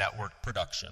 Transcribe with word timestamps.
Network 0.00 0.32
production. 0.40 0.88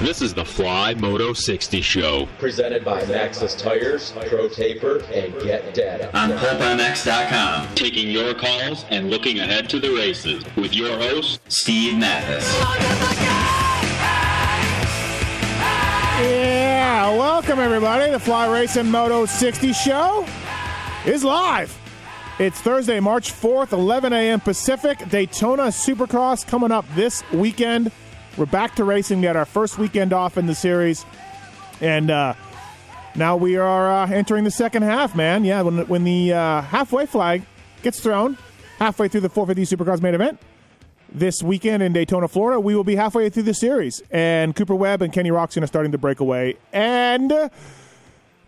This 0.00 0.20
is 0.20 0.34
the 0.34 0.44
Fly 0.44 0.94
Moto 0.94 1.32
60 1.32 1.80
Show. 1.80 2.26
presented 2.40 2.84
by 2.84 3.00
Maxxis 3.02 3.56
Tires, 3.56 4.12
Pro 4.26 4.48
Taper, 4.48 5.04
and 5.12 5.32
Get 5.44 5.72
Data. 5.72 6.10
on 6.18 6.30
PulpMX.com. 6.30 7.72
Taking 7.76 8.10
your 8.10 8.34
calls 8.34 8.84
and 8.90 9.10
looking 9.10 9.38
ahead 9.38 9.70
to 9.70 9.78
the 9.78 9.90
races 9.94 10.44
with 10.56 10.74
your 10.74 10.98
host, 10.98 11.40
Steve 11.46 11.98
Matthes. 11.98 12.44
Yeah, 16.20 17.16
welcome 17.16 17.60
everybody. 17.60 18.10
The 18.10 18.18
Fly 18.18 18.52
Racing 18.52 18.90
Moto 18.90 19.24
60 19.24 19.72
show 19.72 20.26
is 21.06 21.22
live. 21.22 21.83
It's 22.36 22.60
Thursday, 22.60 22.98
March 22.98 23.32
4th, 23.32 23.70
11 23.70 24.12
a.m. 24.12 24.40
Pacific. 24.40 24.98
Daytona 25.08 25.64
Supercross 25.68 26.44
coming 26.44 26.72
up 26.72 26.84
this 26.96 27.22
weekend. 27.30 27.92
We're 28.36 28.46
back 28.46 28.74
to 28.74 28.82
racing. 28.82 29.20
We 29.20 29.26
had 29.26 29.36
our 29.36 29.44
first 29.44 29.78
weekend 29.78 30.12
off 30.12 30.36
in 30.36 30.46
the 30.46 30.54
series, 30.56 31.06
and 31.80 32.10
uh, 32.10 32.34
now 33.14 33.36
we 33.36 33.56
are 33.56 33.88
uh, 33.88 34.08
entering 34.08 34.42
the 34.42 34.50
second 34.50 34.82
half. 34.82 35.14
Man, 35.14 35.44
yeah, 35.44 35.62
when 35.62 35.86
when 35.86 36.02
the 36.02 36.32
uh, 36.32 36.62
halfway 36.62 37.06
flag 37.06 37.46
gets 37.82 38.00
thrown 38.00 38.36
halfway 38.80 39.06
through 39.06 39.20
the 39.20 39.28
450 39.28 39.76
Supercross 39.76 40.02
main 40.02 40.16
event, 40.16 40.40
this 41.12 41.40
weekend 41.40 41.84
in 41.84 41.92
Daytona, 41.92 42.26
Florida, 42.26 42.58
we 42.58 42.74
will 42.74 42.82
be 42.82 42.96
halfway 42.96 43.30
through 43.30 43.44
the 43.44 43.54
series, 43.54 44.02
and 44.10 44.56
Cooper 44.56 44.74
Webb 44.74 45.02
and 45.02 45.12
Kenny 45.12 45.30
Roczen 45.30 45.62
are 45.62 45.68
starting 45.68 45.92
to 45.92 45.98
break 45.98 46.18
away. 46.18 46.56
And 46.72 47.32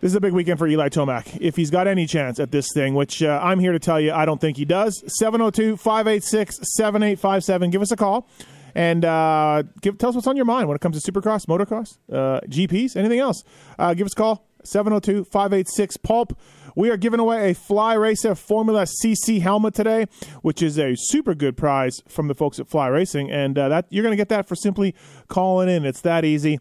this 0.01 0.11
is 0.11 0.15
a 0.15 0.21
big 0.21 0.33
weekend 0.33 0.59
for 0.59 0.67
Eli 0.67 0.89
Tomac. 0.89 1.37
If 1.41 1.55
he's 1.55 1.71
got 1.71 1.87
any 1.87 2.05
chance 2.05 2.39
at 2.39 2.51
this 2.51 2.67
thing, 2.73 2.93
which 2.93 3.23
uh, 3.23 3.39
I'm 3.43 3.59
here 3.59 3.71
to 3.71 3.79
tell 3.79 3.99
you, 3.99 4.11
I 4.11 4.25
don't 4.25 4.39
think 4.39 4.57
he 4.57 4.65
does. 4.65 5.03
702 5.19 5.77
586 5.77 6.59
7857. 6.75 7.69
Give 7.71 7.81
us 7.81 7.91
a 7.91 7.95
call 7.95 8.27
and 8.75 9.03
uh, 9.03 9.63
give, 9.81 9.97
tell 9.97 10.09
us 10.09 10.15
what's 10.15 10.27
on 10.27 10.35
your 10.35 10.45
mind 10.45 10.67
when 10.67 10.75
it 10.75 10.81
comes 10.81 11.01
to 11.01 11.11
supercross, 11.11 11.47
motocross, 11.47 11.97
uh, 12.11 12.41
GPs, 12.47 12.95
anything 12.95 13.19
else. 13.19 13.43
Uh, 13.79 13.95
give 13.95 14.05
us 14.05 14.13
a 14.13 14.15
call 14.15 14.47
702 14.63 15.23
586 15.23 15.97
Pulp. 15.97 16.39
We 16.75 16.91
are 16.91 16.97
giving 16.97 17.19
away 17.19 17.49
a 17.49 17.55
Fly 17.55 17.95
Racer 17.95 18.35
Formula 18.35 18.83
CC 18.83 19.41
helmet 19.41 19.73
today, 19.73 20.05
which 20.43 20.61
is 20.61 20.77
a 20.77 20.93
super 20.95 21.33
good 21.33 21.57
prize 21.57 22.03
from 22.07 22.27
the 22.27 22.35
folks 22.35 22.59
at 22.59 22.67
Fly 22.67 22.87
Racing, 22.87 23.31
and 23.31 23.57
uh, 23.57 23.67
that 23.69 23.87
you're 23.89 24.03
going 24.03 24.11
to 24.11 24.17
get 24.17 24.29
that 24.29 24.47
for 24.47 24.55
simply 24.55 24.93
calling 25.27 25.69
in. 25.69 25.83
It's 25.83 26.01
that 26.01 26.23
easy. 26.23 26.59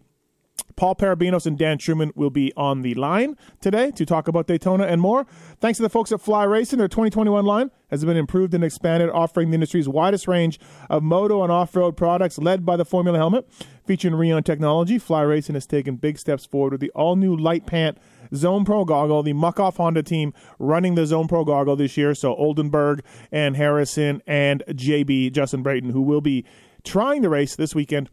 Paul 0.77 0.95
Perebijnos 0.95 1.47
and 1.47 1.57
Dan 1.57 1.79
Truman 1.79 2.12
will 2.15 2.29
be 2.29 2.53
on 2.55 2.83
the 2.83 2.95
line 2.95 3.37
today 3.62 3.91
to 3.93 4.05
talk 4.05 4.29
about 4.29 4.47
Daytona 4.47 4.85
and 4.85 5.01
more. 5.01 5.27
Thanks 5.59 5.79
to 5.79 5.83
the 5.83 5.89
folks 5.89 6.12
at 6.12 6.21
Fly 6.21 6.45
Racing, 6.45 6.79
their 6.79 6.89
2021 6.89 7.47
line 7.47 7.71
has 7.91 8.05
been 8.05 8.17
improved 8.17 8.53
and 8.53 8.62
expanded, 8.62 9.09
offering 9.09 9.50
the 9.50 9.55
industry's 9.55 9.89
widest 9.89 10.28
range 10.28 10.61
of 10.91 11.03
moto 11.03 11.43
and 11.43 11.50
off-road 11.50 11.97
products, 11.97 12.37
led 12.37 12.67
by 12.67 12.77
the 12.77 12.84
Formula 12.84 13.17
helmet. 13.17 13.49
Featuring 13.87 14.15
Rheon 14.15 14.44
technology, 14.44 14.99
Fly 14.99 15.22
Racing 15.22 15.55
has 15.55 15.67
taken 15.67 15.97
big 15.97 16.19
steps 16.19 16.44
forward 16.44 16.73
with 16.73 16.81
the 16.81 16.91
all-new 16.91 17.34
Light 17.34 17.65
Pant 17.65 17.97
Zone 18.34 18.65
Pro 18.65 18.84
goggle. 18.84 19.23
The 19.23 19.33
Muc-Off 19.33 19.77
Honda 19.77 20.03
team 20.03 20.34
running 20.59 20.94
the 20.94 21.06
Zone 21.06 21.28
Pro 21.28 21.44
goggle 21.44 21.77
this 21.77 21.97
year. 21.97 22.15
So 22.15 22.34
Oldenburg 22.34 23.03
and 23.33 23.56
Harrison 23.56 24.21
and 24.27 24.62
JB 24.69 25.33
Justin 25.33 25.62
Brayton, 25.62 25.91
who 25.91 26.03
will 26.03 26.21
be 26.21 26.44
trying 26.84 27.23
to 27.23 27.28
race 27.28 27.56
this 27.56 27.75
weekend 27.75 28.11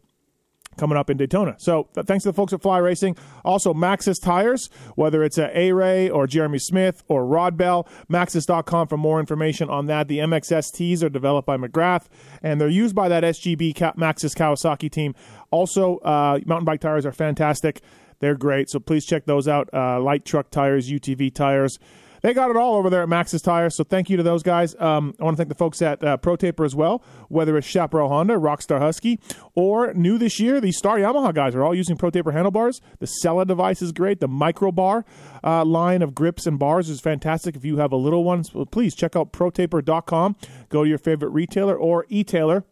coming 0.76 0.96
up 0.98 1.10
in 1.10 1.16
Daytona. 1.16 1.54
So 1.58 1.88
th- 1.94 2.06
thanks 2.06 2.24
to 2.24 2.30
the 2.30 2.34
folks 2.34 2.52
at 2.52 2.62
Fly 2.62 2.78
Racing. 2.78 3.16
Also, 3.44 3.72
Maxxis 3.74 4.22
Tires, 4.22 4.70
whether 4.94 5.22
it's 5.22 5.38
a 5.38 5.56
A-Ray 5.58 6.08
or 6.08 6.26
Jeremy 6.26 6.58
Smith 6.58 7.02
or 7.08 7.26
Rod 7.26 7.56
Bell, 7.56 7.88
Maxxis.com 8.10 8.88
for 8.88 8.96
more 8.96 9.20
information 9.20 9.68
on 9.68 9.86
that. 9.86 10.08
The 10.08 10.18
MXSTs 10.18 11.02
are 11.02 11.08
developed 11.08 11.46
by 11.46 11.56
McGrath, 11.56 12.06
and 12.42 12.60
they're 12.60 12.68
used 12.68 12.94
by 12.94 13.08
that 13.08 13.22
SGB 13.24 13.74
Ka- 13.76 13.92
Maxxis 13.94 14.34
Kawasaki 14.34 14.90
team. 14.90 15.14
Also, 15.50 15.98
uh, 15.98 16.40
mountain 16.46 16.64
bike 16.64 16.80
tires 16.80 17.06
are 17.06 17.12
fantastic. 17.12 17.80
They're 18.20 18.36
great, 18.36 18.70
so 18.70 18.78
please 18.78 19.04
check 19.04 19.26
those 19.26 19.48
out. 19.48 19.68
Uh, 19.72 20.00
light 20.00 20.24
truck 20.24 20.50
tires, 20.50 20.90
UTV 20.90 21.34
tires. 21.34 21.78
They 22.24 22.32
got 22.32 22.48
it 22.48 22.56
all 22.56 22.76
over 22.76 22.88
there 22.88 23.02
at 23.02 23.08
Maxxis 23.10 23.42
Tires, 23.42 23.76
so 23.76 23.84
thank 23.84 24.08
you 24.08 24.16
to 24.16 24.22
those 24.22 24.42
guys. 24.42 24.74
Um, 24.80 25.14
I 25.20 25.24
want 25.24 25.36
to 25.36 25.42
thank 25.42 25.50
the 25.50 25.54
folks 25.54 25.82
at 25.82 26.02
uh, 26.02 26.16
Pro 26.16 26.36
Taper 26.36 26.64
as 26.64 26.74
well, 26.74 27.04
whether 27.28 27.54
it's 27.58 27.66
Chaparral 27.66 28.08
Honda, 28.08 28.36
Rockstar 28.36 28.78
Husky, 28.78 29.20
or 29.54 29.92
new 29.92 30.16
this 30.16 30.40
year, 30.40 30.58
the 30.58 30.72
Star 30.72 30.96
Yamaha 30.96 31.34
guys 31.34 31.54
are 31.54 31.62
all 31.62 31.74
using 31.74 31.98
Pro 31.98 32.08
Taper 32.08 32.32
handlebars. 32.32 32.80
The 32.98 33.06
Sella 33.06 33.44
device 33.44 33.82
is 33.82 33.92
great. 33.92 34.20
The 34.20 34.26
Micro 34.28 34.72
Bar 34.72 35.04
uh, 35.44 35.66
line 35.66 36.00
of 36.00 36.14
grips 36.14 36.46
and 36.46 36.58
bars 36.58 36.88
is 36.88 36.98
fantastic. 36.98 37.56
If 37.56 37.64
you 37.66 37.76
have 37.76 37.92
a 37.92 37.96
little 37.96 38.24
one, 38.24 38.42
please 38.70 38.94
check 38.94 39.14
out 39.14 39.30
ProTaper.com. 39.34 40.36
Go 40.70 40.84
to 40.84 40.88
your 40.88 40.96
favorite 40.96 41.28
retailer 41.28 41.76
or 41.76 42.06
e-tailer 42.08 42.64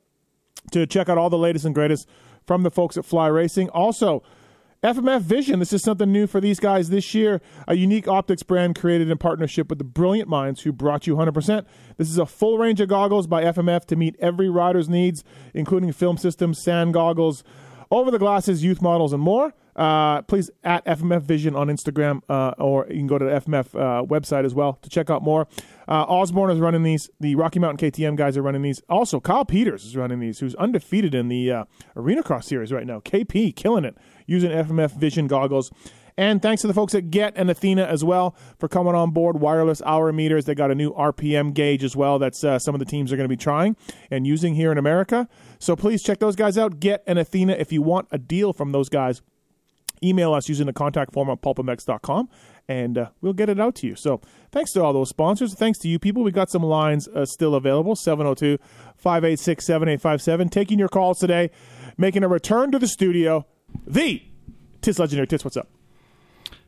to 0.70 0.86
check 0.86 1.10
out 1.10 1.18
all 1.18 1.28
the 1.28 1.36
latest 1.36 1.66
and 1.66 1.74
greatest 1.74 2.08
from 2.46 2.62
the 2.62 2.70
folks 2.70 2.96
at 2.96 3.04
Fly 3.04 3.26
Racing. 3.26 3.68
Also, 3.68 4.22
FMF 4.82 5.20
Vision, 5.20 5.60
this 5.60 5.72
is 5.72 5.80
something 5.80 6.10
new 6.10 6.26
for 6.26 6.40
these 6.40 6.58
guys 6.58 6.90
this 6.90 7.14
year. 7.14 7.40
A 7.68 7.76
unique 7.76 8.08
optics 8.08 8.42
brand 8.42 8.74
created 8.74 9.08
in 9.08 9.16
partnership 9.16 9.68
with 9.68 9.78
the 9.78 9.84
brilliant 9.84 10.28
minds 10.28 10.62
who 10.62 10.72
brought 10.72 11.06
you 11.06 11.14
100%. 11.14 11.64
This 11.98 12.10
is 12.10 12.18
a 12.18 12.26
full 12.26 12.58
range 12.58 12.80
of 12.80 12.88
goggles 12.88 13.28
by 13.28 13.44
FMF 13.44 13.84
to 13.86 13.96
meet 13.96 14.16
every 14.18 14.50
rider's 14.50 14.88
needs, 14.88 15.22
including 15.54 15.92
film 15.92 16.16
systems, 16.16 16.60
sand 16.64 16.94
goggles, 16.94 17.44
over 17.92 18.10
the 18.10 18.18
glasses, 18.18 18.64
youth 18.64 18.82
models, 18.82 19.12
and 19.12 19.22
more. 19.22 19.54
Uh, 19.76 20.20
please 20.22 20.50
at 20.64 20.84
FMF 20.84 21.22
Vision 21.22 21.54
on 21.54 21.68
Instagram, 21.68 22.20
uh, 22.28 22.52
or 22.58 22.86
you 22.88 22.96
can 22.96 23.06
go 23.06 23.18
to 23.18 23.24
the 23.24 23.30
FMF 23.30 23.74
uh, 23.74 24.04
website 24.04 24.44
as 24.44 24.52
well 24.52 24.80
to 24.82 24.88
check 24.88 25.10
out 25.10 25.22
more. 25.22 25.46
Uh, 25.86 26.02
Osborne 26.08 26.50
is 26.50 26.58
running 26.58 26.82
these. 26.82 27.08
The 27.20 27.36
Rocky 27.36 27.60
Mountain 27.60 27.88
KTM 27.88 28.16
guys 28.16 28.36
are 28.36 28.42
running 28.42 28.62
these. 28.62 28.82
Also, 28.88 29.20
Kyle 29.20 29.44
Peters 29.44 29.84
is 29.84 29.96
running 29.96 30.18
these, 30.18 30.40
who's 30.40 30.56
undefeated 30.56 31.14
in 31.14 31.28
the 31.28 31.52
uh, 31.52 31.64
Arena 31.96 32.22
Cross 32.22 32.48
Series 32.48 32.72
right 32.72 32.86
now. 32.86 32.98
KP 32.98 33.54
killing 33.54 33.84
it 33.84 33.96
using 34.32 34.50
FMF 34.50 34.92
Vision 34.92 35.26
goggles. 35.26 35.70
And 36.16 36.42
thanks 36.42 36.60
to 36.62 36.68
the 36.68 36.74
folks 36.74 36.94
at 36.94 37.10
Get 37.10 37.32
and 37.36 37.50
Athena 37.50 37.84
as 37.84 38.04
well 38.04 38.36
for 38.58 38.68
coming 38.68 38.94
on 38.94 39.12
board. 39.12 39.40
Wireless 39.40 39.80
hour 39.82 40.12
meters. 40.12 40.44
They 40.44 40.54
got 40.54 40.70
a 40.70 40.74
new 40.74 40.92
RPM 40.92 41.54
gauge 41.54 41.84
as 41.84 41.96
well. 41.96 42.18
That's 42.18 42.44
uh, 42.44 42.58
some 42.58 42.74
of 42.74 42.78
the 42.80 42.84
teams 42.84 43.12
are 43.12 43.16
going 43.16 43.28
to 43.28 43.34
be 43.34 43.36
trying 43.36 43.76
and 44.10 44.26
using 44.26 44.54
here 44.54 44.72
in 44.72 44.78
America. 44.78 45.28
So 45.58 45.74
please 45.74 46.02
check 46.02 46.18
those 46.18 46.36
guys 46.36 46.58
out. 46.58 46.80
Get 46.80 47.02
and 47.06 47.18
Athena 47.18 47.54
if 47.54 47.72
you 47.72 47.82
want 47.82 48.08
a 48.10 48.18
deal 48.18 48.52
from 48.52 48.72
those 48.72 48.88
guys. 48.88 49.22
Email 50.04 50.34
us 50.34 50.48
using 50.48 50.66
the 50.66 50.72
contact 50.72 51.12
form 51.12 51.30
on 51.30 51.36
pulpmx.com 51.38 52.28
and 52.68 52.98
uh, 52.98 53.10
we'll 53.20 53.32
get 53.32 53.48
it 53.48 53.60
out 53.60 53.76
to 53.76 53.86
you. 53.86 53.94
So 53.94 54.20
thanks 54.50 54.72
to 54.72 54.82
all 54.82 54.92
those 54.92 55.08
sponsors. 55.08 55.54
Thanks 55.54 55.78
to 55.80 55.88
you 55.88 55.98
people. 55.98 56.22
We 56.22 56.32
got 56.32 56.50
some 56.50 56.62
lines 56.62 57.08
uh, 57.08 57.24
still 57.24 57.54
available 57.54 57.94
702 57.94 58.58
586 58.96 59.64
7857. 59.64 60.48
Taking 60.48 60.78
your 60.78 60.88
calls 60.88 61.18
today, 61.18 61.50
making 61.96 62.24
a 62.24 62.28
return 62.28 62.72
to 62.72 62.78
the 62.78 62.88
studio. 62.88 63.46
The 63.86 64.22
Tis 64.80 64.98
Legendary 64.98 65.26
Tis. 65.26 65.44
what's 65.44 65.56
up? 65.56 65.68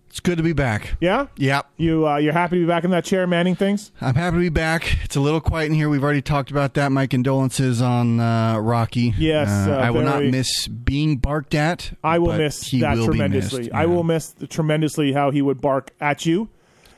It's 0.08 0.20
good 0.20 0.36
to 0.36 0.44
be 0.44 0.52
back. 0.52 0.94
Yeah? 1.00 1.26
Yep. 1.38 1.66
You 1.76 2.06
uh, 2.06 2.18
you're 2.18 2.32
happy 2.32 2.56
to 2.56 2.62
be 2.62 2.66
back 2.68 2.84
in 2.84 2.90
that 2.92 3.04
chair 3.04 3.26
manning 3.26 3.56
things? 3.56 3.90
I'm 4.00 4.14
happy 4.14 4.36
to 4.36 4.40
be 4.40 4.48
back. 4.48 4.96
It's 5.02 5.16
a 5.16 5.20
little 5.20 5.40
quiet 5.40 5.66
in 5.66 5.72
here. 5.74 5.88
We've 5.88 6.04
already 6.04 6.22
talked 6.22 6.52
about 6.52 6.74
that. 6.74 6.92
My 6.92 7.08
condolences 7.08 7.82
on 7.82 8.20
uh, 8.20 8.58
Rocky. 8.60 9.12
Yes, 9.18 9.48
Uh, 9.66 9.72
uh, 9.72 9.76
I 9.78 9.90
will 9.90 10.02
not 10.02 10.18
very- 10.18 10.30
miss 10.30 10.68
being 10.68 11.16
barked 11.16 11.54
at. 11.56 11.96
I 12.04 12.20
will 12.20 12.28
but 12.28 12.38
miss 12.38 12.62
he 12.62 12.80
that 12.82 12.96
will 12.96 13.06
be 13.08 13.18
tremendously. 13.18 13.58
missed, 13.62 13.74
I 13.74 13.80
yeah. 13.80 13.86
will 13.86 14.04
miss 14.04 14.28
the, 14.30 14.46
tremendously 14.46 15.12
how 15.12 15.32
he 15.32 15.42
would 15.42 15.60
bark 15.60 15.90
at 16.00 16.24
you. 16.24 16.48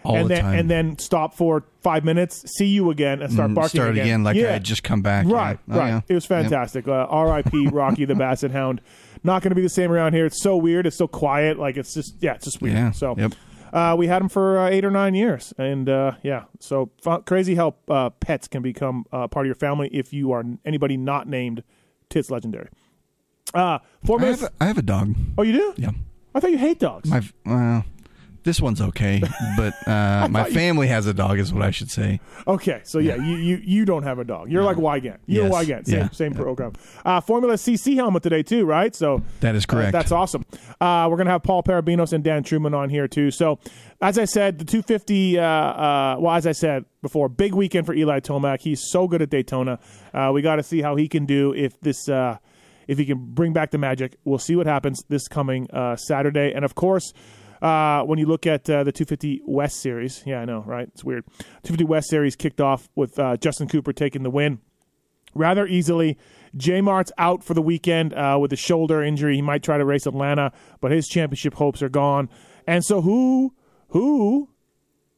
All 0.04 0.16
and 0.16 0.26
the 0.26 0.34
then 0.34 0.44
time. 0.44 0.58
and 0.58 0.70
then 0.70 0.98
stop 0.98 1.34
for 1.34 1.64
five 1.80 2.04
minutes, 2.04 2.44
see 2.58 2.66
you 2.66 2.90
again, 2.90 3.22
and 3.22 3.32
start 3.32 3.50
Mm, 3.50 3.54
barking 3.54 3.80
start 3.80 3.96
again 3.98 4.22
like 4.24 4.36
yeah. 4.36 4.48
I 4.48 4.52
had 4.52 4.62
just 4.64 4.84
come 4.84 5.00
back. 5.02 5.26
yeah. 5.26 5.32
Right, 5.34 5.58
Oh, 5.70 5.78
right. 5.78 5.88
yeah. 5.88 6.00
It 6.06 6.14
was 6.14 6.26
fantastic. 6.26 6.86
Uh, 6.86 7.06
R.I.P. 7.08 7.68
Rocky 7.68 8.04
the 8.04 8.14
Basset 8.14 8.50
Hound. 8.52 8.82
Not 9.24 9.42
going 9.42 9.50
to 9.50 9.54
be 9.56 9.62
the 9.62 9.68
same 9.68 9.90
around 9.90 10.12
here. 10.14 10.26
It's 10.26 10.42
so 10.42 10.56
weird. 10.56 10.86
It's 10.86 10.96
so 10.96 11.08
quiet. 11.08 11.58
Like 11.58 11.76
it's 11.76 11.94
just 11.94 12.14
yeah, 12.20 12.34
it's 12.34 12.44
just 12.44 12.60
weird. 12.62 12.76
Yeah, 12.76 12.90
So 12.92 13.14
yep. 13.16 13.32
uh, 13.72 13.94
we 13.98 14.06
had 14.06 14.20
them 14.22 14.28
for 14.28 14.58
uh, 14.58 14.68
eight 14.68 14.84
or 14.84 14.90
nine 14.90 15.14
years, 15.14 15.52
and 15.58 15.88
uh, 15.88 16.12
yeah, 16.22 16.44
so 16.60 16.90
f- 17.06 17.24
crazy 17.24 17.54
how 17.54 17.74
uh, 17.88 18.10
pets 18.10 18.48
can 18.48 18.62
become 18.62 19.04
uh, 19.12 19.26
part 19.28 19.46
of 19.46 19.48
your 19.48 19.54
family 19.56 19.88
if 19.92 20.12
you 20.12 20.32
are 20.32 20.44
anybody 20.64 20.96
not 20.96 21.28
named 21.28 21.62
Tits 22.10 22.30
Legendary. 22.30 22.68
Uh, 23.54 23.78
I 24.18 24.24
have, 24.24 24.42
a, 24.42 24.50
I 24.60 24.64
have 24.66 24.78
a 24.78 24.82
dog. 24.82 25.14
oh, 25.38 25.42
you 25.42 25.52
do? 25.52 25.74
Yeah. 25.76 25.90
I 26.34 26.40
thought 26.40 26.50
you 26.50 26.58
hate 26.58 26.78
dogs. 26.78 27.08
My 27.08 27.22
well, 27.44 27.84
this 28.46 28.62
one's 28.62 28.80
okay, 28.80 29.22
but 29.58 29.74
uh, 29.86 30.26
my 30.30 30.48
family 30.48 30.86
has 30.86 31.06
a 31.06 31.12
dog, 31.12 31.38
is 31.38 31.52
what 31.52 31.62
I 31.62 31.70
should 31.70 31.90
say. 31.90 32.20
Okay, 32.46 32.80
so 32.84 32.98
yeah, 32.98 33.16
you, 33.16 33.36
you 33.36 33.56
you 33.62 33.84
don't 33.84 34.04
have 34.04 34.18
a 34.18 34.24
dog. 34.24 34.50
You're 34.50 34.62
like 34.62 34.78
Weigandt. 34.78 35.18
You're 35.26 35.48
Yes. 35.48 35.52
Weigandt. 35.54 35.86
Same 35.86 35.98
Yeah. 35.98 36.08
same 36.10 36.32
program. 36.34 36.72
Uh, 37.04 37.20
Formula 37.20 37.54
CC 37.58 37.94
helmet 37.96 38.22
today 38.22 38.42
too, 38.42 38.64
right? 38.64 38.94
So 38.94 39.20
That 39.40 39.54
is 39.54 39.64
uh, 39.64 39.72
correct. 39.72 39.92
that's 39.92 40.12
awesome. 40.12 40.46
Uh, 40.80 41.08
we're 41.10 41.18
gonna 41.18 41.30
have 41.30 41.42
Paul 41.42 41.62
Perebijnos 41.62 42.14
and 42.14 42.24
Dan 42.24 42.42
Truman 42.42 42.72
on 42.72 42.88
here 42.88 43.06
too. 43.06 43.30
So 43.30 43.58
as 44.00 44.18
I 44.18 44.24
said, 44.24 44.58
the 44.58 44.64
250. 44.64 45.38
Uh, 45.38 45.42
uh, 45.42 46.16
well, 46.18 46.34
as 46.34 46.46
I 46.46 46.52
said 46.52 46.84
before, 47.02 47.28
big 47.28 47.52
weekend 47.54 47.84
for 47.84 47.94
Eli 47.94 48.20
Tomac. 48.20 48.60
He's 48.60 48.80
so 48.90 49.06
good 49.08 49.20
at 49.20 49.28
Daytona. 49.30 49.78
Uh, 50.14 50.30
we 50.32 50.40
got 50.40 50.56
to 50.56 50.62
see 50.62 50.80
how 50.80 50.96
he 50.96 51.08
can 51.08 51.26
do 51.26 51.52
if 51.52 51.78
this. 51.80 52.08
Uh, 52.08 52.38
if 52.88 52.98
he 52.98 53.04
can 53.04 53.18
bring 53.34 53.52
back 53.52 53.72
the 53.72 53.78
magic, 53.78 54.14
we'll 54.24 54.38
see 54.38 54.54
what 54.54 54.66
happens 54.68 55.02
this 55.08 55.26
coming 55.26 55.68
uh, 55.72 55.96
Saturday. 55.96 56.52
And 56.54 56.64
of 56.64 56.76
course, 56.76 57.12
uh, 57.62 58.02
when 58.02 58.18
you 58.18 58.26
look 58.26 58.46
at 58.46 58.68
uh, 58.68 58.84
the 58.84 58.92
250 58.92 59.42
West 59.46 59.80
Series, 59.80 60.22
yeah, 60.26 60.40
I 60.40 60.44
know, 60.44 60.62
right? 60.66 60.88
It's 60.88 61.04
weird. 61.04 61.24
250 61.64 61.84
West 61.84 62.08
Series 62.08 62.36
kicked 62.36 62.60
off 62.60 62.88
with 62.94 63.18
uh, 63.18 63.36
Justin 63.36 63.68
Cooper 63.68 63.92
taking 63.92 64.22
the 64.22 64.30
win 64.30 64.60
rather 65.34 65.66
easily. 65.66 66.18
J 66.56 66.80
Mart's 66.80 67.12
out 67.18 67.44
for 67.44 67.54
the 67.54 67.62
weekend 67.62 68.14
uh, 68.14 68.38
with 68.40 68.52
a 68.52 68.56
shoulder 68.56 69.02
injury. 69.02 69.36
He 69.36 69.42
might 69.42 69.62
try 69.62 69.78
to 69.78 69.84
race 69.84 70.06
Atlanta, 70.06 70.52
but 70.80 70.90
his 70.90 71.06
championship 71.06 71.54
hopes 71.54 71.82
are 71.82 71.88
gone. 71.88 72.28
And 72.66 72.84
so, 72.84 73.02
who, 73.02 73.54
who, 73.88 74.48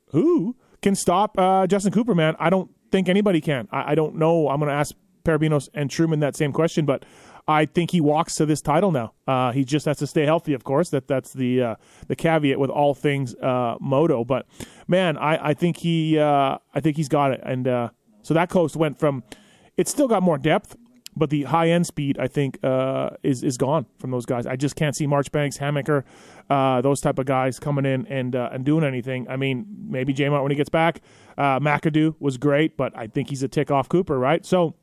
who 0.09 0.57
can 0.83 0.95
stop 0.95 1.39
uh, 1.39 1.67
Justin 1.67 1.93
Cooper? 1.93 2.15
Man, 2.15 2.35
I 2.39 2.51
don't 2.51 2.71
think 2.91 3.09
anybody 3.09 3.41
can. 3.41 3.69
I, 3.71 3.93
I 3.93 3.95
don't 3.95 4.17
know. 4.17 4.49
I'm 4.49 4.59
going 4.59 4.69
to 4.69 4.75
ask 4.75 4.95
Perebijnos 5.25 5.69
and 5.75 5.91
Truman 5.91 6.21
that 6.21 6.37
same 6.37 6.53
question, 6.53 6.85
but 6.85 7.05
I 7.49 7.65
think 7.65 7.91
he 7.91 8.03
walks 8.03 8.35
to 8.37 8.47
this 8.47 8.61
title 8.61 8.93
now. 8.93 9.15
Uh, 9.27 9.53
he 9.53 9.65
just 9.65 9.87
has 9.87 9.97
to 9.99 10.07
stay 10.07 10.27
healthy, 10.27 10.53
of 10.53 10.65
course. 10.65 10.91
That 10.91 11.09
that's 11.09 11.33
the 11.33 11.63
uh, 11.63 11.75
the 12.07 12.15
caveat 12.15 12.61
with 12.61 12.69
all 12.69 12.95
things 12.95 13.35
uh, 13.37 13.77
moto. 13.81 14.23
But 14.23 14.47
man, 14.87 15.17
I, 15.17 15.49
I 15.49 15.55
think 15.55 15.79
he 15.79 16.19
uh, 16.19 16.59
I 16.75 16.81
think 16.81 16.99
he's 16.99 17.09
got 17.09 17.33
it. 17.33 17.41
And 17.43 17.67
uh, 17.67 17.89
so 18.21 18.35
that 18.35 18.51
coast 18.51 18.77
went 18.77 18.99
from 18.99 19.25
it's 19.79 19.91
still 19.91 20.09
got 20.09 20.23
more 20.23 20.37
depth, 20.37 20.77
but 21.17 21.31
the 21.31 21.45
high 21.45 21.71
end 21.71 21.87
speed 21.87 22.19
I 22.19 22.29
think 22.29 22.59
uh, 22.63 23.11
is 23.23 23.43
is 23.43 23.57
gone 23.57 23.87
from 23.99 24.11
those 24.11 24.27
guys. 24.27 24.47
I 24.47 24.57
just 24.57 24.77
can't 24.77 24.95
see 24.95 25.07
Marchbanks, 25.07 25.57
Hammaker, 25.59 26.05
those 26.83 27.01
type 27.01 27.19
of 27.19 27.25
guys 27.25 27.59
coming 27.59 27.87
in 27.87 28.07
and 28.09 28.35
and 28.35 28.63
doing 28.63 28.85
anything. 28.85 29.27
I 29.27 29.37
mean, 29.37 29.65
maybe 29.89 30.13
J 30.13 30.29
when 30.29 30.51
he 30.51 30.57
gets 30.57 30.69
back. 30.69 31.01
McAdoo 31.39 32.15
was 32.21 32.37
great, 32.37 32.77
but 32.77 32.95
I 32.95 33.07
think 33.07 33.31
he's 33.31 33.43
a 33.43 33.49
tick 33.49 33.71
off 33.71 33.89
Cooper, 33.89 34.19
right? 34.19 34.45
So 34.45 34.75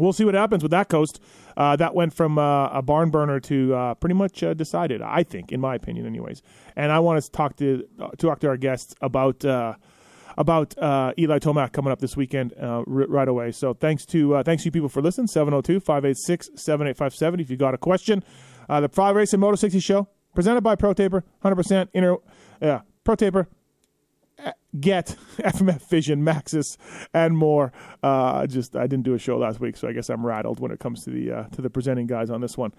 we'll 0.00 0.12
see 0.12 0.24
what 0.24 0.34
happens 0.34 0.62
with 0.62 0.70
that 0.72 0.88
coast. 0.88 1.20
Uh, 1.56 1.76
that 1.76 1.94
went 1.94 2.12
from 2.14 2.38
uh, 2.38 2.68
a 2.68 2.82
barn 2.82 3.10
burner 3.10 3.40
to 3.40 3.74
uh, 3.74 3.94
pretty 3.94 4.14
much 4.14 4.42
uh, 4.42 4.54
decided, 4.54 5.02
I 5.02 5.22
think, 5.22 5.52
in 5.52 5.60
my 5.60 5.74
opinion, 5.74 6.06
anyways. 6.06 6.40
And 6.76 6.90
I 6.90 7.00
want 7.00 7.22
to 7.22 7.30
talk 7.30 7.56
to 7.56 7.86
uh, 8.00 8.08
talk 8.18 8.40
to 8.40 8.48
our 8.48 8.56
guests 8.56 8.94
about 9.00 9.44
uh, 9.44 9.74
about 10.38 10.74
Eli 11.18 11.38
Tomac 11.38 11.72
coming 11.72 11.92
up 11.92 12.00
this 12.00 12.16
weekend 12.16 12.54
r- 12.58 12.82
right 12.86 13.28
away. 13.28 13.52
So 13.52 13.74
thanks 13.74 14.06
to 14.06 14.42
thanks 14.44 14.62
to 14.62 14.68
you 14.68 14.72
people 14.72 14.88
for 14.88 15.02
listening. 15.02 15.26
702-586-7857 15.26 17.40
If 17.40 17.50
you 17.50 17.56
got 17.56 17.74
a 17.74 17.78
question, 17.78 18.24
the 18.68 18.88
Five 18.88 19.16
Race 19.16 19.34
and 19.34 19.40
Moto 19.40 19.56
60 19.56 19.80
Show 19.80 20.08
presented 20.34 20.62
by 20.62 20.76
Pro 20.76 20.94
Taper, 20.94 21.24
100% 21.44 21.88
inner 21.92 22.16
yeah 22.62 22.80
Pro 23.04 23.16
Taper 23.16 23.48
get 24.78 25.16
FMF 25.38 25.82
Vision, 25.88 26.22
Maxxis, 26.22 26.76
and 27.12 27.36
more. 27.36 27.72
Uh, 28.02 28.46
just 28.46 28.76
I 28.76 28.86
didn't 28.86 29.04
do 29.04 29.14
a 29.14 29.18
show 29.18 29.38
last 29.38 29.60
week, 29.60 29.76
so 29.76 29.88
I 29.88 29.92
guess 29.92 30.10
I'm 30.10 30.24
rattled 30.24 30.60
when 30.60 30.70
it 30.70 30.80
comes 30.80 31.04
to 31.04 31.10
the 31.10 31.32
uh, 31.32 31.42
to 31.48 31.62
the 31.62 31.70
presenting 31.70 32.06
guys 32.06 32.30
on 32.30 32.40
this 32.40 32.56
one. 32.56 32.72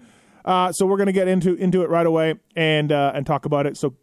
Uh, 0.44 0.72
so 0.72 0.86
we're 0.86 0.96
gonna 0.96 1.12
get 1.12 1.28
into 1.28 1.54
into 1.54 1.82
it 1.82 1.90
right 1.90 2.06
away 2.06 2.34
and 2.56 2.92
uh, 2.92 3.12
and 3.14 3.26
talk 3.26 3.44
about 3.44 3.66
it. 3.66 3.76
So 3.76 3.94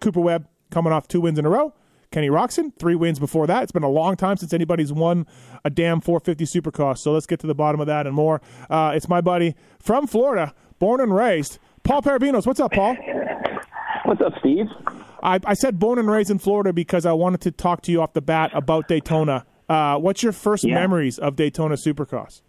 Cooper 0.00 0.20
Webb 0.20 0.48
coming 0.70 0.92
off 0.92 1.08
two 1.08 1.20
wins 1.20 1.38
in 1.38 1.44
a 1.44 1.50
row. 1.50 1.74
Kenny 2.10 2.28
Roczen, 2.28 2.72
three 2.76 2.96
wins 2.96 3.20
before 3.20 3.46
that. 3.46 3.62
It's 3.62 3.70
been 3.70 3.84
a 3.84 3.88
long 3.88 4.16
time 4.16 4.36
since 4.36 4.52
anybody's 4.52 4.92
won 4.92 5.28
a 5.64 5.70
damn 5.70 6.00
450 6.00 6.60
Supercross. 6.60 6.98
So 6.98 7.12
let's 7.12 7.26
get 7.26 7.38
to 7.40 7.46
the 7.46 7.54
bottom 7.54 7.80
of 7.80 7.86
that 7.86 8.04
and 8.04 8.16
more. 8.16 8.40
Uh, 8.68 8.92
it's 8.96 9.08
my 9.08 9.20
buddy 9.20 9.54
from 9.78 10.08
Florida, 10.08 10.52
born 10.80 11.00
and 11.00 11.14
raised, 11.14 11.60
Paul 11.84 12.02
Perebijnos. 12.02 12.46
What's 12.46 12.58
up, 12.58 12.72
Paul? 12.72 12.96
What's 14.04 14.20
up, 14.22 14.32
Steve? 14.40 14.66
I, 15.22 15.38
I 15.44 15.54
said 15.54 15.78
born 15.78 15.98
and 15.98 16.10
raised 16.10 16.30
in 16.30 16.38
Florida 16.38 16.72
because 16.72 17.06
I 17.06 17.12
wanted 17.12 17.40
to 17.42 17.50
talk 17.50 17.82
to 17.82 17.92
you 17.92 18.00
off 18.02 18.12
the 18.12 18.20
bat 18.22 18.50
about 18.54 18.88
Daytona. 18.88 19.44
Uh, 19.68 19.96
what's 19.98 20.22
your 20.22 20.32
first 20.32 20.64
Yeah. 20.64 20.74
memories 20.74 21.18
of 21.18 21.36
Daytona 21.36 21.76
Supercross? 21.76 22.42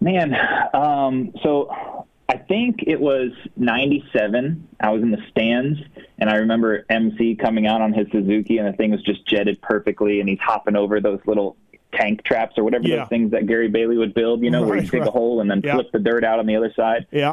Man, 0.00 0.32
um, 0.74 1.32
so 1.42 2.06
I 2.28 2.36
think 2.36 2.84
it 2.86 3.00
was 3.00 3.32
97. 3.56 4.68
I 4.80 4.90
was 4.90 5.02
in 5.02 5.10
the 5.10 5.18
stands, 5.30 5.78
and 6.18 6.30
I 6.30 6.36
remember 6.36 6.84
MC 6.88 7.34
coming 7.34 7.66
out 7.66 7.80
on 7.82 7.92
his 7.92 8.06
Suzuki, 8.12 8.58
and 8.58 8.68
the 8.68 8.76
thing 8.76 8.92
was 8.92 9.02
just 9.02 9.26
jetted 9.26 9.60
perfectly, 9.60 10.20
and 10.20 10.28
he's 10.28 10.38
hopping 10.40 10.76
over 10.76 11.00
those 11.00 11.18
little 11.26 11.56
tank 11.92 12.22
traps 12.22 12.56
or 12.58 12.64
whatever 12.64 12.86
Yeah. 12.86 12.96
those 12.98 13.08
things 13.08 13.30
that 13.32 13.46
Gary 13.46 13.68
Bailey 13.68 13.96
would 13.96 14.14
build, 14.14 14.42
you 14.42 14.50
know, 14.50 14.62
where 14.66 14.76
you 14.76 14.82
dig 14.82 15.00
right. 15.00 15.08
a 15.08 15.10
hole 15.10 15.40
and 15.40 15.50
then 15.50 15.62
Yeah. 15.64 15.74
flip 15.74 15.90
the 15.90 15.98
dirt 15.98 16.22
out 16.22 16.38
on 16.38 16.46
the 16.46 16.54
other 16.54 16.72
side. 16.76 17.06
Yeah. 17.10 17.32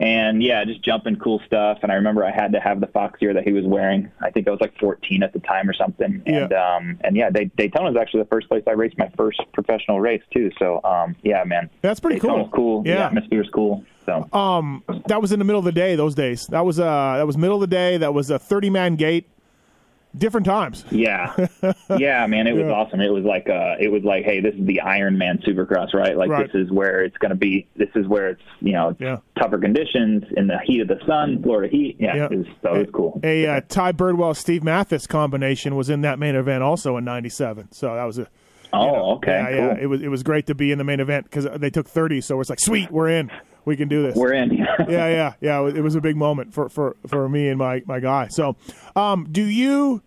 And 0.00 0.42
yeah, 0.42 0.64
just 0.64 0.82
jumping 0.82 1.16
cool 1.16 1.40
stuff. 1.46 1.78
And 1.82 1.92
I 1.92 1.96
remember 1.96 2.24
I 2.24 2.30
had 2.30 2.52
to 2.52 2.60
have 2.60 2.80
the 2.80 2.86
Fox 2.86 3.20
gear 3.20 3.34
that 3.34 3.44
he 3.44 3.52
was 3.52 3.64
wearing. 3.66 4.10
I 4.20 4.30
think 4.30 4.48
I 4.48 4.50
was 4.50 4.60
like 4.60 4.74
14 4.80 5.22
at 5.22 5.32
the 5.34 5.40
time 5.40 5.68
or 5.68 5.74
something. 5.74 6.22
Yeah. 6.26 6.44
And 6.44 6.52
um, 6.54 6.98
and 7.04 7.16
yeah, 7.16 7.28
Day- 7.30 7.50
Daytona 7.56 7.90
was 7.92 8.00
actually 8.00 8.22
the 8.22 8.28
first 8.28 8.48
place 8.48 8.62
I 8.66 8.70
raced 8.72 8.96
my 8.98 9.10
first 9.16 9.40
professional 9.52 10.00
race 10.00 10.22
too. 10.32 10.50
So 10.58 10.80
um, 10.84 11.14
yeah, 11.22 11.44
man, 11.44 11.68
That's 11.82 12.00
pretty 12.00 12.18
cool. 12.18 12.48
cool. 12.48 12.82
Yeah. 12.86 12.94
the 12.96 13.04
atmosphere's 13.04 13.50
cool. 13.52 13.84
So 14.06 14.26
Um, 14.32 14.82
that 15.08 15.20
was 15.20 15.32
in 15.32 15.38
the 15.38 15.44
middle 15.44 15.58
of 15.58 15.66
the 15.66 15.72
day 15.72 15.94
those 15.96 16.14
days. 16.14 16.46
That 16.46 16.64
was 16.64 16.80
uh, 16.80 17.16
that 17.18 17.26
was 17.26 17.36
middle 17.36 17.56
of 17.56 17.60
the 17.60 17.66
day. 17.74 17.98
That 17.98 18.14
was 18.14 18.30
a 18.30 18.38
30 18.38 18.70
man 18.70 18.96
gate. 18.96 19.28
Different 20.18 20.44
times. 20.44 20.84
yeah, 20.90 21.34
yeah, 21.96 22.26
man, 22.26 22.46
it 22.48 22.52
was 22.54 22.64
Yeah. 22.64 22.72
awesome. 22.72 23.00
It 23.00 23.12
was 23.12 23.22
like 23.24 23.48
uh, 23.48 23.76
it 23.78 23.92
was 23.92 24.02
like, 24.02 24.24
hey, 24.24 24.40
this 24.40 24.54
is 24.56 24.66
the 24.66 24.80
Iron 24.80 25.16
Man 25.18 25.38
Supercross, 25.46 25.94
right? 25.94 26.16
Like 26.16 26.30
Right. 26.30 26.52
this 26.52 26.60
is 26.64 26.70
where 26.72 27.04
it's 27.04 27.16
going 27.18 27.30
to 27.30 27.36
be. 27.36 27.68
This 27.76 27.90
is 27.94 28.08
where 28.08 28.28
it's 28.30 28.42
you 28.60 28.72
know 28.72 28.96
Yeah. 28.98 29.18
tougher 29.38 29.58
conditions 29.58 30.24
in 30.36 30.48
the 30.48 30.58
heat 30.64 30.80
of 30.80 30.88
the 30.88 30.98
sun, 31.06 31.40
Florida 31.42 31.70
heat. 31.70 31.96
Yeah, 32.00 32.16
Yeah. 32.16 32.28
it 32.30 32.38
was 32.38 32.46
so 32.62 32.74
it 32.74 32.78
was 32.78 32.88
cool. 32.92 33.20
A 33.22 33.46
uh, 33.46 33.60
Ty 33.68 33.92
Birdwell 33.92 34.34
Steve 34.36 34.64
Matthes 34.64 35.06
combination 35.06 35.76
was 35.76 35.88
in 35.88 36.00
that 36.00 36.18
main 36.18 36.34
event 36.34 36.62
also 36.64 36.96
in 36.96 37.04
'97. 37.04 37.70
So 37.70 37.94
that 37.94 38.04
was 38.04 38.18
a 38.18 38.26
oh, 38.72 38.86
you 38.86 38.92
know, 38.92 39.04
okay, 39.16 39.32
yeah, 39.32 39.46
cool. 39.50 39.56
yeah. 39.66 39.76
It 39.82 39.86
was 39.86 40.02
it 40.02 40.08
was 40.08 40.22
great 40.24 40.46
to 40.46 40.54
be 40.56 40.72
in 40.72 40.78
the 40.78 40.84
main 40.84 40.98
event 41.00 41.24
because 41.26 41.46
they 41.60 41.70
took 41.70 41.86
30. 41.88 42.20
So 42.20 42.40
it's 42.40 42.50
like 42.50 42.58
sweet, 42.60 42.90
we're 42.90 43.10
in. 43.10 43.30
We 43.64 43.76
can 43.76 43.88
do 43.88 44.02
this. 44.02 44.16
We're 44.16 44.32
in. 44.32 44.52
yeah, 44.58 44.84
yeah, 44.88 45.32
yeah. 45.40 45.66
It 45.68 45.82
was 45.82 45.94
a 45.94 46.00
big 46.00 46.16
moment 46.16 46.54
for 46.54 46.68
for 46.68 46.96
for 47.06 47.28
me 47.28 47.48
and 47.48 47.58
my 47.58 47.82
my 47.86 48.00
guy. 48.00 48.28
So, 48.28 48.56
um, 48.96 49.28
do 49.30 49.44
you 49.44 50.02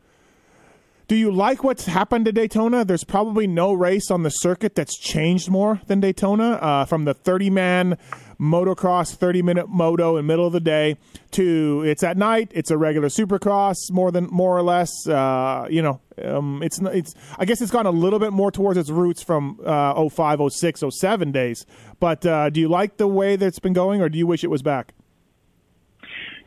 do 1.07 1.15
you 1.15 1.31
like 1.31 1.63
what's 1.63 1.85
happened 1.85 2.25
to 2.25 2.31
Daytona? 2.31 2.85
There's 2.85 3.03
probably 3.03 3.45
no 3.45 3.73
race 3.73 4.09
on 4.09 4.23
the 4.23 4.29
circuit 4.29 4.73
that's 4.73 4.97
changed 4.97 5.49
more 5.49 5.81
than 5.87 5.99
Daytona. 5.99 6.53
Uh, 6.53 6.85
from 6.85 7.05
the 7.05 7.13
30 7.13 7.49
man 7.49 7.97
motocross, 8.43 9.15
30 9.15 9.41
minute 9.41 9.69
moto 9.69 10.17
in 10.17 10.25
middle 10.25 10.45
of 10.45 10.53
the 10.53 10.59
day 10.59 10.97
to 11.31 11.83
it's 11.85 12.03
at 12.03 12.17
night. 12.17 12.51
It's 12.53 12.69
a 12.69 12.77
regular 12.77 13.07
Supercross, 13.07 13.75
more 13.91 14.11
than 14.11 14.25
more 14.25 14.57
or 14.57 14.61
less. 14.61 15.07
Uh, 15.07 15.67
you 15.69 15.81
know, 15.81 16.01
um, 16.23 16.61
it's 16.61 16.79
it's. 16.79 17.15
I 17.39 17.45
guess 17.45 17.61
it's 17.61 17.71
gone 17.71 17.85
a 17.85 17.91
little 17.91 18.19
bit 18.19 18.33
more 18.33 18.51
towards 18.51 18.77
its 18.77 18.89
roots 18.89 19.23
from 19.23 19.59
uh, 19.65 20.09
05, 20.09 20.41
06, 20.51 20.83
07 20.89 21.31
days. 21.31 21.65
But 21.99 22.25
uh, 22.25 22.49
do 22.49 22.59
you 22.59 22.67
like 22.67 22.97
the 22.97 23.07
way 23.07 23.35
that's 23.35 23.59
been 23.59 23.73
going, 23.73 24.01
or 24.01 24.09
do 24.09 24.17
you 24.17 24.27
wish 24.27 24.43
it 24.43 24.49
was 24.49 24.61
back? 24.61 24.93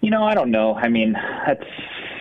You 0.01 0.11
know, 0.11 0.25
I 0.25 0.35
don't 0.35 0.51
know. 0.51 0.75
I 0.75 0.89
mean, 0.89 1.15
that's 1.47 1.65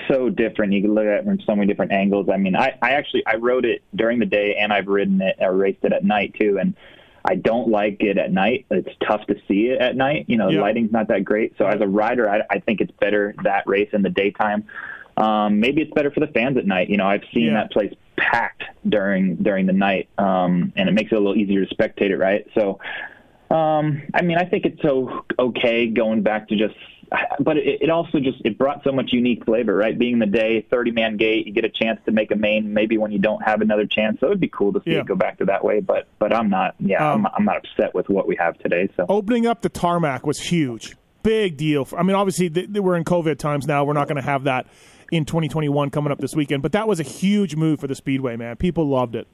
so 0.08 0.30
different. 0.30 0.74
You 0.74 0.82
can 0.82 0.94
look 0.94 1.06
at 1.06 1.20
it 1.20 1.26
from 1.26 1.40
so 1.42 1.56
many 1.56 1.68
different 1.68 1.92
angles. 1.92 2.30
I 2.32 2.38
mean, 2.38 2.56
I, 2.56 2.78
I 2.82 2.92
actually 2.92 3.24
I 3.26 3.36
wrote 3.36 3.66
it 3.66 3.84
during 3.96 4.20
the 4.20 4.26
day 4.26 4.56
and 4.60 4.72
I've 4.72 4.88
ridden 4.88 5.22
it 5.22 5.36
or 5.40 5.56
raced 5.56 5.84
it 5.84 5.94
at 5.94 6.04
night 6.04 6.36
too. 6.40 6.58
And 6.60 6.76
I 7.28 7.36
don't 7.36 7.70
like 7.70 7.98
it 8.02 8.18
at 8.18 8.32
night. 8.32 8.66
It's 8.70 8.90
tough 9.08 9.26
to 9.28 9.36
see 9.48 9.68
it 9.68 9.82
at 9.82 9.96
night. 9.96 10.26
You 10.28 10.38
know, 10.38 10.50
Yeah. 10.50 10.58
the 10.58 10.62
lighting's 10.62 10.92
not 10.92 11.08
that 11.08 11.24
great. 11.26 11.54
So 11.58 11.66
as 11.66 11.82
a 11.82 11.88
rider, 11.88 12.30
I, 12.30 12.42
I 12.50 12.60
think 12.60 12.82
it's 12.82 12.92
better 13.00 13.34
that 13.44 13.66
race 13.68 13.90
in 13.94 14.02
the 14.04 14.10
daytime. 14.10 14.66
Um, 15.18 15.60
maybe 15.60 15.82
it's 15.82 15.92
better 15.94 16.12
for 16.12 16.20
the 16.20 16.28
fans 16.28 16.58
at 16.58 16.66
night. 16.68 16.90
You 16.90 16.98
know, 16.98 17.08
I've 17.08 17.24
seen 17.34 17.46
Yeah. 17.46 17.54
that 17.54 17.72
place 17.72 17.94
packed 18.18 18.64
during 18.88 19.36
during 19.38 19.66
the 19.66 19.74
night, 19.74 20.08
um, 20.18 20.72
and 20.76 20.88
it 20.88 20.92
makes 20.94 21.12
it 21.12 21.16
a 21.16 21.20
little 21.20 21.36
easier 21.38 21.66
to 21.66 21.76
spectate 21.76 22.12
it, 22.12 22.18
right? 22.18 22.46
So, 22.54 22.80
um, 23.50 24.02
I 24.14 24.22
mean, 24.22 24.38
I 24.38 24.44
think 24.46 24.66
it's 24.66 24.82
so 24.82 25.26
okay 25.40 25.88
going 25.88 26.22
back 26.22 26.48
to 26.50 26.56
just, 26.56 26.76
but 27.40 27.58
it, 27.58 27.82
it 27.84 27.90
also 27.90 28.20
just 28.20 28.42
it 28.46 28.58
brought 28.58 28.84
so 28.84 28.92
much 28.92 29.10
unique 29.12 29.46
flavor, 29.46 29.76
right? 29.76 29.98
Being 29.98 30.20
the 30.20 30.26
day, 30.26 30.66
thirty 30.70 30.92
man 30.92 31.18
gate, 31.18 31.48
you 31.48 31.54
get 31.54 31.66
a 31.66 31.70
chance 31.70 32.00
to 32.06 32.12
make 32.12 32.32
a 32.32 32.36
main, 32.36 32.74
maybe 32.74 32.98
when 32.98 33.12
you 33.12 33.20
don't 33.20 33.42
have 33.44 33.62
another 33.62 33.86
chance. 33.86 34.20
So 34.20 34.28
it'd 34.28 34.40
be 34.40 34.48
cool 34.50 34.74
to 34.74 34.82
see 34.84 34.92
Yeah. 34.92 35.00
it 35.00 35.06
go 35.06 35.16
back 35.16 35.38
to 35.40 35.46
that 35.46 35.64
way. 35.64 35.80
But 35.80 36.08
but 36.20 36.34
I'm 36.34 36.50
not, 36.50 36.76
yeah, 36.80 37.12
Um, 37.12 37.26
I'm, 37.26 37.32
I'm 37.40 37.46
not 37.46 37.58
upset 37.58 37.94
with 37.94 38.10
what 38.10 38.28
we 38.28 38.36
have 38.38 38.58
today. 38.60 38.90
So 38.98 39.06
opening 39.10 39.46
up 39.48 39.62
the 39.62 39.70
tarmac 39.70 40.26
was 40.26 40.40
huge. 40.40 40.96
Big 41.24 41.58
deal. 41.58 41.86
For, 41.86 41.98
I 42.00 42.04
mean, 42.04 42.16
obviously, 42.16 42.50
th- 42.50 42.68
th- 42.68 42.80
we're 42.84 42.96
in 42.98 43.04
COVID 43.04 43.38
times 43.40 43.66
now. 43.66 43.84
We're 43.84 43.94
not 43.94 44.08
going 44.08 44.18
to 44.18 44.22
have 44.30 44.44
that 44.44 44.68
in 45.12 45.26
2021 45.26 45.90
coming 45.90 46.12
up 46.12 46.20
this 46.20 46.36
weekend, 46.36 46.62
but 46.62 46.72
that 46.74 46.88
was 46.88 47.00
a 47.00 47.04
huge 47.04 47.56
move 47.56 47.80
for 47.80 47.88
the 47.88 47.96
Speedway, 47.96 48.36
man. 48.36 48.56
People 48.58 48.88
loved 48.88 49.16
it. 49.16 49.28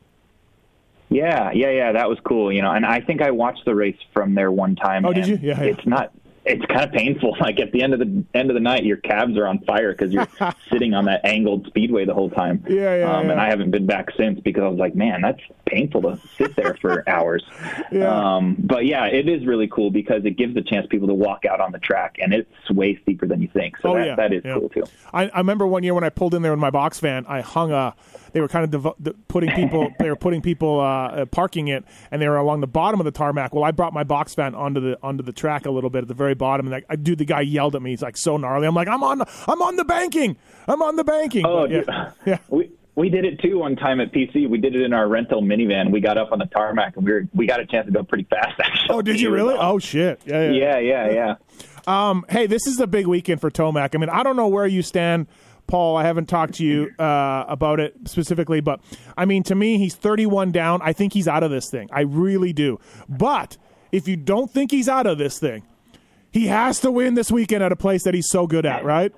Yeah, 1.09 1.51
yeah, 1.53 1.69
yeah. 1.71 1.91
That 1.91 2.07
was 2.07 2.17
cool. 2.23 2.51
You 2.53 2.61
know, 2.61 2.71
and 2.71 2.85
I 2.85 3.01
think 3.01 3.21
I 3.21 3.31
watched 3.31 3.65
the 3.65 3.75
race 3.75 3.97
from 4.13 4.33
there 4.35 4.49
one 4.49 4.75
time. 4.77 5.05
Oh, 5.05 5.11
did 5.11 5.27
you? 5.27 5.37
Yeah, 5.41 5.61
yeah. 5.61 5.71
It's 5.71 5.85
not. 5.85 6.13
It's 6.43 6.65
kind 6.65 6.83
of 6.83 6.91
painful. 6.91 7.37
Like 7.41 7.59
at 7.59 7.71
the 7.71 7.81
end 7.81 7.93
of 7.93 7.99
the 7.99 8.23
end 8.33 8.49
of 8.49 8.53
the 8.55 8.59
night, 8.59 8.83
your 8.83 8.97
calves 8.97 9.35
are 9.37 9.47
on 9.47 9.59
fire 9.59 9.91
because 9.93 10.11
you're 10.13 10.27
sitting 10.71 10.93
on 10.93 11.05
that 11.05 11.21
angled 11.25 11.65
speedway 11.67 12.05
the 12.05 12.13
whole 12.13 12.29
time. 12.29 12.63
Yeah, 12.67 12.97
yeah, 12.97 13.11
Um, 13.17 13.25
yeah. 13.25 13.31
And 13.31 13.41
I 13.41 13.49
haven't 13.49 13.71
been 13.71 13.85
back 13.87 14.09
since 14.17 14.39
because 14.39 14.63
I 14.63 14.67
was 14.67 14.77
like, 14.79 14.95
man, 14.95 15.21
that's 15.21 15.39
painful 15.65 16.01
to 16.03 16.19
sit 16.37 16.55
there 16.55 16.75
for 16.81 17.07
hours. 17.09 17.43
Yeah. 17.91 18.07
Um, 18.35 18.57
but 18.59 18.85
yeah, 18.85 19.05
it 19.05 19.27
is 19.27 19.45
really 19.45 19.67
cool 19.67 19.89
because 19.91 20.23
it 20.25 20.37
gives 20.37 20.55
a 20.55 20.61
chance 20.61 20.85
people 20.89 21.07
to 21.07 21.13
walk 21.13 21.45
out 21.45 21.59
on 21.61 21.71
the 21.71 21.79
track, 21.79 22.17
and 22.19 22.33
it's 22.33 22.69
way 22.71 22.97
steeper 23.01 23.25
than 23.27 23.41
you 23.41 23.47
think. 23.47 23.77
So 23.81 23.91
Oh, 23.91 23.95
that, 23.95 24.05
yeah, 24.05 24.15
that 24.15 24.33
is 24.33 24.43
yeah. 24.45 24.53
cool 24.59 24.69
too. 24.69 24.83
I, 25.13 25.29
I 25.29 25.37
remember 25.39 25.65
one 25.65 25.83
year 25.83 25.93
when 25.95 26.03
I 26.03 26.09
pulled 26.09 26.33
in 26.35 26.41
there 26.43 26.53
in 26.53 26.59
my 26.59 26.69
box 26.71 26.99
van, 26.99 27.25
I 27.27 27.41
hung 27.41 27.71
a. 27.71 27.95
They 28.33 28.41
were 28.41 28.47
kind 28.47 28.73
of 28.73 28.83
the, 28.99 29.13
putting 29.27 29.51
people. 29.51 29.89
they 29.99 30.09
were 30.09 30.15
putting 30.15 30.41
people 30.41 30.79
uh, 30.79 30.83
uh, 30.83 31.25
parking 31.25 31.67
it, 31.67 31.83
and 32.11 32.21
they 32.21 32.27
were 32.27 32.37
along 32.37 32.61
the 32.61 32.67
bottom 32.67 32.99
of 32.99 33.05
the 33.05 33.11
tarmac. 33.11 33.53
Well, 33.53 33.63
I 33.63 33.71
brought 33.71 33.93
my 33.93 34.03
box 34.03 34.35
van 34.35 34.55
onto 34.55 34.79
the 34.79 34.97
onto 35.03 35.23
the 35.23 35.33
track 35.33 35.65
a 35.65 35.71
little 35.71 35.89
bit 35.89 36.03
at 36.03 36.07
the 36.07 36.13
very 36.13 36.35
bottom, 36.35 36.67
and 36.67 36.71
like, 36.71 36.85
I, 36.89 36.95
dude, 36.95 37.17
the 37.17 37.25
guy 37.25 37.41
yelled 37.41 37.75
at 37.75 37.81
me. 37.81 37.91
He's 37.91 38.01
like 38.01 38.17
so 38.17 38.37
gnarly. 38.37 38.67
I'm 38.67 38.75
like, 38.75 38.87
I'm 38.87 39.03
on, 39.03 39.21
I'm 39.47 39.61
on 39.61 39.75
the 39.75 39.85
banking. 39.85 40.37
I'm 40.67 40.81
on 40.81 40.95
the 40.95 41.03
banking. 41.03 41.45
Oh, 41.45 41.65
yeah, 41.65 42.11
yeah. 42.25 42.37
We 42.49 42.71
we 42.95 43.09
did 43.09 43.25
it 43.25 43.39
too 43.39 43.59
one 43.59 43.75
time 43.75 43.99
at 44.01 44.11
PC. 44.11 44.49
We 44.49 44.57
did 44.57 44.75
it 44.75 44.81
in 44.81 44.93
our 44.93 45.07
rental 45.07 45.41
minivan. 45.41 45.91
We 45.91 46.01
got 46.01 46.17
up 46.17 46.31
on 46.31 46.39
the 46.39 46.45
tarmac 46.45 46.97
and 46.97 47.05
we 47.05 47.11
were 47.11 47.27
we 47.33 47.47
got 47.47 47.59
a 47.59 47.65
chance 47.65 47.85
to 47.85 47.91
go 47.91 48.03
pretty 48.03 48.25
fast. 48.25 48.59
Actually. 48.63 48.95
Oh, 48.95 49.01
did 49.01 49.19
you 49.19 49.31
really? 49.31 49.55
Oh 49.57 49.79
shit. 49.79 50.21
Yeah, 50.25 50.51
yeah. 50.51 50.79
yeah, 50.79 51.07
yeah, 51.09 51.35
yeah. 51.87 52.21
hey, 52.29 52.47
this 52.47 52.67
is 52.67 52.79
a 52.79 52.87
big 52.87 53.07
weekend 53.07 53.41
for 53.41 53.49
Tomac. 53.49 53.95
I 53.95 53.97
mean, 53.97 54.09
I 54.09 54.23
don't 54.23 54.35
know 54.35 54.47
where 54.47 54.67
you 54.67 54.81
stand, 54.81 55.27
Paul. 55.71 55.95
I 55.95 56.03
haven't 56.03 56.27
talked 56.27 56.55
to 56.55 56.65
you 56.65 56.91
uh, 56.99 57.45
about 57.47 57.79
it 57.79 57.95
specifically, 58.05 58.59
but 58.59 58.81
I 59.17 59.25
mean, 59.25 59.41
to 59.43 59.55
me, 59.55 59.77
he's 59.77 59.95
31 59.95 60.51
down. 60.51 60.81
I 60.83 60.93
think 60.93 61.13
he's 61.13 61.27
out 61.27 61.43
of 61.43 61.49
this 61.49 61.69
thing. 61.69 61.89
I 61.91 62.01
really 62.01 62.53
do. 62.53 62.79
But 63.07 63.57
if 63.91 64.07
you 64.07 64.17
don't 64.17 64.51
think 64.51 64.71
he's 64.71 64.89
out 64.89 65.07
of 65.07 65.17
this 65.17 65.39
thing, 65.39 65.63
he 66.31 66.47
has 66.47 66.79
to 66.81 66.91
win 66.91 67.15
this 67.15 67.31
weekend 67.31 67.63
at 67.63 67.71
a 67.71 67.75
place 67.75 68.03
that 68.03 68.13
he's 68.13 68.29
so 68.29 68.47
good 68.47 68.65
at, 68.65 68.83
right? 68.83 69.13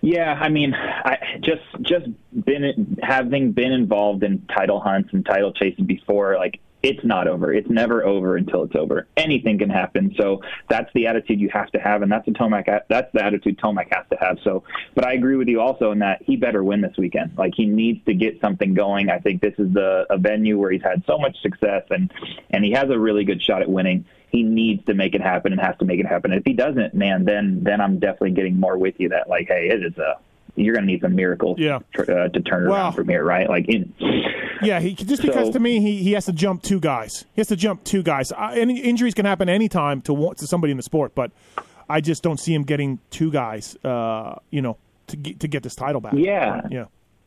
Yeah, 0.00 0.32
I 0.32 0.48
mean, 0.48 0.74
I 0.74 1.16
just 1.40 1.62
just 1.82 2.06
been 2.44 2.98
having 3.00 3.52
been 3.52 3.70
involved 3.70 4.24
in 4.24 4.44
title 4.46 4.80
hunts 4.80 5.10
and 5.12 5.24
title 5.24 5.52
chases 5.52 5.84
before. 5.86 6.36
Like, 6.36 6.58
it's 6.82 7.04
not 7.04 7.28
over. 7.28 7.52
It's 7.52 7.70
never 7.70 8.04
over 8.04 8.36
until 8.36 8.64
it's 8.64 8.74
over. 8.74 9.06
Anything 9.16 9.58
can 9.58 9.70
happen. 9.70 10.14
So 10.18 10.40
that's 10.68 10.90
the 10.94 11.06
attitude 11.06 11.40
you 11.40 11.48
have 11.52 11.70
to 11.72 11.78
have, 11.78 12.02
and 12.02 12.10
that's 12.10 12.26
the 12.26 12.32
Tomac. 12.32 12.66
That's 12.88 13.12
the 13.12 13.24
attitude 13.24 13.58
Tomac 13.58 13.86
has 13.94 14.04
to 14.10 14.16
have. 14.20 14.38
So, 14.42 14.64
but 14.94 15.06
I 15.06 15.12
agree 15.12 15.36
with 15.36 15.48
you 15.48 15.60
also 15.60 15.92
in 15.92 16.00
that 16.00 16.22
he 16.22 16.36
better 16.36 16.64
win 16.64 16.80
this 16.80 16.96
weekend. 16.98 17.38
Like, 17.38 17.54
he 17.56 17.66
needs 17.66 18.04
to 18.06 18.14
get 18.14 18.40
something 18.40 18.74
going. 18.74 19.10
I 19.10 19.18
think 19.18 19.40
this 19.40 19.54
is 19.58 19.72
the 19.72 20.06
a 20.10 20.18
venue 20.18 20.58
where 20.58 20.70
he's 20.70 20.82
had 20.82 21.04
so 21.06 21.18
much 21.18 21.40
success, 21.42 21.84
and 21.90 22.12
and 22.50 22.64
he 22.64 22.72
has 22.72 22.90
a 22.90 22.98
really 22.98 23.24
good 23.24 23.42
shot 23.42 23.62
at 23.62 23.68
winning 23.70 24.04
he 24.30 24.42
needs 24.42 24.82
to 24.86 24.94
make 24.94 25.14
it 25.14 25.20
happen 25.20 25.52
and 25.52 25.60
has 25.60 25.76
to 25.76 25.84
make 25.84 26.00
it 26.00 26.06
happen. 26.06 26.32
And 26.32 26.40
if 26.40 26.46
he 26.46 26.54
doesn't, 26.54 26.94
man, 26.94 27.26
then 27.26 27.62
then 27.62 27.82
I'm 27.82 27.98
definitely 27.98 28.30
getting 28.30 28.58
more 28.58 28.78
with 28.78 28.94
you 28.98 29.10
that 29.10 29.28
like, 29.28 29.46
hey, 29.48 29.68
it 29.70 29.84
is 29.84 29.98
a 29.98 30.14
you're 30.56 30.74
going 30.74 30.86
to 30.86 30.90
need 30.92 31.02
some 31.02 31.14
miracles 31.14 31.58
Yeah. 31.58 31.80
tr- 31.94 32.10
uh, 32.10 32.28
to 32.28 32.40
turn 32.40 32.64
it 32.64 32.68
Well- 32.70 32.76
around 32.78 32.92
from 32.92 33.08
here, 33.08 33.22
right? 33.24 33.48
Like, 33.48 33.68
in, 33.68 33.92
Yeah, 34.66 34.80
he 34.80 34.94
just 34.94 35.22
because 35.22 35.46
So- 35.48 35.52
to 35.52 35.60
me 35.60 35.80
he, 35.80 36.02
he 36.02 36.12
has 36.12 36.26
to 36.26 36.32
jump 36.32 36.62
two 36.62 36.80
guys. 36.80 37.24
He 37.34 37.40
has 37.40 37.48
to 37.48 37.56
jump 37.56 37.84
two 37.84 38.02
guys. 38.02 38.32
Uh, 38.32 38.52
any 38.54 38.80
injuries 38.80 39.14
can 39.14 39.24
happen 39.26 39.48
anytime 39.48 40.00
to 40.02 40.34
to 40.36 40.46
somebody 40.46 40.70
in 40.70 40.76
the 40.76 40.82
sport, 40.82 41.14
but 41.14 41.30
I 41.88 42.00
just 42.00 42.22
don't 42.22 42.38
see 42.38 42.54
him 42.54 42.62
getting 42.62 42.98
two 43.10 43.30
guys. 43.30 43.76
Uh, 43.84 44.36
you 44.50 44.62
know, 44.62 44.76
to 45.08 45.16
get, 45.16 45.40
to 45.40 45.48
get 45.48 45.62
this 45.62 45.74
title 45.74 46.00
back. 46.00 46.14
Yeah. 46.16 46.62
yeah. 46.70 46.84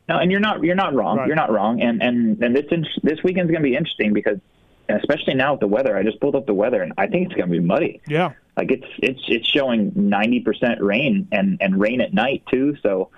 no, 0.08 0.18
and 0.18 0.30
you're 0.30 0.40
not 0.40 0.62
you're 0.62 0.74
not 0.74 0.94
wrong. 0.94 1.18
Right. 1.18 1.26
You're 1.26 1.36
not 1.36 1.50
wrong. 1.52 1.80
And 1.82 2.02
and 2.02 2.42
and 2.42 2.56
this 2.56 2.66
in- 2.70 2.86
this 3.02 3.22
weekend's 3.22 3.50
going 3.50 3.62
to 3.62 3.68
be 3.68 3.76
interesting 3.76 4.12
because 4.12 4.38
especially 4.88 5.34
now 5.34 5.52
with 5.52 5.60
the 5.60 5.66
weather. 5.66 5.96
I 5.96 6.02
just 6.02 6.20
pulled 6.20 6.36
up 6.36 6.46
the 6.46 6.54
weather, 6.54 6.82
and 6.82 6.92
I 6.96 7.06
think 7.06 7.26
it's 7.26 7.34
going 7.34 7.48
to 7.48 7.52
be 7.52 7.60
muddy. 7.60 8.00
Yeah. 8.06 8.32
Like 8.56 8.70
it's 8.70 8.86
it's 8.98 9.20
it's 9.28 9.48
showing 9.48 9.90
90% 9.92 10.80
rain 10.80 11.28
and 11.32 11.58
and 11.60 11.78
rain 11.78 12.00
at 12.00 12.14
night 12.14 12.42
too. 12.50 12.76
So. 12.82 13.10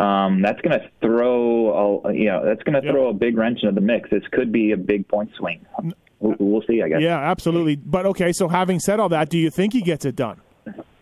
Um, 0.00 0.40
that's 0.40 0.60
going 0.62 0.80
to 0.80 0.88
throw, 1.02 2.02
a, 2.04 2.14
you 2.14 2.24
know, 2.26 2.42
that's 2.44 2.62
going 2.62 2.80
to 2.80 2.84
Yep. 2.84 2.94
throw 2.94 3.08
a 3.08 3.12
big 3.12 3.36
wrench 3.36 3.60
into 3.62 3.74
the 3.74 3.82
mix. 3.82 4.08
This 4.08 4.22
could 4.32 4.50
be 4.50 4.72
a 4.72 4.76
big 4.76 5.06
point 5.06 5.30
swing. 5.36 5.66
We'll, 6.20 6.36
we'll 6.38 6.62
see, 6.62 6.82
I 6.82 6.88
guess. 6.88 7.02
Yeah, 7.02 7.18
absolutely. 7.18 7.76
But 7.76 8.06
okay, 8.06 8.32
so 8.32 8.48
having 8.48 8.80
said 8.80 8.98
all 8.98 9.10
that, 9.10 9.28
do 9.28 9.36
you 9.36 9.50
think 9.50 9.74
he 9.74 9.82
gets 9.82 10.04
it 10.06 10.16
done? 10.16 10.40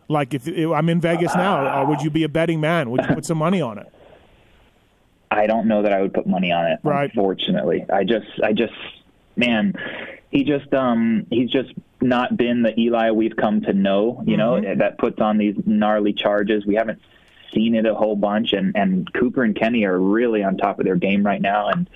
Like 0.08 0.34
if, 0.34 0.48
if 0.48 0.70
I'm 0.70 0.88
in 0.88 1.00
Vegas 1.00 1.34
now, 1.36 1.82
uh, 1.82 1.86
would 1.86 2.00
you 2.02 2.10
be 2.10 2.24
a 2.24 2.28
betting 2.28 2.60
man? 2.60 2.90
Would 2.90 3.02
you 3.08 3.14
put 3.14 3.24
some 3.24 3.38
money 3.38 3.60
on 3.60 3.78
it? 3.78 3.86
I 5.30 5.46
don't 5.46 5.68
know 5.68 5.82
that 5.82 5.92
I 5.92 6.00
would 6.00 6.14
put 6.14 6.26
money 6.26 6.50
on 6.50 6.66
it. 6.66 6.80
Right. 6.82 7.10
Unfortunately, 7.14 7.84
I 7.92 8.02
just, 8.04 8.26
I 8.42 8.52
just, 8.52 8.72
man, 9.36 9.74
he 10.30 10.42
just, 10.42 10.72
um, 10.74 11.26
he's 11.30 11.50
just 11.50 11.72
not 12.00 12.36
been 12.36 12.62
the 12.62 12.78
Eli 12.80 13.10
we've 13.10 13.36
come 13.36 13.60
to 13.62 13.72
know. 13.74 14.22
You 14.26 14.38
know, 14.38 14.60
that 14.76 14.98
puts 14.98 15.20
on 15.20 15.36
these 15.36 15.54
gnarly 15.66 16.14
charges. 16.14 16.64
We 16.64 16.76
haven't 16.76 17.00
seen 17.54 17.74
it 17.74 17.86
a 17.86 17.94
whole 17.94 18.16
bunch, 18.16 18.52
and 18.52 18.76
and 18.76 19.12
Cooper 19.12 19.42
and 19.42 19.54
Kenny 19.54 19.84
are 19.84 19.98
really 19.98 20.42
on 20.42 20.56
top 20.56 20.78
of 20.78 20.84
their 20.84 20.96
game 20.96 21.24
right 21.24 21.40
now, 21.40 21.68
and 21.68 21.88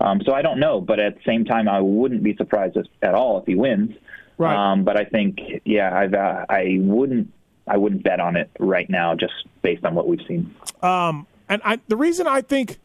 um, 0.00 0.20
so 0.24 0.32
I 0.32 0.42
don't 0.42 0.60
know. 0.60 0.80
But 0.80 1.00
at 1.00 1.16
the 1.16 1.22
same 1.24 1.44
time, 1.44 1.68
I 1.68 1.80
wouldn't 1.80 2.22
be 2.22 2.36
surprised 2.36 2.76
at 3.02 3.14
all 3.14 3.40
if 3.40 3.46
he 3.46 3.54
wins. 3.54 3.96
Right. 4.38 4.54
Um, 4.54 4.84
but 4.84 5.00
I 5.00 5.04
think, 5.04 5.40
yeah, 5.64 5.96
I've, 5.96 6.12
uh, 6.12 6.44
I 6.50 6.76
wouldn't, 6.78 7.32
I 7.66 7.78
wouldn't 7.78 8.02
bet 8.02 8.20
on 8.20 8.36
it 8.36 8.50
right 8.58 8.88
now, 8.90 9.14
just 9.14 9.32
based 9.62 9.82
on 9.82 9.94
what 9.94 10.06
we've 10.06 10.20
seen. 10.28 10.54
Um, 10.82 11.26
and 11.48 11.62
I, 11.64 11.80
the 11.88 11.96
reason 11.96 12.26
I 12.26 12.42
think, 12.42 12.78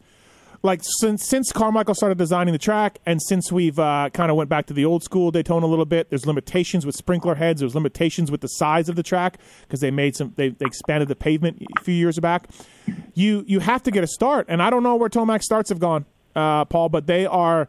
like 0.62 0.80
since 0.82 1.28
since 1.28 1.50
Carmichael 1.50 1.94
started 1.94 2.18
designing 2.18 2.52
the 2.52 2.58
track, 2.58 3.00
and 3.04 3.20
since 3.20 3.50
we've 3.50 3.78
uh, 3.78 4.10
kind 4.12 4.30
of 4.30 4.36
went 4.36 4.48
back 4.48 4.66
to 4.66 4.72
the 4.72 4.84
old 4.84 5.02
school 5.02 5.30
Daytona 5.30 5.66
a 5.66 5.68
little 5.68 5.84
bit, 5.84 6.08
there's 6.10 6.24
limitations 6.24 6.86
with 6.86 6.94
sprinkler 6.94 7.34
heads. 7.34 7.60
There's 7.60 7.74
limitations 7.74 8.30
with 8.30 8.42
the 8.42 8.48
size 8.48 8.88
of 8.88 8.94
the 8.94 9.02
track 9.02 9.38
because 9.62 9.80
they 9.80 9.90
made 9.90 10.14
some. 10.14 10.32
They, 10.36 10.50
they 10.50 10.66
expanded 10.66 11.08
the 11.08 11.16
pavement 11.16 11.62
a 11.78 11.82
few 11.82 11.94
years 11.94 12.18
back. 12.20 12.48
You 13.14 13.44
you 13.46 13.58
have 13.60 13.82
to 13.82 13.90
get 13.90 14.04
a 14.04 14.06
start, 14.06 14.46
and 14.48 14.62
I 14.62 14.70
don't 14.70 14.84
know 14.84 14.94
where 14.94 15.08
Tomac 15.08 15.42
starts 15.42 15.68
have 15.68 15.80
gone, 15.80 16.04
uh, 16.36 16.64
Paul, 16.66 16.88
but 16.88 17.06
they 17.06 17.26
are 17.26 17.68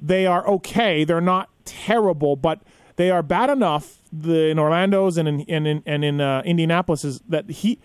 they 0.00 0.26
are 0.26 0.46
okay. 0.48 1.04
They're 1.04 1.20
not 1.20 1.50
terrible, 1.66 2.36
but 2.36 2.62
they 2.96 3.10
are 3.10 3.22
bad 3.22 3.50
enough. 3.50 3.98
The 4.12 4.48
in 4.48 4.58
Orlando's 4.58 5.18
and 5.18 5.28
in 5.28 5.44
and 5.46 5.66
in 5.66 5.82
and 5.84 6.04
in 6.04 6.20
uh, 6.22 6.42
Indianapolis 6.46 7.04
is 7.04 7.20
that 7.28 7.50
he 7.50 7.78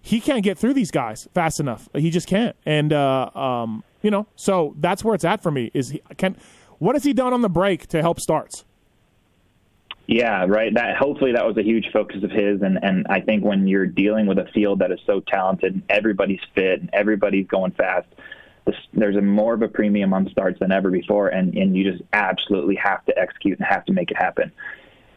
he 0.00 0.20
can't 0.20 0.44
get 0.44 0.56
through 0.56 0.74
these 0.74 0.92
guys 0.92 1.26
fast 1.34 1.58
enough. 1.58 1.88
He 1.92 2.10
just 2.10 2.28
can't. 2.28 2.54
And 2.64 2.92
uh, 2.92 3.28
um, 3.34 3.82
you 4.06 4.10
know, 4.12 4.28
so 4.36 4.72
that's 4.78 5.02
where 5.02 5.16
it's 5.16 5.24
at 5.24 5.42
for 5.42 5.50
me. 5.50 5.72
Is 5.74 5.88
he 5.88 6.00
can 6.16 6.36
what 6.78 6.94
has 6.94 7.02
he 7.02 7.12
done 7.12 7.32
on 7.32 7.42
the 7.42 7.48
break 7.48 7.88
to 7.88 8.00
help 8.00 8.20
starts? 8.20 8.64
Yeah, 10.06 10.46
right. 10.46 10.72
That 10.72 10.96
hopefully 10.96 11.32
that 11.32 11.44
was 11.44 11.56
a 11.56 11.64
huge 11.64 11.88
focus 11.92 12.22
of 12.22 12.30
his, 12.30 12.62
and 12.62 12.78
and 12.84 13.04
I 13.10 13.20
think 13.20 13.44
when 13.44 13.66
you're 13.66 13.88
dealing 13.88 14.26
with 14.26 14.38
a 14.38 14.46
field 14.54 14.78
that 14.78 14.92
is 14.92 15.00
so 15.06 15.18
talented, 15.26 15.82
everybody's 15.90 16.38
fit, 16.54 16.82
and 16.82 16.88
everybody's 16.92 17.48
going 17.48 17.72
fast, 17.72 18.06
there's 18.92 19.16
a 19.16 19.20
more 19.20 19.54
of 19.54 19.62
a 19.62 19.68
premium 19.68 20.14
on 20.14 20.28
starts 20.30 20.60
than 20.60 20.70
ever 20.70 20.88
before, 20.88 21.26
and 21.26 21.52
and 21.56 21.76
you 21.76 21.82
just 21.82 22.04
absolutely 22.12 22.76
have 22.76 23.04
to 23.06 23.18
execute 23.18 23.58
and 23.58 23.66
have 23.66 23.84
to 23.86 23.92
make 23.92 24.12
it 24.12 24.16
happen. 24.16 24.52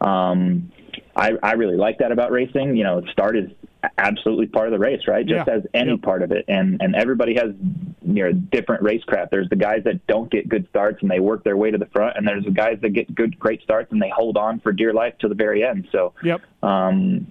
Um, 0.00 0.72
I 1.14 1.34
I 1.44 1.52
really 1.52 1.76
like 1.76 1.98
that 1.98 2.10
about 2.10 2.32
racing. 2.32 2.74
You 2.74 2.82
know, 2.82 3.04
start 3.12 3.36
is 3.36 3.50
absolutely 3.98 4.46
part 4.46 4.66
of 4.66 4.72
the 4.72 4.78
race, 4.78 5.02
right? 5.08 5.24
Just 5.26 5.46
Yeah. 5.48 5.54
as 5.54 5.66
any 5.74 5.90
Yeah. 5.92 5.96
part 6.02 6.22
of 6.22 6.32
it, 6.32 6.44
and 6.48 6.80
and 6.82 6.94
everybody 6.94 7.34
has 7.34 7.52
you 8.02 8.24
know 8.24 8.32
different 8.32 8.82
racecraft. 8.82 9.30
There's 9.30 9.48
the 9.48 9.56
guys 9.56 9.82
that 9.84 10.06
don't 10.06 10.30
get 10.30 10.48
good 10.48 10.66
starts 10.68 11.02
and 11.02 11.10
they 11.10 11.20
work 11.20 11.44
their 11.44 11.56
way 11.56 11.70
to 11.70 11.78
the 11.78 11.86
front, 11.86 12.16
and 12.16 12.26
there's 12.26 12.44
the 12.44 12.50
guys 12.50 12.78
that 12.82 12.90
get 12.90 13.14
good 13.14 13.38
great 13.38 13.62
starts 13.62 13.92
and 13.92 14.00
they 14.00 14.10
hold 14.10 14.36
on 14.36 14.60
for 14.60 14.72
dear 14.72 14.92
life 14.92 15.16
to 15.18 15.28
the 15.28 15.34
very 15.34 15.64
end. 15.64 15.86
So 15.92 16.12
Yep. 16.22 16.40
um, 16.62 17.26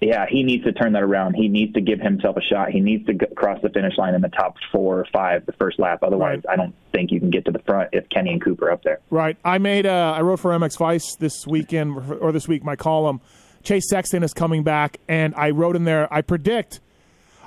yeah, 0.00 0.26
he 0.28 0.44
needs 0.44 0.62
to 0.64 0.72
turn 0.72 0.92
that 0.92 1.02
around. 1.02 1.34
He 1.34 1.48
needs 1.48 1.72
to 1.74 1.80
give 1.80 1.98
himself 2.00 2.36
a 2.36 2.40
shot. 2.40 2.70
He 2.70 2.80
needs 2.80 3.04
to 3.06 3.14
g- 3.14 3.26
cross 3.34 3.60
the 3.62 3.68
finish 3.68 3.98
line 3.98 4.14
in 4.14 4.20
the 4.20 4.28
top 4.28 4.54
four 4.70 5.00
or 5.00 5.04
five 5.12 5.44
the 5.44 5.52
first 5.52 5.80
lap. 5.80 6.00
Otherwise, 6.04 6.42
Right. 6.46 6.52
I 6.52 6.56
don't 6.56 6.72
think 6.92 7.10
you 7.10 7.18
can 7.18 7.30
get 7.30 7.44
to 7.46 7.50
the 7.50 7.58
front 7.60 7.88
if 7.92 8.08
Kenny 8.08 8.30
and 8.30 8.40
Cooper 8.40 8.66
are 8.68 8.72
up 8.72 8.84
there. 8.84 9.00
Right. 9.10 9.36
I 9.44 9.58
made 9.58 9.86
uh, 9.86 10.14
I 10.16 10.20
wrote 10.22 10.38
for 10.38 10.52
MX 10.52 10.78
Vice 10.78 11.16
this 11.16 11.46
weekend 11.48 11.96
or 12.20 12.30
this 12.30 12.46
week 12.46 12.62
my 12.64 12.76
column. 12.76 13.20
Chase 13.62 13.88
Sexton 13.88 14.22
is 14.22 14.32
coming 14.32 14.62
back, 14.62 14.98
and 15.08 15.34
I 15.34 15.50
wrote 15.50 15.76
in 15.76 15.84
there. 15.84 16.12
I 16.12 16.22
predict, 16.22 16.80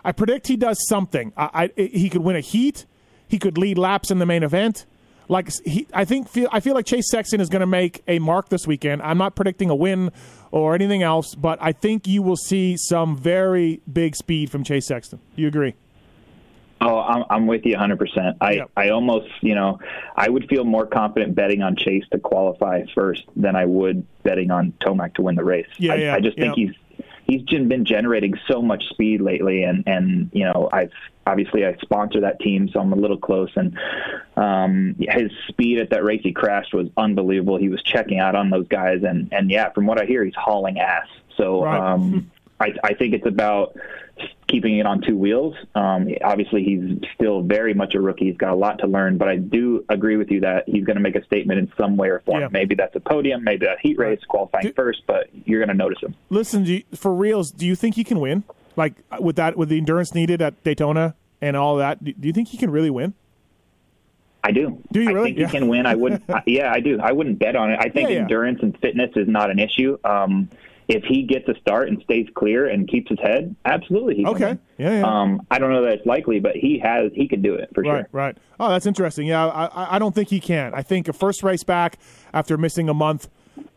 I 0.03 0.11
predict 0.11 0.47
he 0.47 0.55
does 0.55 0.85
something. 0.87 1.33
I, 1.35 1.71
I 1.77 1.81
he 1.81 2.09
could 2.09 2.21
win 2.21 2.35
a 2.35 2.41
heat. 2.41 2.85
He 3.27 3.39
could 3.39 3.57
lead 3.57 3.77
laps 3.77 4.11
in 4.11 4.19
the 4.19 4.25
main 4.25 4.43
event. 4.43 4.85
Like 5.29 5.49
he, 5.63 5.87
I 5.93 6.03
think 6.03 6.27
feel 6.27 6.49
I 6.51 6.59
feel 6.59 6.73
like 6.73 6.85
Chase 6.85 7.09
Sexton 7.09 7.39
is 7.39 7.47
going 7.47 7.61
to 7.61 7.65
make 7.65 8.03
a 8.07 8.19
mark 8.19 8.49
this 8.49 8.67
weekend. 8.67 9.01
I'm 9.01 9.17
not 9.17 9.35
predicting 9.35 9.69
a 9.69 9.75
win 9.75 10.11
or 10.51 10.75
anything 10.75 11.03
else, 11.03 11.35
but 11.35 11.57
I 11.61 11.71
think 11.71 12.05
you 12.05 12.21
will 12.21 12.35
see 12.35 12.75
some 12.75 13.15
very 13.15 13.81
big 13.91 14.17
speed 14.17 14.51
from 14.51 14.65
Chase 14.65 14.87
Sexton. 14.87 15.19
You 15.37 15.47
agree? 15.47 15.75
Oh, 16.81 16.99
I'm, 16.99 17.23
I'm 17.29 17.47
with 17.47 17.65
you 17.65 17.75
100%. 17.75 18.37
I, 18.41 18.51
Yep. 18.53 18.71
I 18.75 18.89
almost, 18.89 19.29
you 19.41 19.55
know, 19.55 19.79
I 20.15 20.29
would 20.29 20.49
feel 20.49 20.63
more 20.63 20.85
confident 20.87 21.35
betting 21.35 21.61
on 21.61 21.75
Chase 21.75 22.03
to 22.11 22.19
qualify 22.19 22.85
first 22.95 23.23
than 23.35 23.55
I 23.55 23.65
would 23.65 24.05
betting 24.23 24.51
on 24.51 24.73
Tomac 24.79 25.13
to 25.15 25.21
win 25.21 25.35
the 25.35 25.43
race. 25.43 25.67
Yeah, 25.77 25.93
I, 25.93 25.95
yeah, 25.95 26.15
I 26.15 26.19
just 26.19 26.37
think 26.37 26.57
yeah. 26.57 26.67
he's 26.67 26.75
he's 27.31 27.43
been 27.43 27.85
generating 27.85 28.33
so 28.47 28.61
much 28.61 28.83
speed 28.89 29.21
lately, 29.21 29.63
and 29.63 29.83
and 29.87 30.29
you 30.33 30.43
know 30.43 30.69
I've 30.71 30.91
obviously 31.25 31.65
I 31.65 31.75
sponsor 31.77 32.21
that 32.21 32.39
team, 32.39 32.69
so 32.69 32.79
I'm 32.79 32.91
a 32.93 32.95
little 32.95 33.17
close, 33.17 33.51
and 33.55 33.77
um, 34.35 34.95
his 34.99 35.31
speed 35.47 35.79
at 35.79 35.91
that 35.91 36.03
race 36.03 36.21
he 36.23 36.33
crashed 36.33 36.73
was 36.73 36.87
unbelievable. 36.97 37.57
He 37.57 37.69
was 37.69 37.81
checking 37.83 38.19
out 38.19 38.35
on 38.35 38.49
those 38.49 38.67
guys, 38.67 39.03
and 39.03 39.31
and 39.31 39.49
yeah, 39.49 39.69
from 39.71 39.85
what 39.85 40.01
I 40.01 40.05
hear, 40.05 40.23
he's 40.25 40.35
hauling 40.35 40.79
ass. 40.79 41.07
So 41.37 41.63
Right. 41.63 41.79
um, 41.79 42.29
I, 42.61 42.73
I 42.83 42.93
think 42.93 43.13
it's 43.13 43.25
about 43.25 43.75
keeping 44.47 44.77
it 44.77 44.85
on 44.85 45.01
two 45.01 45.17
wheels. 45.17 45.55
Um, 45.73 46.07
obviously, 46.23 46.63
he's 46.63 46.99
still 47.15 47.41
very 47.41 47.73
much 47.73 47.95
a 47.95 48.01
rookie. 48.01 48.25
He's 48.25 48.37
got 48.37 48.51
a 48.51 48.55
lot 48.55 48.79
to 48.79 48.87
learn, 48.87 49.17
but 49.17 49.27
I 49.27 49.37
do 49.37 49.83
agree 49.89 50.17
with 50.17 50.29
you 50.29 50.41
that 50.41 50.65
he's 50.67 50.83
going 50.85 50.97
to 50.97 51.01
make 51.01 51.15
a 51.15 51.23
statement 51.25 51.59
in 51.59 51.71
some 51.77 51.97
way 51.97 52.09
or 52.09 52.19
form. 52.19 52.41
Yeah. 52.41 52.47
Maybe 52.51 52.75
that's 52.75 52.95
a 52.95 52.99
podium, 52.99 53.43
maybe 53.43 53.65
a 53.65 53.75
heat 53.81 53.97
race, 53.97 54.19
qualifying 54.27 54.67
Do- 54.67 54.73
first, 54.73 55.01
but 55.07 55.27
you're 55.45 55.59
going 55.59 55.69
to 55.69 55.73
notice 55.83 55.99
him. 56.01 56.13
Listen, 56.29 56.63
do 56.63 56.73
you, 56.73 56.83
for 56.95 57.13
reals, 57.13 57.51
do 57.51 57.65
you 57.65 57.75
think 57.75 57.95
he 57.95 58.03
can 58.03 58.19
win? 58.19 58.43
Like 58.75 58.93
with 59.19 59.35
that, 59.37 59.57
with 59.57 59.69
the 59.69 59.77
endurance 59.77 60.13
needed 60.13 60.41
at 60.41 60.63
Daytona 60.63 61.15
and 61.41 61.57
all 61.57 61.77
that, 61.77 62.03
do 62.03 62.13
do 62.13 62.27
you 62.27 62.33
think 62.33 62.47
he 62.49 62.57
can 62.57 62.69
really 62.69 62.89
win? 62.89 63.13
I 64.43 64.51
do. 64.51 64.81
Do 64.91 65.01
you 65.01 65.09
I 65.09 65.11
really? 65.13 65.25
think 65.29 65.39
Yeah. 65.39 65.47
he 65.47 65.51
can 65.57 65.67
win. 65.67 65.85
I 65.85 65.95
wouldn't. 65.95 66.23
I- 66.29 66.43
yeah, 66.45 66.71
I 66.71 66.79
do. 66.79 66.99
I 67.01 67.11
wouldn't 67.11 67.37
bet 67.39 67.55
on 67.55 67.71
it. 67.71 67.79
I 67.79 67.89
think 67.89 68.09
yeah. 68.09 68.17
endurance 68.17 68.59
and 68.61 68.77
fitness 68.79 69.11
is 69.15 69.27
not 69.27 69.51
an 69.51 69.59
issue. 69.59 69.97
Um, 70.03 70.49
if 70.91 71.03
he 71.05 71.23
gets 71.23 71.47
a 71.47 71.55
start 71.61 71.87
and 71.87 72.01
stays 72.03 72.27
clear 72.35 72.67
and 72.67 72.87
keeps 72.87 73.09
his 73.09 73.19
head, 73.19 73.55
absolutely 73.65 74.15
he 74.15 74.23
can 74.23 74.33
Okay. 74.35 74.45
win. 74.47 74.59
Yeah, 74.77 74.99
yeah. 74.99 75.03
Um, 75.21 75.47
I 75.49 75.57
don't 75.57 75.71
know 75.71 75.81
that 75.83 75.93
it's 75.93 76.05
likely, 76.05 76.39
but 76.39 76.55
he 76.55 76.79
has. 76.79 77.11
He 77.13 77.27
can 77.27 77.41
do 77.41 77.53
it 77.55 77.69
for 77.73 77.83
sure. 77.83 77.93
Right, 77.93 77.99
sure. 78.01 78.09
right. 78.11 78.37
Oh, 78.59 78.69
that's 78.69 78.85
interesting. 78.85 79.25
Yeah, 79.27 79.47
I, 79.47 79.65
I- 79.67 79.95
I 79.95 79.99
don't 79.99 80.13
think 80.13 80.29
he 80.29 80.39
can. 80.41 80.73
I 80.73 80.81
think 80.81 81.07
a 81.07 81.13
first 81.13 81.43
race 81.43 81.63
back 81.63 81.97
after 82.33 82.57
missing 82.57 82.89
a 82.89 82.93
month 82.93 83.29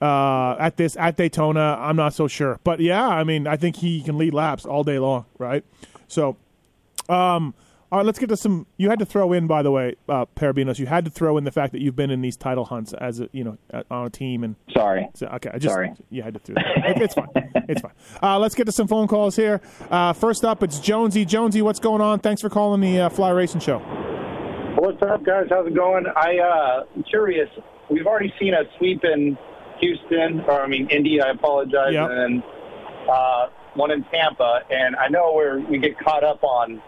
uh, 0.02 0.56
at 0.58 0.76
this 0.76 0.96
at 0.96 1.16
Daytona, 1.16 1.76
I'm 1.80 1.96
not 1.96 2.14
so 2.14 2.26
sure. 2.26 2.58
But 2.64 2.80
yeah, 2.80 3.06
I 3.06 3.22
mean, 3.22 3.46
I 3.46 3.56
think 3.56 3.76
he 3.76 4.02
can 4.02 4.18
lead 4.18 4.34
laps 4.34 4.64
all 4.66 4.82
day 4.82 4.98
long, 4.98 5.24
right? 5.38 5.64
So, 6.08 6.36
um, 7.08 7.54
all 7.94 7.98
right, 7.98 8.06
let's 8.06 8.18
get 8.18 8.28
to 8.30 8.36
some. 8.36 8.66
You 8.76 8.90
had 8.90 8.98
to 8.98 9.04
throw 9.04 9.32
in, 9.32 9.46
by 9.46 9.62
the 9.62 9.70
way, 9.70 9.94
uh, 10.08 10.24
Perebijnos. 10.34 10.80
You 10.80 10.86
had 10.86 11.04
to 11.04 11.12
throw 11.12 11.36
in 11.38 11.44
the 11.44 11.52
fact 11.52 11.70
that 11.74 11.80
you've 11.80 11.94
been 11.94 12.10
in 12.10 12.22
these 12.22 12.36
title 12.36 12.64
hunts 12.64 12.92
as 12.92 13.20
a, 13.20 13.28
you 13.30 13.44
know 13.44 13.56
uh, 13.72 13.84
on 13.88 14.06
a 14.06 14.10
team 14.10 14.42
and 14.42 14.56
Sorry. 14.72 15.08
so, 15.14 15.26
okay, 15.28 15.50
I 15.54 15.58
just 15.58 15.72
Sorry. 15.72 15.92
you 16.10 16.22
had 16.22 16.34
to 16.34 16.40
do 16.40 16.54
that. 16.54 16.64
It- 16.96 17.02
it's 17.02 17.14
fine. 17.14 17.28
It's 17.68 17.80
fine. 17.80 17.92
Uh, 18.22 18.38
let's 18.40 18.56
get 18.56 18.64
to 18.66 18.72
some 18.72 18.88
phone 18.88 19.06
calls 19.06 19.36
here. 19.36 19.60
Uh, 19.90 20.12
first 20.12 20.44
up, 20.44 20.62
it's 20.64 20.80
Jonesy. 20.80 21.24
Jonesy, 21.24 21.62
what's 21.62 21.78
going 21.78 22.00
on? 22.00 22.18
Thanks 22.18 22.40
for 22.42 22.48
calling 22.48 22.80
the 22.80 23.02
uh, 23.02 23.08
Fly 23.10 23.30
Racing 23.30 23.60
Show. 23.60 23.78
What's 24.78 25.00
up, 25.02 25.24
guys? 25.24 25.46
How's 25.50 25.66
it 25.68 25.74
going? 25.74 26.04
I 26.16 26.38
uh, 26.38 26.84
I'm 26.96 27.04
curious. 27.04 27.48
We've 27.90 28.06
already 28.06 28.32
seen 28.40 28.54
a 28.54 28.64
sweep 28.78 29.04
in 29.04 29.38
Houston, 29.80 30.40
or 30.48 30.62
I 30.62 30.66
mean 30.66 30.90
Indy. 30.90 31.20
I 31.22 31.30
apologize, 31.30 31.92
Yep. 31.94 32.08
and 32.10 32.42
uh, 33.08 33.46
one 33.74 33.90
in 33.92 34.02
Tampa. 34.04 34.60
And 34.70 34.96
I 34.96 35.08
know 35.08 35.32
where 35.32 35.60
we 35.60 35.78
get 35.78 35.98
caught 35.98 36.24
up 36.24 36.42
on, 36.42 36.82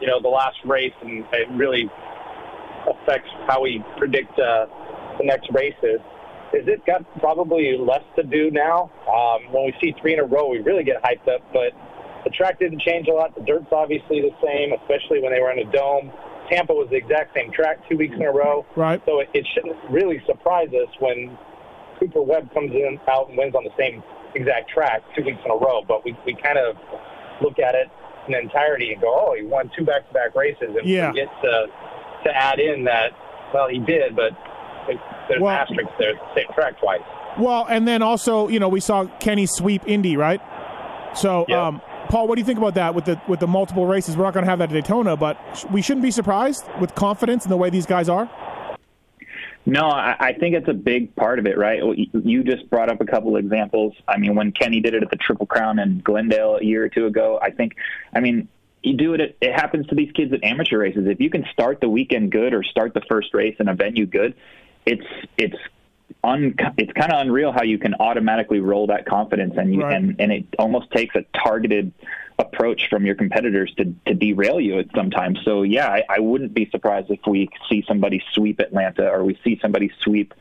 you 0.00 0.06
know, 0.06 0.20
the 0.20 0.28
last 0.28 0.56
race, 0.64 0.94
and 1.02 1.24
it 1.32 1.48
really 1.52 1.90
affects 2.86 3.30
how 3.46 3.62
we 3.62 3.84
predict 3.96 4.38
uh, 4.38 4.66
the 5.18 5.24
next 5.24 5.48
races. 5.52 6.00
Is 6.52 6.66
it 6.66 6.84
got 6.86 7.04
probably 7.20 7.76
less 7.76 8.04
to 8.16 8.22
do 8.22 8.50
now? 8.50 8.90
Um, 9.04 9.52
when 9.52 9.66
we 9.66 9.74
see 9.80 9.94
three 10.00 10.14
in 10.14 10.20
a 10.20 10.24
row, 10.24 10.48
we 10.48 10.60
really 10.60 10.84
get 10.84 11.02
hyped 11.02 11.28
up, 11.28 11.42
but 11.52 11.72
the 12.24 12.30
track 12.30 12.58
didn't 12.58 12.80
change 12.80 13.06
a 13.08 13.12
lot. 13.12 13.34
The 13.34 13.42
dirt's 13.42 13.72
obviously 13.72 14.22
the 14.22 14.34
same, 14.42 14.72
especially 14.72 15.20
when 15.20 15.32
they 15.32 15.40
were 15.40 15.52
in 15.52 15.58
a 15.58 15.70
dome. 15.70 16.10
Tampa 16.50 16.72
was 16.72 16.88
the 16.90 16.96
exact 16.96 17.36
same 17.36 17.52
track 17.52 17.86
two 17.88 17.98
weeks 17.98 18.14
in 18.16 18.22
a 18.22 18.32
row. 18.32 18.64
Right. 18.76 19.02
So 19.04 19.20
it, 19.20 19.28
it 19.34 19.46
shouldn't 19.52 19.76
really 19.90 20.22
surprise 20.26 20.68
us 20.68 20.88
when 21.00 21.36
Cooper 22.00 22.22
Webb 22.22 22.52
comes 22.54 22.72
in 22.72 22.98
out 23.08 23.28
and 23.28 23.36
wins 23.36 23.54
on 23.54 23.64
the 23.64 23.74
same 23.78 24.02
exact 24.34 24.70
track 24.70 25.02
two 25.14 25.24
weeks 25.24 25.40
in 25.44 25.50
a 25.50 25.56
row. 25.56 25.82
But 25.86 26.04
we, 26.04 26.16
we 26.24 26.34
kind 26.34 26.56
of 26.56 26.76
look 27.42 27.58
at 27.58 27.74
it 27.74 27.88
in 28.28 28.34
entirety 28.34 28.92
and 28.92 29.00
go, 29.00 29.08
oh, 29.08 29.34
he 29.34 29.44
won 29.44 29.70
two 29.76 29.84
back-to-back 29.84 30.34
races, 30.34 30.74
and 30.76 30.86
Yeah. 30.86 31.08
forget 31.10 31.28
to 31.42 31.66
to 32.24 32.36
add 32.36 32.58
in 32.58 32.84
that. 32.84 33.12
Well, 33.54 33.68
he 33.68 33.78
did, 33.78 34.14
but 34.16 34.32
there's 35.28 35.40
Well- 35.40 35.54
an 35.54 35.60
asterisk 35.60 35.90
there. 35.98 36.12
Same 36.34 36.46
track 36.54 36.78
twice. 36.80 37.00
Well, 37.38 37.66
and 37.68 37.86
then 37.86 38.02
also, 38.02 38.48
you 38.48 38.58
know, 38.58 38.68
we 38.68 38.80
saw 38.80 39.04
Kenny 39.20 39.46
sweep 39.46 39.82
Indy, 39.86 40.16
right? 40.16 40.40
So, 41.14 41.44
Yeah. 41.48 41.66
um, 41.68 41.80
Paul, 42.08 42.26
what 42.26 42.34
do 42.36 42.40
you 42.40 42.44
think 42.46 42.58
about 42.58 42.74
that 42.74 42.94
with 42.94 43.04
the 43.04 43.20
with 43.28 43.38
the 43.40 43.46
multiple 43.46 43.86
races? 43.86 44.16
We're 44.16 44.24
not 44.24 44.34
going 44.34 44.44
to 44.44 44.50
have 44.50 44.58
that 44.60 44.70
at 44.70 44.74
Daytona, 44.74 45.16
but 45.16 45.36
sh- 45.54 45.64
we 45.70 45.82
shouldn't 45.82 46.02
be 46.02 46.10
surprised 46.10 46.64
with 46.80 46.94
confidence 46.94 47.44
in 47.44 47.50
the 47.50 47.56
way 47.56 47.70
these 47.70 47.86
guys 47.86 48.08
are. 48.08 48.28
No, 49.68 49.82
I, 49.82 50.16
I 50.18 50.32
think 50.32 50.54
it's 50.54 50.68
a 50.68 50.72
big 50.72 51.14
part 51.14 51.38
of 51.38 51.46
it, 51.46 51.58
right? 51.58 51.82
You- 52.14 52.42
just 52.42 52.70
brought 52.70 52.90
up 52.90 53.02
a 53.02 53.04
couple 53.04 53.36
of 53.36 53.44
examples. 53.44 53.94
I 54.08 54.16
mean, 54.16 54.34
when 54.34 54.52
Kenny 54.52 54.80
did 54.80 54.94
it 54.94 55.02
at 55.02 55.10
the 55.10 55.16
Triple 55.16 55.44
Crown 55.44 55.78
in 55.78 56.00
Glendale 56.00 56.56
a 56.56 56.64
year 56.64 56.82
or 56.84 56.88
two 56.88 57.04
ago, 57.04 57.38
I 57.42 57.50
think, 57.50 57.74
I 58.14 58.20
mean, 58.20 58.48
you 58.82 58.96
do 58.96 59.12
it. 59.12 59.36
It 59.42 59.52
happens 59.52 59.86
to 59.88 59.94
these 59.94 60.10
kids 60.12 60.32
at 60.32 60.42
amateur 60.42 60.78
races. 60.78 61.06
If 61.06 61.20
you 61.20 61.28
can 61.28 61.44
start 61.52 61.82
the 61.82 61.88
weekend 61.90 62.32
good 62.32 62.54
or 62.54 62.62
start 62.62 62.94
the 62.94 63.02
first 63.02 63.34
race 63.34 63.56
in 63.60 63.68
a 63.68 63.74
venue 63.74 64.06
good, 64.06 64.34
it's 64.86 65.04
it's 65.36 65.56
un, 66.24 66.54
it's 66.76 66.92
kind 66.92 67.12
of 67.12 67.20
unreal 67.20 67.52
how 67.52 67.62
you 67.62 67.78
can 67.78 67.94
automatically 68.00 68.60
roll 68.60 68.86
that 68.88 69.06
confidence 69.06 69.54
and 69.56 69.74
you 69.74 69.82
Right. 69.82 69.96
and 69.96 70.16
and 70.20 70.32
it 70.32 70.44
almost 70.58 70.90
takes 70.90 71.14
a 71.14 71.24
targeted 71.38 71.92
approach 72.38 72.88
from 72.88 73.04
your 73.06 73.14
competitors 73.14 73.72
to 73.78 73.94
to 74.06 74.14
derail 74.14 74.60
you 74.60 74.78
at 74.78 74.86
sometimes. 74.94 75.38
So 75.44 75.62
yeah, 75.62 75.88
I, 75.88 76.02
I 76.08 76.20
wouldn't 76.20 76.54
be 76.54 76.68
surprised 76.70 77.10
if 77.10 77.20
we 77.26 77.48
see 77.68 77.84
somebody 77.86 78.22
sweep 78.32 78.60
Atlanta 78.60 79.08
or 79.08 79.24
we 79.24 79.38
see 79.44 79.58
somebody 79.60 79.90
sweep 80.02 80.34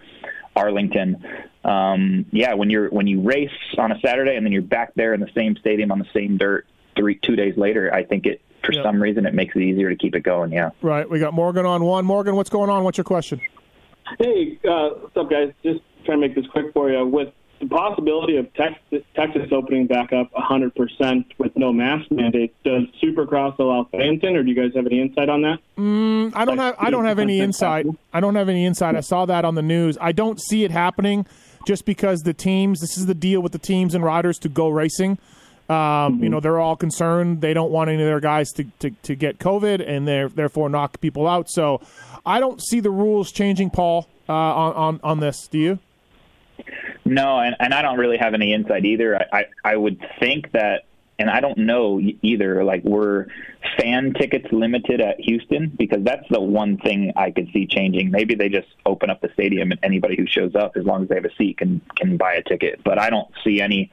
Arlington. 0.56 1.24
Um, 1.64 2.26
yeah, 2.32 2.54
when 2.54 2.70
you're 2.70 2.90
when 2.90 3.08
you 3.08 3.22
race 3.22 3.52
on 3.78 3.92
a 3.92 4.00
Saturday 4.00 4.36
and 4.36 4.46
then 4.46 4.54
you're 4.54 4.62
back 4.62 4.94
there 4.96 5.14
in 5.14 5.20
the 5.20 5.30
same 5.36 5.56
stadium 5.58 5.92
on 5.92 6.00
the 6.00 6.08
same 6.14 6.38
dirt 6.38 6.66
three 6.96 7.16
two 7.16 7.36
days 7.36 7.58
later, 7.58 7.94
I 7.94 8.04
think 8.04 8.26
it 8.26 8.42
for 8.64 8.74
Yeah. 8.74 8.84
some 8.84 9.02
reason 9.02 9.26
it 9.26 9.34
makes 9.34 9.56
it 9.56 9.62
easier 9.62 9.90
to 9.90 9.96
keep 9.96 10.16
it 10.16 10.22
going. 10.22 10.52
Yeah. 10.52 10.72
Right. 10.82 11.10
We 11.10 11.20
got 11.20 11.34
Morgan 11.34 11.66
on 11.66 11.84
one. 11.84 12.06
Morgan, 12.06 12.36
what's 12.36 12.50
going 12.50 12.70
on? 12.70 12.84
What's 12.84 12.98
your 12.98 13.06
question? 13.06 13.40
Hey, 14.20 14.60
uh, 14.68 14.90
what's 15.02 15.18
up, 15.18 15.30
guys? 15.30 15.54
Just 15.64 15.82
trying 16.06 16.22
to 16.22 16.28
make 16.28 16.36
this 16.36 16.46
quick 16.52 16.68
for 16.74 16.90
you. 16.90 17.06
With 17.06 17.34
the 17.60 17.68
possibility 17.68 18.38
of 18.38 18.54
Texas, 18.54 19.04
Texas 19.16 19.50
opening 19.52 19.88
back 19.88 20.14
up 20.14 20.32
100% 20.34 21.26
with 21.38 21.52
no 21.56 21.74
mask 21.74 22.10
mandate, 22.12 22.56
does 22.64 22.84
Supercross 23.04 23.58
allow 23.60 23.88
fans 23.92 24.20
in, 24.24 24.36
or 24.36 24.44
do 24.44 24.50
you 24.50 24.56
guys 24.56 24.72
have 24.76 24.86
any 24.86 25.02
insight 25.02 25.30
on 25.30 25.42
that? 25.42 25.60
I 26.36 26.46
don't 26.46 26.58
have 26.58 26.76
I 26.80 26.90
don't 26.90 27.06
have 27.06 27.20
any 27.20 27.40
insight. 27.40 27.86
I 28.14 28.20
don't 28.20 28.36
have 28.36 28.50
any 28.50 28.66
insight. 28.66 28.96
I 28.96 29.02
saw 29.02 29.26
that 29.26 29.44
on 29.44 29.56
the 29.56 29.62
news. 29.62 29.98
I 30.00 30.12
don't 30.12 30.40
see 30.40 30.64
it 30.64 30.72
happening 30.72 31.26
just 31.66 31.86
because 31.86 32.22
the 32.22 32.34
teams. 32.34 32.80
This 32.80 32.98
is 32.98 33.08
the 33.08 33.16
deal 33.16 33.42
with 33.42 33.52
the 33.52 33.60
teams 33.60 33.94
and 33.94 34.04
riders 34.04 34.38
to 34.40 34.50
go 34.50 34.70
racing. 34.70 35.18
Um, 35.70 36.24
You 36.24 36.30
know, 36.30 36.40
they're 36.40 36.60
all 36.60 36.78
concerned. 36.78 37.42
They 37.42 37.54
don't 37.54 37.72
want 37.72 37.90
any 37.90 38.02
of 38.02 38.08
their 38.08 38.22
guys 38.22 38.52
to, 38.54 38.64
to, 38.80 38.92
to 39.04 39.16
get 39.16 39.38
COVID 39.38 39.86
and 39.86 40.08
they're 40.08 40.30
therefore 40.30 40.70
knock 40.70 41.02
people 41.02 41.28
out. 41.28 41.50
So 41.50 41.82
I 42.26 42.40
don't 42.40 42.62
see 42.62 42.80
the 42.80 42.90
rules 42.90 43.32
changing, 43.32 43.72
Paul, 43.72 44.08
uh, 44.30 44.34
on, 44.34 44.74
on, 44.74 45.00
on 45.04 45.20
this. 45.20 45.48
Do 45.48 45.58
you? 45.58 45.80
No, 47.04 47.40
and, 47.40 47.56
and 47.60 47.74
I 47.74 47.82
don't 47.82 47.98
really 47.98 48.18
have 48.18 48.34
any 48.34 48.54
insight 48.54 48.86
either. 48.86 49.18
I, 49.18 49.40
I, 49.40 49.46
I 49.64 49.76
would 49.76 50.00
think 50.20 50.52
that, 50.54 50.86
and 51.20 51.30
I 51.30 51.40
don't 51.40 51.58
know 51.58 52.00
either, 52.22 52.64
like, 52.64 52.84
were 52.84 53.28
fan 53.78 54.14
tickets 54.14 54.48
limited 54.52 55.02
at 55.02 55.20
Houston? 55.20 55.72
Because 55.78 56.04
that's 56.04 56.28
the 56.30 56.40
one 56.40 56.78
thing 56.78 57.12
I 57.16 57.32
could 57.32 57.50
see 57.52 57.66
changing. 57.66 58.12
Maybe 58.12 58.36
they 58.36 58.50
just 58.50 58.68
open 58.86 59.10
up 59.10 59.22
the 59.22 59.30
stadium 59.34 59.72
and 59.72 59.80
anybody 59.84 60.16
who 60.16 60.28
shows 60.28 60.56
up, 60.56 60.78
as 60.78 60.86
long 60.86 61.04
as 61.04 61.10
they 61.10 61.16
have 61.16 61.26
a 61.26 61.36
seat, 61.36 61.58
can, 61.58 61.82
can 61.96 62.18
buy 62.18 62.34
a 62.34 62.44
ticket. 62.44 62.82
But 62.84 63.00
I 63.00 63.10
don't 63.10 63.28
see 63.44 63.62
any 63.62 63.92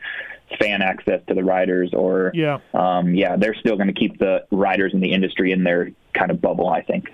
fan 0.59 0.83
access 0.83 1.21
to 1.29 1.35
the 1.35 1.45
riders 1.45 1.93
or, 1.95 2.31
Yeah. 2.35 2.59
um, 2.75 3.15
yeah, 3.15 3.37
they're 3.37 3.55
still 3.55 3.77
going 3.77 3.89
to 3.89 3.93
keep 3.95 4.19
the 4.19 4.45
riders 4.51 4.93
in 4.95 5.01
the 5.01 5.13
industry 5.13 5.53
in 5.53 5.65
their 5.65 5.91
kind 6.13 6.31
of 6.31 6.41
bubble, 6.41 6.69
I 6.69 6.83
think. 6.83 7.13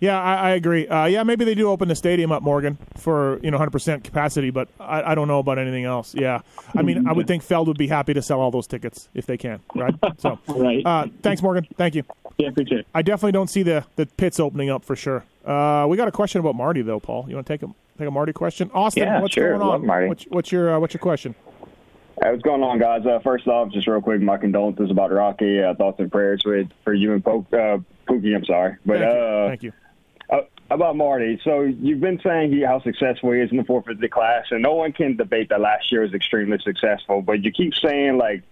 Yeah, 0.00 0.20
I, 0.20 0.34
I 0.34 0.50
agree. 0.50 0.88
Uh, 0.88 1.04
yeah, 1.06 1.22
maybe 1.22 1.44
they 1.44 1.54
do 1.54 1.70
open 1.70 1.86
the 1.86 1.94
stadium 1.94 2.32
up, 2.32 2.42
Morgan, 2.42 2.76
for 2.96 3.38
you 3.40 3.52
know 3.52 3.58
100% 3.58 4.02
capacity, 4.02 4.50
but 4.50 4.66
I, 4.80 5.12
I 5.12 5.14
don't 5.14 5.28
know 5.28 5.38
about 5.38 5.58
anything 5.60 5.84
else. 5.84 6.12
Yeah, 6.12 6.40
I 6.74 6.82
mean, 6.82 7.06
I 7.06 7.12
would 7.12 7.28
think 7.28 7.44
Feld 7.44 7.68
would 7.68 7.78
be 7.78 7.86
happy 7.86 8.12
to 8.14 8.20
sell 8.20 8.40
all 8.40 8.50
those 8.50 8.66
tickets 8.66 9.08
if 9.14 9.26
they 9.26 9.36
can, 9.36 9.60
right? 9.76 9.94
So, 10.18 10.40
Right. 10.48 10.84
uh, 10.84 11.06
thanks, 11.22 11.40
Morgan. 11.40 11.68
Thank 11.76 11.94
you. 11.94 12.02
Yeah, 12.36 12.48
appreciate 12.48 12.80
it. 12.80 12.86
I 12.92 13.02
definitely 13.02 13.30
don't 13.30 13.48
see 13.48 13.62
the 13.62 13.84
the 13.94 14.06
pits 14.06 14.40
opening 14.40 14.70
up 14.70 14.84
for 14.84 14.96
sure. 14.96 15.24
Uh, 15.44 15.86
we 15.88 15.96
got 15.96 16.08
a 16.08 16.12
question 16.12 16.40
about 16.40 16.56
Marty 16.56 16.82
though, 16.82 16.98
Paul. 16.98 17.26
You 17.28 17.36
want 17.36 17.46
to 17.46 17.52
take 17.52 17.62
a 17.62 17.72
take 17.96 18.08
a 18.08 18.10
Marty 18.10 18.32
question? 18.32 18.72
Austin, 18.74 19.04
Yeah, 19.04 19.20
what's 19.20 19.34
sure. 19.34 19.50
going 19.50 19.62
on? 19.62 19.68
Love 19.68 19.82
Marty. 19.84 20.08
What's, 20.08 20.24
what's 20.24 20.50
your 20.50 20.74
uh, 20.74 20.80
what's 20.80 20.94
your 20.94 21.00
question? 21.00 21.36
Hey, 22.22 22.30
what's 22.30 22.42
going 22.42 22.62
on, 22.62 22.78
guys? 22.78 23.04
Uh, 23.04 23.18
first 23.24 23.48
off, 23.48 23.72
just 23.72 23.88
real 23.88 24.00
quick, 24.00 24.20
my 24.20 24.36
condolences 24.36 24.92
about 24.92 25.10
Rocky. 25.10 25.60
Uh, 25.60 25.74
thoughts 25.74 25.98
and 25.98 26.12
prayers 26.12 26.42
with 26.44 26.68
for 26.84 26.94
you 26.94 27.14
and 27.14 27.24
Poke, 27.24 27.52
uh, 27.52 27.78
Pookie. 28.08 28.36
I'm 28.36 28.44
sorry, 28.44 28.76
but 28.86 28.98
Thank 28.98 29.12
you. 29.12 29.18
uh, 29.18 29.48
Thank 29.48 29.62
you. 29.64 29.72
uh, 30.30 30.40
about 30.70 30.96
Marty. 30.96 31.40
So 31.42 31.62
you've 31.62 32.00
been 32.00 32.20
saying 32.22 32.52
he, 32.52 32.62
how 32.62 32.80
successful 32.80 33.32
he 33.32 33.40
is 33.40 33.50
in 33.50 33.56
the 33.56 33.64
450 33.64 34.08
class, 34.08 34.44
and 34.52 34.62
no 34.62 34.74
one 34.74 34.92
can 34.92 35.16
debate 35.16 35.48
that 35.48 35.60
last 35.60 35.90
year 35.90 36.02
was 36.02 36.14
extremely 36.14 36.58
successful. 36.62 37.22
But 37.22 37.42
you 37.42 37.50
keep 37.50 37.74
saying 37.74 38.18
like 38.18 38.44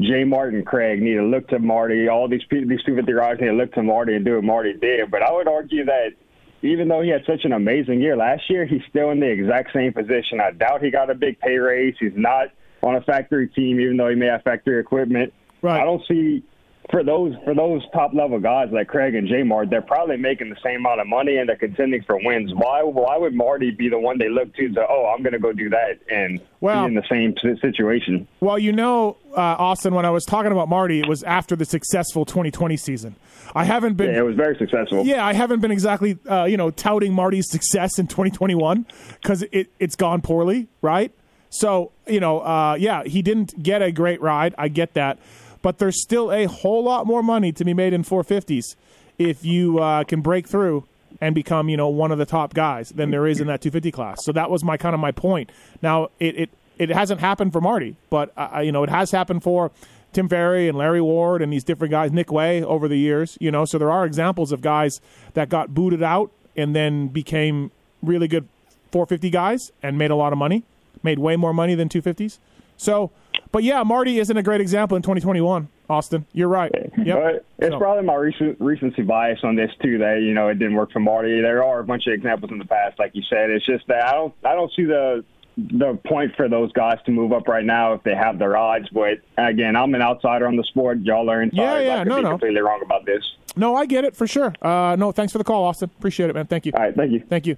Jay 0.00 0.24
Martin, 0.24 0.64
Craig 0.64 1.02
need 1.02 1.16
to 1.16 1.24
look 1.24 1.48
to 1.48 1.58
Marty. 1.58 2.08
All 2.08 2.28
these 2.28 2.44
people, 2.44 2.70
these 2.70 2.82
250 2.84 3.12
riders 3.12 3.40
need 3.42 3.48
to 3.48 3.52
look 3.52 3.74
to 3.74 3.82
Marty 3.82 4.14
and 4.14 4.24
do 4.24 4.36
what 4.36 4.44
Marty 4.44 4.72
did. 4.72 5.10
But 5.10 5.22
I 5.22 5.30
would 5.32 5.48
argue 5.48 5.84
that 5.84 6.14
even 6.62 6.88
though 6.88 7.02
he 7.02 7.10
had 7.10 7.26
such 7.26 7.44
an 7.44 7.52
amazing 7.52 8.00
year 8.00 8.16
last 8.16 8.48
year, 8.48 8.64
he's 8.64 8.82
still 8.88 9.10
in 9.10 9.20
the 9.20 9.28
exact 9.28 9.74
same 9.74 9.92
position. 9.92 10.40
I 10.40 10.52
doubt 10.52 10.82
he 10.82 10.90
got 10.90 11.10
a 11.10 11.14
big 11.14 11.38
pay 11.40 11.58
raise. 11.58 11.94
He's 12.00 12.16
not 12.16 12.52
on 12.82 12.96
a 12.96 13.00
factory 13.02 13.48
team, 13.48 13.80
even 13.80 13.96
though 13.96 14.08
he 14.08 14.14
may 14.14 14.26
have 14.26 14.42
factory 14.42 14.78
equipment. 14.80 15.32
Right. 15.62 15.80
I 15.80 15.84
don't 15.84 16.02
see 16.06 16.42
for 16.90 17.02
those 17.04 17.34
for 17.44 17.54
those 17.54 17.82
top 17.92 18.14
level 18.14 18.40
guys 18.40 18.68
like 18.72 18.88
Craig 18.88 19.14
and 19.14 19.28
J 19.28 19.42
Mart, 19.42 19.68
they're 19.68 19.82
probably 19.82 20.16
making 20.16 20.48
the 20.48 20.56
same 20.64 20.76
amount 20.76 21.00
of 21.00 21.06
money 21.06 21.36
and 21.36 21.48
they're 21.48 21.56
contending 21.56 22.02
for 22.02 22.16
wins. 22.22 22.54
Why 22.54 22.82
why 22.82 23.18
would 23.18 23.34
Marty 23.34 23.70
be 23.70 23.88
the 23.88 23.98
one 23.98 24.18
they 24.18 24.28
look 24.28 24.54
to 24.54 24.68
to 24.70 24.86
oh 24.88 25.12
I'm 25.14 25.22
going 25.22 25.34
to 25.34 25.38
go 25.38 25.52
do 25.52 25.68
that 25.70 25.98
and 26.10 26.40
Well- 26.60 26.84
be 26.84 26.88
in 26.88 26.94
the 26.94 27.04
same 27.10 27.34
situation? 27.60 28.26
Well, 28.40 28.58
you 28.58 28.72
know, 28.72 29.16
uh, 29.36 29.40
Austin, 29.58 29.94
when 29.94 30.06
I 30.06 30.10
was 30.10 30.24
talking 30.24 30.52
about 30.52 30.68
Marty, 30.68 31.00
it 31.00 31.08
was 31.08 31.22
after 31.24 31.56
the 31.56 31.64
successful 31.64 32.24
2020 32.24 32.76
season. 32.76 33.16
I 33.54 33.64
haven't 33.64 33.94
been. 33.96 34.10
Yeah, 34.10 34.18
it 34.20 34.24
was 34.24 34.36
very 34.36 34.56
successful. 34.56 35.04
Yeah, 35.04 35.24
I 35.24 35.32
haven't 35.32 35.60
been 35.60 35.70
exactly, 35.70 36.18
uh, 36.28 36.44
you 36.44 36.56
know, 36.56 36.70
touting 36.70 37.12
Marty's 37.14 37.50
success 37.50 37.98
in 37.98 38.06
2021 38.06 38.86
because 39.20 39.42
it, 39.52 39.70
it's 39.78 39.96
gone 39.96 40.20
poorly, 40.20 40.68
right? 40.82 41.12
So, 41.50 41.92
you 42.06 42.20
know, 42.20 42.40
uh, 42.40 42.76
yeah, 42.78 43.04
he 43.04 43.22
didn't 43.22 43.62
get 43.62 43.82
a 43.82 43.90
great 43.90 44.20
ride. 44.20 44.54
I 44.58 44.68
get 44.68 44.94
that. 44.94 45.18
But 45.62 45.78
there's 45.78 46.00
still 46.02 46.32
a 46.32 46.44
whole 46.46 46.84
lot 46.84 47.06
more 47.06 47.22
money 47.22 47.52
to 47.52 47.64
be 47.64 47.74
made 47.74 47.92
in 47.92 48.04
450s 48.04 48.76
if 49.18 49.44
you 49.44 49.78
uh, 49.78 50.04
can 50.04 50.20
break 50.20 50.46
through 50.46 50.84
and 51.20 51.34
become, 51.34 51.68
you 51.68 51.76
know, 51.76 51.88
one 51.88 52.12
of 52.12 52.18
the 52.18 52.26
top 52.26 52.54
guys 52.54 52.90
than 52.90 53.10
there 53.10 53.26
is 53.26 53.40
in 53.40 53.48
that 53.48 53.60
250 53.60 53.90
class. 53.90 54.24
So 54.24 54.32
that 54.32 54.50
was 54.50 54.62
my 54.62 54.76
kind 54.76 54.94
of 54.94 55.00
my 55.00 55.10
point. 55.10 55.50
Now, 55.82 56.10
it, 56.20 56.36
it, 56.36 56.50
it 56.78 56.90
hasn't 56.90 57.20
happened 57.20 57.52
for 57.52 57.60
Marty, 57.60 57.96
but, 58.08 58.32
uh, 58.36 58.60
you 58.60 58.70
know, 58.70 58.84
it 58.84 58.90
has 58.90 59.10
happened 59.10 59.42
for 59.42 59.72
Tim 60.12 60.28
Ferry 60.28 60.68
and 60.68 60.78
Larry 60.78 61.00
Ward 61.00 61.42
and 61.42 61.52
these 61.52 61.64
different 61.64 61.90
guys, 61.90 62.12
Nick 62.12 62.30
Wey 62.30 62.62
over 62.62 62.88
the 62.88 62.98
years, 62.98 63.36
you 63.40 63.50
know. 63.50 63.64
So 63.64 63.78
there 63.78 63.90
are 63.90 64.06
examples 64.06 64.52
of 64.52 64.60
guys 64.60 65.00
that 65.34 65.48
got 65.48 65.74
booted 65.74 66.02
out 66.02 66.30
and 66.56 66.74
then 66.74 67.08
became 67.08 67.70
really 68.02 68.28
good 68.28 68.48
450 68.92 69.30
guys 69.30 69.72
and 69.82 69.98
made 69.98 70.10
a 70.10 70.14
lot 70.14 70.32
of 70.32 70.38
money, 70.38 70.64
made 71.02 71.18
way 71.18 71.36
more 71.36 71.52
money 71.52 71.74
than 71.74 71.88
250s. 71.88 72.38
So, 72.76 73.10
but 73.50 73.62
yeah, 73.64 73.82
Marty 73.82 74.18
isn't 74.18 74.36
a 74.36 74.42
great 74.42 74.60
example 74.60 74.96
in 74.96 75.02
2021. 75.02 75.68
Austin, 75.90 76.26
you're 76.32 76.48
right. 76.48 76.70
Yep. 76.98 77.18
But 77.22 77.44
it's 77.58 77.72
So- 77.72 77.78
probably 77.78 78.04
my 78.04 78.14
recent 78.14 78.60
recency 78.60 79.02
bias 79.02 79.40
on 79.42 79.56
this 79.56 79.70
too. 79.82 79.98
That 79.98 80.20
you 80.22 80.34
know 80.34 80.48
it 80.48 80.58
didn't 80.58 80.74
work 80.74 80.92
for 80.92 81.00
Marty. 81.00 81.40
There 81.40 81.64
are 81.64 81.80
a 81.80 81.84
bunch 81.84 82.06
of 82.06 82.12
examples 82.12 82.52
in 82.52 82.58
the 82.58 82.64
past, 82.66 82.98
like 82.98 83.12
you 83.14 83.22
said. 83.30 83.50
It's 83.50 83.64
just 83.64 83.86
that 83.88 84.06
I 84.06 84.12
don't 84.12 84.34
I 84.44 84.54
don't 84.54 84.70
see 84.76 84.84
the 84.84 85.24
the 85.56 85.98
point 86.06 86.36
for 86.36 86.48
those 86.48 86.70
guys 86.72 86.98
to 87.06 87.10
move 87.10 87.32
up 87.32 87.48
right 87.48 87.64
now 87.64 87.94
if 87.94 88.02
they 88.04 88.14
have 88.14 88.38
their 88.38 88.56
odds. 88.56 88.88
But 88.90 89.18
again, 89.36 89.74
I'm 89.74 89.92
an 89.94 90.02
outsider 90.02 90.46
on 90.46 90.56
the 90.56 90.62
sport. 90.64 91.00
Y'all 91.00 91.28
are 91.30 91.42
insiders. 91.42 91.82
Yeah, 91.82 91.94
yeah, 91.94 91.94
I 92.00 92.04
could 92.04 92.08
no, 92.10 92.16
be 92.16 92.22
no. 92.22 92.30
completely 92.30 92.60
wrong 92.60 92.80
about 92.82 93.06
this. 93.06 93.24
No, 93.56 93.74
I 93.74 93.86
get 93.86 94.04
it 94.04 94.14
for 94.14 94.26
sure. 94.26 94.54
Uh, 94.62 94.94
no, 94.96 95.10
thanks 95.10 95.32
for 95.32 95.38
the 95.38 95.44
call, 95.44 95.64
Austin. 95.64 95.90
Appreciate 95.98 96.30
it, 96.30 96.34
man. 96.34 96.46
Thank 96.46 96.66
you. 96.66 96.72
All 96.74 96.80
right, 96.82 96.94
thank 96.94 97.10
you. 97.10 97.20
Thank 97.28 97.46
you. 97.46 97.56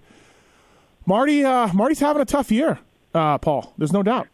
Marty, 1.05 1.45
uh, 1.45 1.73
Marty's 1.75 1.99
having 2.01 2.23
a 2.23 2.25
tough 2.27 2.51
year, 2.51 2.79
uh, 3.15 3.39
Paul. 3.39 3.73
There's 3.79 3.93
no 3.93 4.03
doubt. 4.03 4.29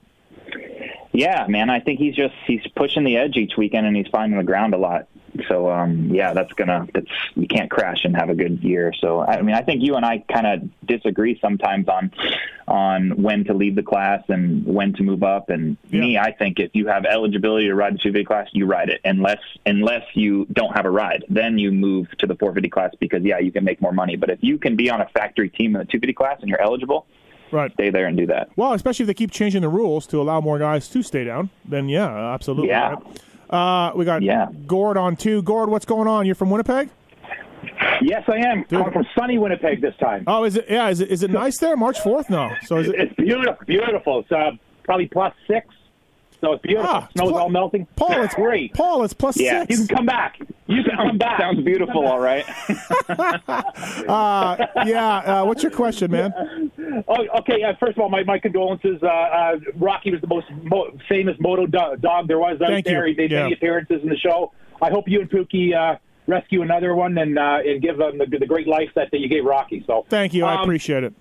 Yeah, 1.13 1.47
man. 1.49 1.71
I 1.71 1.81
think 1.81 1.99
he's 1.99 2.15
just 2.15 2.35
he's 2.47 2.61
pushing 2.77 3.05
the 3.05 3.17
edge 3.17 3.37
each 3.37 3.57
weekend, 3.57 3.87
and 3.87 3.97
he's 3.97 4.09
finding 4.09 4.37
the 4.39 4.45
ground 4.45 4.75
a 4.75 4.79
lot. 4.79 5.09
So 5.49 5.71
um, 5.71 6.09
yeah, 6.15 6.33
that's 6.33 6.53
gonna 6.53 6.87
that's 6.93 7.11
you 7.35 7.47
can't 7.47 7.71
crash 7.71 8.05
and 8.05 8.17
have 8.17 8.29
a 8.29 8.35
good 8.35 8.63
year. 8.63 8.93
So 9.01 9.23
I 9.23 9.43
mean, 9.43 9.55
I 9.55 9.63
think 9.63 9.83
you 9.83 9.97
and 9.97 10.05
I 10.05 10.25
kind 10.31 10.47
of 10.47 10.87
disagree 10.87 11.39
sometimes 11.41 11.89
on 11.89 12.13
on 12.69 13.23
when 13.23 13.45
to 13.45 13.55
leave 13.55 13.77
the 13.77 13.83
class 13.83 14.23
and 14.29 14.65
when 14.67 14.93
to 14.95 15.03
move 15.03 15.23
up. 15.23 15.51
And 15.51 15.77
me, 15.91 16.19
I 16.19 16.33
think 16.33 16.59
if 16.59 16.73
you 16.75 16.87
have 16.89 17.05
eligibility 17.05 17.67
to 17.67 17.75
ride 17.75 17.95
the 17.95 17.99
250 17.99 18.25
class, 18.25 18.49
you 18.53 18.67
ride 18.67 18.89
it. 18.89 19.01
Unless 19.05 19.41
unless 19.65 20.05
you 20.15 20.47
don't 20.53 20.75
have 20.77 20.85
a 20.85 20.91
ride, 20.91 21.25
then 21.29 21.59
you 21.59 21.73
move 21.73 22.09
to 22.19 22.27
the 22.27 22.35
450 22.35 22.69
class 22.69 22.91
because 22.99 23.23
yeah, 23.23 23.39
you 23.39 23.53
can 23.53 23.65
make 23.65 23.81
more 23.81 23.93
money. 23.93 24.17
But 24.17 24.31
if 24.31 24.39
you 24.43 24.59
can 24.59 24.77
be 24.77 24.91
on 24.91 25.01
a 25.01 25.09
factory 25.09 25.49
team 25.49 25.77
in 25.77 25.81
the 25.81 25.87
250 25.87 26.13
class 26.13 26.39
and 26.41 26.49
you're 26.49 26.61
eligible, 26.61 27.07
Right. 27.53 27.73
stay 27.73 27.91
there 27.91 28.07
and 28.07 28.17
do 28.17 28.27
that. 28.27 28.49
Well, 28.57 28.73
especially 28.73 29.05
if 29.05 29.07
they 29.09 29.15
keep 29.15 29.31
changing 29.31 29.63
the 29.63 29.69
rules 29.69 30.07
to 30.09 30.21
allow 30.21 30.41
more 30.41 30.59
guys 30.59 30.89
to 30.89 31.03
stay 31.03 31.25
down, 31.25 31.51
then 31.65 31.89
yeah, 31.89 32.33
absolutely. 32.35 32.69
Yeah. 32.69 32.95
right? 33.51 33.91
Uh, 33.91 33.93
we 33.97 34.05
got 34.05 34.23
Yeah. 34.23 34.49
Gord 34.67 34.97
on 34.97 35.17
two. 35.17 35.43
Gord, 35.43 35.69
what's 35.69 35.85
going 35.85 36.09
on? 36.09 36.27
You're 36.27 36.35
from 36.35 36.51
Winnipeg? 36.51 36.89
Yes, 38.03 38.25
I 38.29 38.37
am. 38.39 38.65
I'm 38.73 38.93
from 38.93 39.07
sunny 39.19 39.39
Winnipeg 39.39 39.81
this 39.81 39.95
time. 39.97 40.25
Oh, 40.27 40.45
is 40.45 40.57
it? 40.57 40.67
Yeah, 40.69 40.89
is 40.89 41.01
it? 41.01 41.09
Is 41.11 41.23
it 41.23 41.31
nice 41.31 41.59
there? 41.59 41.77
March 41.77 42.01
fourth? 42.01 42.29
No. 42.29 42.51
So 42.65 42.77
is 42.77 42.89
it? 42.89 42.95
It's 42.97 43.15
beautiful, 43.15 43.57
beautiful. 43.67 44.21
It's 44.21 44.33
uh, 44.33 44.51
probably 44.85 45.07
plus 45.09 45.33
six, 45.47 45.67
so 46.41 46.53
it's 46.53 46.63
beautiful. 46.63 46.91
Ah, 46.91 47.09
Snow's 47.15 47.31
Paul- 47.33 47.39
all 47.41 47.49
melting. 47.49 47.87
Paul, 47.97 48.23
it's 48.23 48.35
great. 48.35 48.73
Paul, 48.75 49.05
it's 49.05 49.13
plus 49.15 49.39
Yeah. 49.39 49.61
six. 49.67 49.71
You 49.81 49.87
can 49.87 49.97
come 49.97 50.07
back. 50.07 50.39
You 50.67 50.83
can 50.83 50.97
come 50.97 51.19
back. 51.19 51.41
Sounds 51.41 51.63
beautiful, 51.65 52.07
all 52.07 52.19
right. 52.21 52.45
Uh, 54.09 54.67
yeah. 54.87 55.17
Uh, 55.19 55.45
what's 55.45 55.63
your 55.63 55.73
question, 55.73 56.11
man? 56.11 56.33
Oh, 57.09 57.27
okay. 57.41 57.63
Uh, 57.63 57.75
first 57.79 57.97
of 57.97 58.03
all, 58.03 58.09
my, 58.09 58.23
my 58.25 58.39
condolences. 58.39 58.99
Uh, 59.03 59.07
uh, 59.07 59.57
Rocky 59.77 60.11
was 60.11 60.21
the 60.21 60.27
most 60.27 60.47
mo- 60.63 60.91
famous 61.09 61.37
moto 61.41 61.67
do- 61.67 61.97
dog 62.01 62.29
there 62.29 62.39
was 62.39 62.61
out 62.61 62.69
Thank 62.69 62.87
you. 62.87 62.93
there. 62.93 63.07
He 63.07 63.15
made 63.15 63.31
Yeah. 63.31 63.43
many 63.43 63.55
appearances 63.55 64.03
in 64.03 64.09
the 64.09 64.17
show. 64.17 64.53
I 64.81 64.91
hope 64.91 65.09
you 65.09 65.21
and 65.21 65.31
Pookie 65.31 65.75
uh, 65.75 65.97
rescue 66.27 66.63
another 66.63 66.95
one 66.95 67.17
and 67.19 67.39
uh, 67.39 67.59
and 67.65 67.81
give 67.81 67.97
them 67.99 68.19
the, 68.19 68.27
the 68.39 68.47
great 68.47 68.67
life 68.69 68.91
that, 68.95 69.11
that 69.11 69.19
you 69.21 69.29
gave 69.29 69.45
Rocky. 69.45 69.83
So 69.87 70.05
Thank 70.09 70.35
you. 70.35 70.45
I 70.45 70.55
Um, 70.57 70.63
appreciate 70.63 71.05
it. 71.05 71.15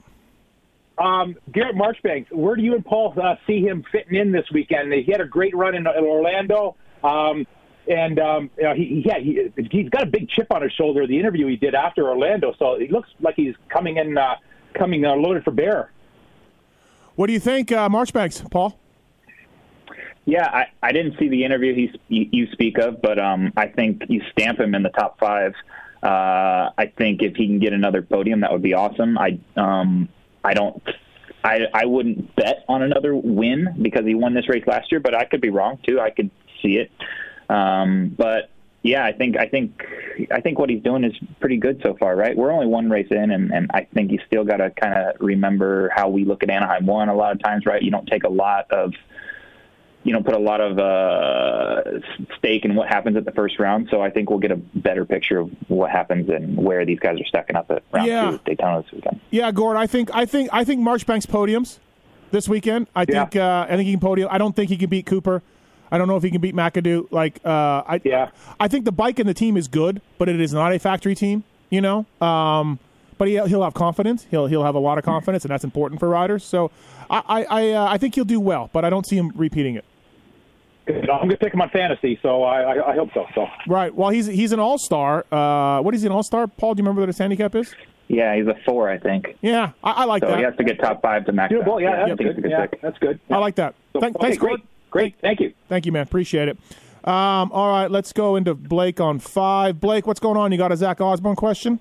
Um, 0.97 1.35
Garrett 1.51 1.75
Marchbanks, 1.75 2.31
where 2.31 2.55
do 2.55 2.61
you 2.61 2.73
and 2.73 2.85
Paul 2.85 3.13
uh, 3.21 3.35
see 3.45 3.61
him 3.61 3.83
fitting 3.91 4.15
in 4.15 4.31
this 4.31 4.45
weekend? 4.53 4.93
He 4.93 5.11
had 5.11 5.21
a 5.21 5.25
great 5.25 5.55
run 5.55 5.75
in, 5.75 5.85
in 5.85 6.03
Orlando, 6.03 6.75
um, 7.03 7.45
and 7.87 8.17
um, 8.17 8.49
you 8.57 8.63
know, 8.63 8.73
he, 8.73 9.03
yeah, 9.05 9.19
he, 9.19 9.51
he's 9.69 9.89
got 9.89 10.03
a 10.03 10.05
big 10.05 10.29
chip 10.29 10.47
on 10.51 10.61
his 10.61 10.71
shoulder. 10.71 11.05
The 11.05 11.19
interview 11.19 11.47
he 11.47 11.57
did 11.57 11.75
after 11.75 12.07
Orlando, 12.07 12.53
so 12.57 12.79
he 12.79 12.87
looks 12.87 13.09
like 13.19 13.35
he's 13.35 13.55
coming 13.67 13.97
in, 13.97 14.17
uh, 14.17 14.35
coming 14.73 15.05
uh, 15.05 15.15
loaded 15.15 15.43
for 15.43 15.51
bear. 15.51 15.91
What 17.15 17.27
do 17.27 17.33
you 17.33 17.39
think, 17.39 17.71
uh, 17.71 17.89
Marchbanks, 17.89 18.41
Paul? 18.49 18.79
Yeah, 20.25 20.47
I, 20.47 20.65
I 20.81 20.91
didn't 20.91 21.19
see 21.19 21.27
the 21.27 21.43
interview 21.43 21.75
he, 21.75 21.99
you 22.07 22.29
you 22.31 22.51
speak 22.51 22.77
of, 22.79 23.01
but 23.01 23.19
um, 23.19 23.53
I 23.55 23.67
think 23.67 24.03
you 24.09 24.21
stamp 24.31 24.59
him 24.59 24.73
in 24.73 24.81
the 24.81 24.89
top 24.89 25.19
five. 25.19 25.53
Uh, 26.01 26.71
I 26.77 26.91
think 26.97 27.21
if 27.21 27.35
he 27.35 27.47
can 27.47 27.59
get 27.59 27.73
another 27.73 28.01
podium, 28.01 28.41
that 28.41 28.51
would 28.51 28.61
be 28.61 28.73
awesome. 28.73 29.17
I 29.17 29.39
um, 29.55 30.09
I 30.45 30.53
don't. 30.53 30.81
I, 31.43 31.59
I 31.73 31.85
wouldn't 31.85 32.35
bet 32.35 32.65
on 32.67 32.81
another 32.81 33.15
win 33.15 33.75
because 33.81 34.05
he 34.05 34.15
won 34.15 34.33
this 34.33 34.49
race 34.49 34.63
last 34.65 34.91
year, 34.91 34.99
but 34.99 35.13
I 35.13 35.25
could 35.25 35.41
be 35.41 35.49
wrong 35.49 35.77
too. 35.87 35.99
I 35.99 36.09
could 36.09 36.31
see 36.61 36.77
it. 36.77 36.91
Um, 37.49 38.15
but 38.17 38.49
yeah, 38.81 39.03
I 39.03 39.13
think 39.13 39.37
I 39.37 39.47
think 39.47 39.83
I 40.31 40.41
think 40.41 40.59
what 40.59 40.69
he's 40.69 40.81
doing 40.83 41.03
is 41.03 41.13
pretty 41.39 41.57
good 41.57 41.81
so 41.83 41.95
far, 41.95 42.15
right? 42.15 42.35
We're 42.35 42.51
only 42.51 42.67
one 42.67 42.89
race 42.89 43.07
in, 43.09 43.31
and, 43.31 43.51
and 43.51 43.69
I 43.73 43.87
think 43.93 44.11
you 44.11 44.19
still 44.27 44.43
got 44.43 44.57
to 44.57 44.71
kind 44.71 44.93
of 44.93 45.15
remember 45.19 45.91
how 45.95 46.09
we 46.09 46.23
look 46.23 46.43
at 46.43 46.49
Anaheim 46.49 46.85
one 46.85 47.09
a 47.09 47.15
lot 47.15 47.31
of 47.31 47.41
times, 47.43 47.65
right? 47.65 47.81
You 47.81 47.91
don't 47.91 48.07
take 48.07 48.23
a 48.23 48.29
lot 48.29 48.69
of 48.71 48.93
you 50.05 50.13
don't 50.13 50.23
put 50.23 50.35
a 50.35 50.39
lot 50.39 50.61
of 50.61 50.77
uh, 50.79 51.81
stake 52.37 52.63
in 52.63 52.75
what 52.75 52.87
happens 52.87 53.17
at 53.17 53.25
the 53.25 53.31
first 53.31 53.59
round. 53.59 53.87
So 53.91 54.01
I 54.01 54.09
think 54.11 54.29
we'll 54.29 54.39
get 54.39 54.51
a 54.51 54.55
better 54.55 55.03
picture 55.03 55.39
of 55.39 55.49
what 55.67 55.89
happens 55.91 56.29
and 56.29 56.55
where 56.55 56.85
these 56.85 56.99
guys 56.99 57.19
are 57.19 57.25
stacking 57.25 57.55
up 57.55 57.69
at 57.71 57.83
round 57.91 58.07
Yeah. 58.07 58.31
two 58.31 58.39
Daytona 58.45 58.83
this 58.83 58.91
weekend. 58.91 59.19
Yeah, 59.31 59.51
Gord. 59.51 59.75
I 59.77 59.87
think 59.87 60.09
I 60.13 60.25
think 60.25 60.49
I 60.53 60.63
think 60.63 60.79
Marchbanks 60.81 61.25
podiums 61.25 61.79
this 62.31 62.47
weekend. 62.47 62.87
I 62.95 63.05
think 63.05 63.35
uh, 63.35 63.65
I 63.67 63.75
think 63.75 63.87
he 63.87 63.93
can 63.93 63.99
podium. 63.99 64.29
I 64.31 64.37
don't 64.37 64.55
think 64.55 64.69
he 64.69 64.77
can 64.77 64.89
beat 64.89 65.05
Cooper. 65.05 65.41
I 65.91 65.97
don't 65.97 66.07
know 66.07 66.17
if 66.17 66.23
he 66.23 66.31
can 66.31 66.41
beat 66.41 66.55
McAdoo. 66.55 67.11
Like, 67.11 67.39
uh, 67.45 67.83
I 67.87 68.01
yeah. 68.03 68.29
I 68.59 68.67
think 68.67 68.85
the 68.85 68.91
bike 68.91 69.19
and 69.19 69.27
the 69.29 69.33
team 69.33 69.57
is 69.57 69.67
good, 69.67 70.01
but 70.17 70.29
it 70.29 70.39
is 70.39 70.53
not 70.53 70.71
a 70.73 70.79
factory 70.79 71.15
team. 71.15 71.43
You 71.69 71.81
know, 71.81 72.05
um, 72.21 72.79
but 73.17 73.27
he, 73.27 73.33
he'll 73.47 73.63
have 73.63 73.73
confidence. 73.73 74.27
He'll 74.29 74.45
he'll 74.47 74.63
have 74.63 74.75
a 74.75 74.79
lot 74.79 74.97
of 74.97 75.03
confidence, 75.03 75.45
and 75.45 75.51
that's 75.51 75.63
important 75.63 75.99
for 75.99 76.09
riders. 76.09 76.43
So 76.43 76.69
I 77.09 77.21
I 77.27 77.43
I, 77.43 77.71
uh, 77.71 77.85
I 77.89 77.97
think 77.97 78.15
he'll 78.15 78.23
do 78.25 78.39
well, 78.39 78.69
but 78.71 78.85
I 78.85 78.89
don't 78.89 79.05
see 79.05 79.15
him 79.17 79.31
repeating 79.35 79.75
it. 79.75 79.85
Good. 80.85 81.09
I'm 81.09 81.21
going 81.21 81.29
to 81.31 81.37
pick 81.37 81.53
him 81.53 81.61
on 81.61 81.69
fantasy, 81.69 82.19
so 82.21 82.43
I, 82.43 82.61
I, 82.61 82.91
I 82.91 82.95
hope 82.95 83.09
so. 83.13 83.25
So 83.33 83.47
Right. 83.67 83.93
Well, 83.93 84.09
he's 84.09 84.27
he's 84.27 84.51
an 84.51 84.59
all 84.59 84.77
star. 84.77 85.25
Uh, 85.31 85.81
what 85.81 85.95
is 85.95 86.01
he 86.01 86.07
an 86.07 86.13
all 86.13 86.23
star? 86.23 86.47
Paul, 86.47 86.75
do 86.75 86.81
you 86.81 86.83
remember 86.83 87.01
what 87.01 87.09
his 87.09 87.17
handicap 87.17 87.55
is? 87.55 87.73
Yeah, 88.07 88.35
he's 88.35 88.45
a 88.45 88.53
four, 88.65 88.87
I 88.89 88.99
think. 88.99 89.35
Yeah, 89.41 89.71
I, 89.83 89.91
I 89.91 90.03
like 90.05 90.21
so 90.21 90.29
that. 90.29 90.37
he 90.37 90.43
has 90.43 90.55
to 90.57 90.63
get 90.63 90.79
top 90.79 91.01
five 91.01 91.25
to 91.25 91.31
max 91.31 91.51
Yeah, 91.51 91.67
well, 91.67 91.81
yeah, 91.81 92.05
that's 92.05 92.17
think 92.17 92.21
it's 92.21 92.37
a 92.37 92.41
good. 92.41 92.43
good 92.43 92.51
Yeah, 92.51 92.67
that's 92.83 92.99
good. 92.99 93.19
I 93.31 93.37
like 93.37 93.55
that. 93.55 93.73
So, 93.93 93.99
Thank, 93.99 94.15
okay, 94.17 94.27
thanks, 94.27 94.37
great. 94.37 94.59
Great. 94.91 95.15
Thank 95.21 95.39
you. 95.39 95.53
Thank 95.67 95.87
you, 95.87 95.91
man. 95.91 96.03
Appreciate 96.03 96.47
it. 96.47 96.57
Um, 97.03 97.51
all 97.51 97.69
right, 97.69 97.89
let's 97.89 98.13
go 98.13 98.35
into 98.35 98.53
Blake 98.53 99.01
on 99.01 99.19
five. 99.19 99.79
Blake, 99.79 100.05
what's 100.05 100.19
going 100.19 100.37
on? 100.37 100.51
You 100.51 100.57
got 100.57 100.71
a 100.71 100.77
Zach 100.77 101.01
Osborne 101.01 101.35
question? 101.35 101.79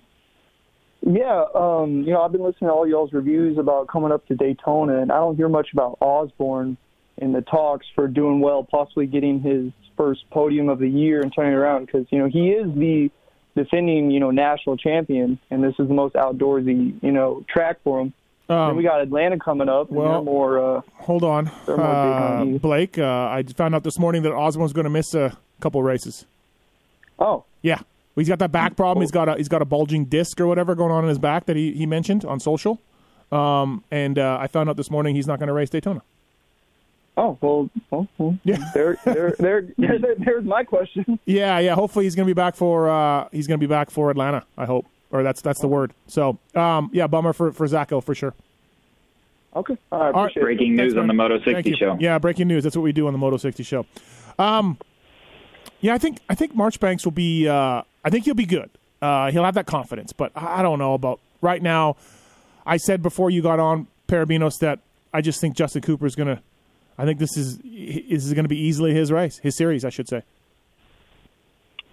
Yeah, 1.02 1.44
um, 1.54 2.02
you 2.02 2.12
know, 2.14 2.22
I've 2.22 2.32
been 2.32 2.42
listening 2.42 2.68
to 2.68 2.74
all 2.74 2.88
y'all's 2.88 3.12
reviews 3.12 3.58
about 3.58 3.88
coming 3.88 4.10
up 4.10 4.26
to 4.28 4.34
Daytona, 4.34 5.02
and 5.02 5.12
I 5.12 5.16
don't 5.16 5.36
hear 5.36 5.50
much 5.50 5.68
about 5.74 5.98
Osborne 6.00 6.78
in 7.18 7.32
the 7.32 7.42
talks 7.42 7.86
for 7.94 8.08
doing 8.08 8.40
well, 8.40 8.64
possibly 8.64 9.06
getting 9.06 9.40
his 9.40 9.72
first 9.96 10.28
podium 10.30 10.68
of 10.68 10.78
the 10.78 10.88
year 10.88 11.20
and 11.20 11.32
turning 11.34 11.54
around 11.54 11.86
because 11.86 12.06
you 12.10 12.18
know 12.18 12.26
he 12.26 12.50
is 12.50 12.66
the 12.74 13.10
defending 13.56 14.10
you 14.10 14.20
know 14.20 14.30
national 14.30 14.76
champion, 14.76 15.38
and 15.50 15.62
this 15.62 15.74
is 15.78 15.88
the 15.88 15.94
most 15.94 16.14
outdoorsy 16.14 17.02
you 17.02 17.12
know 17.12 17.44
track 17.48 17.78
for 17.84 18.00
him. 18.00 18.12
Um, 18.48 18.76
we 18.76 18.82
got 18.82 19.00
Atlanta 19.00 19.38
coming 19.38 19.68
up, 19.68 19.88
and 19.88 19.96
well- 19.96 20.24
more. 20.24 20.76
Uh, 20.78 20.80
Hold 20.96 21.24
on. 21.24 21.48
Uh. 21.66 22.44
Blake, 22.60 22.98
uh, 22.98 23.28
I 23.30 23.42
found 23.56 23.74
out 23.74 23.84
this 23.84 23.98
morning 23.98 24.22
that 24.22 24.32
Osborne's 24.32 24.72
going 24.74 24.84
to 24.84 24.90
miss 24.90 25.14
a 25.14 25.36
couple 25.60 25.82
races. 25.82 26.26
oh, 27.18 27.44
Yeah. 27.62 27.80
He's 28.16 28.28
got 28.28 28.38
that 28.38 28.52
back 28.52 28.76
problem. 28.76 29.02
He's 29.02 29.10
got 29.10 29.28
a 29.28 29.34
he's 29.34 29.48
got 29.48 29.60
a 29.60 29.64
bulging 29.64 30.04
disc 30.04 30.40
or 30.40 30.46
whatever 30.46 30.76
going 30.76 30.92
on 30.92 31.02
in 31.02 31.08
his 31.08 31.18
back 31.18 31.46
that 31.46 31.56
he, 31.56 31.72
he 31.72 31.84
mentioned 31.84 32.24
on 32.24 32.38
social. 32.38 32.80
Um, 33.32 33.82
and 33.90 34.20
uh, 34.20 34.38
I 34.40 34.46
found 34.46 34.68
out 34.70 34.76
this 34.76 34.88
morning 34.88 35.16
he's 35.16 35.26
not 35.26 35.40
going 35.40 35.48
to 35.48 35.52
race 35.52 35.68
Daytona. 35.68 36.02
Oh 37.16 37.38
well, 37.40 37.70
well, 37.90 38.08
well 38.18 38.38
there, 38.44 38.98
there, 39.04 39.34
there, 39.38 39.68
there, 39.78 40.14
there's 40.18 40.44
my 40.44 40.64
question. 40.64 41.18
Yeah, 41.26 41.58
yeah. 41.60 41.74
Hopefully 41.74 42.06
he's 42.06 42.14
going 42.14 42.26
to 42.26 42.34
be 42.34 42.36
back 42.36 42.56
for 42.56 42.88
uh, 42.88 43.28
he's 43.30 43.46
going 43.46 43.60
to 43.60 43.64
be 43.64 43.70
back 43.70 43.90
for 43.90 44.10
Atlanta. 44.10 44.44
I 44.58 44.64
hope, 44.64 44.86
or 45.10 45.22
that's 45.22 45.40
that's 45.40 45.60
the 45.60 45.68
word. 45.68 45.92
So, 46.08 46.38
um, 46.54 46.90
yeah, 46.92 47.06
bummer 47.06 47.32
for 47.32 47.52
for 47.52 47.66
Zacho 47.66 48.02
for 48.02 48.14
sure. 48.14 48.34
Okay, 49.54 49.76
all 49.92 49.98
right. 50.00 50.06
All 50.06 50.12
right. 50.12 50.20
appreciate 50.22 50.42
it. 50.42 50.44
Breaking 50.44 50.76
news 50.76 50.92
Thanks, 50.94 51.00
on 51.00 51.06
the. 51.06 51.14
Moto 51.14 51.38
Thank 51.38 51.58
60 51.58 51.76
show. 51.76 51.96
Yeah, 52.00 52.18
breaking 52.18 52.48
news. 52.48 52.64
That's 52.64 52.76
what 52.76 52.82
we 52.82 52.92
do 52.92 53.06
on 53.06 53.12
the 53.12 53.18
Moto 53.18 53.36
60 53.36 53.62
show. 53.62 53.86
Um, 54.38 54.78
yeah, 55.80 55.94
I 55.94 55.98
think 55.98 56.18
I 56.28 56.34
think 56.34 56.54
Marchbanks 56.56 57.04
will 57.04 57.12
be. 57.12 57.46
Uh, 57.46 57.82
I 58.04 58.10
think 58.10 58.24
he'll 58.24 58.34
be 58.34 58.46
good. 58.46 58.70
Uh, 59.00 59.30
he'll 59.30 59.44
have 59.44 59.54
that 59.54 59.66
confidence, 59.66 60.12
but 60.12 60.32
I 60.34 60.60
I 60.60 60.62
don't 60.62 60.80
know 60.80 60.94
about 60.94 61.20
right 61.40 61.62
now. 61.62 61.96
I 62.66 62.78
said 62.78 63.02
before 63.02 63.30
you 63.30 63.42
got 63.42 63.60
on 63.60 63.86
Perebijnos 64.08 64.58
that 64.60 64.80
I 65.12 65.20
just 65.20 65.40
think 65.40 65.54
Justin 65.54 65.82
Cooper 65.82 66.06
is 66.06 66.16
gonna. 66.16 66.42
I 66.98 67.04
think 67.04 67.18
this 67.18 67.36
is 67.36 67.58
this 67.58 68.24
is 68.24 68.32
going 68.34 68.44
to 68.44 68.48
be 68.48 68.58
easily 68.58 68.94
his 68.94 69.10
race, 69.10 69.38
his 69.38 69.56
series, 69.56 69.84
I 69.84 69.90
should 69.90 70.08
say. 70.08 70.22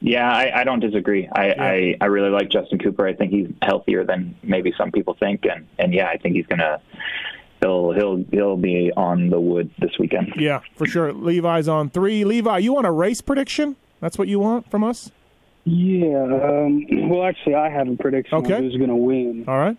Yeah, 0.03 0.31
I, 0.31 0.61
I 0.61 0.63
don't 0.63 0.79
disagree. 0.79 1.27
I, 1.31 1.51
I 1.51 1.95
I 2.01 2.05
really 2.05 2.29
like 2.29 2.49
Justin 2.49 2.79
Cooper. 2.79 3.05
I 3.07 3.13
think 3.13 3.31
he's 3.31 3.49
healthier 3.61 4.03
than 4.03 4.35
maybe 4.41 4.73
some 4.77 4.91
people 4.91 5.13
think, 5.13 5.45
and 5.45 5.67
and 5.77 5.93
yeah, 5.93 6.07
I 6.07 6.17
think 6.17 6.35
he's 6.35 6.47
gonna 6.47 6.81
he'll 7.61 7.91
he'll 7.91 8.25
he'll 8.31 8.57
be 8.57 8.91
on 8.97 9.29
the 9.29 9.39
wood 9.39 9.69
this 9.77 9.91
weekend. 9.99 10.33
Yeah, 10.37 10.61
for 10.75 10.87
sure. 10.87 11.13
Levi's 11.13 11.67
on 11.67 11.89
three. 11.91 12.23
Levi, 12.25 12.57
you 12.59 12.73
want 12.73 12.87
a 12.87 12.91
race 12.91 13.21
prediction? 13.21 13.75
That's 13.99 14.17
what 14.17 14.27
you 14.27 14.39
want 14.39 14.71
from 14.71 14.83
us? 14.83 15.11
Yeah. 15.65 16.23
Um, 16.23 16.83
well, 17.07 17.23
actually, 17.23 17.53
I 17.53 17.69
have 17.69 17.87
a 17.87 17.95
prediction 17.95 18.39
Okay. 18.39 18.55
on 18.55 18.63
who's 18.63 18.77
going 18.77 18.89
to 18.89 18.95
win. 18.95 19.45
All 19.47 19.59
right. 19.59 19.77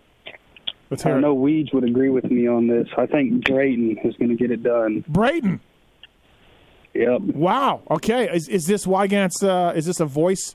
Let's 0.93 1.05
hear 1.05 1.15
I 1.15 1.17
it. 1.17 1.21
know 1.23 1.33
Weeds 1.33 1.73
would 1.73 1.85
agree 1.85 2.11
with 2.11 2.25
me 2.25 2.47
on 2.47 2.67
this. 2.67 2.87
I 2.99 3.07
think 3.07 3.47
Brayton 3.47 3.97
is 4.05 4.15
going 4.17 4.29
to 4.29 4.35
get 4.37 4.51
it 4.51 4.63
done. 4.63 5.03
Brayton. 5.09 5.59
Yep. 6.93 7.23
Wow. 7.35 7.81
Okay. 7.91 8.29
Is 8.31 8.47
is 8.47 8.67
this 8.67 8.85
Weigandt's? 8.85 9.43
Uh, 9.43 9.73
is 9.75 9.87
this 9.87 10.01
a 10.01 10.05
voice? 10.05 10.55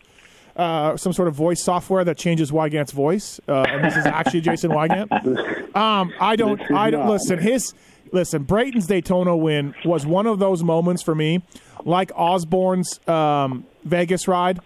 Uh, 0.56 0.96
some 0.96 1.12
sort 1.12 1.28
of 1.28 1.34
voice 1.34 1.64
software 1.64 2.04
that 2.04 2.20
changes 2.20 2.52
Weigandt's 2.52 2.92
voice, 2.92 3.40
uh, 3.48 3.66
and 3.68 3.84
this 3.84 3.96
is 3.98 4.06
actually 4.06 4.42
Jason 4.42 4.70
Weigandt. 4.72 5.56
Um, 5.76 6.12
I 6.20 6.36
don't. 6.36 6.60
I 6.72 6.90
don't 6.92 7.06
not. 7.06 7.14
listen. 7.14 7.38
His 7.40 7.74
listen. 8.12 8.44
Brayton's 8.44 8.86
Daytona 8.88 9.36
win 9.36 9.74
was 9.86 10.06
one 10.06 10.28
of 10.28 10.38
those 10.38 10.64
moments 10.64 11.02
for 11.04 11.14
me, 11.16 11.44
like 11.84 12.12
Osborne's 12.16 13.00
um, 13.08 13.66
Vegas 13.84 14.28
ride, 14.28 14.60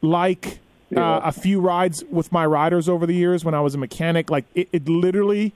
like 0.00 0.58
uh, 0.96 1.20
a 1.24 1.32
few 1.32 1.60
rides 1.60 2.04
with 2.10 2.32
my 2.32 2.44
riders 2.44 2.88
over 2.88 3.06
the 3.06 3.14
years 3.14 3.44
when 3.44 3.54
I 3.54 3.60
was 3.60 3.74
a 3.74 3.78
mechanic. 3.78 4.30
Like 4.30 4.44
it, 4.54 4.68
it 4.72 4.88
literally 4.88 5.52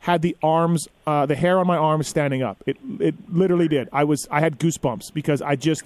had 0.00 0.22
the 0.22 0.36
arms, 0.42 0.88
uh, 1.06 1.26
the 1.26 1.36
hair 1.36 1.58
on 1.58 1.66
my 1.66 1.76
arms 1.76 2.08
standing 2.08 2.42
up. 2.42 2.62
It 2.66 2.76
it 2.98 3.14
literally 3.32 3.68
did. 3.68 3.88
I 3.92 4.04
was 4.04 4.26
I 4.30 4.40
had 4.40 4.58
goosebumps 4.58 5.12
because 5.12 5.42
I 5.42 5.56
just 5.56 5.84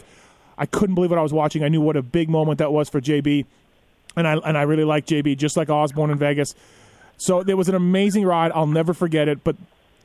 I 0.56 0.66
couldn't 0.66 0.94
believe 0.94 1.10
what 1.10 1.18
I 1.18 1.22
was 1.22 1.32
watching. 1.32 1.64
I 1.64 1.68
knew 1.68 1.80
what 1.80 1.96
a 1.96 2.02
big 2.02 2.28
moment 2.28 2.58
that 2.58 2.72
was 2.72 2.88
for 2.88 3.00
JB, 3.00 3.44
and 4.16 4.26
I 4.26 4.34
and 4.36 4.56
I 4.56 4.62
really 4.62 4.84
like 4.84 5.06
JB 5.06 5.36
just 5.36 5.56
like 5.56 5.68
Osborne 5.68 6.10
in 6.10 6.18
Vegas. 6.18 6.54
So 7.16 7.40
it 7.40 7.54
was 7.54 7.68
an 7.68 7.74
amazing 7.74 8.24
ride. 8.24 8.52
I'll 8.54 8.66
never 8.66 8.94
forget 8.94 9.28
it. 9.28 9.44
But 9.44 9.56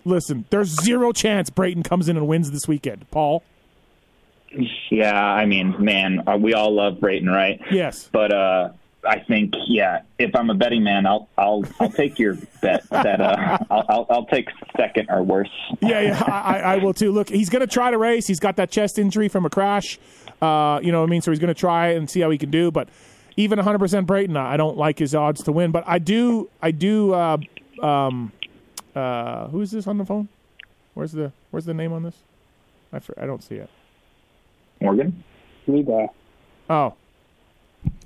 listen, 0.06 0.46
there's 0.50 0.70
zero 0.84 1.12
chance 1.12 1.50
Brayton 1.50 1.84
comes 1.84 2.10
in 2.10 2.18
and 2.18 2.28
wins 2.28 2.52
this 2.52 2.68
weekend. 2.68 3.10
Paul. 3.12 3.44
Yeah, 4.90 5.14
I 5.14 5.46
mean, 5.46 5.76
man, 5.78 6.24
uh, 6.28 6.36
we 6.36 6.56
all 6.56 6.74
love 6.74 7.00
Brayton, 7.00 7.30
right? 7.30 7.62
Yes. 7.72 8.10
But 8.12 8.34
uh, 8.34 8.70
I 9.08 9.20
think, 9.20 9.54
yeah, 9.68 10.02
if 10.18 10.36
I'm 10.36 10.50
a 10.50 10.54
betting 10.54 10.84
man, 10.84 11.06
I'll 11.06 11.30
I'll 11.38 11.64
I'll 11.80 11.90
take 11.92 12.20
your 12.20 12.36
bet 12.62 12.88
that 12.90 13.22
uh, 13.22 13.58
I'll, 13.72 13.86
I'll 13.90 14.06
I'll 14.10 14.26
take 14.26 14.50
second 14.76 15.08
or 15.10 15.24
worse. 15.24 15.50
Yeah, 15.82 16.02
yeah, 16.02 16.24
I, 16.26 16.32
I- 16.58 16.74
I 16.74 16.78
will 16.78 16.94
too. 16.94 17.12
Look, 17.12 17.30
he's 17.30 17.50
going 17.50 17.62
to 17.62 17.68
try 17.68 17.92
to 17.92 17.98
race. 17.98 18.28
He's 18.28 18.40
got 18.42 18.58
that 18.58 18.72
chest 18.72 19.00
injury 19.00 19.30
from 19.30 19.46
a 19.46 19.50
crash. 19.50 19.98
Uh, 20.42 20.80
you 20.84 20.92
know 20.92 21.00
what 21.02 21.08
I 21.08 21.10
mean? 21.10 21.22
So 21.22 21.32
he's 21.32 21.40
going 21.40 21.54
to 21.54 21.60
try 21.60 21.90
and 21.90 22.10
see 22.10 22.20
how 22.22 22.30
he 22.30 22.38
can 22.38 22.52
do. 22.52 22.72
But 22.72 22.90
even 23.38 23.58
100% 23.60 24.06
Brayton, 24.06 24.36
I 24.38 24.58
don't 24.58 24.78
like 24.78 25.00
his 25.00 25.16
odds 25.16 25.44
to 25.44 25.52
win. 25.54 25.72
But 25.72 25.84
I 25.88 26.00
do, 26.00 26.50
I 26.62 26.72
do. 26.72 27.14
Uh, 27.14 27.38
um, 27.82 28.32
uh, 28.96 29.48
who 29.48 29.62
is 29.62 29.72
this 29.72 29.88
on 29.88 29.98
the 29.98 30.06
phone? 30.06 30.28
Where's 30.94 31.14
the 31.14 31.32
Where's 31.52 31.66
the 31.66 31.74
name 31.74 31.94
on 31.94 32.04
this? 32.04 32.16
I 32.92 33.00
I 33.18 33.26
don't 33.26 33.42
see 33.44 33.56
it. 33.56 33.70
Morgan. 34.82 35.24
Levi. 35.68 36.08
Oh, 36.70 36.94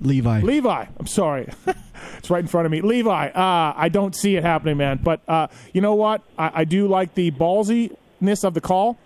Levi. 0.02 0.42
Levi. 0.42 0.86
I'm 1.00 1.08
sorry. 1.08 1.50
it's 2.18 2.30
right 2.30 2.42
in 2.42 2.48
front 2.48 2.66
of 2.66 2.72
me. 2.72 2.82
Levi. 2.82 3.30
Uh, 3.30 3.74
I 3.76 3.90
don't 3.90 4.16
see 4.16 4.36
it 4.36 4.44
happening, 4.44 4.78
man. 4.78 5.00
But 5.04 5.22
uh, 5.28 5.48
you 5.74 5.82
know 5.82 5.96
what? 5.96 6.22
I, 6.38 6.52
I 6.62 6.64
do 6.66 6.88
like 6.88 7.16
the 7.16 7.32
ballsiness 7.32 8.44
of 8.44 8.54
the 8.54 8.62
call. 8.62 8.98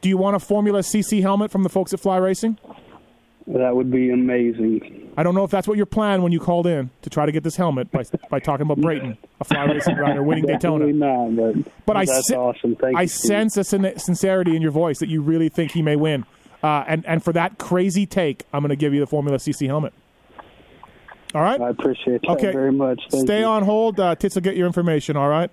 Do 0.00 0.08
you 0.08 0.16
want 0.16 0.36
a 0.36 0.40
Formula 0.40 0.80
CC 0.80 1.22
helmet 1.22 1.50
from 1.50 1.62
the 1.62 1.68
folks 1.68 1.92
at 1.94 2.00
Fly 2.00 2.16
Racing? 2.18 2.58
That 3.46 3.74
would 3.74 3.90
be 3.90 4.10
amazing. 4.10 5.12
I 5.16 5.22
don't 5.22 5.34
know 5.34 5.44
if 5.44 5.50
that's 5.50 5.66
what 5.66 5.76
your 5.76 5.86
plan 5.86 6.22
when 6.22 6.32
you 6.32 6.38
called 6.40 6.66
in 6.66 6.90
to 7.02 7.10
try 7.10 7.26
to 7.26 7.32
get 7.32 7.42
this 7.42 7.56
helmet 7.56 7.90
by 7.90 8.04
by 8.30 8.38
talking 8.38 8.64
about 8.64 8.80
Brayton, 8.80 9.18
a 9.40 9.44
Fly 9.44 9.64
Racing 9.64 9.96
rider 9.96 10.22
winning 10.22 10.46
Daytona. 10.46 10.86
Definitely 10.86 11.34
not, 11.34 11.64
but, 11.64 11.72
But 11.86 11.96
I 11.96 12.04
that's 12.04 12.28
sen- 12.28 12.38
awesome. 12.38 12.76
Thank 12.76 12.96
I 12.96 13.02
you. 13.02 13.08
Sense 13.08 13.56
a 13.56 13.64
sin- 13.64 13.98
sincerity 13.98 14.54
in 14.54 14.62
your 14.62 14.70
voice 14.70 15.00
that 15.00 15.08
you 15.08 15.22
really 15.22 15.48
think 15.48 15.72
he 15.72 15.82
may 15.82 15.96
win. 15.96 16.24
Uh, 16.62 16.84
and 16.86 17.04
and 17.06 17.22
for 17.22 17.32
that 17.32 17.58
crazy 17.58 18.06
take, 18.06 18.44
I'm 18.52 18.60
going 18.62 18.70
to 18.70 18.76
give 18.76 18.94
you 18.94 19.00
the 19.00 19.06
Formula 19.06 19.38
CC 19.38 19.66
helmet. 19.66 19.92
All 21.34 21.42
right. 21.42 21.60
I 21.60 21.70
appreciate 21.70 22.22
that 22.22 22.30
Okay. 22.32 22.52
very 22.52 22.72
much. 22.72 23.00
Thank 23.10 23.26
Stay 23.26 23.40
you. 23.40 23.46
on 23.46 23.62
hold. 23.64 23.98
Uh, 23.98 24.14
Tits 24.14 24.34
will 24.34 24.42
get 24.42 24.56
your 24.56 24.66
information. 24.66 25.16
All 25.16 25.28
right. 25.28 25.50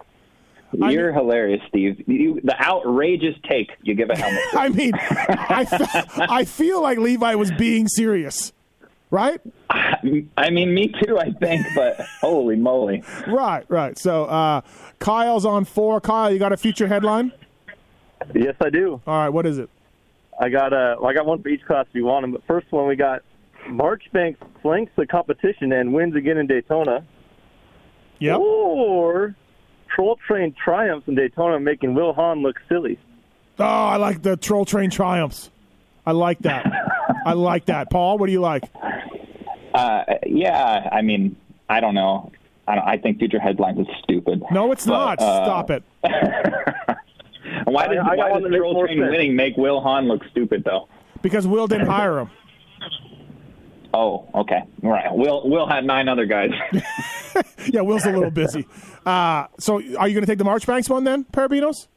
You're 0.72 1.12
hilarious, 1.12 1.62
Steve. 1.68 2.04
You, 2.08 2.42
the 2.44 2.56
outrageous 2.62 3.36
take 3.50 3.72
you 3.82 3.96
give 3.96 4.10
a 4.12 4.16
helmet. 4.16 4.42
to. 4.52 4.60
I 4.60 4.70
mean, 4.70 4.94
I, 4.94 5.66
fe- 5.66 6.26
I 6.30 6.46
feel 6.46 6.82
like 6.84 7.00
Levi 7.00 7.34
was 7.36 7.50
being 7.54 7.88
serious, 7.88 8.54
right? 9.10 9.42
I 9.72 10.50
mean, 10.52 10.72
me 10.74 10.94
too. 11.04 11.18
I 11.18 11.32
think, 11.32 11.66
but 11.76 12.00
holy 12.22 12.56
moly! 12.56 13.04
Right, 13.28 13.66
right. 13.68 13.98
So 13.98 14.26
uh, 14.26 14.62
Kyle's 15.00 15.44
on 15.46 15.66
four. 15.66 16.00
Kyle, 16.02 16.32
you 16.32 16.38
got 16.38 16.54
a 16.54 16.58
future 16.58 16.88
headline? 16.88 17.32
Yes, 18.36 18.56
I 18.62 18.70
do. 18.70 19.02
All 19.08 19.16
right, 19.24 19.30
what 19.30 19.48
is 19.48 19.58
it? 19.58 19.70
I 20.40 20.50
got 20.50 20.72
uh, 20.72 20.98
well, 21.00 21.10
I 21.10 21.14
got 21.16 21.26
one 21.26 21.42
for 21.42 21.50
each 21.50 21.66
class 21.66 21.88
if 21.90 21.96
you 21.96 22.06
want 22.06 22.24
them. 22.26 22.32
But 22.32 22.44
first 22.46 22.72
one, 22.72 22.88
we 22.88 22.96
got 22.96 23.24
Marchbanks 23.70 24.40
flanks 24.62 24.92
the 24.96 25.06
competition 25.06 25.72
and 25.72 25.94
wins 25.94 26.16
again 26.16 26.38
in 26.38 26.48
Daytona. 26.48 27.04
Yep. 28.20 28.38
Or 28.40 29.36
Troll 29.94 30.18
Train 30.28 30.54
triumphs 30.62 31.08
in 31.08 31.16
Daytona, 31.16 31.60
making 31.60 31.94
Will 31.94 32.14
Hahn 32.14 32.42
look 32.42 32.58
silly. 32.68 32.98
Oh, 33.58 33.64
I 33.64 33.98
like 33.98 34.22
the 34.22 34.38
troll 34.38 34.64
train 34.64 34.90
triumphs. 34.90 35.52
I 36.06 36.14
like 36.14 36.40
that. 36.40 36.66
I 37.26 37.34
like 37.34 37.66
that. 37.66 37.90
Paul, 37.90 38.18
what 38.18 38.28
do 38.28 38.32
you 38.32 38.40
like? 38.40 38.64
Uh, 39.74 40.04
yeah, 40.26 40.88
I 40.92 41.02
mean, 41.02 41.36
I 41.70 41.82
don't 41.82 41.94
know. 41.94 42.32
I, 42.68 42.76
don't, 42.76 42.88
I 42.88 42.98
think 42.98 43.20
future 43.20 43.40
headlines 43.40 43.80
is 43.80 43.88
stupid. 44.04 44.42
No, 44.52 44.72
it's 44.72 44.86
But, 44.86 44.92
not. 44.92 45.20
uh, 45.22 45.44
Stop 45.46 45.72
it. 45.72 45.84
Why 47.66 47.88
does, 47.88 47.98
I- 47.98 48.14
I 48.14 48.16
why 48.16 48.30
does 48.40 48.44
that 48.50 48.58
Troll 48.58 48.86
Train 48.86 49.00
sense. 49.00 49.12
winning 49.12 49.36
make 49.36 49.58
Will 49.58 49.82
Hahn 49.82 50.08
look 50.08 50.22
stupid, 50.32 50.64
though? 50.64 50.88
Because 51.22 51.46
Will 51.46 51.68
didn't 51.68 51.88
hire 51.88 52.20
him. 52.20 52.30
Oh, 53.94 54.28
okay. 54.36 54.62
All 54.84 54.90
right. 54.90 55.14
Will 55.14 55.50
Will 55.50 55.68
had 55.68 55.86
nine 55.86 56.08
other 56.08 56.26
guys. 56.26 56.52
Yeah, 57.72 57.82
Will's 57.82 58.06
a 58.06 58.12
little 58.12 58.32
busy. 58.32 58.68
Uh, 59.06 59.48
so, 59.58 59.76
are 59.76 60.08
you 60.08 60.14
going 60.14 60.22
to 60.22 60.26
take 60.26 60.38
the 60.38 60.44
Marchbanks 60.44 60.90
one 60.90 61.04
then, 61.04 61.24
Perebijnos? 61.24 61.88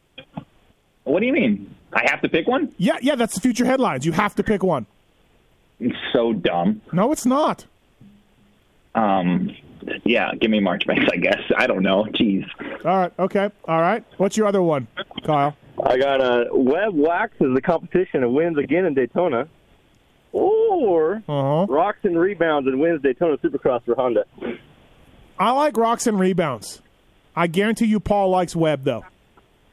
what 1.05 1.21
do 1.21 1.27
you 1.27 1.33
mean? 1.33 1.75
I 1.93 2.09
have 2.09 2.23
to 2.23 2.29
pick 2.29 2.47
one? 2.47 2.73
Yeah, 2.79 2.97
yeah, 3.03 3.17
that's 3.17 3.35
the 3.35 3.41
future 3.41 3.67
headlines. 3.67 4.07
You 4.07 4.13
have 4.13 4.35
to 4.37 4.43
pick 4.45 4.63
one. 4.63 4.87
It's 5.81 5.97
so 6.13 6.33
dumb. 6.33 6.81
No, 6.93 7.13
it's 7.13 7.27
not. 7.27 7.67
Um, 8.95 9.55
yeah, 10.05 10.33
give 10.41 10.51
me 10.51 10.61
Marchbanks, 10.61 11.07
I 11.13 11.17
guess. 11.17 11.43
I 11.57 11.67
don't 11.67 11.83
know. 11.83 12.05
Jeez. 12.05 12.49
All 12.85 12.99
right, 12.99 13.13
okay. 13.19 13.51
All 13.67 13.81
right. 13.81 14.05
What's 14.17 14.37
your 14.37 14.47
other 14.47 14.63
one, 14.63 14.87
Kyle? 15.25 15.57
I 15.85 15.99
got 15.99 16.21
a 16.21 16.51
uh, 16.51 16.55
Webb 16.55 16.95
waxes 16.95 17.53
the 17.53 17.61
competition 17.61 18.23
and 18.23 18.33
wins 18.33 18.57
again 18.59 18.85
in 18.87 18.95
Daytona. 18.95 19.49
Or 20.83 21.23
Uh-huh. 21.29 21.67
Roczen 21.69 22.17
rebounds 22.19 22.67
and 22.67 22.81
wins 22.81 23.01
Daytona 23.03 23.37
Supercross 23.39 23.85
for 23.85 23.95
Honda. 23.95 24.25
I 25.39 25.51
like 25.53 25.75
Roczen 25.75 26.19
rebounds. 26.19 26.83
I 27.37 27.47
guarantee 27.47 27.87
you 27.87 28.01
Paul 28.01 28.31
likes 28.31 28.55
Webb, 28.57 28.85
though. 28.85 29.05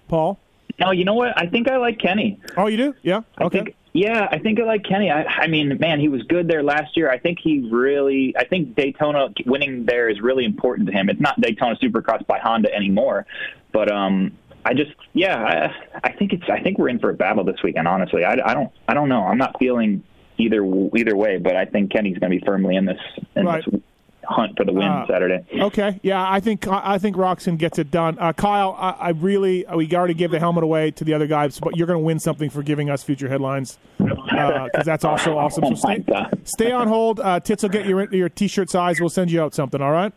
Paul? 0.08 0.40
No, 0.80 0.92
you 0.92 1.04
know 1.06 1.16
what? 1.16 1.34
I 1.38 1.48
think 1.48 1.70
I 1.70 1.78
like 1.78 2.00
Kenny. 2.00 2.40
Oh, 2.56 2.68
you 2.68 2.78
do? 2.78 2.96
Yeah. 3.02 3.22
I 3.38 3.44
Okay. 3.46 3.64
think, 3.64 3.76
yeah, 3.94 4.28
I 4.32 4.38
think 4.38 4.60
I 4.62 4.64
like 4.64 4.84
Kenny. 4.86 5.12
I, 5.12 5.24
I 5.24 5.48
mean, 5.48 5.78
man, 5.80 6.00
he 6.00 6.08
was 6.08 6.22
good 6.24 6.48
there 6.48 6.64
last 6.64 6.96
year. 6.96 7.10
I 7.10 7.18
think 7.18 7.40
he 7.44 7.68
really, 7.72 8.34
I 8.38 8.46
think 8.46 8.76
Daytona 8.76 9.30
winning 9.46 9.86
there 9.86 10.10
is 10.10 10.22
really 10.22 10.46
important 10.46 10.88
to 10.90 10.94
him. 10.94 11.10
It's 11.10 11.20
not 11.20 11.42
Daytona 11.42 11.76
Supercross 11.76 12.26
by 12.28 12.40
Honda 12.40 12.74
anymore, 12.74 13.26
but 13.74 13.92
um, 13.92 14.32
I 14.64 14.74
just, 14.74 14.92
yeah, 15.14 15.38
I, 15.44 16.00
I 16.08 16.12
think 16.14 16.34
it's, 16.34 16.44
I 16.50 16.62
think 16.62 16.78
we're 16.78 16.90
in 16.90 17.00
for 17.00 17.10
a 17.10 17.14
battle 17.16 17.44
this 17.44 17.62
weekend. 17.64 17.88
Honestly, 17.88 18.24
I, 18.24 18.34
I 18.34 18.54
don't, 18.54 18.72
I 18.88 18.94
don't 18.94 19.10
know. 19.10 19.24
I'm 19.24 19.38
not 19.40 19.58
feeling 19.60 20.04
either 20.40 20.64
either 20.96 21.16
way, 21.16 21.38
but 21.38 21.56
I 21.56 21.66
think 21.66 21.92
Kenny's 21.92 22.18
going 22.18 22.32
to 22.32 22.40
be 22.40 22.46
firmly 22.46 22.76
in 22.76 22.86
this 22.86 22.98
in 23.36 23.46
Right. 23.46 23.64
this 23.72 23.82
hunt 24.26 24.56
for 24.56 24.64
the 24.64 24.72
win 24.72 24.84
Uh, 24.88 25.08
Saturday. 25.08 25.44
Okay, 25.60 26.00
yeah, 26.04 26.24
I 26.30 26.40
think 26.40 26.68
I 26.68 26.98
think 27.00 27.16
Roczen 27.16 27.58
gets 27.58 27.80
it 27.80 27.90
done. 27.90 28.18
Uh, 28.20 28.32
Kyle, 28.34 28.76
I, 28.80 28.90
I 28.92 29.10
really 29.10 29.66
we 29.76 29.92
already 29.96 30.14
gave 30.14 30.30
the 30.32 30.40
helmet 30.40 30.64
away 30.64 30.92
to 30.92 31.04
the 31.04 31.14
other 31.16 31.26
guys, 31.28 31.60
but 31.60 31.76
you're 31.76 31.88
going 31.88 32.00
to 32.00 32.06
win 32.06 32.20
something 32.20 32.50
for 32.50 32.62
giving 32.62 32.90
us 32.92 33.02
future 33.04 33.28
headlines 33.28 33.80
because 33.98 34.86
that's 34.86 35.04
also 35.04 35.38
awesome. 35.38 35.64
So 35.66 35.74
stay, 35.76 36.06
stay 36.44 36.72
on 36.72 36.88
hold. 36.88 37.20
Uh, 37.20 37.40
Tits 37.40 37.64
will 37.64 37.70
get 37.70 37.86
your 37.88 38.04
your 38.14 38.30
t-shirt 38.30 38.70
size. 38.70 39.00
We'll 39.00 39.10
send 39.10 39.32
you 39.32 39.42
out 39.42 39.54
something. 39.56 39.82
All 39.90 39.92
right. 39.92 40.14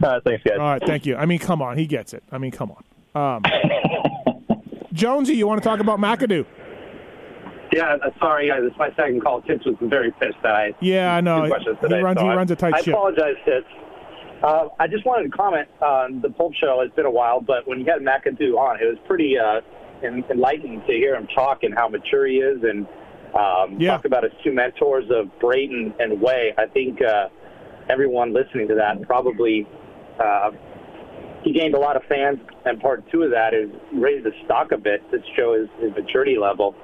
Thanks, 0.00 0.42
guys. 0.44 0.58
All 0.58 0.66
right, 0.66 0.82
thank 0.84 1.06
you. 1.06 1.16
I 1.16 1.24
mean, 1.24 1.38
come 1.38 1.62
on, 1.62 1.78
he 1.78 1.86
gets 1.86 2.12
it. 2.12 2.22
I 2.30 2.36
mean, 2.36 2.50
come 2.50 2.70
on. 3.14 3.36
Um, 3.36 3.42
Jonesy, 4.92 5.34
you 5.36 5.46
want 5.46 5.62
to 5.62 5.66
talk 5.68 5.80
about 5.80 5.98
McAdoo? 5.98 6.44
Yeah, 7.72 7.96
uh, 8.04 8.10
sorry, 8.18 8.48
guys. 8.48 8.60
It's 8.64 8.76
my 8.78 8.90
second 8.96 9.22
call. 9.22 9.42
Tits 9.42 9.64
was 9.66 9.74
very 9.82 10.10
pissed 10.12 10.38
that 10.42 10.54
I 10.54 10.74
Yeah, 10.80 11.14
I 11.14 11.20
know. 11.20 11.46
questions 11.48 11.76
He 11.80 11.88
today, 11.88 12.02
runs- 12.02 12.18
so 12.18 12.24
he 12.24 12.30
I- 12.30 12.36
runs 12.36 12.50
a 12.50 12.56
tight 12.56 12.74
I 12.74 12.80
ship. 12.80 12.94
apologize, 12.94 13.36
Tits. 13.44 13.66
Uh, 14.42 14.68
I 14.78 14.86
just 14.86 15.04
wanted 15.04 15.30
to 15.30 15.36
comment 15.36 15.68
on 15.82 16.20
the 16.20 16.30
Pulp 16.30 16.54
Show. 16.54 16.80
It's 16.80 16.94
been 16.94 17.06
a 17.06 17.10
while, 17.10 17.40
but 17.40 17.66
when 17.66 17.80
you 17.80 17.84
had 17.86 18.00
McAdoo 18.02 18.56
on, 18.56 18.80
it 18.80 18.86
was 18.86 18.96
pretty 19.06 19.36
uh, 19.38 19.60
enlightening 20.02 20.80
to 20.86 20.92
hear 20.92 21.14
him 21.16 21.26
talk 21.34 21.62
and 21.64 21.74
how 21.74 21.88
mature 21.88 22.26
he 22.26 22.36
is, 22.38 22.62
and 22.62 22.86
um, 23.34 23.78
talk 23.80 24.04
about 24.04 24.22
his 24.22 24.32
two 24.44 24.52
mentors 24.52 25.04
of 25.10 25.26
Brayton 25.40 25.92
and 25.98 26.20
Wey. 26.20 26.54
I 26.56 26.66
think 26.66 27.02
uh, 27.02 27.28
everyone 27.90 28.32
listening 28.32 28.68
to 28.68 28.74
that 28.76 29.02
probably 29.02 29.66
uh, 30.22 30.52
he 31.42 31.52
gained 31.52 31.74
a 31.74 31.78
lot 31.80 31.96
of 31.96 32.02
fans, 32.04 32.38
and 32.64 32.80
part 32.80 33.04
two 33.10 33.22
of 33.22 33.30
that 33.32 33.54
is 33.54 33.68
raised 33.92 34.24
the 34.24 34.32
stock 34.44 34.70
a 34.72 34.78
bit 34.78 35.02
to 35.10 35.18
show 35.36 35.54
his, 35.58 35.68
his 35.80 35.90
maturity 35.96 36.38
level. 36.38 36.74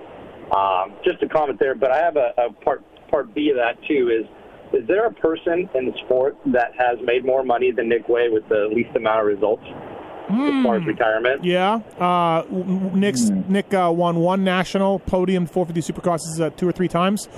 Um, 0.52 0.94
just 1.04 1.22
a 1.22 1.28
comment 1.28 1.58
there, 1.60 1.74
but 1.74 1.90
I 1.90 1.98
have 1.98 2.16
a, 2.16 2.32
a 2.38 2.52
part 2.64 2.82
part 3.10 3.34
B 3.34 3.50
of 3.50 3.56
that 3.56 3.76
too. 3.86 4.10
Is 4.10 4.26
is 4.72 4.86
there 4.88 5.06
a 5.06 5.12
person 5.12 5.68
in 5.74 5.86
the 5.86 5.92
sport 6.04 6.36
that 6.46 6.72
has 6.76 6.98
made 7.04 7.24
more 7.24 7.44
money 7.44 7.70
than 7.70 7.88
Nick 7.88 8.08
Wey 8.08 8.28
with 8.28 8.48
the 8.48 8.68
least 8.74 8.94
amount 8.96 9.20
of 9.20 9.26
results 9.26 9.62
as 10.28 10.64
far 10.64 10.76
as 10.76 10.86
retirement? 10.86 11.44
Yeah, 11.44 11.74
uh, 11.98 12.42
w- 12.42 12.64
w- 12.64 12.96
Nick's, 12.96 13.28
Nick 13.30 13.72
uh, 13.72 13.92
won 13.94 14.16
one 14.16 14.42
national 14.42 14.98
podium 15.00 15.46
450 15.46 15.92
Supercrosses 15.92 16.40
uh, 16.40 16.50
two 16.50 16.68
or 16.68 16.72
three 16.72 16.88
times. 16.88 17.28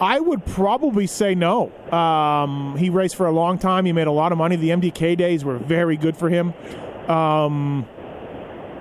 I 0.00 0.20
would 0.20 0.44
probably 0.46 1.06
say 1.06 1.34
no. 1.34 1.70
Um, 1.92 2.76
he 2.78 2.88
raced 2.90 3.16
for 3.16 3.26
a 3.26 3.32
long 3.32 3.58
time. 3.58 3.84
He 3.84 3.92
made 3.92 4.06
a 4.06 4.12
lot 4.12 4.32
of 4.32 4.38
money. 4.38 4.56
The 4.56 4.70
MDK 4.70 5.16
days 5.16 5.44
were 5.44 5.58
very 5.58 5.96
good 5.96 6.16
for 6.16 6.28
him. 6.28 6.54
Um, 7.08 7.84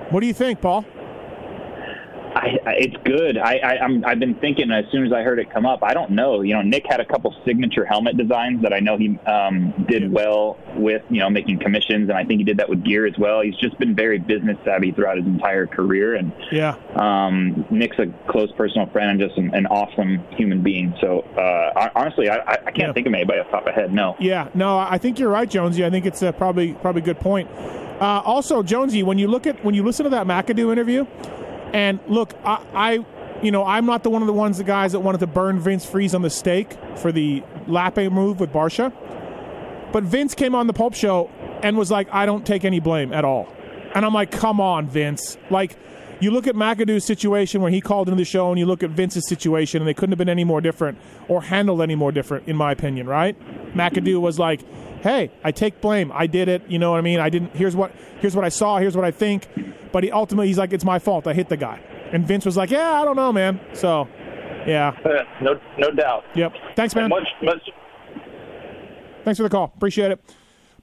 what 0.10 0.22
do 0.22 0.28
you 0.28 0.34
think, 0.34 0.62
Paul? 0.62 0.86
I, 2.36 2.58
I, 2.66 2.72
it's 2.80 2.96
good. 3.06 3.38
I, 3.38 3.58
I, 3.58 3.78
I'm, 3.80 4.04
I've 4.06 4.20
been 4.20 4.36
thinking 4.36 4.72
as 4.72 4.86
soon 4.92 5.06
as 5.06 5.14
I 5.14 5.22
heard 5.22 5.40
it 5.40 5.52
come 5.52 5.66
up. 5.66 5.84
I 5.84 5.94
don't 5.94 6.12
know. 6.12 6.42
You 6.42 6.56
know, 6.56 6.62
Nick 6.62 6.86
had 6.90 7.00
a 7.00 7.06
couple 7.06 7.34
signature 7.46 7.86
helmet 7.86 8.18
designs 8.18 8.62
that 8.64 8.74
I 8.74 8.80
know 8.80 8.98
he 8.98 9.18
um, 9.28 9.86
did 9.88 10.12
well 10.12 10.58
with. 10.76 11.04
You 11.10 11.20
know, 11.20 11.30
making 11.30 11.60
commissions, 11.60 12.10
and 12.10 12.18
I 12.18 12.24
think 12.26 12.40
he 12.40 12.44
did 12.44 12.58
that 12.58 12.70
with 12.70 12.84
gear 12.84 13.06
as 13.06 13.18
well. 13.18 13.42
He's 13.42 13.56
just 13.58 13.78
been 13.78 13.96
very 13.96 14.18
business 14.20 14.58
savvy 14.66 14.92
throughout 14.92 15.18
his 15.18 15.26
entire 15.26 15.68
career, 15.68 16.16
and 16.16 16.32
Yeah. 16.52 16.76
um, 16.96 17.66
Nick's 17.70 17.98
a 18.00 18.08
close 18.32 18.52
personal 18.54 18.88
friend 18.88 19.12
and 19.12 19.20
just 19.20 19.38
an, 19.38 19.54
an 19.54 19.68
awesome 19.68 20.20
human 20.36 20.64
being. 20.64 20.94
So 21.02 21.20
uh, 21.38 21.90
honestly, 21.96 22.30
I, 22.30 22.54
I 22.66 22.72
can't 22.72 22.94
think 22.94 23.08
of 23.08 23.14
anybody 23.14 23.40
off 23.40 23.48
the 23.48 23.52
top 23.52 23.68
of 23.68 23.76
my 23.76 23.82
head. 23.82 23.94
No. 23.94 24.16
Yeah, 24.20 24.50
no, 24.54 24.78
I 24.78 24.98
think 24.98 25.20
you're 25.20 25.30
right, 25.30 25.50
Jonesy. 25.50 25.86
I 25.86 25.90
think 25.90 26.06
it's 26.06 26.22
a 26.22 26.34
probably 26.34 26.74
probably 26.74 27.02
good 27.02 27.20
point. 27.20 27.50
Uh, 27.52 28.22
also, 28.26 28.64
Jonesy, 28.64 29.04
when 29.04 29.18
you 29.20 29.28
look 29.28 29.46
at 29.48 29.64
when 29.64 29.76
you 29.76 29.84
listen 29.84 30.04
to 30.06 30.10
that 30.12 30.26
McAdoo 30.28 30.72
interview, 30.72 31.06
and 31.74 32.00
look, 32.08 32.34
I, 32.46 32.66
I, 32.74 33.06
you 33.42 33.52
know, 33.52 33.66
I'm 33.66 33.86
not 33.86 34.04
the 34.04 34.10
one 34.10 34.22
of 34.22 34.28
the 34.28 34.34
ones 34.34 34.58
the 34.58 34.64
guys 34.64 34.94
that 34.94 35.02
wanted 35.02 35.20
to 35.20 35.28
burn 35.28 35.60
Vince 35.60 35.86
Friese 35.86 36.16
on 36.16 36.22
the 36.22 36.30
stake 36.30 36.78
for 36.98 37.12
the 37.12 37.44
lapping 37.68 38.14
move 38.14 38.40
with 38.40 38.54
Barcia, 38.54 38.94
but 39.92 40.04
Vince 40.04 40.34
came 40.36 40.56
on 40.56 40.68
the 40.68 40.74
Pulp 40.74 40.94
Show 40.94 41.30
and 41.62 41.78
was 41.78 41.92
like, 41.92 42.08
I 42.14 42.26
don't 42.26 42.46
take 42.46 42.64
any 42.64 42.80
blame 42.80 43.12
at 43.12 43.26
all, 43.26 43.48
and 43.94 44.06
I'm 44.06 44.14
like, 44.14 44.32
come 44.32 44.62
on, 44.62 44.88
Vince, 44.88 45.38
like. 45.50 45.78
You 46.20 46.32
look 46.32 46.48
at 46.48 46.56
McAdoo's 46.56 47.04
situation 47.04 47.62
when 47.62 47.74
he 47.74 47.82
called 47.82 48.08
into 48.08 48.18
the 48.18 48.24
show, 48.24 48.50
and 48.50 48.58
you 48.58 48.66
look 48.66 48.82
at 48.82 48.92
Vince's 48.92 49.28
situation, 49.28 49.82
and 49.82 49.88
they 49.88 49.94
couldn't 49.94 50.14
have 50.14 50.18
been 50.18 50.30
any 50.30 50.46
more 50.46 50.62
different 50.62 50.98
or 51.28 51.42
handled 51.42 51.82
any 51.82 51.96
more 51.96 52.14
different, 52.14 52.48
in 52.48 52.56
my 52.56 52.72
opinion, 52.72 53.08
right? 53.08 53.36
McAdoo 53.74 54.22
was 54.22 54.40
like, 54.40 54.62
"Hey, 55.04 55.30
I 55.44 55.52
take 55.52 55.82
blame. 55.82 56.12
I 56.14 56.26
did 56.28 56.48
it. 56.48 56.64
You 56.68 56.80
know 56.80 56.92
what 56.92 56.98
I 56.98 57.02
mean? 57.02 57.20
I 57.20 57.30
didn't. 57.30 57.56
Here's 57.56 57.76
what 57.76 57.92
here's 58.20 58.36
what 58.36 58.46
I 58.46 58.50
saw. 58.50 58.78
Here's 58.80 58.96
what 58.96 59.06
I 59.06 59.12
think." 59.12 59.48
But 59.92 60.04
he 60.04 60.12
ultimately 60.12 60.48
he's 60.48 60.58
like, 60.58 60.74
"It's 60.74 60.86
my 60.86 60.98
fault. 60.98 61.28
I 61.28 61.34
hit 61.34 61.50
the 61.50 61.58
guy." 61.58 61.80
And 62.12 62.26
Vince 62.26 62.46
was 62.46 62.58
like, 62.58 62.72
"Yeah, 62.72 62.94
I 63.02 63.06
don't 63.06 63.16
know, 63.16 63.32
man." 63.34 63.60
So, 63.74 64.08
yeah, 64.66 64.96
no, 65.42 65.60
no 65.78 65.92
doubt. 65.92 66.24
Yep. 66.36 66.54
Thanks, 66.76 66.96
man. 66.96 67.10
Much, 67.10 67.28
much. 67.44 67.70
Thanks 69.24 69.38
for 69.38 69.44
the 69.44 69.50
call. 69.50 69.72
Appreciate 69.76 70.12
it. 70.12 70.20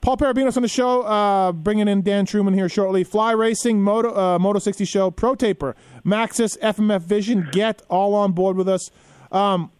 Paul 0.01 0.17
Perebijnos 0.17 0.57
on 0.57 0.63
the 0.63 0.69
show, 0.69 1.03
uh, 1.03 1.53
bringing 1.53 1.87
in 1.87 2.01
Dan 2.01 2.25
Truman 2.25 2.55
here 2.55 2.71
shortly. 2.71 3.05
Fly 3.05 3.33
Racing, 3.33 3.83
Moto, 3.83 4.17
uh, 4.17 4.39
Moto 4.39 4.59
60 4.59 4.87
Show, 4.87 5.11
Pro 5.11 5.35
Taper, 5.35 5.77
Maxxis, 6.07 6.59
FMF 6.61 7.03
Vision, 7.03 7.49
Get, 7.53 7.83
all 7.91 8.15
on 8.15 8.33
board 8.33 8.57
with 8.57 8.67
us. 8.67 8.91
Um, 9.31 9.71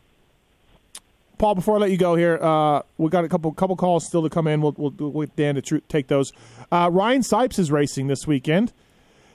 Paul, 1.41 1.55
before 1.55 1.77
I 1.77 1.79
let 1.79 1.91
you 1.91 1.97
go 1.97 2.17
here, 2.17 2.39
uh, 2.39 2.83
we 2.99 3.09
got 3.09 3.25
a 3.25 3.29
couple 3.29 3.51
couple 3.53 3.75
calls 3.75 4.05
still 4.07 4.23
to 4.23 4.29
come 4.29 4.47
in. 4.47 4.61
We'll, 4.61 4.75
we'll, 4.77 4.91
we'll 4.99 5.11
with 5.11 5.35
Dan 5.37 5.55
to 5.55 5.63
tr- 5.63 5.79
take 5.89 6.07
those. 6.09 6.35
Uh, 6.71 6.91
Ryan 6.93 7.23
Sipes 7.23 7.59
is 7.59 7.73
racing 7.73 8.09
this 8.09 8.27
weekend. 8.27 8.75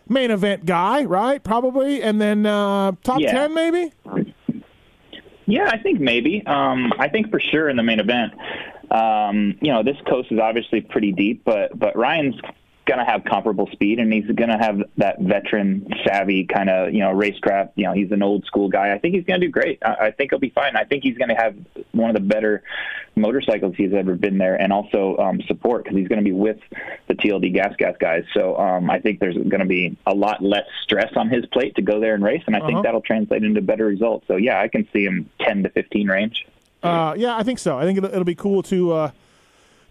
Main 0.08 0.30
event 0.30 0.68
guy, 0.68 1.04
right? 1.06 1.44
Probably, 1.44 2.04
and 2.04 2.22
then 2.22 2.46
uh, 2.46 2.92
top 3.04 3.22
Yeah. 3.22 3.32
ten, 3.32 3.56
maybe. 3.56 3.92
Yeah, 5.48 5.68
I 5.68 5.80
think 5.80 6.00
maybe. 6.00 6.46
Um, 6.46 6.94
I 7.00 7.10
think 7.10 7.32
for 7.32 7.40
sure 7.40 7.70
in 7.70 7.76
the 7.76 7.82
main 7.82 8.00
event. 8.00 8.34
Um, 8.92 9.58
you 9.64 9.74
know, 9.74 9.82
this 9.82 9.98
coast 10.08 10.32
is 10.32 10.38
obviously 10.38 10.82
pretty 10.82 11.12
deep, 11.12 11.44
but 11.44 11.78
but 11.78 11.96
Ryan's 11.98 12.36
going 12.86 13.00
to 13.00 13.06
have 13.06 13.24
comparable 13.26 13.68
speed, 13.72 14.00
and 14.00 14.12
he's 14.14 14.26
going 14.28 14.50
to 14.50 14.58
have 14.58 14.80
that 14.98 15.20
veteran 15.20 15.88
savvy 16.06 16.46
kind 16.46 16.70
of 16.70 16.94
you 16.94 17.00
know 17.00 17.10
racecraft. 17.14 17.72
You 17.76 17.86
know, 17.86 17.94
he's 17.94 18.12
an 18.12 18.22
old 18.22 18.46
school 18.46 18.70
guy. 18.70 18.94
I 18.94 19.00
think 19.00 19.16
he's 19.16 19.26
going 19.26 19.40
to 19.42 19.48
do 19.48 19.52
great. 19.52 19.80
I, 19.84 20.08
I 20.08 20.12
think 20.12 20.32
he'll 20.32 20.40
be 20.40 20.50
fine. 20.52 20.76
I 20.76 20.84
think 20.84 21.04
he's 21.04 21.18
going 21.18 21.30
to 21.30 21.36
have 21.36 21.56
one 21.94 22.10
of 22.10 22.16
the 22.16 22.22
better 22.22 22.64
motorcycles 23.16 23.76
he's 23.78 23.94
ever 23.94 24.16
been 24.16 24.38
there, 24.38 24.56
and 24.56 24.72
also 24.74 25.18
um, 25.18 25.42
support 25.48 25.84
because 25.84 25.98
he's 25.98 26.08
going 26.08 26.20
to 26.20 26.26
be 26.26 26.32
with 26.32 26.58
the 27.08 27.14
TLD 27.16 27.54
Gas 27.54 27.74
Gas 27.78 27.96
guys. 28.00 28.24
So 28.34 28.58
um, 28.58 28.90
I 28.90 29.00
think 29.00 29.20
there's 29.20 29.36
going 29.36 29.60
to 29.60 29.66
be 29.66 29.98
a 30.06 30.14
lot 30.14 30.44
less 30.44 30.66
stress 30.84 31.12
on 31.16 31.30
his 31.30 31.46
plate 31.48 31.76
to 31.76 31.82
go 31.82 32.00
there 32.00 32.14
and 32.14 32.24
race, 32.24 32.44
and 32.48 32.56
I 32.56 32.60
Uh-huh. 32.60 32.68
think 32.68 32.84
that'll 32.84 33.02
translate 33.02 33.44
into 33.44 33.62
better 33.62 33.86
results. 33.86 34.28
So 34.28 34.36
yeah, 34.36 34.60
I 34.60 34.68
can 34.68 34.88
see 34.92 35.06
him 35.06 35.30
10 35.42 35.64
to 35.64 35.70
15 35.70 36.08
range. 36.08 36.46
Uh, 36.84 37.16
yeah, 37.18 37.36
I 37.36 37.44
think 37.44 37.58
so. 37.60 37.78
I 37.80 37.84
think 37.84 37.98
it'll, 37.98 38.10
it'll 38.12 38.24
be 38.26 38.36
cool 38.36 38.62
to 38.64 38.92
uh, 38.92 39.12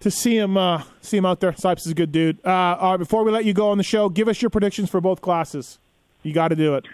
to 0.05 0.11
see 0.11 0.37
him 0.37 0.57
uh, 0.57 0.83
see 1.01 1.17
him 1.17 1.25
out 1.25 1.41
there. 1.41 1.53
Sipes 1.53 1.81
is 1.81 1.89
a 1.89 1.95
good 1.95 2.13
dude. 2.13 2.39
Uh, 2.45 2.77
all 2.79 2.93
right, 2.93 2.97
before 2.99 3.25
we 3.25 3.33
let 3.33 3.47
you 3.47 3.55
go 3.55 3.71
on 3.71 3.79
the 3.79 3.85
show, 3.85 4.11
give 4.11 4.29
us 4.29 4.41
your 4.41 4.51
predictions 4.51 4.91
for 4.91 5.01
both 5.01 5.23
classes. 5.23 5.79
You 6.23 6.35
got 6.35 6.49
to 6.49 6.57
do 6.57 6.75
it. 6.75 6.85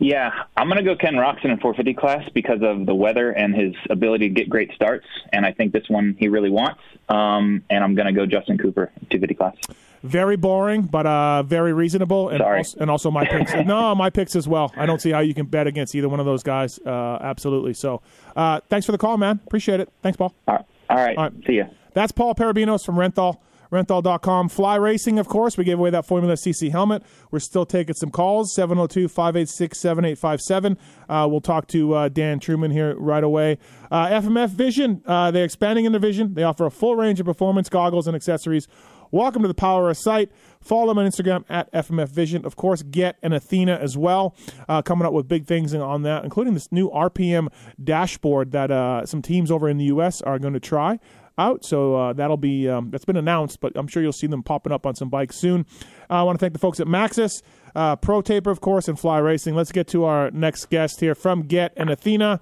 Yeah, 0.00 0.30
I'm 0.56 0.68
going 0.68 0.78
to 0.78 0.84
go 0.84 0.96
Ken 0.96 1.14
Roczen 1.14 1.46
in 1.46 1.58
450 1.58 1.94
class 1.94 2.28
because 2.34 2.60
of 2.62 2.86
the 2.86 2.94
weather 2.94 3.30
and 3.30 3.54
his 3.54 3.74
ability 3.88 4.28
to 4.28 4.34
get 4.34 4.48
great 4.48 4.72
starts, 4.74 5.06
and 5.32 5.46
I 5.46 5.52
think 5.52 5.72
this 5.72 5.88
one 5.88 6.16
he 6.18 6.28
really 6.28 6.50
wants. 6.50 6.80
Um, 7.08 7.62
and 7.70 7.82
I'm 7.82 7.94
going 7.94 8.06
to 8.06 8.12
go 8.12 8.26
Justin 8.26 8.58
Cooper 8.58 8.90
250 9.10 9.34
class. 9.34 9.56
Very 10.02 10.36
boring, 10.36 10.82
but 10.82 11.06
uh, 11.06 11.42
very 11.44 11.72
reasonable, 11.72 12.28
and 12.30 12.40
Sorry. 12.40 12.58
also, 12.58 12.78
and 12.80 12.90
also 12.90 13.10
my 13.10 13.26
picks. 13.26 13.52
no, 13.66 13.94
my 13.94 14.10
picks 14.10 14.36
as 14.36 14.46
well. 14.46 14.72
I 14.76 14.86
don't 14.86 15.00
see 15.00 15.10
how 15.10 15.20
you 15.20 15.34
can 15.34 15.46
bet 15.46 15.66
against 15.68 15.94
either 15.94 16.08
one 16.08 16.20
of 16.20 16.26
those 16.26 16.42
guys. 16.42 16.78
Uh, 16.84 17.18
absolutely. 17.20 17.74
So, 17.74 18.02
uh, 18.36 18.60
thanks 18.68 18.86
for 18.86 18.92
the 18.92 18.98
call, 18.98 19.16
man. 19.16 19.40
Appreciate 19.46 19.80
it. 19.80 19.88
Thanks, 20.02 20.16
Paul. 20.16 20.34
All 20.46 20.56
right. 20.56 21.16
All 21.16 21.24
right. 21.24 21.32
See 21.46 21.54
ya. 21.54 21.64
That's 21.94 22.12
Paul 22.12 22.34
Perebijnos 22.34 22.84
from 22.84 22.96
Renthal. 22.96 23.38
Renthal.com. 23.70 24.48
Fly 24.48 24.76
Racing, 24.76 25.18
of 25.18 25.28
course. 25.28 25.58
We 25.58 25.64
gave 25.64 25.78
away 25.78 25.90
that 25.90 26.06
Formula 26.06 26.34
CC 26.34 26.70
helmet. 26.70 27.02
We're 27.30 27.38
still 27.38 27.66
taking 27.66 27.94
some 27.94 28.10
calls. 28.10 28.54
702 28.54 29.08
586 29.08 29.78
7857. 29.78 30.78
We'll 31.08 31.40
talk 31.40 31.66
to 31.68 31.94
uh, 31.94 32.08
Dan 32.08 32.40
Truman 32.40 32.70
here 32.70 32.96
right 32.98 33.22
away. 33.22 33.58
Uh, 33.90 34.06
FMF 34.08 34.48
Vision, 34.50 35.02
uh, 35.06 35.30
they're 35.30 35.44
expanding 35.44 35.84
in 35.84 35.92
their 35.92 36.00
vision. 36.00 36.34
They 36.34 36.42
offer 36.44 36.66
a 36.66 36.70
full 36.70 36.96
range 36.96 37.20
of 37.20 37.26
performance 37.26 37.68
goggles 37.68 38.06
and 38.06 38.16
accessories. 38.16 38.68
Welcome 39.10 39.40
to 39.40 39.48
the 39.48 39.54
power 39.54 39.88
of 39.88 39.96
sight. 39.96 40.30
Follow 40.60 40.88
them 40.88 40.98
on 40.98 41.06
Instagram 41.06 41.44
at 41.48 41.72
FMF 41.72 42.08
Vision. 42.08 42.44
Of 42.44 42.56
course, 42.56 42.82
Get 42.82 43.16
an 43.22 43.32
Athena 43.32 43.76
as 43.76 43.96
well. 43.96 44.36
Uh, 44.68 44.82
coming 44.82 45.06
up 45.06 45.14
with 45.14 45.26
big 45.26 45.46
things 45.46 45.74
on 45.74 46.02
that, 46.02 46.24
including 46.24 46.52
this 46.52 46.70
new 46.70 46.90
RPM 46.90 47.48
dashboard 47.82 48.52
that 48.52 48.70
uh, 48.70 49.06
some 49.06 49.22
teams 49.22 49.50
over 49.50 49.68
in 49.68 49.78
the 49.78 49.86
U.S. 49.86 50.20
are 50.20 50.38
going 50.38 50.52
to 50.52 50.60
try 50.60 50.98
out. 51.38 51.64
So 51.64 51.94
uh, 51.94 52.12
that'll 52.12 52.36
be 52.36 52.68
um, 52.68 52.90
that's 52.90 53.04
been 53.04 53.16
announced, 53.16 53.60
but 53.60 53.72
I'm 53.76 53.86
sure 53.86 54.02
you'll 54.02 54.12
see 54.12 54.26
them 54.26 54.42
popping 54.42 54.72
up 54.72 54.84
on 54.86 54.94
some 54.94 55.08
bikes 55.08 55.36
soon. 55.36 55.66
Uh, 56.10 56.14
I 56.14 56.22
want 56.22 56.38
to 56.38 56.40
thank 56.40 56.52
the 56.52 56.58
folks 56.58 56.80
at 56.80 56.86
Maxxis, 56.86 57.42
uh, 57.74 57.96
Pro 57.96 58.20
Taper, 58.20 58.50
of 58.50 58.60
course, 58.60 58.88
and 58.88 58.98
Fly 58.98 59.18
Racing. 59.18 59.54
Let's 59.54 59.72
get 59.72 59.86
to 59.88 60.04
our 60.04 60.30
next 60.30 60.70
guest 60.70 61.00
here 61.00 61.14
from 61.14 61.42
Get 61.42 61.72
and 61.76 61.90
Athena. 61.90 62.40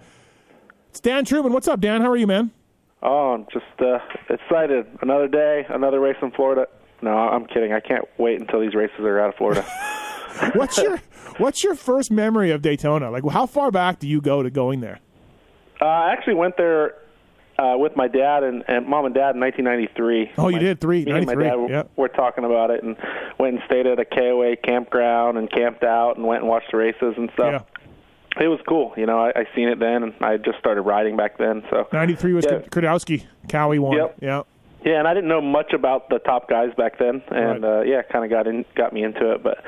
It's 0.90 1.00
Dan 1.00 1.24
Truman. 1.24 1.52
What's 1.52 1.68
up, 1.68 1.80
Dan? 1.80 2.00
How 2.00 2.10
are 2.10 2.16
you, 2.16 2.26
man? 2.26 2.50
Oh, 3.02 3.34
I'm 3.34 3.46
just 3.52 3.66
uh, 3.80 3.98
excited. 4.30 4.86
Another 5.02 5.28
day, 5.28 5.66
another 5.68 6.00
race 6.00 6.16
in 6.22 6.30
Florida. 6.32 6.66
No, 7.02 7.10
I'm 7.10 7.46
kidding. 7.46 7.72
I 7.72 7.80
can't 7.80 8.04
wait 8.18 8.40
until 8.40 8.60
these 8.60 8.74
races 8.74 9.00
are 9.00 9.20
out 9.20 9.28
of 9.28 9.34
Florida. 9.36 9.62
What's 10.54 10.76
your 10.78 10.98
What's 11.38 11.64
your 11.64 11.74
first 11.74 12.10
memory 12.10 12.50
of 12.50 12.62
Daytona? 12.62 13.10
Like, 13.10 13.26
how 13.30 13.46
far 13.46 13.70
back 13.70 13.98
do 13.98 14.08
you 14.08 14.20
go 14.20 14.42
to 14.42 14.50
going 14.50 14.80
there? 14.80 15.00
uh, 15.80 15.84
I 15.84 16.12
actually 16.12 16.34
went 16.34 16.56
there 16.56 16.94
uh, 17.58 17.74
with 17.78 17.96
my 17.96 18.08
dad 18.08 18.42
and, 18.42 18.62
and 18.68 18.86
mom 18.86 19.04
and 19.06 19.14
dad 19.14 19.34
in 19.34 19.40
1993. 19.40 20.32
Oh, 20.38 20.48
you 20.48 20.54
My- 20.56 20.58
did 20.58 20.80
three 20.80 21.04
Me 21.04 21.12
and 21.12 21.26
my 21.26 21.34
dad 21.34 21.54
were, 21.56 21.68
Yep. 21.70 21.90
were 21.96 22.08
talking 22.08 22.44
about 22.44 22.70
it 22.70 22.82
and 22.82 22.96
went 23.38 23.54
and 23.54 23.62
stayed 23.66 23.86
at 23.86 23.98
a 23.98 24.04
KOA 24.04 24.56
campground 24.56 25.38
and 25.38 25.50
camped 25.50 25.82
out 25.84 26.16
and 26.16 26.26
went 26.26 26.42
and 26.42 26.48
watched 26.50 26.70
the 26.70 26.76
races 26.78 27.14
and 27.16 27.30
stuff. 27.34 27.64
Yeah 28.38 28.42
It 28.44 28.48
was 28.48 28.60
cool, 28.68 28.92
you 28.98 29.06
know. 29.06 29.18
I, 29.18 29.30
I 29.30 29.44
seen 29.54 29.68
it 29.68 29.78
then, 29.78 30.02
and 30.02 30.12
I 30.20 30.36
just 30.36 30.58
started 30.58 30.82
riding 30.82 31.16
back 31.16 31.38
then. 31.38 31.62
So 31.70 31.88
93 31.92 32.34
was 32.34 32.44
yeah, 32.44 32.58
Kiedrowski. 32.58 33.24
Cowie 33.48 33.78
won. 33.78 33.96
Yep. 33.96 34.16
Yeah. 34.20 34.42
yeah, 34.84 34.98
and 34.98 35.08
I 35.08 35.14
didn't 35.14 35.28
know 35.28 35.40
much 35.40 35.72
about 35.72 36.10
the 36.10 36.18
top 36.18 36.46
guys 36.50 36.68
back 36.76 36.98
then, 36.98 37.22
and 37.30 37.64
uh, 37.64 37.80
yeah, 37.80 38.02
kind 38.02 38.24
of 38.26 38.30
got 38.30 38.46
in, 38.46 38.66
got 38.74 38.92
me 38.92 39.02
into 39.04 39.32
it. 39.32 39.42
But 39.42 39.64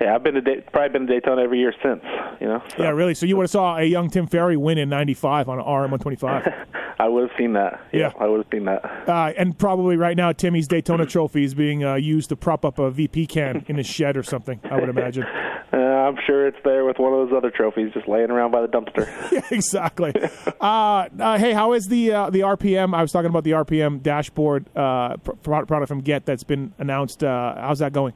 yeah, 0.00 0.14
I've 0.14 0.22
been 0.22 0.34
to 0.34 0.62
probably 0.72 0.88
been 0.90 1.06
to 1.06 1.12
Daytona 1.12 1.42
every 1.42 1.58
year 1.58 1.74
since. 1.82 2.02
You 2.40 2.48
know, 2.48 2.62
so 2.76 2.82
Yeah, 2.82 2.90
really. 2.90 3.14
So 3.14 3.26
you 3.26 3.36
would 3.36 3.44
have 3.44 3.50
saw 3.50 3.76
a 3.76 3.84
young 3.84 4.08
Tim 4.08 4.26
Ferry 4.26 4.56
win 4.56 4.78
in 4.78 4.88
95 4.88 5.48
on 5.48 5.58
an 5.58 5.64
RM125. 5.66 6.66
I 6.98 7.08
would 7.08 7.28
have 7.28 7.38
seen 7.38 7.54
that. 7.54 7.80
Yeah. 7.92 8.12
I 8.18 8.26
would 8.26 8.38
have 8.38 8.46
seen 8.52 8.64
that. 8.66 8.84
Uh, 9.08 9.32
and 9.36 9.58
probably 9.58 9.96
right 9.96 10.16
now, 10.16 10.32
Timmy's 10.32 10.68
Daytona 10.68 11.06
trophy 11.06 11.44
is 11.44 11.54
being 11.54 11.84
uh, 11.84 11.94
used 11.94 12.28
to 12.30 12.36
prop 12.36 12.64
up 12.64 12.78
a 12.78 12.90
VP 12.90 13.26
can 13.26 13.64
in 13.68 13.76
his 13.76 13.86
shed 13.86 14.16
or 14.16 14.22
something. 14.22 14.60
I 14.64 14.78
would 14.78 14.88
imagine. 14.88 15.24
Uh, 15.72 15.76
I'm 15.76 16.16
sure 16.26 16.48
it's 16.48 16.58
there 16.64 16.84
with 16.84 16.98
one 16.98 17.12
of 17.12 17.28
those 17.28 17.36
other 17.36 17.52
trophies 17.52 17.92
just 17.94 18.08
laying 18.08 18.28
around 18.28 18.50
by 18.50 18.60
the 18.60 18.66
dumpster. 18.66 19.06
yeah, 19.32 19.46
exactly. 19.52 20.12
uh, 20.60 20.64
uh, 20.64 21.38
hey, 21.38 21.52
how 21.52 21.74
is 21.74 21.86
the 21.86 22.10
uh, 22.12 22.28
the 22.30 22.40
RPM? 22.40 22.92
I 22.92 23.02
was 23.02 23.12
talking 23.12 23.30
about 23.30 23.44
the 23.44 23.52
RPM 23.52 24.02
dashboard 24.02 24.66
uh, 24.74 25.16
pr- 25.18 25.34
product 25.34 25.86
from 25.86 26.00
Get 26.00 26.26
that's 26.26 26.42
been 26.42 26.74
announced. 26.78 27.22
Uh, 27.22 27.54
how's 27.54 27.78
that 27.78 27.92
going? 27.92 28.14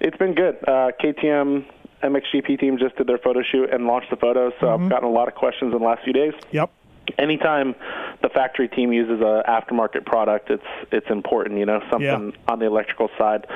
It's 0.00 0.16
been 0.16 0.34
good. 0.34 0.56
Uh, 0.66 0.92
KTM 1.02 1.64
MXGP 2.02 2.58
team 2.58 2.78
just 2.78 2.96
did 2.96 3.06
their 3.06 3.18
photo 3.18 3.42
shoot 3.42 3.70
and 3.72 3.86
launched 3.86 4.10
the 4.10 4.16
photos, 4.16 4.52
so 4.60 4.68
I've 4.72 4.88
gotten 4.88 5.08
a 5.08 5.12
lot 5.12 5.28
of 5.28 5.34
questions 5.34 5.72
in 5.72 5.78
the 5.78 5.84
last 5.84 6.02
few 6.02 6.12
days. 6.14 6.32
Yep. 6.50 6.70
Anytime 7.18 7.74
the 8.22 8.28
factory 8.28 8.68
team 8.68 8.92
uses 8.92 9.20
a 9.20 9.42
aftermarket 9.48 10.06
product, 10.06 10.48
it's 10.48 10.62
it's 10.92 11.10
important, 11.10 11.58
you 11.58 11.66
know, 11.66 11.80
something 11.90 12.32
on 12.48 12.58
the 12.60 12.66
electrical 12.66 13.08
side. 13.18 13.46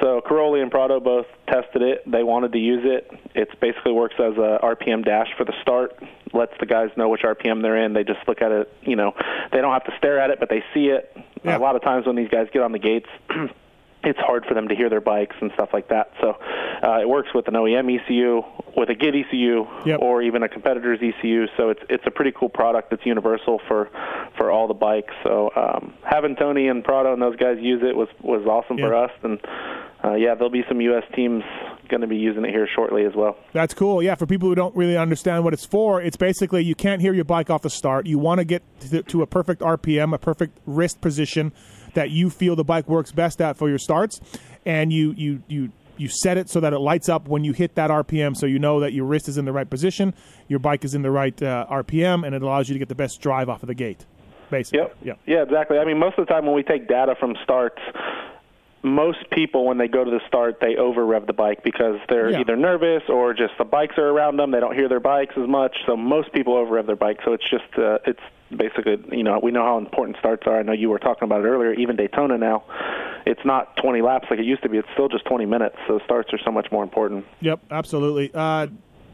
So 0.00 0.20
Cairoli 0.22 0.62
and 0.62 0.70
Prado 0.70 0.98
both 0.98 1.26
tested 1.46 1.82
it. 1.82 2.10
They 2.10 2.22
wanted 2.24 2.52
to 2.52 2.58
use 2.58 2.82
it. 2.84 3.10
It 3.34 3.48
basically 3.60 3.92
works 3.92 4.14
as 4.18 4.36
a 4.38 4.58
RPM 4.62 5.04
dash 5.04 5.28
for 5.36 5.44
the 5.44 5.52
start. 5.60 6.02
Lets 6.32 6.52
the 6.58 6.66
guys 6.66 6.88
know 6.96 7.08
which 7.10 7.20
RPM 7.20 7.60
they're 7.60 7.76
in. 7.84 7.92
They 7.92 8.02
just 8.04 8.26
look 8.26 8.40
at 8.40 8.50
it, 8.50 8.72
you 8.82 8.96
know, 8.96 9.12
they 9.52 9.60
don't 9.60 9.72
have 9.72 9.84
to 9.84 9.92
stare 9.98 10.18
at 10.18 10.30
it, 10.30 10.40
but 10.40 10.48
they 10.48 10.64
see 10.72 10.86
it. 10.86 11.14
A 11.44 11.58
lot 11.58 11.76
of 11.76 11.82
times 11.82 12.06
when 12.06 12.16
these 12.16 12.30
guys 12.30 12.46
get 12.52 12.62
on 12.62 12.72
the 12.72 12.78
gates, 12.78 13.08
it's 14.04 14.18
hard 14.18 14.44
for 14.46 14.54
them 14.54 14.68
to 14.68 14.74
hear 14.74 14.88
their 14.88 15.00
bikes 15.00 15.36
and 15.40 15.50
stuff 15.54 15.70
like 15.72 15.88
that. 15.88 16.12
So 16.20 16.36
uh, 16.82 17.00
it 17.00 17.08
works 17.08 17.28
with 17.34 17.48
an 17.48 17.54
OEM 17.54 18.00
ECU, 18.00 18.42
with 18.76 18.88
a 18.90 18.94
GET 18.94 19.14
ECU, 19.14 19.66
or 20.00 20.22
even 20.22 20.42
a 20.42 20.48
competitor's 20.48 20.98
ECU. 21.02 21.46
So 21.56 21.70
it's 21.70 21.82
it's 21.88 22.04
a 22.06 22.10
pretty 22.10 22.32
cool 22.32 22.48
product 22.48 22.90
that's 22.90 23.06
universal 23.06 23.60
for 23.68 23.90
for 24.36 24.50
all 24.50 24.66
the 24.66 24.74
bikes. 24.74 25.14
So 25.22 25.50
um, 25.54 25.94
having 26.02 26.36
Tony 26.36 26.68
and 26.68 26.82
Prado 26.82 27.12
and 27.12 27.22
those 27.22 27.36
guys 27.36 27.58
use 27.60 27.82
it 27.82 27.96
was 27.96 28.08
was 28.22 28.46
awesome 28.46 28.78
for 28.78 28.94
us. 28.94 29.10
And 29.22 29.38
uh, 30.04 30.14
yeah, 30.14 30.34
there'll 30.34 30.50
be 30.50 30.64
some 30.68 30.80
U.S. 30.80 31.04
teams 31.14 31.44
going 31.88 32.00
to 32.00 32.06
be 32.06 32.16
using 32.16 32.44
it 32.44 32.50
here 32.50 32.66
shortly 32.74 33.04
as 33.04 33.14
well. 33.14 33.36
That's 33.52 33.74
cool. 33.74 34.02
Yeah, 34.02 34.14
for 34.16 34.26
people 34.26 34.48
who 34.48 34.54
don't 34.54 34.74
really 34.74 34.96
understand 34.96 35.44
what 35.44 35.52
it's 35.52 35.64
for, 35.64 36.00
it's 36.00 36.16
basically 36.16 36.64
you 36.64 36.74
can't 36.74 37.00
hear 37.00 37.12
your 37.12 37.24
bike 37.24 37.50
off 37.50 37.62
the 37.62 37.70
start. 37.70 38.06
You 38.06 38.18
want 38.18 38.38
to 38.38 38.44
get 38.44 38.62
to, 38.80 39.02
to 39.02 39.22
a 39.22 39.26
perfect 39.26 39.60
RPM, 39.60 40.14
a 40.14 40.18
perfect 40.18 40.58
wrist 40.66 41.00
position 41.00 41.52
that 41.94 42.10
you 42.10 42.30
feel 42.30 42.56
the 42.56 42.64
bike 42.64 42.88
works 42.88 43.12
best 43.12 43.40
at 43.40 43.56
for 43.56 43.68
your 43.68 43.78
starts, 43.78 44.20
and 44.66 44.92
you 44.92 45.12
you 45.16 45.42
you 45.48 45.70
you 45.98 46.08
set 46.08 46.38
it 46.38 46.48
so 46.48 46.58
that 46.60 46.72
it 46.72 46.78
lights 46.78 47.08
up 47.08 47.28
when 47.28 47.44
you 47.44 47.52
hit 47.52 47.74
that 47.74 47.90
RPM, 47.90 48.34
so 48.36 48.46
you 48.46 48.58
know 48.58 48.80
that 48.80 48.92
your 48.92 49.04
wrist 49.04 49.28
is 49.28 49.36
in 49.38 49.44
the 49.44 49.52
right 49.52 49.68
position, 49.68 50.14
your 50.48 50.58
bike 50.58 50.84
is 50.84 50.94
in 50.94 51.02
the 51.02 51.10
right 51.10 51.40
uh, 51.42 51.66
RPM, 51.70 52.26
and 52.26 52.34
it 52.34 52.42
allows 52.42 52.68
you 52.68 52.72
to 52.74 52.78
get 52.78 52.88
the 52.88 52.94
best 52.94 53.20
drive 53.20 53.48
off 53.48 53.62
of 53.62 53.66
the 53.66 53.74
gate. 53.74 54.04
Basically, 54.50 54.80
Yep. 54.80 54.96
yeah. 55.02 55.12
Yeah, 55.26 55.42
exactly. 55.42 55.78
I 55.78 55.84
mean, 55.84 55.98
most 55.98 56.18
of 56.18 56.26
the 56.26 56.32
time 56.32 56.44
when 56.46 56.54
we 56.54 56.62
take 56.62 56.88
data 56.88 57.14
from 57.18 57.36
starts, 57.44 57.80
most 58.82 59.18
people 59.30 59.64
when 59.66 59.78
they 59.78 59.86
go 59.86 60.02
to 60.04 60.10
the 60.10 60.20
start 60.26 60.58
they 60.60 60.76
over 60.76 61.06
rev 61.06 61.26
the 61.26 61.32
bike 61.32 61.62
because 61.62 62.00
they're 62.08 62.30
Yeah. 62.30 62.40
either 62.40 62.56
nervous 62.56 63.04
or 63.08 63.32
just 63.32 63.52
the 63.56 63.64
bikes 63.64 63.96
are 63.96 64.08
around 64.08 64.38
them 64.38 64.50
they 64.50 64.58
don't 64.58 64.74
hear 64.74 64.88
their 64.88 64.98
bikes 64.98 65.34
as 65.36 65.48
much 65.48 65.76
so 65.86 65.96
most 65.96 66.32
people 66.32 66.54
over 66.56 66.74
rev 66.74 66.86
their 66.86 66.96
bike 66.96 67.20
so 67.24 67.32
it's 67.32 67.48
just 67.48 67.78
uh, 67.78 67.98
it's 68.06 68.18
basically 68.56 68.96
you 69.10 69.22
know 69.22 69.38
we 69.42 69.50
know 69.50 69.64
how 69.64 69.78
important 69.78 70.16
starts 70.18 70.42
are 70.46 70.58
i 70.58 70.62
know 70.62 70.72
you 70.72 70.88
were 70.88 70.98
talking 70.98 71.24
about 71.24 71.40
it 71.40 71.48
earlier 71.48 71.72
even 71.74 71.96
daytona 71.96 72.36
now 72.36 72.62
it's 73.26 73.44
not 73.44 73.76
20 73.76 74.02
laps 74.02 74.26
like 74.30 74.38
it 74.38 74.44
used 74.44 74.62
to 74.62 74.68
be 74.68 74.78
it's 74.78 74.88
still 74.94 75.08
just 75.08 75.24
20 75.24 75.46
minutes 75.46 75.76
so 75.86 75.98
starts 76.04 76.32
are 76.32 76.40
so 76.44 76.50
much 76.50 76.66
more 76.70 76.82
important 76.82 77.24
Yep, 77.40 77.60
absolutely. 77.70 78.30
Uh, 78.32 78.68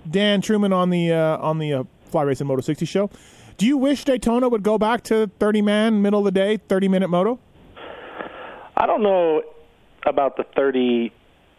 Dan 0.09 0.41
Truman 0.41 0.73
on 0.73 0.91
the 0.91 1.13
uh, 1.13 1.39
on 1.39 1.59
the 1.59 1.73
uh, 1.73 1.85
Fly 2.11 2.23
Racing 2.23 2.47
Moto 2.47 2.61
60 2.61 2.85
show. 2.85 3.11
Do 3.57 3.67
you 3.67 3.77
wish 3.77 4.05
Daytona 4.05 4.49
would 4.49 4.63
go 4.63 4.79
back 4.79 5.03
to 5.05 5.31
30 5.41 5.63
man, 5.63 6.03
middle 6.03 6.21
of 6.21 6.25
the 6.25 6.31
day, 6.31 6.57
30 6.57 6.89
minute 6.89 7.09
moto? 7.09 7.39
I 8.77 8.87
don't 8.87 9.03
know 9.03 9.43
about 10.07 10.37
the 10.37 10.45
30, 10.57 11.13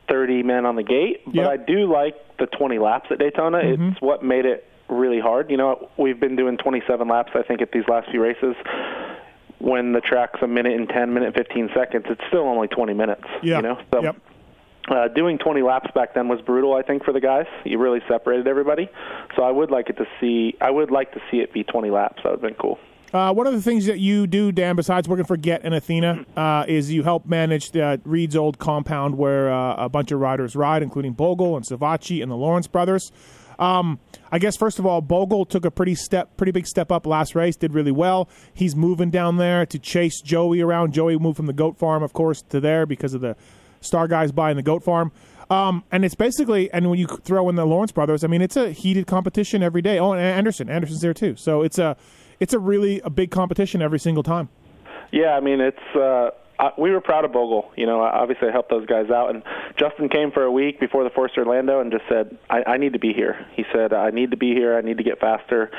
30 0.09 0.43
men 0.43 0.65
on 0.65 0.75
the 0.75 0.84
gate, 0.84 1.21
but 1.25 1.45
I 1.45 1.57
do 1.57 1.91
like 1.91 2.15
the 2.38 2.45
20 2.45 2.80
laps 2.80 3.07
at 3.11 3.19
Daytona. 3.19 3.57
Mm-hmm. 3.57 3.89
It's 3.89 4.01
what 4.01 4.23
made 4.23 4.45
it 4.45 4.65
really 4.89 5.19
hard. 5.19 5.49
You 5.51 5.57
know, 5.57 5.89
we've 5.97 6.19
been 6.19 6.35
doing 6.35 6.57
27 6.57 7.07
laps, 7.07 7.31
I 7.35 7.43
think, 7.43 7.61
at 7.61 7.71
these 7.71 7.87
last 7.87 8.09
few 8.09 8.21
races. 8.21 8.55
When 9.59 9.91
the 9.91 10.01
track's 10.01 10.41
a 10.41 10.47
minute 10.47 10.73
and 10.73 10.87
10, 10.87 11.13
minute 11.13 11.27
and 11.27 11.35
15 11.35 11.69
seconds, 11.75 12.05
it's 12.09 12.21
still 12.27 12.47
only 12.47 12.67
20 12.67 12.93
minutes. 12.93 13.25
Yeah. 13.43 13.57
You 13.57 13.61
know, 13.63 13.81
so 13.91 14.15
uh, 14.89 15.07
doing 15.09 15.37
20 15.37 15.61
laps 15.61 15.91
back 15.93 16.13
then 16.13 16.27
was 16.27 16.41
brutal. 16.41 16.73
I 16.73 16.81
think 16.81 17.03
for 17.03 17.11
the 17.11 17.19
guys, 17.19 17.45
you 17.63 17.77
really 17.77 18.01
separated 18.07 18.47
everybody. 18.47 18.89
So 19.35 19.43
I 19.43 19.51
would 19.51 19.69
like 19.69 19.89
it 19.89 19.97
to 19.97 20.05
see. 20.19 20.55
I 20.61 20.71
would 20.71 20.91
like 20.91 21.11
to 21.13 21.21
see 21.29 21.37
it 21.37 21.53
be 21.53 21.63
20 21.63 21.89
laps. 21.89 22.21
That 22.23 22.31
would 22.31 22.41
have 22.41 22.41
been 22.41 22.55
cool. 22.55 22.79
Uh, 23.13 23.33
one 23.33 23.47
of 23.47 23.53
the 23.53 23.61
things 23.61 23.87
that 23.87 23.99
you 23.99 24.27
do, 24.27 24.51
Dan, 24.51 24.75
besides 24.75 25.09
working 25.09 25.25
for 25.25 25.35
Get 25.35 25.61
and 25.63 25.73
Athena, 25.73 26.25
uh, 26.37 26.65
is 26.67 26.91
you 26.91 27.01
help 27.03 27.25
manage 27.25 27.71
the 27.71 27.99
Reed's 28.05 28.35
old 28.35 28.59
compound 28.59 29.17
where 29.17 29.51
uh, 29.51 29.75
a 29.75 29.89
bunch 29.89 30.11
of 30.11 30.19
riders 30.19 30.55
ride, 30.55 30.83
including 30.83 31.13
Bogle 31.13 31.55
and 31.55 31.65
Savatgy 31.65 32.21
and 32.21 32.31
the 32.31 32.35
Lawrence 32.35 32.67
brothers. 32.67 33.11
Um, 33.60 33.99
I 34.32 34.39
guess 34.39 34.57
first 34.57 34.80
of 34.80 34.86
all, 34.86 35.01
Bogle 35.01 35.45
took 35.45 35.66
a 35.66 35.72
pretty 35.72 35.95
step, 35.95 36.38
pretty 36.38 36.51
big 36.51 36.66
step 36.66 36.91
up 36.91 37.05
last 37.05 37.36
race. 37.36 37.55
Did 37.55 37.74
really 37.74 37.91
well. 37.91 38.30
He's 38.53 38.76
moving 38.76 39.10
down 39.10 39.38
there 39.38 39.66
to 39.66 39.78
chase 39.78 40.22
Joey 40.22 40.62
around. 40.62 40.93
Joey 40.93 41.18
moved 41.18 41.38
from 41.38 41.45
the 41.45 41.53
goat 41.53 41.78
farm, 41.78 42.01
of 42.01 42.14
course, 42.14 42.41
to 42.49 42.60
there 42.60 42.86
because 42.86 43.14
of 43.14 43.22
the 43.22 43.36
Star 43.82 44.07
guys 44.07 44.32
buying 44.32 44.55
the 44.55 44.64
goat 44.64 44.84
farm. 44.84 45.12
Um, 45.49 45.84
and 45.91 46.05
it's 46.05 46.16
basically, 46.16 46.72
and 46.72 46.89
when 46.89 46.99
you 46.99 47.07
throw 47.07 47.49
in 47.49 47.55
the 47.55 47.66
Lawrence 47.66 47.91
brothers, 47.91 48.24
I 48.24 48.28
mean, 48.28 48.41
it's 48.41 48.55
a 48.55 48.72
heated 48.72 49.07
competition 49.07 49.64
every 49.64 49.82
day. 49.82 49.97
Oh, 49.99 50.12
and 50.12 50.22
Anderson, 50.22 50.70
Anderson's 50.70 51.01
there 51.01 51.14
too. 51.14 51.36
So 51.36 51.64
it's 51.64 51.80
a, 51.80 51.97
it's 52.39 52.53
a 52.53 52.60
really 52.60 53.01
a 53.01 53.10
big 53.10 53.32
competition 53.32 53.82
every 53.82 53.99
single 53.99 54.24
time. 54.24 54.49
Yeah, 55.12 55.36
I 55.36 55.39
mean 55.39 55.60
it's 55.60 55.95
uh 55.95 56.30
I, 56.60 56.72
we 56.78 56.91
were 56.91 57.01
proud 57.01 57.24
of 57.26 57.32
Bogle. 57.32 57.72
You 57.76 57.86
know, 57.86 58.01
obviously 58.01 58.49
I 58.49 58.51
helped 58.51 58.70
those 58.70 58.86
guys 58.86 59.10
out, 59.10 59.30
and 59.30 59.43
Justin 59.78 60.10
came 60.10 60.32
for 60.32 60.43
a 60.43 60.51
week 60.51 60.80
before 60.80 61.05
the 61.05 61.10
Force 61.10 61.32
Orlando 61.38 61.80
and 61.80 61.91
just 61.91 62.03
said, 62.10 62.38
I, 62.49 62.64
"I 62.68 62.78
need 62.78 62.93
to 62.93 62.99
be 62.99 63.14
here." 63.14 63.47
He 63.55 63.64
said, 63.74 63.93
"I 63.93 64.10
need 64.12 64.32
to 64.32 64.38
be 64.38 64.53
here. 64.53 64.78
I 64.78 64.82
need 64.82 64.97
to 64.97 65.03
get 65.03 65.20
faster." 65.20 65.72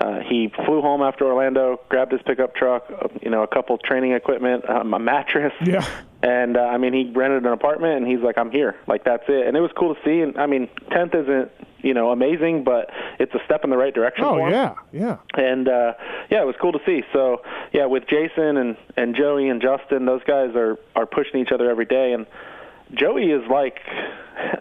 Uh, 0.00 0.20
he 0.20 0.50
flew 0.64 0.80
home 0.80 1.02
after 1.02 1.26
Orlando, 1.26 1.78
grabbed 1.90 2.12
his 2.12 2.22
pickup 2.22 2.54
truck, 2.54 2.86
uh, 2.90 3.08
you 3.20 3.30
know, 3.30 3.42
a 3.42 3.46
couple 3.46 3.76
training 3.76 4.12
equipment, 4.12 4.68
um, 4.68 4.94
a 4.94 4.98
mattress, 4.98 5.52
Yeah. 5.62 5.84
and 6.22 6.56
uh, 6.56 6.60
I 6.60 6.78
mean, 6.78 6.94
he 6.94 7.12
rented 7.14 7.44
an 7.44 7.52
apartment, 7.52 7.98
and 7.98 8.06
he's 8.06 8.20
like, 8.20 8.38
"I'm 8.38 8.50
here." 8.50 8.76
Like 8.86 9.04
that's 9.04 9.24
it, 9.28 9.46
and 9.46 9.56
it 9.56 9.60
was 9.60 9.70
cool 9.76 9.94
to 9.94 10.00
see. 10.02 10.20
And 10.22 10.38
I 10.38 10.46
mean, 10.46 10.68
tenth 10.90 11.14
isn't 11.14 11.50
you 11.82 11.92
know 11.92 12.10
amazing, 12.12 12.64
but 12.64 12.90
it's 13.18 13.34
a 13.34 13.40
step 13.44 13.62
in 13.64 13.68
the 13.70 13.76
right 13.76 13.94
direction. 13.94 14.24
Oh 14.24 14.48
yeah, 14.48 14.74
yeah. 14.92 15.16
and 15.34 15.68
uh 15.68 15.92
yeah 16.30 16.40
it 16.42 16.46
was 16.46 16.54
cool 16.60 16.72
to 16.72 16.78
see 16.86 17.02
so 17.12 17.42
yeah 17.72 17.86
with 17.86 18.04
jason 18.06 18.56
and 18.58 18.76
and 18.98 19.16
joey 19.16 19.48
and 19.48 19.60
justin 19.62 20.04
those 20.04 20.22
guys 20.24 20.54
are 20.54 20.78
are 20.94 21.06
pushing 21.06 21.40
each 21.40 21.50
other 21.52 21.70
every 21.70 21.86
day 21.86 22.12
and 22.12 22.26
joey 22.94 23.30
is 23.30 23.42
like 23.50 23.78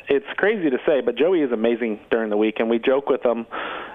it's 0.07 0.25
crazy 0.37 0.69
to 0.69 0.77
say 0.85 1.01
but 1.01 1.15
joey 1.15 1.41
is 1.41 1.51
amazing 1.51 1.99
during 2.11 2.29
the 2.29 2.37
week 2.37 2.55
and 2.59 2.69
we 2.69 2.79
joke 2.79 3.09
with 3.09 3.23
him 3.25 3.45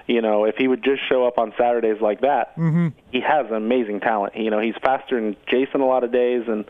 you 0.07 0.21
know 0.21 0.45
if 0.45 0.55
he 0.57 0.67
would 0.67 0.83
just 0.83 1.01
show 1.07 1.25
up 1.27 1.37
on 1.37 1.53
saturdays 1.57 2.01
like 2.01 2.21
that 2.21 2.55
Mm-hmm. 2.57 2.87
he 3.11 3.21
has 3.21 3.45
amazing 3.51 3.99
talent 3.99 4.35
you 4.35 4.49
know 4.49 4.59
he's 4.59 4.75
faster 4.83 5.19
than 5.19 5.35
jason 5.49 5.81
a 5.81 5.85
lot 5.85 6.03
of 6.03 6.11
days 6.11 6.43
and 6.47 6.65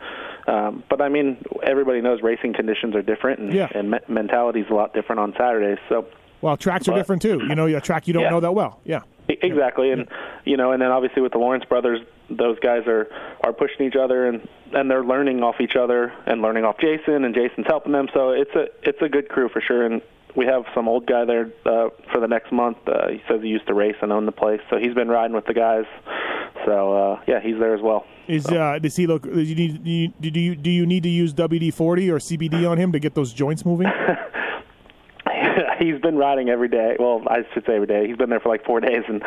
um 0.47 0.83
but 0.89 1.01
i 1.01 1.09
mean 1.09 1.37
everybody 1.63 2.01
knows 2.01 2.21
racing 2.21 2.53
conditions 2.53 2.95
are 2.95 3.01
different 3.01 3.39
and, 3.39 3.53
Yeah. 3.53 3.69
and 3.73 3.91
me- 3.91 3.99
mentality 4.07 4.61
is 4.61 4.67
a 4.69 4.73
lot 4.73 4.93
different 4.93 5.19
on 5.19 5.33
saturdays 5.37 5.79
so 5.89 6.05
Well, 6.41 6.57
tracks 6.57 6.87
are 6.87 6.95
different 6.95 7.21
too. 7.21 7.41
You 7.47 7.55
know, 7.55 7.65
a 7.65 7.81
track 7.81 8.07
you 8.07 8.13
don't 8.13 8.23
Yeah. 8.23 8.29
know 8.29 8.39
that 8.41 8.53
well. 8.53 8.79
Yeah. 8.85 9.01
Exactly, 9.27 9.89
and 9.91 10.07
you 10.43 10.57
know, 10.57 10.71
and 10.73 10.79
then 10.81 10.91
obviously 10.91 11.23
with 11.23 11.31
the 11.31 11.39
Lawrence 11.39 11.65
brothers, 11.65 11.99
those 12.29 12.59
guys 12.59 12.87
are 12.87 13.07
are 13.43 13.53
pushing 13.53 13.85
each 13.85 13.95
other 13.95 14.27
and 14.27 14.47
and 14.73 14.89
they're 14.89 15.03
learning 15.03 15.43
off 15.43 15.55
each 15.59 15.75
other 15.75 16.13
and 16.25 16.41
learning 16.41 16.65
off 16.65 16.77
Jason, 16.79 17.23
and 17.23 17.33
Jason's 17.33 17.67
helping 17.67 17.91
them. 17.91 18.07
So 18.13 18.31
it's 18.31 18.53
a 18.55 18.65
it's 18.83 19.01
a 19.01 19.09
good 19.09 19.29
crew 19.29 19.49
for 19.49 19.61
sure. 19.61 19.85
And 19.85 20.01
we 20.35 20.45
have 20.45 20.63
some 20.73 20.87
old 20.87 21.05
guy 21.05 21.25
there 21.25 21.51
uh, 21.65 21.89
for 22.11 22.19
the 22.19 22.27
next 22.27 22.51
month. 22.51 22.77
Uh, 22.87 23.09
he 23.09 23.21
says 23.27 23.41
he 23.41 23.47
used 23.47 23.67
to 23.67 23.73
race 23.73 23.95
and 24.01 24.11
own 24.11 24.25
the 24.25 24.31
place, 24.31 24.61
so 24.69 24.77
he's 24.77 24.93
been 24.93 25.07
riding 25.07 25.35
with 25.35 25.45
the 25.45 25.53
guys. 25.53 25.85
So 26.65 26.93
uh, 26.93 27.21
yeah, 27.27 27.39
he's 27.39 27.57
there 27.59 27.75
as 27.75 27.81
well. 27.81 28.05
Is 28.27 28.45
uh, 28.47 28.79
does 28.79 28.95
he 28.95 29.07
look? 29.07 29.23
Do 29.23 29.39
you 29.39 29.55
need 29.55 29.83
do 29.83 29.89
you, 29.89 30.07
do 30.19 30.39
you 30.39 30.55
do 30.55 30.69
you 30.69 30.85
need 30.85 31.03
to 31.03 31.09
use 31.09 31.33
WD 31.33 31.73
forty 31.73 32.09
or 32.09 32.17
CBD 32.17 32.69
on 32.69 32.77
him 32.77 32.91
to 32.91 32.99
get 32.99 33.15
those 33.15 33.33
joints 33.33 33.65
moving? 33.65 33.87
he's 35.79 35.99
been 36.01 36.17
riding 36.17 36.49
every 36.49 36.67
day. 36.69 36.95
Well, 36.99 37.23
I 37.27 37.43
should 37.53 37.65
say 37.65 37.75
every 37.75 37.87
day. 37.87 38.07
He's 38.07 38.17
been 38.17 38.29
there 38.29 38.39
for 38.39 38.49
like 38.49 38.65
four 38.65 38.79
days, 38.79 39.03
and 39.07 39.21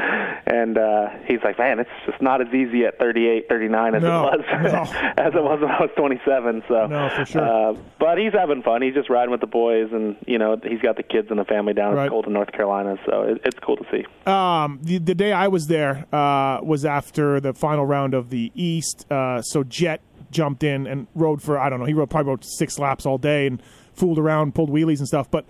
and 0.47 0.79
uh, 0.79 1.09
he's 1.27 1.41
like, 1.45 1.59
man, 1.59 1.79
it's 1.81 1.91
just 2.07 2.21
not 2.23 2.41
as 2.41 2.53
easy 2.55 2.85
at 2.85 2.99
38, 2.99 3.49
39 3.49 3.95
as 3.95 4.03
No, 4.03 4.29
it 4.29 4.39
was 4.41 4.45
as 5.19 5.35
it 5.35 5.43
was 5.43 5.61
when 5.61 5.71
I 5.71 5.81
was 5.81 5.91
27. 5.97 6.63
So 6.69 6.87
No, 6.87 7.09
for 7.17 7.25
sure. 7.25 7.43
Uh, 7.43 7.77
but 7.99 8.19
he's 8.19 8.33
having 8.33 8.63
fun. 8.63 8.83
He's 8.83 8.95
just 8.95 9.11
riding 9.11 9.31
with 9.31 9.41
the 9.41 9.47
boys, 9.47 9.89
and 9.93 10.17
you 10.27 10.39
know 10.39 10.57
he's 10.63 10.81
got 10.81 10.97
the 10.97 11.03
kids 11.03 11.29
and 11.31 11.39
the 11.39 11.45
family 11.45 11.75
down 11.75 11.95
Right. 11.95 12.05
in 12.05 12.11
Colton, 12.11 12.33
North 12.33 12.53
Carolina. 12.53 12.97
So 13.07 13.23
it, 13.23 13.41
it's 13.45 13.59
cool 13.61 13.77
to 13.77 13.85
see. 13.91 14.05
Um, 14.31 14.79
the, 14.83 14.99
the 14.99 15.15
day 15.15 15.33
I 15.33 15.49
was 15.49 15.67
there 15.67 16.07
uh, 16.13 16.61
was 16.63 16.85
after 16.85 17.41
the 17.41 17.53
final 17.55 17.87
round 17.87 18.15
of 18.15 18.31
the 18.31 18.53
East. 18.55 19.07
Uh, 19.11 19.43
so 19.43 19.63
Jett 19.65 20.01
jumped 20.31 20.63
in 20.63 20.87
and 20.87 21.07
rode 21.15 21.41
for 21.43 21.59
I 21.59 21.71
don't 21.71 21.81
know. 21.81 21.87
He 21.87 21.95
rode 21.95 22.11
probably 22.11 22.31
rode 22.31 22.45
six 22.45 22.79
laps 22.79 23.07
all 23.07 23.19
day 23.19 23.47
and 23.47 23.63
fooled 23.95 24.19
around, 24.19 24.55
pulled 24.55 24.71
wheelies 24.71 24.99
and 24.99 25.09
stuff. 25.09 25.31
But 25.31 25.45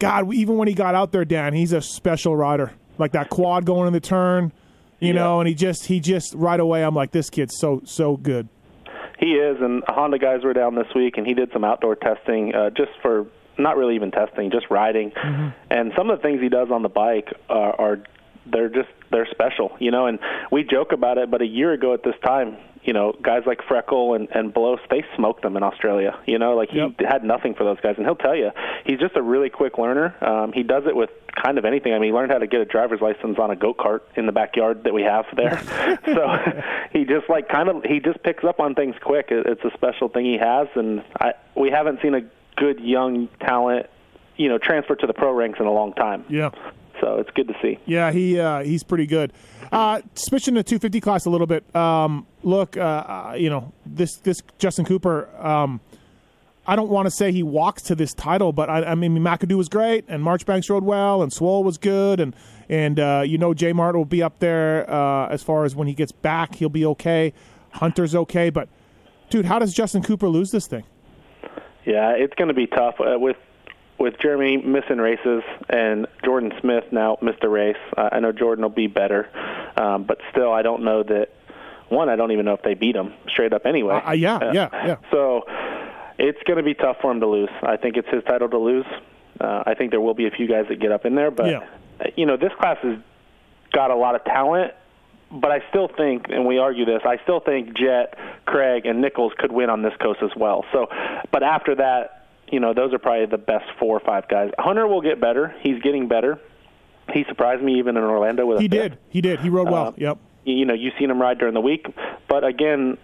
God, 0.00 0.34
even 0.34 0.56
when 0.56 0.66
he 0.66 0.74
got 0.74 0.96
out 0.96 1.12
there, 1.12 1.24
Dan, 1.24 1.52
he's 1.52 1.72
a 1.72 1.80
special 1.80 2.34
rider. 2.34 2.72
Like 2.98 3.12
that 3.12 3.30
quad 3.30 3.64
going 3.64 3.86
in 3.86 3.92
the 3.92 4.00
turn, 4.00 4.52
you 4.98 5.12
know, 5.14 5.40
and 5.40 5.48
he 5.48 5.54
just 5.54 5.86
he 5.86 6.00
just 6.00 6.34
right 6.34 6.58
away. 6.58 6.82
I'm 6.82 6.94
like, 6.94 7.12
this 7.12 7.30
kid's 7.30 7.56
so 7.56 7.80
so 7.84 8.16
good. 8.16 8.48
He 9.18 9.34
is, 9.34 9.58
and 9.60 9.82
Honda 9.86 10.18
guys 10.18 10.42
were 10.42 10.52
down 10.52 10.74
this 10.74 10.88
week, 10.94 11.16
and 11.16 11.26
he 11.26 11.34
did 11.34 11.50
some 11.52 11.62
outdoor 11.62 11.94
testing 11.94 12.54
uh, 12.54 12.70
just 12.70 12.90
for 13.02 13.26
not 13.58 13.76
really 13.76 13.94
even 13.94 14.10
testing, 14.10 14.50
just 14.50 14.66
riding. 14.70 15.12
And 15.70 15.92
some 15.96 16.10
of 16.10 16.18
the 16.18 16.22
things 16.22 16.40
he 16.40 16.48
does 16.48 16.70
on 16.70 16.82
the 16.82 16.88
bike 16.88 17.28
are, 17.48 17.80
are 17.80 17.98
they're 18.50 18.68
just 18.70 18.88
they're 19.10 19.28
special, 19.30 19.76
you 19.78 19.90
know. 19.90 20.06
And 20.06 20.18
we 20.50 20.64
joke 20.64 20.92
about 20.92 21.18
it, 21.18 21.30
but 21.30 21.42
a 21.42 21.46
year 21.46 21.72
ago 21.72 21.94
at 21.94 22.02
this 22.02 22.14
time, 22.24 22.56
you 22.90 22.94
know, 22.94 23.14
guys 23.22 23.44
like 23.46 23.60
Freckle 23.68 24.16
and 24.16 24.26
and 24.32 24.52
Bloss, 24.52 24.80
they 24.90 25.04
smoked 25.14 25.42
them 25.42 25.56
in 25.56 25.62
Australia. 25.62 26.18
You 26.26 26.40
know, 26.40 26.56
like 26.56 26.70
he 26.70 26.80
had 27.08 27.22
nothing 27.22 27.54
for 27.54 27.62
those 27.62 27.78
guys, 27.78 27.94
and 27.96 28.04
he'll 28.04 28.16
tell 28.16 28.34
you 28.34 28.50
he's 28.84 28.98
just 28.98 29.14
a 29.14 29.22
really 29.22 29.48
quick 29.48 29.78
learner. 29.78 30.12
Um, 30.20 30.52
he 30.52 30.64
does 30.64 30.82
it 30.88 30.96
with 30.96 31.10
kind 31.40 31.56
of 31.56 31.64
anything. 31.64 31.92
I 31.92 32.00
mean, 32.00 32.08
he 32.08 32.12
learned 32.12 32.32
how 32.32 32.38
to 32.38 32.48
get 32.48 32.60
a 32.60 32.64
driver's 32.64 33.00
license 33.00 33.38
on 33.38 33.52
a 33.52 33.54
go 33.54 33.74
kart 33.74 34.00
in 34.16 34.26
the 34.26 34.32
backyard 34.32 34.82
that 34.82 34.92
we 34.92 35.02
have 35.02 35.24
there. 35.36 35.62
so 36.04 36.36
he 36.92 37.04
just 37.04 37.30
like 37.30 37.48
kind 37.48 37.68
of 37.68 37.84
he 37.84 38.00
just 38.00 38.20
picks 38.24 38.42
up 38.42 38.58
on 38.58 38.74
things 38.74 38.96
quick. 39.00 39.26
It, 39.30 39.46
it's 39.46 39.62
a 39.62 39.70
special 39.76 40.08
thing 40.08 40.24
he 40.24 40.38
has, 40.38 40.66
and 40.74 41.04
I 41.20 41.34
we 41.54 41.70
haven't 41.70 42.02
seen 42.02 42.16
a 42.16 42.22
good 42.56 42.80
young 42.80 43.28
talent, 43.38 43.86
you 44.36 44.48
know, 44.48 44.58
transfer 44.58 44.96
to 44.96 45.06
the 45.06 45.14
pro 45.14 45.32
ranks 45.32 45.60
in 45.60 45.66
a 45.66 45.72
long 45.72 45.92
time. 45.92 46.24
Yeah. 46.28 46.50
So 47.00 47.18
it's 47.18 47.30
good 47.30 47.48
to 47.48 47.54
see. 47.62 47.78
Yeah, 47.86 48.12
he 48.12 48.38
uh, 48.38 48.62
he's 48.62 48.82
pretty 48.82 49.06
good. 49.06 49.32
Uh, 49.72 50.02
switching 50.14 50.54
to 50.54 50.62
250 50.62 51.00
class 51.00 51.26
a 51.26 51.30
little 51.30 51.46
bit. 51.46 51.64
Um, 51.74 52.26
look, 52.42 52.76
uh, 52.76 52.80
uh, 52.80 53.34
you 53.38 53.50
know 53.50 53.72
this 53.86 54.16
this 54.16 54.42
Justin 54.58 54.84
Cooper. 54.84 55.28
Um, 55.38 55.80
I 56.66 56.76
don't 56.76 56.90
want 56.90 57.06
to 57.06 57.10
say 57.10 57.32
he 57.32 57.42
walks 57.42 57.82
to 57.84 57.94
this 57.94 58.12
title, 58.12 58.52
but 58.52 58.68
I, 58.68 58.84
I 58.84 58.94
mean 58.94 59.16
McAdoo 59.16 59.56
was 59.56 59.68
great, 59.68 60.04
and 60.08 60.22
Marchbanks 60.22 60.68
rode 60.68 60.84
well, 60.84 61.22
and 61.22 61.32
Swole 61.32 61.64
was 61.64 61.78
good, 61.78 62.20
and 62.20 62.34
and 62.68 63.00
uh, 63.00 63.22
you 63.24 63.38
know 63.38 63.54
J 63.54 63.72
Mart 63.72 63.96
will 63.96 64.04
be 64.04 64.22
up 64.22 64.38
there 64.38 64.88
uh, 64.90 65.28
as 65.28 65.42
far 65.42 65.64
as 65.64 65.74
when 65.74 65.88
he 65.88 65.94
gets 65.94 66.12
back, 66.12 66.56
he'll 66.56 66.68
be 66.68 66.84
okay. 66.86 67.32
Hunter's 67.72 68.14
okay, 68.14 68.50
but 68.50 68.68
dude, 69.30 69.44
how 69.44 69.58
does 69.58 69.72
Justin 69.72 70.02
Cooper 70.02 70.28
lose 70.28 70.50
this 70.50 70.66
thing? 70.66 70.84
Yeah, 71.84 72.10
it's 72.10 72.34
going 72.34 72.48
to 72.48 72.54
be 72.54 72.66
tough 72.66 72.96
uh, 73.00 73.18
with 73.18 73.36
with 74.00 74.14
Jeremy 74.20 74.56
missing 74.56 74.98
races 74.98 75.42
and 75.68 76.06
Jordan 76.24 76.52
Smith 76.60 76.84
now 76.90 77.18
missed 77.22 77.44
a 77.44 77.48
race. 77.48 77.76
Uh, 77.96 78.08
I 78.12 78.20
know 78.20 78.32
Jordan 78.32 78.62
will 78.62 78.70
be 78.70 78.86
better, 78.86 79.28
um, 79.76 80.04
but 80.04 80.18
still, 80.30 80.52
I 80.52 80.62
don't 80.62 80.82
know 80.84 81.02
that. 81.04 81.28
One, 81.90 82.08
I 82.08 82.14
don't 82.14 82.30
even 82.30 82.44
know 82.44 82.54
if 82.54 82.62
they 82.62 82.74
beat 82.74 82.94
him 82.94 83.12
straight 83.28 83.52
up 83.52 83.66
anyway. 83.66 84.00
Uh, 84.06 84.12
yeah, 84.12 84.52
yeah, 84.52 84.68
yeah. 84.86 84.96
So 85.10 85.42
it's 86.18 86.38
going 86.46 86.56
to 86.58 86.62
be 86.62 86.74
tough 86.74 86.98
for 87.02 87.10
him 87.10 87.18
to 87.20 87.26
lose. 87.26 87.48
I 87.62 87.76
think 87.76 87.96
it's 87.96 88.08
his 88.08 88.22
title 88.24 88.48
to 88.48 88.58
lose. 88.58 88.86
Uh, 89.40 89.64
I 89.66 89.74
think 89.74 89.90
there 89.90 90.00
will 90.00 90.14
be 90.14 90.26
a 90.28 90.30
few 90.30 90.46
guys 90.46 90.66
that 90.68 90.78
get 90.80 90.92
up 90.92 91.04
in 91.04 91.16
there, 91.16 91.30
but 91.32 91.50
Yeah. 91.50 91.66
uh, 92.00 92.04
you 92.16 92.26
know 92.26 92.36
this 92.36 92.52
class 92.60 92.78
has 92.82 92.96
got 93.72 93.90
a 93.90 93.96
lot 93.96 94.14
of 94.14 94.24
talent. 94.24 94.72
But 95.32 95.50
I 95.52 95.60
still 95.68 95.86
think, 95.88 96.26
and 96.28 96.44
we 96.44 96.58
argue 96.58 96.84
this, 96.84 97.02
I 97.04 97.18
still 97.22 97.38
think 97.38 97.76
Jett, 97.76 98.14
Craig, 98.46 98.84
and 98.86 99.00
Nichols 99.00 99.32
could 99.38 99.52
win 99.52 99.70
on 99.70 99.82
this 99.82 99.92
coast 100.00 100.18
as 100.24 100.30
well. 100.36 100.64
So, 100.72 100.88
but 101.30 101.44
after 101.44 101.76
that, 101.76 102.19
you 102.50 102.60
know, 102.60 102.74
those 102.74 102.92
are 102.92 102.98
probably 102.98 103.26
the 103.26 103.38
best 103.38 103.64
four 103.78 103.96
or 103.96 104.00
five 104.00 104.28
guys. 104.28 104.50
Hunter 104.58 104.86
will 104.86 105.00
get 105.00 105.20
better. 105.20 105.54
He's 105.62 105.80
getting 105.82 106.08
better. 106.08 106.40
He 107.12 107.24
surprised 107.28 107.62
me 107.62 107.78
even 107.78 107.96
in 107.96 108.02
Orlando 108.02 108.46
with 108.46 108.58
a 108.58 108.62
He 108.62 108.68
did, 108.68 108.98
he 109.08 109.20
did, 109.20 109.40
he 109.40 109.48
rode 109.48 109.68
well. 109.70 109.88
Uh, 109.88 109.92
yep. 109.96 110.18
You 110.44 110.64
know, 110.64 110.74
you've 110.74 110.94
seen 110.98 111.10
him 111.10 111.20
ride 111.20 111.38
during 111.38 111.54
the 111.54 111.60
week, 111.60 111.86
but 112.28 112.44
again, 112.44 112.96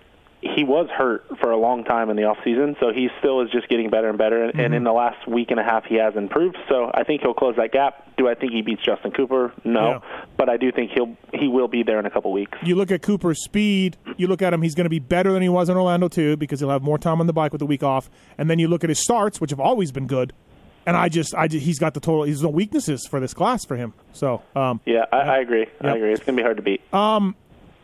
he 0.43 0.65
was 0.65 0.89
hurt 0.91 1.25
for 1.41 1.51
a 1.51 1.57
long 1.57 1.83
time 1.85 2.11
in 2.11 2.17
the 2.17 2.25
off 2.25 2.37
season, 2.45 2.77
so 2.81 2.93
he 2.93 3.09
still 3.19 3.41
is 3.41 3.51
just 3.51 3.69
getting 3.69 3.91
better 3.91 4.09
and 4.09 4.19
better. 4.19 4.45
And, 4.45 4.59
and 4.61 4.73
Mhm. 4.73 4.77
in 4.77 4.85
the 4.85 4.93
last 4.93 5.27
week 5.27 5.51
and 5.51 5.59
a 5.59 5.63
half, 5.65 5.85
he 5.87 5.97
has 5.97 6.15
improved. 6.15 6.57
So 6.69 6.91
I 6.95 7.05
think 7.05 7.23
he'll 7.23 7.35
close 7.35 7.57
that 7.57 7.73
gap. 7.73 8.17
Do 8.17 8.29
I 8.29 8.35
think 8.35 8.53
he 8.53 8.63
beats 8.63 8.83
Justin 8.83 9.11
Cooper? 9.13 9.53
No, 9.65 9.89
Yeah. 9.89 9.99
but 10.37 10.49
I 10.49 10.57
do 10.57 10.71
think 10.73 10.91
he'll 10.93 11.17
he 11.35 11.49
will 11.49 11.69
be 11.69 11.83
there 11.83 11.99
in 11.99 12.07
a 12.07 12.11
couple 12.11 12.33
weeks. 12.33 12.57
You 12.63 12.77
look 12.77 12.91
at 12.91 13.03
Cooper's 13.03 13.43
speed. 13.45 13.97
You 14.17 14.27
look 14.29 14.43
at 14.43 14.53
him; 14.55 14.63
he's 14.63 14.75
going 14.75 14.85
to 14.87 14.91
be 14.91 14.99
better 15.01 15.33
than 15.33 15.43
he 15.43 15.49
was 15.49 15.69
in 15.69 15.77
Orlando 15.77 16.09
too, 16.09 16.37
because 16.37 16.61
he'll 16.61 16.71
have 16.71 16.83
more 16.83 16.99
time 16.99 17.21
on 17.21 17.27
the 17.27 17.33
bike 17.33 17.53
with 17.53 17.61
the 17.61 17.67
week 17.67 17.83
off. 17.83 18.09
And 18.39 18.49
then 18.51 18.59
you 18.59 18.69
look 18.69 18.85
at 18.85 18.91
his 18.91 19.01
starts, 19.03 19.41
which 19.41 19.51
have 19.51 19.61
always 19.61 19.91
been 19.93 20.07
good. 20.07 20.33
And 20.89 20.97
I 20.97 21.09
just, 21.09 21.35
I 21.35 21.49
just, 21.49 21.67
he's 21.67 21.81
got 21.81 21.95
the 21.95 22.01
total. 22.01 22.23
He's 22.23 22.43
no 22.43 22.49
weaknesses 22.49 23.09
for 23.11 23.19
this 23.19 23.35
class 23.35 23.65
for 23.65 23.75
him. 23.77 23.93
So, 24.13 24.43
um, 24.55 24.81
Yeah, 24.87 25.05
I, 25.13 25.17
I 25.17 25.39
agree. 25.39 25.67
Yep. 25.83 25.93
I 25.93 25.97
agree. 25.97 26.13
It's 26.13 26.23
gonna 26.23 26.37
be 26.37 26.43
hard 26.45 26.59
to 26.59 26.63
beat. 26.63 26.81
um, 26.95 27.35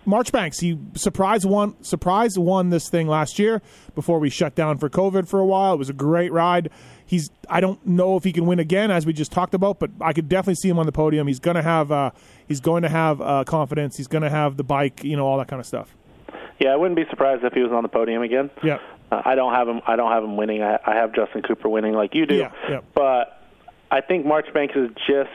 Marchbanks, 0.05 0.59
he 0.61 0.79
surprise 0.95 1.47
won, 1.47 1.83
surprise 1.83 2.39
won 2.39 2.71
this 2.71 2.89
thing 2.89 3.07
last 3.07 3.39
year 3.39 3.63
before 3.95 4.19
we 4.19 4.31
shut 4.31 4.55
down 4.55 4.79
for 4.79 4.89
COVID 4.89 5.29
for 5.29 5.39
a 5.39 5.47
while. 5.47 5.75
It 5.75 5.79
was 5.79 5.89
a 5.89 5.95
great 5.95 6.33
ride. 6.33 6.71
He's, 7.05 7.31
I 7.49 7.61
don't 7.61 7.85
know 7.87 8.17
if 8.17 8.25
he 8.25 8.33
can 8.33 8.47
win 8.47 8.59
again, 8.59 8.91
as 8.91 9.05
we 9.07 9.13
just 9.13 9.33
talked 9.33 9.55
about, 9.55 9.79
but 9.79 9.91
I 10.01 10.13
could 10.13 10.29
definitely 10.29 10.57
see 10.57 10.69
him 10.69 10.79
on 10.79 10.87
the 10.87 10.93
podium. 10.93 11.27
He's 11.27 11.41
going 11.41 11.57
to 11.57 11.63
have, 11.63 11.93
uh, 11.93 12.11
he's 12.49 12.61
going 12.61 12.83
to 12.83 12.89
have 12.89 13.21
uh, 13.21 13.45
confidence. 13.45 13.97
He's 13.97 14.09
going 14.09 14.23
to 14.23 14.31
have 14.31 14.57
the 14.57 14.65
bike, 14.65 15.05
you 15.05 15.17
know, 15.17 15.27
all 15.27 15.39
that 15.39 15.49
kind 15.49 15.61
of 15.61 15.67
stuff. 15.67 15.95
Yeah, 16.59 16.71
I 16.71 16.77
wouldn't 16.77 16.97
be 16.97 17.05
surprised 17.11 17.45
if 17.45 17.53
he 17.53 17.61
was 17.61 17.73
on 17.73 17.83
the 17.83 17.89
podium 17.89 18.23
again. 18.23 18.51
Yeah. 18.63 18.79
Uh, 19.11 19.21
I 19.25 19.35
don't 19.35 19.53
have 19.53 19.69
him. 19.69 19.81
I 19.87 19.97
don't 19.97 20.11
have 20.11 20.25
him 20.25 20.37
winning. 20.37 20.63
I, 20.63 20.79
I 20.87 20.95
have 20.95 21.15
Justin 21.15 21.43
Cooper 21.43 21.69
winning, 21.69 21.93
like 21.93 22.15
you 22.15 22.25
do. 22.25 22.37
Yeah, 22.37 22.53
yeah. 22.69 22.81
But 22.95 23.43
I 23.91 24.01
think 24.01 24.25
Marchbanks 24.25 24.75
is 24.75 24.91
just 25.07 25.31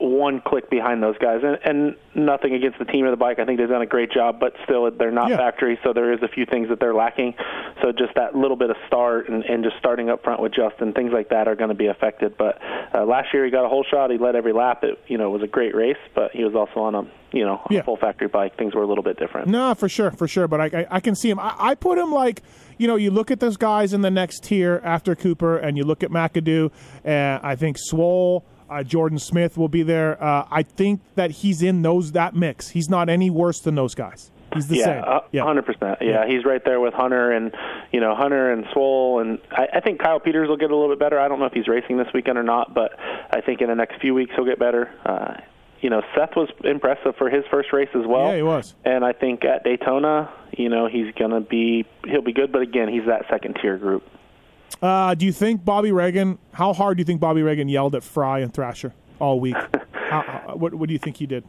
one 0.00 0.40
click 0.40 0.70
behind 0.70 1.02
those 1.02 1.16
guys, 1.18 1.40
and, 1.42 1.58
and 1.64 1.96
nothing 2.14 2.54
against 2.54 2.78
the 2.78 2.84
team 2.84 3.04
or 3.04 3.10
the 3.10 3.16
bike. 3.16 3.38
I 3.38 3.44
think 3.44 3.58
they've 3.58 3.68
done 3.68 3.82
a 3.82 3.86
great 3.86 4.10
job, 4.10 4.40
but 4.40 4.54
still, 4.64 4.90
they're 4.90 5.10
not 5.10 5.30
factory, 5.30 5.78
so 5.84 5.92
there 5.92 6.12
is 6.12 6.22
a 6.22 6.28
few 6.28 6.46
things 6.46 6.68
that 6.70 6.80
they're 6.80 6.94
lacking. 6.94 7.34
So 7.82 7.92
just 7.92 8.14
that 8.16 8.34
little 8.34 8.56
bit 8.56 8.70
of 8.70 8.76
start 8.86 9.28
and, 9.28 9.44
and 9.44 9.62
just 9.64 9.76
starting 9.78 10.10
up 10.10 10.22
front 10.24 10.40
with 10.40 10.52
Justin, 10.54 10.92
things 10.92 11.12
like 11.12 11.28
that 11.30 11.48
are 11.48 11.54
going 11.56 11.68
to 11.68 11.74
be 11.74 11.86
affected. 11.86 12.36
But 12.38 12.58
uh, 12.94 13.04
last 13.04 13.28
year 13.34 13.44
he 13.44 13.50
got 13.50 13.64
a 13.64 13.68
whole 13.68 13.84
shot. 13.90 14.10
He 14.10 14.18
led 14.18 14.34
every 14.36 14.52
lap. 14.52 14.82
It 14.84 14.98
you 15.06 15.18
know 15.18 15.30
was 15.30 15.42
a 15.42 15.46
great 15.46 15.74
race, 15.74 15.96
but 16.14 16.32
he 16.32 16.44
was 16.44 16.54
also 16.54 16.80
on 16.80 16.94
a 16.94 17.02
you 17.32 17.44
know 17.44 17.60
a 17.70 17.74
Yeah. 17.74 17.82
full 17.82 17.96
factory 17.96 18.28
bike. 18.28 18.56
Things 18.56 18.74
were 18.74 18.82
a 18.82 18.86
little 18.86 19.04
bit 19.04 19.18
different. 19.18 19.48
No, 19.48 19.74
for 19.74 19.88
sure, 19.88 20.10
for 20.10 20.26
sure. 20.28 20.48
But 20.48 20.60
I, 20.60 20.64
I, 20.80 20.86
I 20.92 21.00
can 21.00 21.14
see 21.14 21.30
him. 21.30 21.38
I, 21.38 21.54
I 21.58 21.74
put 21.74 21.96
him 21.98 22.12
like, 22.12 22.42
you 22.78 22.86
know, 22.88 22.96
you 22.96 23.10
look 23.10 23.30
at 23.30 23.40
those 23.40 23.56
guys 23.56 23.92
in 23.92 24.00
the 24.00 24.10
next 24.10 24.42
tier 24.44 24.80
after 24.84 25.14
Cooper, 25.14 25.56
and 25.58 25.76
you 25.76 25.84
look 25.84 26.02
at 26.02 26.10
McAdoo, 26.10 26.70
and 27.04 27.40
I 27.42 27.54
think 27.56 27.76
Swole, 27.78 28.44
uh, 28.70 28.82
Jordan 28.84 29.18
Smith 29.18 29.58
will 29.58 29.68
be 29.68 29.82
there. 29.82 30.22
Uh, 30.22 30.46
I 30.50 30.62
think 30.62 31.00
that 31.16 31.30
he's 31.30 31.62
in 31.62 31.82
those 31.82 32.12
that 32.12 32.34
mix. 32.34 32.70
He's 32.70 32.88
not 32.88 33.08
any 33.08 33.28
worse 33.28 33.60
than 33.60 33.74
those 33.74 33.94
guys. 33.94 34.30
He's 34.54 34.66
the 34.66 34.76
yeah, 34.76 34.84
same. 34.84 35.04
uh, 35.06 35.20
yeah, 35.30 35.42
hundred 35.44 35.66
percent. 35.66 35.98
Yeah, 36.00 36.26
he's 36.26 36.44
right 36.44 36.64
there 36.64 36.80
with 36.80 36.94
Hunter 36.94 37.30
and 37.30 37.54
you 37.92 38.00
know 38.00 38.14
Hunter 38.16 38.52
and 38.52 38.64
Swole, 38.72 39.20
and 39.20 39.38
I, 39.52 39.68
I 39.74 39.80
think 39.80 40.00
Kyle 40.00 40.18
Peters 40.18 40.48
will 40.48 40.56
get 40.56 40.70
a 40.70 40.76
little 40.76 40.90
bit 40.90 40.98
better. 40.98 41.20
I 41.20 41.28
don't 41.28 41.38
know 41.38 41.46
if 41.46 41.52
he's 41.52 41.68
racing 41.68 41.98
this 41.98 42.08
weekend 42.12 42.36
or 42.36 42.42
not, 42.42 42.74
but 42.74 42.98
I 43.30 43.40
think 43.40 43.60
in 43.60 43.68
the 43.68 43.74
next 43.74 44.00
few 44.00 44.12
weeks 44.14 44.32
he'll 44.34 44.44
get 44.44 44.58
better. 44.58 44.90
Uh, 45.04 45.34
you 45.80 45.88
know, 45.88 46.02
Seth 46.14 46.36
was 46.36 46.50
impressive 46.64 47.14
for 47.16 47.30
his 47.30 47.44
first 47.50 47.72
race 47.72 47.88
as 47.94 48.06
well. 48.06 48.26
Yeah, 48.30 48.36
he 48.36 48.42
was. 48.42 48.74
And 48.84 49.04
I 49.04 49.12
think 49.12 49.44
at 49.44 49.64
Daytona, 49.64 50.30
you 50.56 50.68
know, 50.68 50.88
he's 50.88 51.14
gonna 51.14 51.40
be 51.40 51.86
he'll 52.04 52.22
be 52.22 52.32
good, 52.32 52.50
but 52.50 52.62
again, 52.62 52.88
he's 52.88 53.06
that 53.06 53.26
second 53.30 53.56
tier 53.62 53.78
group. 53.78 54.02
Uh, 54.82 55.14
do 55.14 55.26
you 55.26 55.32
think 55.32 55.64
Bobby 55.64 55.92
Regan? 55.92 56.38
How 56.52 56.72
hard 56.72 56.96
do 56.96 57.00
you 57.02 57.04
think 57.04 57.20
Bobby 57.20 57.42
Regan 57.42 57.68
yelled 57.68 57.94
at 57.94 58.02
Frye 58.02 58.40
and 58.40 58.52
Thrasher 58.52 58.94
all 59.18 59.40
week? 59.40 59.56
how, 59.92 60.22
how, 60.22 60.54
what, 60.56 60.74
what 60.74 60.88
do 60.88 60.92
you 60.92 60.98
think 60.98 61.16
he 61.16 61.26
did? 61.26 61.44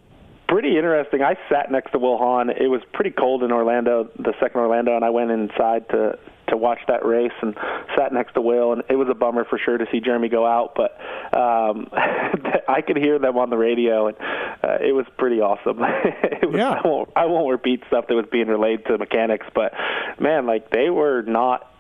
pretty 0.51 0.75
interesting. 0.75 1.23
I 1.23 1.36
sat 1.49 1.71
next 1.71 1.91
to 1.93 1.97
Will 1.97 2.17
Hahn. 2.17 2.49
It 2.49 2.67
was 2.67 2.82
pretty 2.91 3.11
cold 3.11 3.41
in 3.41 3.53
Orlando, 3.53 4.09
the 4.19 4.34
second 4.41 4.59
Orlando, 4.59 4.95
and 4.97 5.05
I 5.05 5.09
went 5.09 5.32
inside 5.32 5.88
to 5.89 6.19
to 6.49 6.57
watch 6.57 6.79
that 6.89 7.05
race 7.05 7.32
and 7.41 7.55
sat 7.97 8.11
next 8.11 8.34
to 8.34 8.41
Will, 8.41 8.73
and 8.73 8.84
it 8.89 8.95
was 8.97 9.07
a 9.09 9.13
bummer 9.13 9.45
for 9.45 9.57
sure 9.57 9.77
to 9.77 9.86
see 9.89 10.01
Jeremy 10.01 10.27
go 10.27 10.45
out. 10.45 10.75
But 10.75 10.99
um, 11.34 11.88
I 12.67 12.82
could 12.86 12.97
hear 12.97 13.17
them 13.17 13.38
on 13.38 13.49
the 13.49 13.57
radio, 13.57 14.07
and 14.07 14.17
uh, 14.61 14.77
it 14.82 14.93
was 14.93 15.05
pretty 15.17 15.39
awesome. 15.39 15.79
was, 16.43 16.53
Yeah. 16.53 16.82
I 16.84 16.86
won't 16.86 17.09
I 17.15 17.25
won't 17.25 17.49
repeat 17.49 17.84
stuff 17.88 18.07
that 18.09 18.15
was 18.15 18.25
being 18.29 18.47
relayed 18.47 18.86
to 18.88 18.97
mechanics, 18.97 19.47
but 19.55 19.73
man, 20.19 20.45
like 20.45 20.69
they 20.69 20.89
were 20.89 21.21
not 21.21 21.70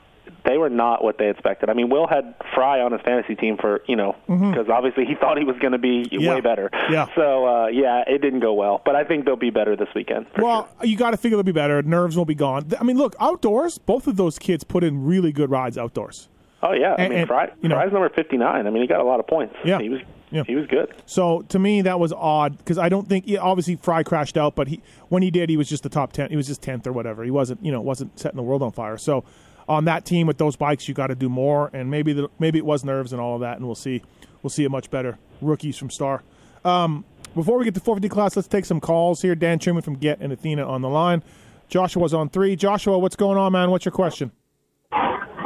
they 0.45 0.57
were 0.57 0.69
not 0.69 1.03
what 1.03 1.17
they 1.17 1.29
expected. 1.29 1.69
I 1.69 1.73
mean, 1.73 1.89
Will 1.89 2.07
had 2.07 2.33
Frye 2.55 2.81
on 2.81 2.91
his 2.91 3.01
fantasy 3.01 3.35
team 3.35 3.57
for 3.57 3.81
you 3.87 3.95
know 3.95 4.15
because 4.27 4.69
obviously 4.69 5.05
he 5.05 5.15
thought 5.15 5.37
he 5.37 5.43
was 5.45 5.57
going 5.59 5.73
to 5.73 5.77
be 5.77 6.07
Yeah. 6.11 6.33
way 6.35 6.41
better. 6.41 6.69
Yeah. 6.89 7.07
So 7.15 7.47
uh, 7.47 7.67
yeah, 7.67 8.03
it 8.07 8.21
didn't 8.21 8.39
go 8.41 8.53
well, 8.53 8.81
but 8.85 8.95
I 8.95 9.03
think 9.03 9.25
they'll 9.25 9.35
be 9.35 9.49
better 9.51 9.75
this 9.75 9.89
weekend. 9.95 10.25
well, 10.37 10.69
you 10.83 10.97
got 10.97 11.11
to 11.11 11.17
figure 11.17 11.37
they'll 11.37 11.43
be 11.43 11.51
better. 11.51 11.81
Nerves 11.83 12.17
will 12.17 12.25
be 12.25 12.35
gone. 12.35 12.65
I 12.79 12.83
mean, 12.83 12.97
look, 12.97 13.15
outdoors, 13.19 13.77
both 13.77 14.07
of 14.07 14.15
those 14.17 14.39
kids 14.39 14.63
put 14.63 14.83
in 14.83 15.05
really 15.05 15.31
good 15.31 15.49
rides 15.49 15.77
outdoors. 15.77 16.27
Oh 16.63 16.73
yeah, 16.73 16.95
I 16.97 17.07
mean 17.09 17.19
and, 17.19 17.27
Frye, 17.27 17.51
you 17.61 17.69
know- 17.69 17.75
Frye's 17.75 17.91
number 17.91 18.09
fifty 18.09 18.37
nine. 18.37 18.67
I 18.67 18.69
mean, 18.69 18.81
he 18.83 18.87
got 18.87 18.99
a 18.99 19.03
lot 19.03 19.19
of 19.19 19.27
points. 19.27 19.55
Yeah. 19.65 19.79
he 19.79 19.89
was 19.89 20.01
Yeah. 20.31 20.43
He 20.45 20.55
was 20.55 20.65
good. 20.67 20.93
So 21.05 21.41
to 21.49 21.59
me, 21.59 21.81
that 21.81 21.99
was 21.99 22.13
odd 22.13 22.57
because 22.57 22.77
I 22.77 22.87
don't 22.87 23.07
think 23.09 23.25
obviously 23.39 23.75
Frye 23.77 24.03
crashed 24.03 24.37
out, 24.37 24.55
but 24.55 24.67
he 24.67 24.81
when 25.09 25.23
he 25.23 25.31
did, 25.31 25.49
he 25.49 25.57
was 25.57 25.67
just 25.67 25.83
the 25.83 25.89
top 25.89 26.13
ten. 26.13 26.29
He 26.29 26.35
was 26.35 26.47
just 26.47 26.61
tenth 26.61 26.85
or 26.87 26.93
whatever. 26.93 27.23
He 27.23 27.31
wasn't 27.31 27.65
you 27.65 27.71
know 27.71 27.81
wasn't 27.81 28.17
setting 28.19 28.37
the 28.37 28.43
world 28.43 28.61
on 28.63 28.71
fire. 28.71 28.97
So 28.97 29.23
on 29.71 29.85
that 29.85 30.03
team 30.03 30.27
with 30.27 30.37
those 30.37 30.57
bikes, 30.57 30.87
you 30.89 30.93
got 30.93 31.07
to 31.07 31.15
do 31.15 31.29
more, 31.29 31.69
and 31.71 31.89
maybe 31.89 32.11
the, 32.11 32.29
maybe 32.39 32.59
it 32.59 32.65
was 32.65 32.83
nerves 32.83 33.13
and 33.13 33.21
all 33.21 33.35
of 33.35 33.41
that, 33.41 33.55
and 33.55 33.65
we'll 33.65 33.73
see 33.73 34.01
we'll 34.43 34.49
see 34.49 34.65
a 34.65 34.69
much 34.69 34.91
better 34.91 35.17
rookies 35.41 35.77
from 35.77 35.89
Star. 35.89 36.23
Um, 36.65 37.05
before 37.35 37.57
we 37.57 37.63
get 37.63 37.73
to 37.75 37.79
450 37.79 38.13
class, 38.13 38.35
let's 38.35 38.49
take 38.49 38.65
some 38.65 38.81
calls 38.81 39.21
here. 39.21 39.33
Dan 39.33 39.59
Truman 39.59 39.81
from 39.81 39.95
Get 39.95 40.19
and 40.19 40.33
Athena 40.33 40.67
on 40.67 40.81
the 40.81 40.89
line. 40.89 41.23
Joshua's 41.69 42.13
on 42.13 42.27
three. 42.27 42.57
Joshua, 42.57 42.99
what's 42.99 43.15
going 43.15 43.37
on, 43.37 43.53
man? 43.53 43.71
What's 43.71 43.85
your 43.85 43.93
question? 43.93 44.31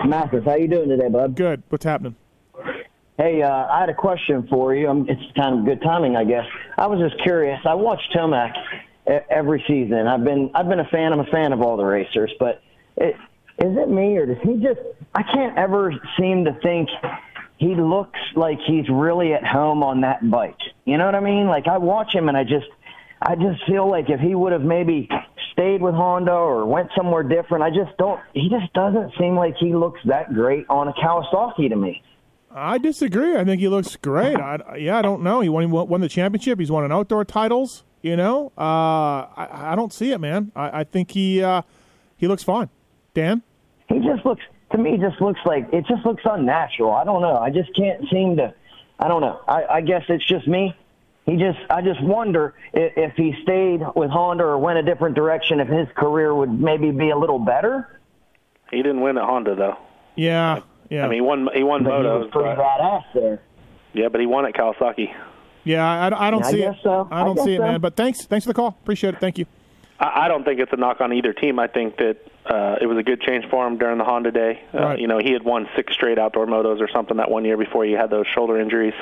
Matthes, 0.08 0.44
how 0.44 0.56
you 0.56 0.68
doing 0.68 0.90
today, 0.90 1.08
bud? 1.08 1.36
Good. 1.36 1.62
What's 1.70 1.86
happening? 1.86 2.16
Hey, 3.18 3.44
uh, 3.44 3.68
I 3.68 3.80
had 3.80 3.90
a 3.90 3.94
question 3.94 4.48
for 4.50 4.74
you. 4.74 4.90
Um, 4.90 5.06
it's 5.08 5.22
kind 5.38 5.60
of 5.60 5.66
good 5.66 5.82
timing, 5.84 6.16
I 6.16 6.24
guess. 6.24 6.46
I 6.78 6.88
was 6.88 7.00
just 7.00 7.22
curious. 7.22 7.60
I 7.64 7.76
watch 7.76 8.02
Tomac 8.14 8.54
every 9.30 9.64
season. 9.68 10.08
I've 10.08 10.24
been 10.24 10.50
I've 10.56 10.68
been 10.68 10.80
a 10.80 10.88
fan. 10.88 11.14
I'm 11.14 11.20
a 11.20 11.32
fan 11.32 11.54
of 11.54 11.62
all 11.62 11.78
the 11.78 11.86
racers, 11.86 12.32
but 12.40 12.62
it, 12.98 13.16
is 13.60 13.78
it 13.78 13.90
me 13.90 14.18
or 14.18 14.26
does 14.26 14.42
he 14.44 14.56
just? 14.56 14.80
I 15.14 15.24
can't 15.24 15.58
ever 15.58 15.94
seem 16.20 16.46
to 16.46 16.54
think 16.62 16.90
he 17.58 17.76
looks 17.76 18.20
like 18.36 18.60
he's 18.68 18.90
really 18.90 19.34
at 19.34 19.46
home 19.46 19.84
on 19.84 20.02
that 20.02 20.30
bike. 20.30 20.58
You 20.86 20.98
know 20.98 21.06
what 21.06 21.16
I 21.16 21.22
mean? 21.22 21.48
Like 21.48 21.68
I 21.68 21.78
watch 21.78 22.14
him 22.14 22.28
and 22.28 22.38
I 22.38 22.44
just 22.44 22.68
I 23.22 23.36
just 23.36 23.66
feel 23.66 23.90
like 23.90 24.10
if 24.10 24.20
he 24.20 24.36
would 24.36 24.52
have 24.52 24.62
maybe 24.62 25.10
stayed 25.54 25.82
with 25.82 25.96
Honda 25.96 26.34
or 26.34 26.66
went 26.66 26.90
somewhere 26.98 27.24
different, 27.24 27.64
I 27.64 27.70
just 27.70 27.98
don't. 27.98 28.20
He 28.34 28.50
just 28.50 28.72
doesn't 28.74 29.14
seem 29.20 29.36
like 29.36 29.56
he 29.58 29.74
looks 29.74 30.02
that 30.06 30.34
great 30.34 30.66
on 30.70 30.90
a 30.90 30.94
Kawasaki 30.94 31.70
to 31.70 31.76
me. 31.76 32.04
I 32.52 32.78
disagree. 32.78 33.36
I 33.36 33.44
think 33.44 33.60
he 33.60 33.68
looks 33.68 33.96
great. 33.96 34.36
I, 34.36 34.78
yeah, 34.78 34.98
I 34.98 35.02
don't 35.02 35.24
know. 35.24 35.42
He 35.42 35.50
won, 35.50 35.64
he 35.64 35.68
won 35.68 36.00
the 36.02 36.08
championship. 36.08 36.60
He's 36.60 36.72
won 36.72 36.86
an 36.86 36.92
outdoor 36.92 37.26
titles. 37.26 37.84
You 38.02 38.16
know, 38.16 38.52
uh, 38.58 38.62
I, 38.62 39.72
I 39.72 39.76
don't 39.76 39.92
see 39.92 40.12
it, 40.12 40.20
man. 40.20 40.52
I, 40.56 40.82
I 40.82 40.84
think 40.84 41.12
he 41.12 41.42
uh, 41.42 41.64
he 42.16 42.28
looks 42.28 42.44
fine. 42.44 42.70
Dan, 43.16 43.42
he 43.90 44.00
just 44.00 44.24
looks 44.26 44.44
to 44.72 44.78
me. 44.78 44.98
Just 44.98 45.20
looks 45.22 45.40
like 45.46 45.68
it. 45.74 45.86
Just 45.88 46.06
looks 46.06 46.22
unnatural. 46.26 46.92
I 46.92 47.04
don't 47.04 47.22
know. 47.22 47.38
I 47.38 47.50
just 47.50 47.74
can't 47.76 48.08
seem 48.12 48.36
to. 48.38 48.54
I 49.00 49.08
don't 49.08 49.22
know. 49.22 49.42
I, 49.48 49.64
I 49.66 49.82
guess 49.82 50.04
it's 50.10 50.26
just 50.28 50.48
me. 50.48 50.76
He 51.26 51.38
just. 51.38 51.58
I 51.70 51.82
just 51.82 52.02
wonder 52.04 52.54
if, 52.74 52.94
if 52.98 53.14
he 53.16 53.34
stayed 53.42 53.82
with 53.96 54.12
Honda 54.12 54.44
or 54.44 54.58
went 54.60 54.78
a 54.78 54.84
different 54.84 55.16
direction, 55.16 55.60
if 55.60 55.68
his 55.68 55.88
career 55.96 56.36
would 56.36 56.52
maybe 56.62 56.92
be 56.92 57.10
a 57.10 57.18
little 57.18 57.40
better. 57.40 58.00
He 58.70 58.78
didn't 58.78 59.02
win 59.02 59.18
at 59.18 59.24
Honda 59.24 59.56
though. 59.56 59.78
Yeah, 60.16 60.62
yeah. 60.90 61.06
I 61.06 61.08
mean, 61.08 61.16
he 61.16 61.22
won. 61.22 61.50
He 61.56 61.64
won 61.64 61.84
But 61.84 62.02
he 62.02 62.08
was 62.08 62.30
pretty 62.32 62.50
but- 62.56 62.58
badass 62.60 63.04
there. 63.14 63.42
yeah, 63.94 64.10
but 64.10 64.20
he 64.22 64.28
won 64.28 64.46
at 64.46 64.54
Kawasaki. 64.54 65.14
Yeah, 65.64 65.84
I, 65.84 66.28
I 66.28 66.32
don't 66.32 66.42
Yeah, 66.42 66.48
I 66.48 66.52
see 66.52 66.58
guess 66.60 66.76
it. 66.76 66.84
so. 66.84 67.08
I 67.10 67.22
I 67.22 67.24
don't 67.24 67.36
guess 67.38 67.46
see 67.46 67.56
it, 67.56 67.60
man. 67.60 67.82
But 67.82 67.96
thanks, 67.96 68.26
thanks 68.26 68.46
for 68.46 68.50
the 68.50 68.54
call. 68.54 68.78
Appreciate 68.84 69.16
it. 69.16 69.20
Thank 69.20 69.38
you. 69.40 69.46
I 70.00 70.26
I 70.26 70.28
don't 70.28 70.44
think 70.44 70.60
it's 70.60 70.74
a 70.74 70.78
knock 70.78 71.02
on 71.02 71.14
either 71.14 71.34
team. 71.34 71.60
I 71.60 71.68
think 71.68 71.98
that 71.98 72.18
uh, 72.46 72.76
it 72.80 72.86
was 72.86 72.98
a 72.98 73.04
good 73.04 73.22
change 73.22 73.46
for 73.50 73.66
him 73.66 73.78
during 73.78 73.98
the 73.98 74.04
Honda 74.04 74.32
day. 74.32 74.62
Uh, 74.74 74.78
Right. 74.80 75.00
You 75.00 75.08
know, 75.08 75.18
he 75.18 75.32
had 75.32 75.44
won 75.44 75.68
six 75.76 75.94
straight 75.94 76.20
outdoor 76.20 76.46
motos 76.46 76.80
or 76.80 76.88
something 76.88 77.18
that 77.18 77.32
one 77.32 77.44
year 77.44 77.58
before 77.58 77.84
he 77.86 77.94
had 77.94 78.10
those 78.12 78.28
shoulder 78.28 78.60
injuries. 78.60 78.94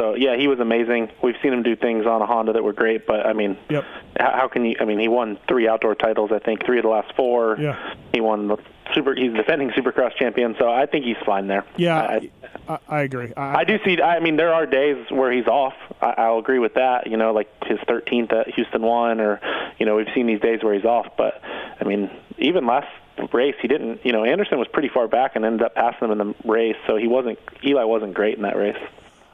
So 0.00 0.14
yeah, 0.14 0.36
he 0.36 0.48
was 0.48 0.58
amazing. 0.60 1.10
We've 1.22 1.34
seen 1.42 1.52
him 1.52 1.62
do 1.62 1.76
things 1.76 2.06
on 2.06 2.22
a 2.22 2.26
Honda 2.26 2.52
that 2.54 2.64
were 2.64 2.72
great, 2.72 3.06
but 3.06 3.26
I 3.26 3.32
mean, 3.34 3.58
Yep. 3.68 3.84
how, 4.18 4.30
how 4.40 4.48
can 4.48 4.64
you? 4.64 4.76
I 4.80 4.84
mean, 4.84 4.98
he 4.98 5.08
won 5.08 5.38
three 5.48 5.68
outdoor 5.68 5.94
titles. 5.94 6.30
I 6.32 6.38
think 6.38 6.64
three 6.64 6.78
of 6.78 6.84
the 6.84 6.88
last 6.90 7.14
four. 7.16 7.56
Yeah. 7.60 7.94
He 8.12 8.20
won 8.20 8.48
the 8.48 8.56
super. 8.94 9.14
He's 9.14 9.32
defending 9.32 9.70
Supercross 9.70 10.16
champion, 10.16 10.54
so 10.58 10.70
I 10.70 10.86
think 10.86 11.04
he's 11.04 11.16
fine 11.24 11.46
there. 11.46 11.64
Yeah, 11.76 11.98
I, 11.98 12.30
I, 12.68 12.78
I 12.88 13.00
agree. 13.02 13.32
I, 13.36 13.60
I 13.60 13.64
do 13.64 13.78
see. 13.84 14.00
I 14.00 14.20
mean, 14.20 14.36
there 14.36 14.52
are 14.52 14.66
days 14.66 15.06
where 15.10 15.32
he's 15.32 15.46
off. 15.46 15.74
I, 16.00 16.14
I'll 16.18 16.38
agree 16.38 16.58
with 16.58 16.74
that. 16.74 17.06
You 17.06 17.16
know, 17.16 17.32
like 17.32 17.48
his 17.64 17.78
13th 17.80 18.32
at 18.32 18.54
Houston 18.54 18.82
one, 18.82 19.20
or 19.20 19.40
you 19.78 19.86
know, 19.86 19.96
we've 19.96 20.08
seen 20.14 20.26
these 20.26 20.40
days 20.40 20.62
where 20.62 20.74
he's 20.74 20.84
off. 20.84 21.16
But 21.16 21.40
I 21.80 21.84
mean, 21.84 22.10
even 22.38 22.66
last 22.66 22.88
race, 23.32 23.56
he 23.60 23.68
didn't. 23.68 24.04
You 24.04 24.12
know, 24.12 24.24
Anderson 24.24 24.58
was 24.58 24.68
pretty 24.68 24.88
far 24.88 25.08
back 25.08 25.36
and 25.36 25.44
ended 25.44 25.62
up 25.62 25.74
passing 25.74 26.10
him 26.10 26.20
in 26.20 26.28
the 26.28 26.34
race, 26.44 26.76
so 26.86 26.96
he 26.96 27.06
wasn't. 27.06 27.38
Eli 27.64 27.84
wasn't 27.84 28.14
great 28.14 28.36
in 28.36 28.42
that 28.42 28.56
race. 28.56 28.76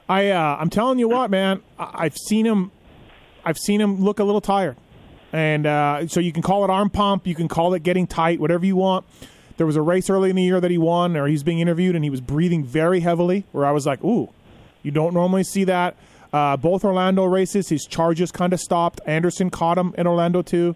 I 0.09 0.31
uh, 0.31 0.57
I'm 0.59 0.71
telling 0.71 0.99
you 0.99 1.09
what, 1.09 1.31
man. 1.31 1.63
I've 1.79 2.17
seen 2.17 2.47
him. 2.47 2.71
I've 3.45 3.59
seen 3.59 3.81
him 3.81 4.01
look 4.01 4.21
a 4.21 4.25
little 4.25 4.41
tired, 4.41 4.77
and 5.33 5.67
uh, 5.67 6.07
so 6.09 6.21
you 6.21 6.33
can 6.33 6.43
call 6.43 6.65
it 6.65 6.71
arm 6.71 6.91
pump, 6.91 7.27
you 7.27 7.35
can 7.35 7.49
call 7.49 7.75
it 7.75 7.83
getting 7.83 8.07
tight, 8.07 8.41
whatever 8.41 8.65
you 8.65 8.77
want. 8.77 9.05
There 9.57 9.67
was 9.67 9.77
a 9.77 9.83
race 9.83 10.11
early 10.11 10.31
in 10.31 10.37
the 10.37 10.43
year 10.43 10.61
that 10.61 10.71
he 10.71 10.79
won, 10.79 11.17
or 11.17 11.27
he's 11.27 11.43
being 11.43 11.61
interviewed, 11.61 11.95
and 11.95 12.05
he 12.05 12.11
was 12.11 12.21
breathing 12.21 12.65
very 12.65 13.01
heavily. 13.01 13.45
Where 13.53 13.65
I 13.65 13.71
was 13.71 13.87
like, 13.87 14.03
"Ooh, 14.03 14.31
you 14.83 14.91
don't 14.91 15.15
normally 15.15 15.45
see 15.45 15.65
that." 15.65 15.97
Uh, 16.33 16.57
both 16.57 16.85
Orlando 16.85 17.25
races, 17.25 17.69
his 17.69 17.87
charges 17.87 18.33
kind 18.33 18.53
of 18.53 18.59
stopped. 18.59 19.01
Anderson 19.07 19.51
caught 19.51 19.79
him 19.79 19.95
in 19.97 20.07
Orlando 20.07 20.43
too. 20.43 20.75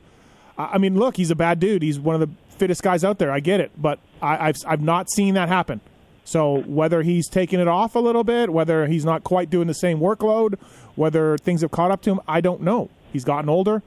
I 0.57 0.75
I 0.75 0.79
mean, 0.79 0.97
look, 0.97 1.17
he's 1.17 1.31
a 1.31 1.37
bad 1.37 1.59
dude. 1.59 1.83
He's 1.83 1.99
one 1.99 2.15
of 2.15 2.21
the 2.21 2.31
fittest 2.57 2.83
guys 2.83 3.05
out 3.05 3.19
there. 3.19 3.33
I 3.33 3.41
get 3.41 3.61
it, 3.61 3.73
but 3.77 3.99
I, 4.23 4.49
I've 4.49 4.57
I've 4.67 4.83
not 4.83 5.11
seen 5.11 5.35
that 5.35 5.49
happen. 5.49 5.81
So 6.25 6.63
whether 6.67 7.03
he's 7.03 7.27
taking 7.27 7.59
it 7.59 7.69
off 7.69 7.95
a 7.95 7.99
little 7.99 8.23
bit, 8.23 8.51
whether 8.51 8.87
he's 8.87 9.05
not 9.05 9.25
quite 9.25 9.49
doing 9.49 9.67
the 9.67 9.75
same 9.75 9.99
workload, 9.99 10.59
whether 10.95 11.39
things 11.39 11.63
have 11.63 11.71
caught 11.71 11.91
up 11.91 12.03
to 12.03 12.11
him, 12.11 12.21
I 12.29 12.43
don't 12.43 12.61
know. 12.61 12.91
He's 13.15 13.25
gotten 13.25 13.49
older. 13.49 13.83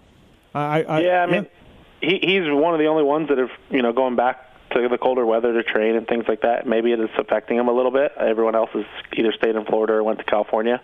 I, 0.56 0.82
I 0.82 1.00
yeah, 1.02 1.24
I 1.24 1.26
mean, 1.28 1.48
he 2.02 2.20
he's 2.22 2.44
one 2.48 2.74
of 2.74 2.80
the 2.80 2.88
only 2.88 3.04
ones 3.04 3.30
that 3.30 3.38
have 3.38 3.52
you 3.70 3.82
know 3.82 3.94
going 3.94 4.16
back 4.16 4.51
to 4.74 4.88
the 4.90 4.98
colder 4.98 5.26
weather 5.26 5.54
to 5.54 5.64
train 5.64 5.96
and 5.96 6.08
things 6.08 6.26
like 6.28 6.42
that. 6.42 6.66
Maybe 6.66 6.92
it 6.92 7.00
is 7.00 7.10
affecting 7.18 7.58
him 7.58 7.68
a 7.68 7.72
little 7.74 7.92
bit. 7.92 8.12
Everyone 8.20 8.56
else 8.56 8.70
has 8.74 8.86
either 9.14 9.32
stayed 9.34 9.56
in 9.56 9.66
Florida 9.66 9.94
or 9.94 10.04
went 10.04 10.20
to 10.20 10.26
California. 10.26 10.82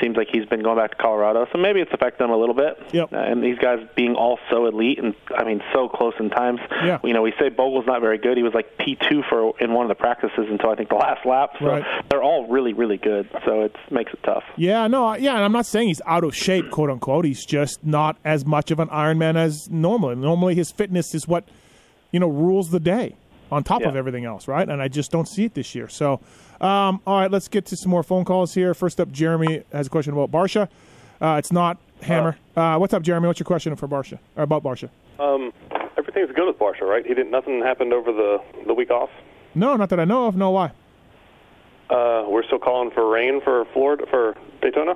Seems 0.00 0.16
like 0.16 0.28
he's 0.32 0.46
been 0.46 0.62
going 0.62 0.76
back 0.78 0.90
to 0.92 0.96
Colorado, 0.96 1.46
so 1.52 1.58
maybe 1.58 1.80
it's 1.80 1.92
affecting 1.92 2.26
him 2.26 2.32
a 2.32 2.36
little 2.36 2.54
bit. 2.54 2.78
Yep. 2.92 3.12
Uh, 3.12 3.16
and 3.16 3.42
these 3.42 3.58
guys 3.58 3.78
being 3.96 4.14
all 4.14 4.38
so 4.50 4.66
elite 4.66 4.98
and 4.98 5.14
I 5.36 5.44
mean 5.44 5.62
so 5.74 5.88
close 5.88 6.14
in 6.18 6.30
times. 6.30 6.60
Yeah. 6.84 6.98
You 7.04 7.12
know, 7.12 7.22
we 7.22 7.32
say 7.38 7.48
Bogle's 7.50 7.86
not 7.86 8.00
very 8.00 8.18
good. 8.18 8.36
He 8.36 8.42
was 8.42 8.54
like 8.54 8.78
P2 8.78 9.28
for 9.28 9.52
in 9.60 9.72
one 9.74 9.84
of 9.84 9.88
the 9.88 10.00
practices 10.00 10.46
until 10.48 10.70
I 10.70 10.74
think 10.76 10.88
the 10.88 10.94
last 10.96 11.24
lap. 11.26 11.50
So 11.58 11.66
Right. 11.66 11.84
they're 12.08 12.22
all 12.22 12.46
really 12.48 12.72
really 12.72 12.96
good. 12.96 13.28
So 13.44 13.62
it 13.62 13.76
makes 13.90 14.12
it 14.12 14.20
tough. 14.22 14.44
Yeah, 14.56 14.86
no, 14.86 15.14
yeah, 15.14 15.34
and 15.34 15.44
I'm 15.44 15.52
not 15.52 15.66
saying 15.66 15.88
he's 15.88 16.02
out 16.06 16.24
of 16.24 16.34
shape, 16.34 16.70
quote 16.70 16.90
unquote. 16.90 17.24
He's 17.24 17.44
just 17.44 17.84
not 17.84 18.16
as 18.24 18.44
much 18.46 18.70
of 18.70 18.78
an 18.80 18.88
Ironman 18.88 19.36
as 19.36 19.68
normally. 19.70 20.14
Normally, 20.16 20.54
his 20.54 20.70
fitness 20.70 21.14
is 21.14 21.26
what 21.28 21.44
you 22.12 22.20
know 22.20 22.28
rules 22.28 22.70
the 22.70 22.80
day 22.80 23.16
on 23.52 23.64
top 23.64 23.82
of 23.82 23.96
everything 23.96 24.24
else, 24.24 24.46
right? 24.46 24.68
And 24.68 24.80
I 24.80 24.88
just 24.88 25.10
don't 25.10 25.26
see 25.26 25.44
it 25.44 25.54
this 25.54 25.74
year. 25.74 25.88
So, 25.88 26.20
um, 26.60 27.00
all 27.06 27.20
right, 27.20 27.30
let's 27.30 27.48
get 27.48 27.66
to 27.66 27.76
some 27.76 27.90
more 27.90 28.02
phone 28.02 28.24
calls 28.24 28.54
here. 28.54 28.74
First 28.74 29.00
up, 29.00 29.10
Jeremy 29.10 29.64
has 29.72 29.88
a 29.88 29.90
question 29.90 30.12
about 30.12 30.30
Barcia. 30.30 30.68
Uh, 31.20 31.36
it's 31.38 31.50
not 31.52 31.78
Hammer. 32.02 32.36
Uh, 32.56 32.76
what's 32.78 32.94
up, 32.94 33.02
Jeremy? 33.02 33.26
What's 33.26 33.40
your 33.40 33.46
question 33.46 33.74
for 33.76 33.88
Barcia 33.88 34.18
or 34.36 34.44
about 34.44 34.62
Barcia? 34.62 34.88
Um, 35.18 35.52
everything's 35.98 36.30
good 36.34 36.46
with 36.46 36.58
Barcia, 36.58 36.82
right? 36.82 37.04
He 37.04 37.12
didn't. 37.14 37.30
Nothing 37.30 37.60
happened 37.60 37.92
over 37.92 38.12
the 38.12 38.38
the 38.66 38.74
week 38.74 38.90
off. 38.90 39.10
No, 39.54 39.74
not 39.76 39.88
that 39.90 39.98
I 40.00 40.04
know 40.04 40.26
of. 40.26 40.36
No, 40.36 40.50
why? 40.50 40.72
Uh, 41.90 42.24
we're 42.28 42.44
still 42.44 42.58
calling 42.60 42.90
for 42.92 43.08
rain 43.10 43.40
for 43.42 43.64
Florida 43.72 44.06
for 44.08 44.36
Daytona. 44.62 44.94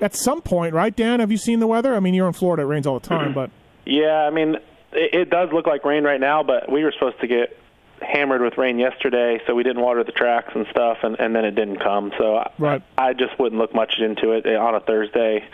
At 0.00 0.14
some 0.14 0.42
point, 0.42 0.74
right, 0.74 0.94
Dan? 0.94 1.20
Have 1.20 1.30
you 1.30 1.38
seen 1.38 1.60
the 1.60 1.66
weather? 1.66 1.94
I 1.94 2.00
mean, 2.00 2.12
you're 2.12 2.26
in 2.26 2.34
Florida; 2.34 2.64
it 2.64 2.66
rains 2.66 2.86
all 2.86 2.98
the 2.98 3.08
time, 3.08 3.32
but 3.32 3.50
Yeah, 3.86 4.26
I 4.26 4.30
mean, 4.30 4.56
it, 4.94 5.14
it 5.14 5.30
does 5.30 5.50
look 5.52 5.66
like 5.66 5.84
rain 5.84 6.04
right 6.04 6.20
now, 6.20 6.42
but 6.42 6.70
we 6.70 6.84
were 6.84 6.92
supposed 6.92 7.20
to 7.20 7.26
get 7.26 7.56
hammered 8.02 8.42
with 8.42 8.58
rain 8.58 8.78
yesterday, 8.78 9.40
so 9.46 9.54
we 9.54 9.62
didn't 9.62 9.80
water 9.82 10.02
the 10.04 10.12
tracks 10.12 10.52
and 10.54 10.66
stuff, 10.70 10.98
and, 11.02 11.18
and 11.20 11.34
then 11.34 11.44
it 11.44 11.52
didn't 11.52 11.78
come. 11.78 12.12
So 12.18 12.36
I, 12.36 12.50
Right. 12.58 12.82
I 12.98 13.12
just 13.14 13.38
wouldn't 13.38 13.60
look 13.60 13.74
much 13.74 13.94
into 13.98 14.32
it 14.32 14.44
uh, 14.46 14.58
on 14.58 14.74
a 14.74 14.80
Thursday. 14.80 15.44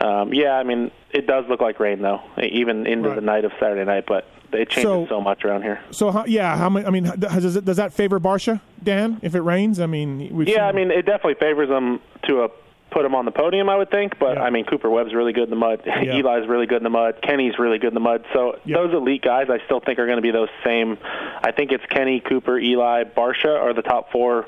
Um, 0.00 0.32
yeah, 0.32 0.52
I 0.52 0.62
mean, 0.62 0.90
it 1.10 1.26
does 1.26 1.44
look 1.48 1.60
like 1.60 1.80
rain 1.80 2.00
though, 2.00 2.20
even 2.40 2.86
into 2.86 3.10
the 3.10 3.20
night 3.20 3.44
of 3.44 3.52
Saturday 3.60 3.84
night, 3.84 4.04
but 4.06 4.26
it 4.52 4.70
changes 4.70 4.82
So- 4.84 5.06
so, 5.08 5.20
much 5.20 5.44
around 5.44 5.62
here. 5.62 5.80
so 5.90 6.10
how, 6.10 6.24
yeah. 6.24 6.56
How 6.56 6.70
many? 6.70 6.86
I 6.86 6.90
mean, 6.90 7.04
does 7.18 7.56
it, 7.56 7.64
does 7.66 7.76
that 7.76 7.92
favor 7.92 8.18
Barcia, 8.18 8.60
Dan? 8.82 9.18
If 9.20 9.34
it 9.34 9.40
rains, 9.42 9.78
I 9.80 9.86
mean, 9.86 10.20
Yeah, 10.46 10.66
I 10.66 10.72
mean, 10.72 10.90
it 10.90 11.04
definitely 11.04 11.34
favors 11.34 11.68
them 11.68 12.00
to 12.28 12.44
a 12.44 12.48
put 12.90 13.04
him 13.04 13.14
on 13.14 13.24
the 13.24 13.30
podium, 13.30 13.68
I 13.68 13.76
would 13.76 13.90
think. 13.90 14.18
But 14.18 14.38
I 14.38 14.50
mean, 14.50 14.64
Cooper 14.64 14.88
Webb's 14.90 15.14
really 15.14 15.32
good 15.32 15.44
in 15.44 15.50
the 15.50 15.56
mud. 15.56 15.82
Yeah. 15.98 16.14
Eli's 16.18 16.48
really 16.48 16.66
good 16.66 16.78
in 16.78 16.84
the 16.84 16.90
mud. 16.90 17.20
Kenny's 17.22 17.58
really 17.58 17.78
good 17.78 17.88
in 17.88 17.94
the 17.94 18.00
mud. 18.00 18.24
So 18.32 18.58
those 18.66 18.92
elite 18.94 19.22
guys, 19.22 19.48
I 19.50 19.58
still 19.66 19.80
think 19.80 19.98
are 19.98 20.06
going 20.06 20.16
to 20.18 20.22
be 20.22 20.30
those 20.30 20.48
same. 20.64 20.96
I 21.42 21.50
think 21.52 21.72
it's 21.72 21.84
Kenny, 21.86 22.20
Cooper, 22.20 22.58
Eli, 22.58 23.04
Barcia 23.04 23.60
are 23.60 23.74
the 23.74 23.82
top 23.82 24.10
four, 24.12 24.46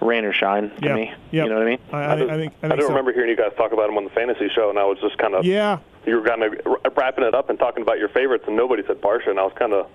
rain 0.00 0.24
or 0.24 0.32
shine 0.32 0.70
to 0.70 0.76
Yeah. 0.86 0.94
me. 0.94 1.12
Yeah. 1.30 1.44
You 1.44 1.48
know 1.50 1.56
what 1.56 1.62
I 1.66 1.70
mean? 1.70 1.78
I, 1.92 2.04
I, 2.12 2.16
think, 2.16 2.30
I 2.30 2.36
think. 2.36 2.52
I 2.62 2.66
I 2.66 2.68
think 2.70 2.80
do 2.80 2.86
so. 2.86 2.88
remember 2.90 3.12
hearing 3.12 3.30
you 3.30 3.36
guys 3.36 3.52
talk 3.56 3.72
about 3.72 3.88
him 3.90 3.96
on 3.96 4.04
the 4.04 4.10
fantasy 4.10 4.48
show, 4.54 4.70
and 4.70 4.78
I 4.78 4.84
was 4.84 4.98
just 5.00 5.18
kind 5.18 5.34
of 5.34 5.44
Yeah. 5.44 5.78
you 6.06 6.16
were 6.20 6.26
kind 6.26 6.42
of 6.44 6.54
wrapping 6.96 7.24
it 7.24 7.34
up 7.34 7.50
and 7.50 7.58
talking 7.58 7.82
about 7.82 7.98
your 7.98 8.08
favorites, 8.08 8.44
and 8.46 8.56
nobody 8.56 8.82
said 8.86 9.00
Barcia, 9.00 9.28
and 9.30 9.38
I 9.40 9.44
was 9.44 9.52
kind 9.58 9.72
of 9.74 9.86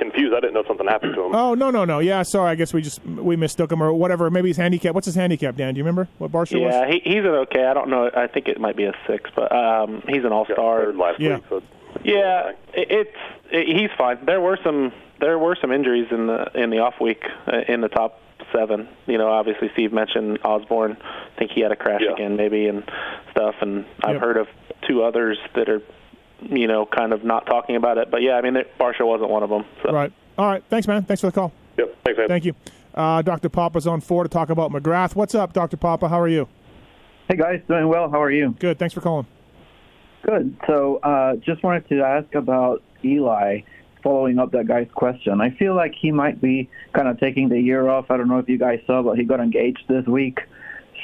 confused. 0.00 0.34
I 0.34 0.40
didn't 0.40 0.54
know 0.54 0.64
something 0.66 0.86
happened 0.88 1.14
to 1.14 1.26
him. 1.26 1.34
Oh 1.34 1.54
no 1.54 1.70
no 1.70 1.84
no 1.84 2.00
yeah 2.00 2.22
sorry 2.24 2.50
I 2.50 2.54
guess 2.56 2.74
we 2.74 2.82
just 2.82 3.04
we 3.04 3.36
mistook 3.36 3.70
him 3.70 3.80
or 3.82 3.92
whatever 3.92 4.28
maybe 4.30 4.48
his 4.48 4.56
handicap 4.56 4.94
what's 4.96 5.06
his 5.06 5.14
handicap 5.14 5.54
Dan 5.56 5.74
do 5.74 5.78
you 5.78 5.84
remember 5.84 6.08
what 6.18 6.32
Barcia 6.32 6.60
was 6.60 6.72
Yeah, 6.74 6.88
he, 6.90 7.00
he's 7.04 7.20
an 7.24 7.26
okay. 7.46 7.64
I 7.66 7.74
don't 7.74 7.88
know. 7.90 8.10
I 8.16 8.26
think 8.26 8.48
it 8.48 8.58
might 8.60 8.76
be 8.76 8.84
a 8.84 8.92
six, 9.06 9.30
but 9.36 9.52
um, 9.54 10.02
he's 10.08 10.24
an 10.24 10.32
all-star. 10.32 10.92
last 10.94 11.20
Yeah. 11.20 11.36
week, 11.36 11.44
so 11.48 11.62
Yeah, 12.02 12.50
it, 12.74 12.90
it's 12.90 13.16
it, 13.52 13.66
he's 13.76 13.90
fine. 13.96 14.24
There 14.26 14.40
were 14.40 14.58
some 14.64 14.92
there 15.20 15.38
were 15.38 15.56
some 15.60 15.70
injuries 15.70 16.08
in 16.10 16.26
the 16.26 16.50
in 16.54 16.70
the 16.70 16.78
off 16.78 16.94
week 17.00 17.22
uh, 17.46 17.58
in 17.68 17.80
the 17.82 17.88
top 17.88 18.20
seven. 18.52 18.88
You 19.06 19.18
know, 19.18 19.28
obviously 19.30 19.68
Steve 19.74 19.92
mentioned 19.92 20.38
Osborne. 20.44 20.96
I 21.02 21.38
think 21.38 21.50
he 21.52 21.60
had 21.60 21.70
a 21.72 21.76
crash 21.76 22.00
again, 22.12 22.36
maybe, 22.36 22.66
and 22.66 22.82
stuff. 23.30 23.54
And 23.60 23.84
I've 24.02 24.14
Yep. 24.14 24.22
heard 24.22 24.36
of 24.38 24.48
two 24.88 25.02
others 25.02 25.38
that 25.54 25.68
are, 25.68 25.82
you 26.42 26.66
know, 26.66 26.86
kind 26.86 27.12
of 27.12 27.24
not 27.24 27.46
talking 27.46 27.76
about 27.76 27.98
it. 27.98 28.10
But 28.10 28.22
yeah, 28.22 28.34
I 28.34 28.40
mean, 28.40 28.56
it, 28.56 28.76
Barcia 28.78 29.06
wasn't 29.06 29.30
one 29.30 29.42
of 29.42 29.50
them. 29.50 29.64
So. 29.82 29.92
Right. 29.92 30.12
All 30.38 30.46
right. 30.46 30.62
Thanks, 30.70 30.86
man. 30.86 31.04
Thanks 31.04 31.20
for 31.20 31.28
the 31.28 31.32
call. 31.32 31.52
Yep. 31.78 31.96
Thanks, 32.04 32.18
man. 32.18 32.28
Thank 32.28 32.44
you. 32.44 32.54
Uh, 32.94 33.22
Dr. 33.22 33.48
Papa's 33.48 33.86
on 33.86 34.00
four 34.00 34.22
to 34.22 34.28
talk 34.28 34.50
about 34.50 34.72
McGrath. 34.72 35.14
What's 35.14 35.34
up, 35.34 35.52
Dr. 35.52 35.76
Papa? 35.76 36.08
How 36.08 36.20
are 36.20 36.28
you? 36.28 36.48
Hey 37.28 37.36
guys, 37.36 37.60
doing 37.68 37.86
well. 37.86 38.10
How 38.10 38.20
are 38.20 38.30
you? 38.30 38.56
Good. 38.58 38.78
Thanks 38.80 38.92
for 38.92 39.00
calling. 39.00 39.26
Good. 40.22 40.56
So, 40.66 40.96
uh, 40.96 41.36
just 41.36 41.62
wanted 41.62 41.88
to 41.88 42.02
ask 42.02 42.34
about 42.34 42.82
Eli. 43.04 43.60
Following 44.02 44.38
up 44.38 44.50
that 44.52 44.66
guy's 44.66 44.88
question, 44.94 45.42
I 45.42 45.50
feel 45.50 45.76
like 45.76 45.92
he 45.94 46.10
might 46.10 46.40
be 46.40 46.70
kind 46.94 47.06
of 47.06 47.20
taking 47.20 47.50
the 47.50 47.60
year 47.60 47.86
off. 47.88 48.10
I 48.10 48.16
don't 48.16 48.28
know 48.28 48.38
if 48.38 48.48
you 48.48 48.56
guys 48.56 48.80
saw, 48.86 49.02
but 49.02 49.18
he 49.18 49.24
got 49.24 49.40
engaged 49.40 49.84
this 49.88 50.06
week. 50.06 50.40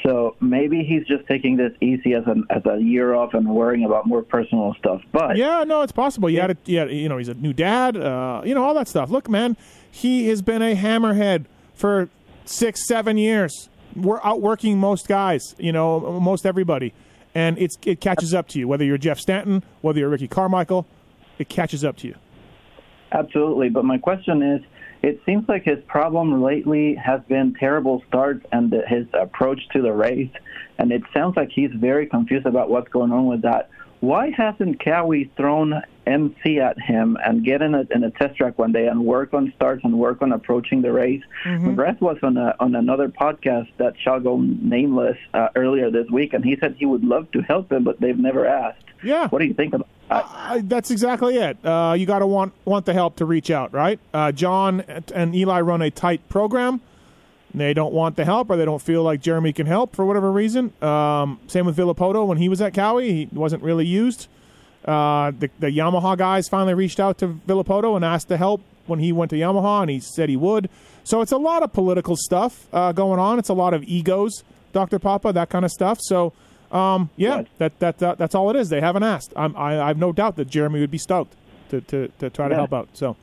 So 0.03 0.35
maybe 0.39 0.83
he's 0.83 1.05
just 1.07 1.27
taking 1.27 1.57
this 1.57 1.71
easy 1.81 2.13
as 2.13 2.23
an 2.27 2.45
as 2.49 2.63
a 2.65 2.77
year 2.79 3.13
off 3.13 3.33
and 3.33 3.47
worrying 3.47 3.85
about 3.85 4.05
more 4.05 4.21
personal 4.21 4.75
stuff. 4.79 5.01
But 5.11 5.37
yeah, 5.37 5.63
no, 5.63 5.81
it's 5.81 5.91
possible. 5.91 6.29
You 6.29 6.41
had 6.41 6.51
a, 6.51 6.57
yeah, 6.65 6.85
you 6.85 7.09
know, 7.09 7.17
he's 7.17 7.29
a 7.29 7.33
new 7.33 7.53
dad. 7.53 7.97
Uh, 7.97 8.41
you 8.45 8.53
know, 8.53 8.63
all 8.63 8.73
that 8.75 8.87
stuff. 8.87 9.09
Look, 9.09 9.29
man, 9.29 9.57
he 9.89 10.27
has 10.29 10.41
been 10.41 10.61
a 10.61 10.75
hammerhead 10.75 11.45
for 11.73 12.09
six, 12.45 12.87
seven 12.87 13.17
years. 13.17 13.69
We're 13.95 14.21
outworking 14.23 14.77
most 14.77 15.07
guys. 15.07 15.55
You 15.57 15.71
know, 15.71 16.19
most 16.19 16.45
everybody, 16.45 16.93
and 17.33 17.57
it's 17.57 17.77
it 17.85 17.99
catches 17.99 18.33
up 18.33 18.47
to 18.49 18.59
you. 18.59 18.67
Whether 18.67 18.85
you're 18.85 18.97
Jeff 18.97 19.19
Stanton, 19.19 19.63
whether 19.81 19.99
you're 19.99 20.09
Ricky 20.09 20.27
Carmichael, 20.27 20.85
it 21.39 21.49
catches 21.49 21.83
up 21.83 21.97
to 21.97 22.07
you. 22.07 22.15
Absolutely. 23.11 23.69
But 23.69 23.85
my 23.85 23.97
question 23.97 24.41
is 24.41 24.61
it 25.07 25.21
seems 25.25 25.47
like 25.47 25.63
his 25.63 25.79
problem 25.87 26.43
lately 26.43 26.93
has 26.95 27.21
been 27.29 27.53
terrible 27.53 28.03
starts 28.09 28.45
and 28.51 28.69
the, 28.69 28.81
his 28.85 29.07
approach 29.13 29.61
to 29.71 29.81
the 29.81 29.93
race. 29.93 30.31
And 30.77 30.91
it 30.91 31.01
sounds 31.13 31.37
like 31.37 31.49
he's 31.49 31.71
very 31.73 32.07
confused 32.07 32.45
about 32.45 32.69
what's 32.69 32.89
going 32.89 33.13
on 33.13 33.25
with 33.25 33.43
that. 33.43 33.69
Why 34.01 34.31
hasn't 34.31 34.83
Cowie 34.83 35.31
thrown 35.37 35.81
MC 36.05 36.59
at 36.59 36.77
him 36.77 37.17
and 37.25 37.43
get 37.43 37.61
in 37.61 37.73
a, 37.73 37.85
in 37.89 38.03
a 38.03 38.11
test 38.11 38.35
track 38.35 38.59
one 38.59 38.73
day 38.73 38.87
and 38.87 39.05
work 39.05 39.33
on 39.33 39.53
starts 39.55 39.81
and 39.85 39.97
work 39.97 40.21
on 40.21 40.33
approaching 40.33 40.81
the 40.81 40.91
race? 40.91 41.23
Mm-hmm. 41.45 41.69
McGrath 41.69 42.01
was 42.01 42.17
on 42.21 42.35
a, 42.35 42.53
on 42.59 42.75
another 42.75 43.07
podcast 43.07 43.69
that 43.77 43.93
shall 44.03 44.19
go 44.19 44.41
nameless 44.41 45.17
uh, 45.33 45.47
earlier 45.55 45.89
this 45.89 46.07
week, 46.11 46.33
and 46.33 46.43
he 46.43 46.57
said 46.59 46.75
he 46.77 46.85
would 46.85 47.05
love 47.05 47.31
to 47.31 47.39
help 47.41 47.71
him, 47.71 47.85
but 47.85 48.01
they've 48.01 48.19
never 48.19 48.45
asked. 48.45 48.83
Yeah. 49.03 49.29
What 49.29 49.39
do 49.39 49.45
you 49.45 49.53
think 49.53 49.73
about 49.73 49.87
That's 50.09 50.91
exactly 50.91 51.35
it. 51.35 51.57
Uh, 51.65 51.95
you 51.97 52.05
got 52.05 52.19
to 52.19 52.27
want 52.27 52.53
want 52.65 52.85
the 52.85 52.93
help 52.93 53.17
to 53.17 53.25
reach 53.25 53.51
out, 53.51 53.73
right? 53.73 53.99
Uh, 54.13 54.31
John 54.31 54.81
and 55.13 55.35
Eli 55.35 55.59
run 55.61 55.81
a 55.81 55.91
tight 55.91 56.27
program. 56.29 56.81
They 57.53 57.73
don't 57.73 57.93
want 57.93 58.15
the 58.15 58.25
help, 58.25 58.49
or 58.49 58.57
they 58.57 58.65
don't 58.65 58.81
feel 58.81 59.03
like 59.03 59.21
Jeremy 59.21 59.51
can 59.51 59.65
help 59.65 59.95
for 59.95 60.05
whatever 60.05 60.31
reason. 60.31 60.71
Um, 60.81 61.39
same 61.47 61.65
with 61.65 61.75
Villopoto 61.75 62.25
when 62.27 62.37
he 62.37 62.49
was 62.49 62.61
at 62.61 62.73
Cowie, 62.73 63.11
he 63.11 63.29
wasn't 63.31 63.63
really 63.63 63.85
used. 63.85 64.27
Uh, 64.85 65.31
the, 65.31 65.49
the 65.59 65.67
Yamaha 65.67 66.17
guys 66.17 66.47
finally 66.47 66.73
reached 66.73 66.99
out 66.99 67.17
to 67.17 67.27
Villopoto 67.27 67.95
and 67.95 68.05
asked 68.05 68.27
to 68.29 68.37
help 68.37 68.61
when 68.85 68.99
he 68.99 69.11
went 69.11 69.31
to 69.31 69.35
Yamaha, 69.37 69.81
and 69.81 69.89
he 69.89 69.99
said 69.99 70.29
he 70.29 70.37
would. 70.37 70.69
So 71.03 71.21
it's 71.21 71.31
a 71.31 71.37
lot 71.37 71.63
of 71.63 71.73
political 71.73 72.15
stuff 72.15 72.67
uh, 72.71 72.91
going 72.91 73.19
on. 73.19 73.39
It's 73.39 73.49
a 73.49 73.53
lot 73.53 73.73
of 73.73 73.83
egos, 73.83 74.43
Doctor 74.71 74.99
Papa, 74.99 75.33
that 75.33 75.49
kind 75.49 75.65
of 75.65 75.71
stuff. 75.71 75.99
So. 76.01 76.33
Um, 76.71 77.09
yeah, 77.15 77.43
that, 77.59 77.79
that 77.79 77.97
that 77.99 78.17
that's 78.17 78.35
all 78.35 78.49
it 78.49 78.55
is. 78.55 78.69
They 78.69 78.81
haven't 78.81 79.03
asked. 79.03 79.31
I'm, 79.35 79.55
I 79.55 79.81
I 79.81 79.87
have 79.87 79.97
no 79.97 80.11
doubt 80.11 80.35
that 80.35 80.49
Jeremy 80.49 80.79
would 80.81 80.91
be 80.91 80.97
stoked 80.97 81.33
to 81.69 81.81
to, 81.81 82.07
to 82.19 82.29
try 82.29 82.47
to 82.47 82.53
Yeah. 82.53 82.57
help 82.59 82.73
out. 82.73 82.89
So, 82.93 83.15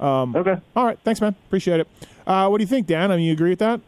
um, 0.00 0.34
okay, 0.36 0.56
all 0.74 0.84
right, 0.86 0.98
thanks, 1.04 1.20
man. 1.20 1.34
Appreciate 1.46 1.80
it. 1.80 1.88
Uh, 2.26 2.48
what 2.48 2.58
do 2.58 2.62
you 2.62 2.68
think, 2.68 2.86
Dan? 2.86 3.10
I 3.12 3.16
mean, 3.16 3.26
you 3.26 3.32
agree 3.32 3.50
with 3.50 3.58
that? 3.60 3.80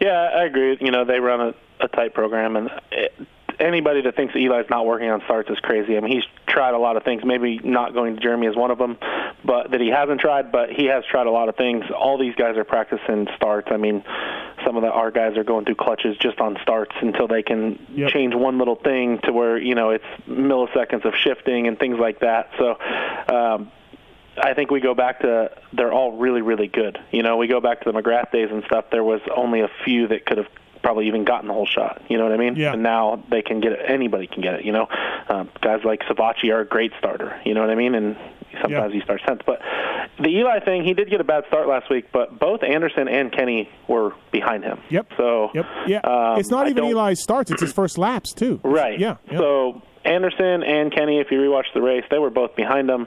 Yeah, 0.00 0.30
I 0.36 0.44
agree. 0.44 0.76
You 0.80 0.90
know, 0.90 1.04
they 1.04 1.20
run 1.20 1.40
a, 1.40 1.54
a 1.84 1.88
tight 1.88 2.14
program, 2.14 2.56
and 2.56 2.70
it, 2.92 3.12
anybody 3.60 4.02
that 4.02 4.16
thinks 4.16 4.34
that 4.34 4.40
Eli's 4.40 4.70
not 4.70 4.86
working 4.86 5.10
on 5.10 5.20
starts 5.24 5.50
is 5.50 5.58
crazy. 5.60 5.96
I 5.96 6.00
mean, 6.00 6.12
he's 6.12 6.24
tried 6.46 6.74
a 6.74 6.78
lot 6.78 6.96
of 6.96 7.04
things. 7.04 7.22
Maybe 7.24 7.58
not 7.62 7.94
going 7.94 8.14
to 8.16 8.20
Jeremy 8.20 8.46
is 8.46 8.56
one 8.56 8.70
of 8.70 8.78
them, 8.78 8.98
but 9.44 9.70
that 9.70 9.80
he 9.80 9.88
hasn't 9.88 10.20
tried. 10.20 10.52
But 10.52 10.70
he 10.70 10.86
has 10.86 11.04
tried 11.04 11.26
a 11.26 11.30
lot 11.30 11.48
of 11.48 11.56
things. 11.56 11.84
All 11.94 12.18
these 12.18 12.34
guys 12.34 12.56
are 12.56 12.64
practicing 12.64 13.28
starts. 13.36 13.68
I 13.70 13.76
mean, 13.76 14.04
some 14.64 14.76
of 14.76 14.82
the 14.82 14.90
our 14.90 15.10
guys 15.10 15.36
are 15.36 15.44
going 15.44 15.64
through 15.64 15.76
clutches 15.76 16.16
just 16.18 16.40
on 16.40 16.56
starts 16.62 16.94
until 17.00 17.28
they 17.28 17.42
can 17.42 17.78
Yep. 17.94 18.10
change 18.10 18.34
one 18.34 18.58
little 18.58 18.76
thing 18.76 19.18
to 19.24 19.32
where 19.32 19.58
you 19.58 19.74
know 19.74 19.90
it's 19.90 20.04
milliseconds 20.28 21.04
of 21.04 21.14
shifting 21.14 21.66
and 21.66 21.78
things 21.78 21.98
like 21.98 22.20
that. 22.20 22.50
So. 22.58 22.78
Um, 23.34 23.72
I 24.40 24.54
think 24.54 24.70
we 24.70 24.78
go 24.78 24.94
back 24.94 25.22
to 25.22 25.50
they're 25.72 25.92
all 25.92 26.12
really 26.12 26.42
really 26.42 26.68
good. 26.68 26.96
You 27.10 27.24
know, 27.24 27.38
we 27.38 27.48
go 27.48 27.60
back 27.60 27.80
to 27.82 27.90
the 27.90 27.98
McGrath 28.00 28.30
days 28.30 28.48
and 28.52 28.62
stuff. 28.66 28.84
There 28.92 29.02
was 29.02 29.20
only 29.36 29.62
a 29.62 29.68
few 29.84 30.06
that 30.06 30.26
could 30.26 30.38
have 30.38 30.46
probably 30.82 31.06
even 31.08 31.24
gotten 31.24 31.48
the 31.48 31.54
whole 31.54 31.66
shot. 31.66 32.02
You 32.08 32.18
know 32.18 32.24
what 32.24 32.32
I 32.32 32.36
mean? 32.36 32.56
Yeah. 32.56 32.72
And 32.72 32.82
now 32.82 33.22
they 33.30 33.42
can 33.42 33.60
get 33.60 33.72
it. 33.72 33.80
Anybody 33.86 34.26
can 34.26 34.42
get 34.42 34.54
it. 34.54 34.64
You 34.64 34.72
know, 34.72 34.86
um, 35.28 35.50
guys 35.60 35.80
like 35.84 36.00
Savatgy 36.00 36.52
are 36.52 36.60
a 36.60 36.66
great 36.66 36.92
starter. 36.98 37.40
You 37.44 37.54
know 37.54 37.60
what 37.60 37.70
I 37.70 37.74
mean? 37.74 37.94
And 37.94 38.16
sometimes 38.62 38.92
he 38.92 39.00
starts 39.00 39.22
tenth. 39.26 39.42
But 39.46 39.60
the 40.20 40.28
Eli 40.28 40.60
thing, 40.60 40.84
he 40.84 40.94
did 40.94 41.10
get 41.10 41.20
a 41.20 41.24
bad 41.24 41.44
start 41.48 41.68
last 41.68 41.90
week. 41.90 42.06
But 42.12 42.38
both 42.38 42.62
Anderson 42.62 43.08
and 43.08 43.32
Kenny 43.32 43.68
were 43.86 44.12
behind 44.32 44.64
him. 44.64 44.80
Yep. 44.90 45.12
So 45.16 45.50
Yep. 45.54 45.66
Yeah. 45.86 45.98
um, 45.98 46.38
it's 46.40 46.50
not 46.50 46.68
even 46.68 46.84
Eli's 46.84 47.22
starts; 47.22 47.50
it's 47.50 47.60
his 47.62 47.72
first 47.72 47.98
laps 47.98 48.32
too. 48.32 48.60
Right. 48.62 48.98
Yeah. 48.98 49.16
yeah. 49.30 49.38
So 49.38 49.82
Anderson 50.04 50.62
and 50.62 50.92
Kenny, 50.92 51.18
if 51.20 51.30
you 51.30 51.38
rewatch 51.38 51.72
the 51.74 51.82
race, 51.82 52.04
they 52.10 52.18
were 52.18 52.30
both 52.30 52.56
behind 52.56 52.88
him. 52.88 53.06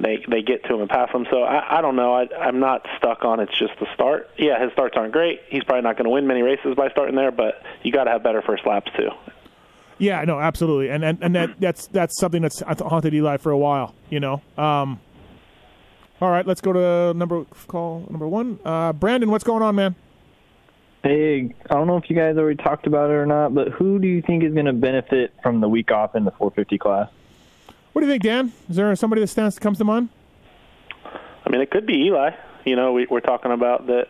They 0.00 0.24
they 0.28 0.42
get 0.42 0.64
to 0.64 0.74
him 0.74 0.80
and 0.80 0.90
pass 0.90 1.10
him. 1.10 1.26
So 1.30 1.42
I, 1.42 1.78
I 1.78 1.80
don't 1.80 1.96
know. 1.96 2.14
I, 2.14 2.28
I'm 2.38 2.60
not 2.60 2.86
stuck 2.98 3.24
on 3.24 3.40
it's 3.40 3.56
just 3.58 3.72
the 3.80 3.86
start. 3.94 4.30
Yeah, 4.38 4.62
his 4.62 4.72
starts 4.72 4.96
aren't 4.96 5.12
great. 5.12 5.40
He's 5.48 5.64
probably 5.64 5.82
not 5.82 5.96
going 5.96 6.04
to 6.04 6.10
win 6.10 6.26
many 6.26 6.42
races 6.42 6.74
by 6.76 6.90
starting 6.90 7.16
there, 7.16 7.30
but 7.30 7.62
you 7.82 7.92
got 7.92 8.04
to 8.04 8.10
have 8.10 8.22
better 8.22 8.42
first 8.42 8.66
laps 8.66 8.90
too. 8.96 9.10
Yeah, 9.98 10.24
no, 10.24 10.40
absolutely, 10.40 10.90
and 10.90 11.04
and, 11.04 11.18
and 11.22 11.34
that 11.34 11.60
that's 11.60 11.86
that's 11.88 12.18
something 12.18 12.42
that's 12.42 12.60
haunted 12.60 13.14
Eli 13.14 13.36
for 13.36 13.52
a 13.52 13.58
while. 13.58 13.94
You 14.10 14.20
know. 14.20 14.42
Um, 14.58 15.00
all 16.20 16.30
right, 16.30 16.46
let's 16.46 16.60
go 16.60 16.72
to 16.72 17.18
number 17.18 17.44
call 17.66 18.06
number 18.10 18.28
one. 18.28 18.58
Uh, 18.64 18.92
Brandon, 18.92 19.30
what's 19.30 19.44
going 19.44 19.62
on, 19.62 19.74
man? 19.74 19.96
Hey, 21.02 21.52
I 21.68 21.74
don't 21.74 21.88
know 21.88 21.96
if 21.96 22.08
you 22.08 22.14
guys 22.14 22.36
already 22.36 22.62
talked 22.62 22.86
about 22.86 23.10
it 23.10 23.14
or 23.14 23.26
not, 23.26 23.52
but 23.54 23.68
who 23.68 23.98
do 23.98 24.06
you 24.06 24.22
think 24.22 24.44
is 24.44 24.54
going 24.54 24.66
to 24.66 24.72
benefit 24.72 25.34
from 25.42 25.60
the 25.60 25.68
week 25.68 25.90
off 25.90 26.14
in 26.14 26.24
the 26.24 26.30
450 26.30 26.78
class? 26.78 27.10
What 27.92 28.02
do 28.02 28.06
you 28.06 28.12
think, 28.12 28.22
Dan? 28.22 28.52
Is 28.70 28.76
there 28.76 28.94
somebody 28.94 29.20
that 29.20 29.26
stands 29.26 29.58
comes 29.58 29.78
to 29.78 29.84
mind? 29.84 30.10
I 31.04 31.50
mean, 31.50 31.60
it 31.60 31.72
could 31.72 31.86
be 31.86 32.06
Eli. 32.06 32.30
You 32.64 32.76
know, 32.76 32.92
we, 32.92 33.06
we're 33.10 33.20
talking 33.20 33.50
about 33.50 33.88
that 33.88 34.06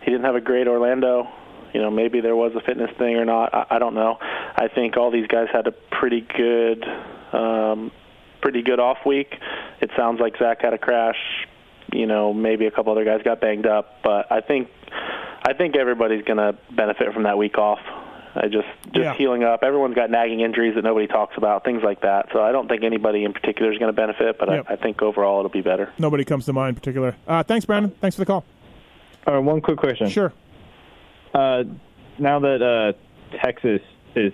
he 0.00 0.10
didn't 0.10 0.24
have 0.24 0.34
a 0.34 0.40
great 0.40 0.66
Orlando. 0.66 1.28
You 1.72 1.80
know, 1.80 1.90
maybe 1.90 2.20
there 2.20 2.34
was 2.34 2.52
a 2.56 2.60
fitness 2.60 2.90
thing 2.98 3.14
or 3.14 3.24
not. 3.24 3.54
I, 3.54 3.66
I 3.70 3.78
don't 3.78 3.94
know. 3.94 4.18
I 4.20 4.66
think 4.66 4.96
all 4.96 5.12
these 5.12 5.28
guys 5.28 5.46
had 5.52 5.68
a 5.68 5.72
pretty 5.72 6.20
good, 6.36 6.84
um, 7.32 7.92
pretty 8.40 8.62
good 8.62 8.80
off 8.80 8.98
week. 9.06 9.34
It 9.80 9.90
sounds 9.96 10.20
like 10.20 10.36
Zach 10.38 10.62
had 10.62 10.74
a 10.74 10.78
crash. 10.78 11.16
You 11.94 12.06
know, 12.06 12.32
maybe 12.34 12.66
a 12.66 12.70
couple 12.70 12.92
other 12.92 13.04
guys 13.04 13.22
got 13.24 13.40
banged 13.40 13.66
up, 13.66 14.02
but 14.02 14.30
I 14.30 14.40
think, 14.40 14.68
I 15.46 15.52
think 15.54 15.76
everybody's 15.76 16.24
going 16.24 16.38
to 16.38 16.56
benefit 16.74 17.12
from 17.14 17.22
that 17.24 17.38
week 17.38 17.56
off. 17.58 17.78
I 18.36 18.48
just 18.48 18.66
just 18.86 18.96
Yeah. 18.96 19.14
healing 19.14 19.44
up. 19.44 19.62
Everyone's 19.62 19.94
got 19.94 20.10
nagging 20.10 20.40
injuries 20.40 20.74
that 20.74 20.82
nobody 20.82 21.06
talks 21.06 21.36
about, 21.36 21.64
things 21.64 21.82
like 21.84 22.00
that. 22.00 22.30
So 22.32 22.42
I 22.42 22.50
don't 22.50 22.68
think 22.68 22.82
anybody 22.82 23.22
in 23.22 23.32
particular 23.32 23.70
is 23.70 23.78
going 23.78 23.92
to 23.94 23.96
benefit, 23.96 24.38
but 24.40 24.50
Yep. 24.50 24.66
I, 24.68 24.72
I 24.72 24.76
think 24.76 25.02
overall 25.02 25.38
it'll 25.38 25.50
be 25.52 25.60
better. 25.60 25.90
Nobody 26.00 26.24
comes 26.24 26.44
to 26.46 26.52
mind 26.52 26.70
in 26.70 26.74
particular. 26.74 27.14
Uh, 27.28 27.44
thanks, 27.44 27.64
Brandon. 27.64 27.92
Thanks 28.00 28.16
for 28.16 28.22
the 28.22 28.26
call. 28.26 28.44
Uh, 29.24 29.40
one 29.40 29.60
quick 29.60 29.78
question. 29.78 30.08
Sure. 30.08 30.32
Uh, 31.32 31.62
now 32.18 32.40
that 32.40 32.60
uh, 32.60 33.36
Texas 33.40 33.80
is 34.16 34.32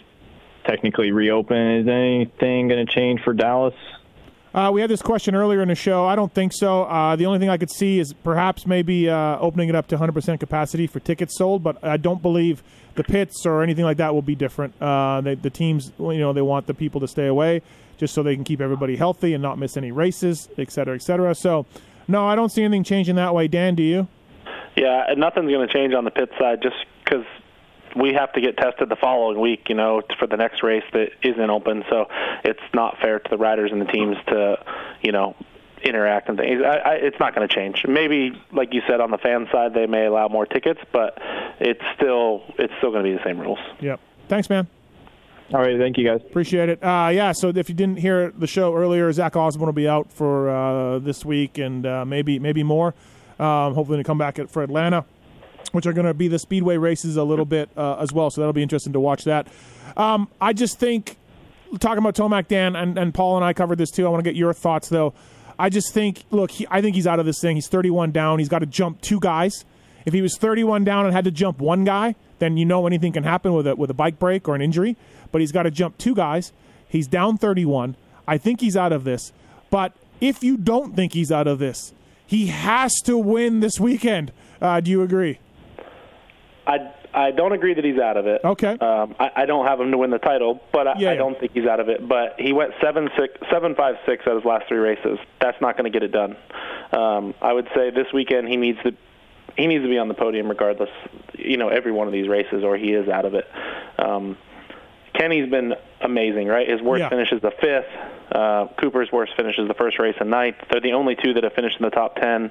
technically 0.64 1.12
reopened, 1.12 1.82
is 1.82 1.88
anything 1.88 2.68
going 2.68 2.86
to 2.86 2.90
change 2.90 3.20
for 3.22 3.34
Dallas? 3.34 3.74
Uh, 4.52 4.70
we 4.72 4.80
had 4.80 4.90
this 4.90 5.02
question 5.02 5.34
earlier 5.34 5.62
in 5.62 5.68
the 5.68 5.74
show. 5.74 6.06
I 6.06 6.16
don't 6.16 6.32
think 6.32 6.52
so. 6.52 6.82
Uh, 6.82 7.14
the 7.14 7.26
only 7.26 7.38
thing 7.38 7.48
I 7.48 7.56
could 7.56 7.70
see 7.70 8.00
is 8.00 8.12
perhaps 8.12 8.66
maybe 8.66 9.08
uh, 9.08 9.38
opening 9.38 9.68
it 9.68 9.76
up 9.76 9.86
to 9.88 9.96
100% 9.96 10.40
capacity 10.40 10.88
for 10.88 10.98
tickets 10.98 11.36
sold, 11.38 11.62
but 11.62 11.82
I 11.84 11.96
don't 11.96 12.20
believe 12.20 12.62
the 12.96 13.04
pits 13.04 13.46
or 13.46 13.62
anything 13.62 13.84
like 13.84 13.98
that 13.98 14.12
will 14.12 14.22
be 14.22 14.34
different. 14.34 14.74
Uh, 14.82 15.20
they, 15.20 15.36
the 15.36 15.50
teams, 15.50 15.92
you 15.98 16.18
know, 16.18 16.32
they 16.32 16.42
want 16.42 16.66
the 16.66 16.74
people 16.74 17.00
to 17.00 17.08
stay 17.08 17.26
away 17.26 17.62
just 17.96 18.12
so 18.12 18.22
they 18.22 18.34
can 18.34 18.44
keep 18.44 18.60
everybody 18.60 18.96
healthy 18.96 19.34
and 19.34 19.42
not 19.42 19.58
miss 19.58 19.76
any 19.76 19.92
races, 19.92 20.48
et 20.58 20.72
cetera, 20.72 20.96
et 20.96 21.02
cetera. 21.02 21.34
So, 21.34 21.66
no, 22.08 22.26
I 22.26 22.34
don't 22.34 22.50
see 22.50 22.64
anything 22.64 22.82
changing 22.82 23.14
that 23.16 23.34
way. 23.34 23.46
Dan, 23.46 23.76
do 23.76 23.84
you? 23.84 24.08
Yeah, 24.76 25.04
nothing's 25.16 25.50
going 25.50 25.66
to 25.66 25.72
change 25.72 25.94
on 25.94 26.04
the 26.04 26.10
pit 26.10 26.30
side 26.38 26.60
just 26.62 26.76
because 27.04 27.24
we 27.96 28.12
have 28.14 28.32
to 28.32 28.40
get 28.40 28.56
tested 28.56 28.88
the 28.88 28.96
following 28.96 29.40
week, 29.40 29.68
you 29.68 29.74
know, 29.74 30.02
for 30.18 30.26
the 30.26 30.36
next 30.36 30.62
race 30.62 30.84
that 30.92 31.10
isn't 31.22 31.50
open. 31.50 31.84
So 31.88 32.06
it's 32.44 32.60
not 32.74 32.98
fair 33.00 33.18
to 33.18 33.30
the 33.30 33.38
riders 33.38 33.70
and 33.72 33.80
the 33.80 33.86
teams 33.86 34.16
to, 34.28 34.56
you 35.02 35.12
know, 35.12 35.36
interact 35.82 36.28
and 36.28 36.38
things. 36.38 36.62
I, 36.62 36.76
I, 36.76 36.94
it's 36.94 37.18
not 37.18 37.34
going 37.34 37.48
to 37.48 37.54
change. 37.54 37.84
Maybe, 37.88 38.32
like 38.52 38.74
you 38.74 38.82
said, 38.86 39.00
on 39.00 39.10
the 39.10 39.18
fan 39.18 39.48
side, 39.50 39.74
they 39.74 39.86
may 39.86 40.06
allow 40.06 40.28
more 40.28 40.46
tickets, 40.46 40.80
but 40.92 41.18
it's 41.58 41.82
still 41.96 42.42
it's 42.58 42.72
still 42.78 42.90
going 42.90 43.04
to 43.04 43.10
be 43.10 43.16
the 43.16 43.24
same 43.24 43.38
rules. 43.40 43.58
Yep. 43.80 44.00
Thanks, 44.28 44.48
man. 44.48 44.66
All 45.52 45.60
right, 45.60 45.76
thank 45.78 45.98
you 45.98 46.04
guys. 46.04 46.20
Appreciate 46.24 46.68
it. 46.68 46.82
Uh, 46.82 47.10
yeah, 47.12 47.32
so 47.32 47.48
if 47.48 47.68
you 47.68 47.74
didn't 47.74 47.98
hear 47.98 48.30
the 48.30 48.46
show 48.46 48.72
earlier, 48.72 49.10
Zach 49.12 49.34
Osborne 49.34 49.66
will 49.66 49.72
be 49.72 49.88
out 49.88 50.12
for 50.12 50.48
uh, 50.48 51.00
this 51.00 51.24
week 51.24 51.58
and 51.58 51.84
uh, 51.84 52.04
maybe 52.04 52.38
maybe 52.38 52.62
more. 52.62 52.94
Um, 53.40 53.74
hopefully, 53.74 53.98
to 53.98 54.04
come 54.04 54.18
back 54.18 54.38
at, 54.38 54.48
for 54.48 54.62
Atlanta. 54.62 55.04
Which 55.72 55.86
are 55.86 55.92
going 55.92 56.06
to 56.06 56.14
be 56.14 56.28
the 56.28 56.38
speedway 56.38 56.76
races 56.76 57.16
a 57.16 57.24
little 57.24 57.44
bit 57.44 57.70
uh, 57.76 57.96
as 57.96 58.12
well. 58.12 58.30
So 58.30 58.40
that'll 58.40 58.52
be 58.52 58.62
interesting 58.62 58.92
to 58.92 59.00
watch 59.00 59.24
that. 59.24 59.46
Um, 59.96 60.28
I 60.40 60.52
just 60.52 60.78
think 60.78 61.16
talking 61.78 61.98
about 61.98 62.14
Tomac, 62.14 62.48
Dan, 62.48 62.74
and, 62.76 62.98
and 62.98 63.14
Paul 63.14 63.36
and 63.36 63.44
I 63.44 63.52
covered 63.52 63.78
this 63.78 63.90
too. 63.90 64.06
I 64.06 64.10
want 64.10 64.24
to 64.24 64.28
get 64.28 64.36
your 64.36 64.52
thoughts 64.52 64.88
though. 64.88 65.14
I 65.58 65.68
just 65.68 65.92
think, 65.92 66.24
look, 66.30 66.52
he, 66.52 66.66
I 66.70 66.80
think 66.80 66.96
he's 66.96 67.06
out 67.06 67.20
of 67.20 67.26
this 67.26 67.40
thing. 67.40 67.56
He's 67.56 67.68
31 67.68 68.12
down. 68.12 68.38
He's 68.38 68.48
got 68.48 68.60
to 68.60 68.66
jump 68.66 69.00
two 69.02 69.20
guys. 69.20 69.64
If 70.06 70.14
he 70.14 70.22
was 70.22 70.38
31 70.38 70.84
down 70.84 71.04
and 71.04 71.14
had 71.14 71.24
to 71.24 71.30
jump 71.30 71.58
one 71.58 71.84
guy, 71.84 72.14
then 72.38 72.56
you 72.56 72.64
know 72.64 72.86
anything 72.86 73.12
can 73.12 73.24
happen 73.24 73.52
with 73.52 73.66
a 73.66 73.76
with 73.76 73.90
a 73.90 73.94
bike 73.94 74.18
break 74.18 74.48
or 74.48 74.54
an 74.54 74.62
injury. 74.62 74.96
But 75.30 75.42
he's 75.42 75.52
got 75.52 75.64
to 75.64 75.70
jump 75.70 75.98
two 75.98 76.14
guys. 76.14 76.52
He's 76.88 77.06
down 77.06 77.36
31. 77.36 77.96
I 78.26 78.38
think 78.38 78.60
he's 78.60 78.76
out 78.76 78.92
of 78.92 79.04
this. 79.04 79.32
But 79.70 79.92
if 80.20 80.42
you 80.42 80.56
don't 80.56 80.96
think 80.96 81.12
he's 81.12 81.30
out 81.30 81.46
of 81.46 81.58
this, 81.58 81.92
he 82.26 82.46
has 82.46 82.94
to 83.04 83.18
win 83.18 83.60
this 83.60 83.78
weekend. 83.78 84.32
Uh, 84.60 84.80
do 84.80 84.90
you 84.90 85.02
agree? 85.02 85.38
I 86.66 86.92
I 87.12 87.30
don't 87.32 87.52
agree 87.52 87.74
that 87.74 87.84
he's 87.84 87.98
out 87.98 88.16
of 88.16 88.26
it. 88.26 88.40
Okay. 88.44 88.76
Um, 88.80 89.14
I, 89.18 89.30
I 89.36 89.46
don't 89.46 89.66
have 89.66 89.80
him 89.80 89.90
to 89.90 89.98
win 89.98 90.10
the 90.10 90.18
title, 90.18 90.60
but 90.72 90.86
I, 90.86 90.94
Yeah, 90.98 91.08
I 91.10 91.12
yeah. 91.12 91.18
don't 91.18 91.38
think 91.40 91.52
he's 91.52 91.66
out 91.66 91.80
of 91.80 91.88
it. 91.88 92.06
But 92.06 92.36
he 92.38 92.52
went 92.52 92.72
seven 92.80 93.08
six 93.18 93.34
seven 93.50 93.74
five 93.74 93.96
six 94.06 94.24
at 94.26 94.34
his 94.34 94.44
last 94.44 94.68
three 94.68 94.78
races. 94.78 95.18
That's 95.40 95.60
not 95.60 95.76
going 95.76 95.90
to 95.90 95.96
get 95.98 96.02
it 96.04 96.12
done. 96.12 96.36
Um, 96.92 97.34
I 97.40 97.52
would 97.52 97.68
say 97.74 97.90
this 97.90 98.06
weekend 98.12 98.48
he 98.48 98.56
needs 98.56 98.78
to 98.84 98.92
he 99.56 99.66
needs 99.66 99.82
to 99.84 99.88
be 99.90 99.98
on 99.98 100.08
the 100.08 100.14
podium 100.14 100.48
regardless. 100.48 100.90
You 101.36 101.56
know, 101.56 101.68
every 101.68 101.90
one 101.92 102.06
of 102.06 102.12
these 102.12 102.28
races, 102.28 102.62
or 102.62 102.76
he 102.76 102.92
is 102.92 103.08
out 103.08 103.24
of 103.24 103.34
it. 103.34 103.46
Um, 103.98 104.36
Kenny's 105.14 105.50
been 105.50 105.74
amazing, 106.00 106.46
right? 106.46 106.68
His 106.68 106.80
worst 106.80 107.00
Yeah. 107.00 107.08
finish 107.08 107.32
is 107.32 107.40
the 107.42 107.50
fifth. 107.50 107.86
Uh, 108.32 108.68
Cooper's 108.80 109.10
worst 109.12 109.32
finish 109.36 109.58
is 109.58 109.66
the 109.68 109.74
first 109.74 109.98
race 109.98 110.14
and 110.20 110.30
ninth. 110.30 110.56
They're 110.70 110.80
the 110.80 110.92
only 110.92 111.16
two 111.16 111.34
that 111.34 111.44
have 111.44 111.52
finished 111.52 111.76
in 111.78 111.84
the 111.84 111.90
top 111.90 112.16
ten. 112.16 112.50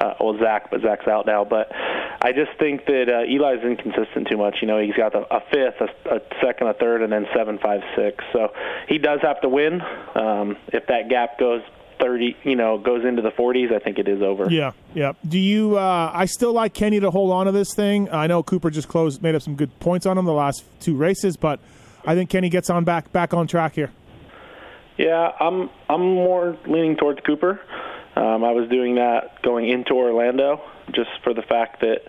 Uh, 0.00 0.14
well, 0.20 0.38
Zach, 0.38 0.70
but 0.70 0.80
Zach's 0.80 1.08
out 1.08 1.26
now. 1.26 1.44
But 1.44 1.70
I 1.74 2.32
just 2.32 2.58
think 2.58 2.86
that 2.86 3.08
uh, 3.08 3.24
Eli's 3.26 3.64
inconsistent 3.64 4.28
too 4.28 4.36
much. 4.36 4.58
You 4.60 4.68
know, 4.68 4.80
he's 4.80 4.94
got 4.94 5.14
a, 5.14 5.26
a 5.34 5.40
fifth, 5.50 5.80
a, 5.80 6.16
a 6.16 6.20
second, 6.42 6.68
a 6.68 6.74
third, 6.74 7.02
and 7.02 7.12
then 7.12 7.26
seven, 7.34 7.58
five, 7.58 7.80
six. 7.96 8.24
So 8.32 8.52
he 8.88 8.98
does 8.98 9.20
have 9.22 9.40
to 9.42 9.48
win. 9.48 9.80
Um, 10.14 10.56
if 10.68 10.86
that 10.86 11.08
gap 11.08 11.38
goes 11.38 11.62
thirty, 12.00 12.36
you 12.44 12.54
know, 12.54 12.78
goes 12.78 13.04
into 13.04 13.22
the 13.22 13.32
forties, 13.32 13.70
I 13.74 13.80
think 13.80 13.98
it 13.98 14.06
is 14.08 14.22
over. 14.22 14.48
Yeah, 14.48 14.72
yeah. 14.94 15.12
Do 15.28 15.38
you? 15.38 15.76
Uh, 15.76 16.12
I 16.14 16.26
still 16.26 16.52
like 16.52 16.74
Kenny 16.74 17.00
to 17.00 17.10
hold 17.10 17.32
on 17.32 17.46
to 17.46 17.52
this 17.52 17.74
thing. 17.74 18.08
I 18.10 18.28
know 18.28 18.42
Cooper 18.42 18.70
just 18.70 18.88
closed, 18.88 19.20
made 19.22 19.34
up 19.34 19.42
some 19.42 19.56
good 19.56 19.78
points 19.80 20.06
on 20.06 20.16
him 20.16 20.24
the 20.24 20.32
last 20.32 20.64
two 20.80 20.96
races, 20.96 21.36
but 21.36 21.60
I 22.06 22.14
think 22.14 22.30
Kenny 22.30 22.48
gets 22.48 22.70
on 22.70 22.84
back 22.84 23.12
back 23.12 23.34
on 23.34 23.46
track 23.46 23.74
here. 23.74 23.90
Yeah, 24.98 25.32
I'm 25.40 25.70
I'm 25.88 26.00
more 26.00 26.56
leaning 26.66 26.96
towards 26.96 27.20
Cooper. 27.20 27.60
Um, 28.16 28.42
I 28.44 28.50
was 28.50 28.68
doing 28.68 28.96
that 28.96 29.42
going 29.42 29.68
into 29.68 29.94
Orlando 29.94 30.60
just 30.92 31.10
for 31.22 31.32
the 31.32 31.42
fact 31.42 31.82
that 31.82 32.02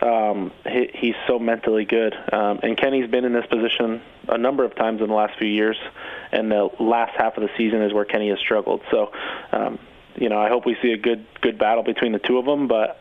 um, 0.00 0.50
he, 0.66 0.90
he's 0.94 1.14
so 1.26 1.38
mentally 1.38 1.84
good. 1.84 2.14
Um, 2.32 2.60
and 2.62 2.76
Kenny's 2.78 3.10
been 3.10 3.24
in 3.24 3.34
this 3.34 3.46
position 3.46 4.00
a 4.28 4.38
number 4.38 4.64
of 4.64 4.74
times 4.74 5.02
in 5.02 5.08
the 5.08 5.14
last 5.14 5.38
few 5.38 5.48
years, 5.48 5.76
and 6.32 6.50
the 6.50 6.70
last 6.80 7.12
half 7.16 7.36
of 7.36 7.42
the 7.42 7.50
season 7.58 7.82
is 7.82 7.92
where 7.92 8.06
Kenny 8.06 8.30
has 8.30 8.38
struggled. 8.38 8.80
So, 8.90 9.12
um, 9.52 9.78
you 10.16 10.30
know, 10.30 10.38
I 10.38 10.48
hope 10.48 10.64
we 10.64 10.76
see 10.82 10.92
a 10.92 10.98
good 10.98 11.26
good 11.42 11.58
battle 11.58 11.82
between 11.82 12.12
the 12.12 12.18
two 12.18 12.38
of 12.38 12.46
them, 12.46 12.68
but 12.68 13.00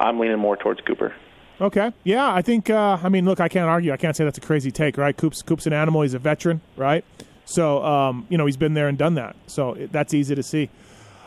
I'm 0.00 0.18
leaning 0.18 0.38
more 0.38 0.56
towards 0.56 0.80
Cooper. 0.80 1.14
Okay. 1.60 1.92
Yeah, 2.04 2.32
I 2.34 2.42
think. 2.42 2.68
Uh, 2.68 2.98
I 3.02 3.08
mean, 3.08 3.24
look, 3.24 3.40
I 3.40 3.48
can't 3.48 3.68
argue. 3.68 3.92
I 3.92 3.96
can't 3.96 4.16
say 4.16 4.24
that's 4.24 4.38
a 4.38 4.42
crazy 4.42 4.70
take, 4.70 4.98
right? 4.98 5.16
Coop's 5.16 5.42
Coop's 5.42 5.66
an 5.66 5.72
animal. 5.72 6.02
He's 6.02 6.14
a 6.14 6.18
veteran, 6.18 6.60
right? 6.76 7.04
So, 7.46 7.82
um, 7.84 8.26
you 8.28 8.36
know, 8.36 8.44
he's 8.44 8.56
been 8.56 8.74
there 8.74 8.88
and 8.88 8.98
done 8.98 9.14
that. 9.14 9.36
So 9.46 9.72
it, 9.74 9.92
that's 9.92 10.12
easy 10.12 10.34
to 10.34 10.42
see. 10.42 10.68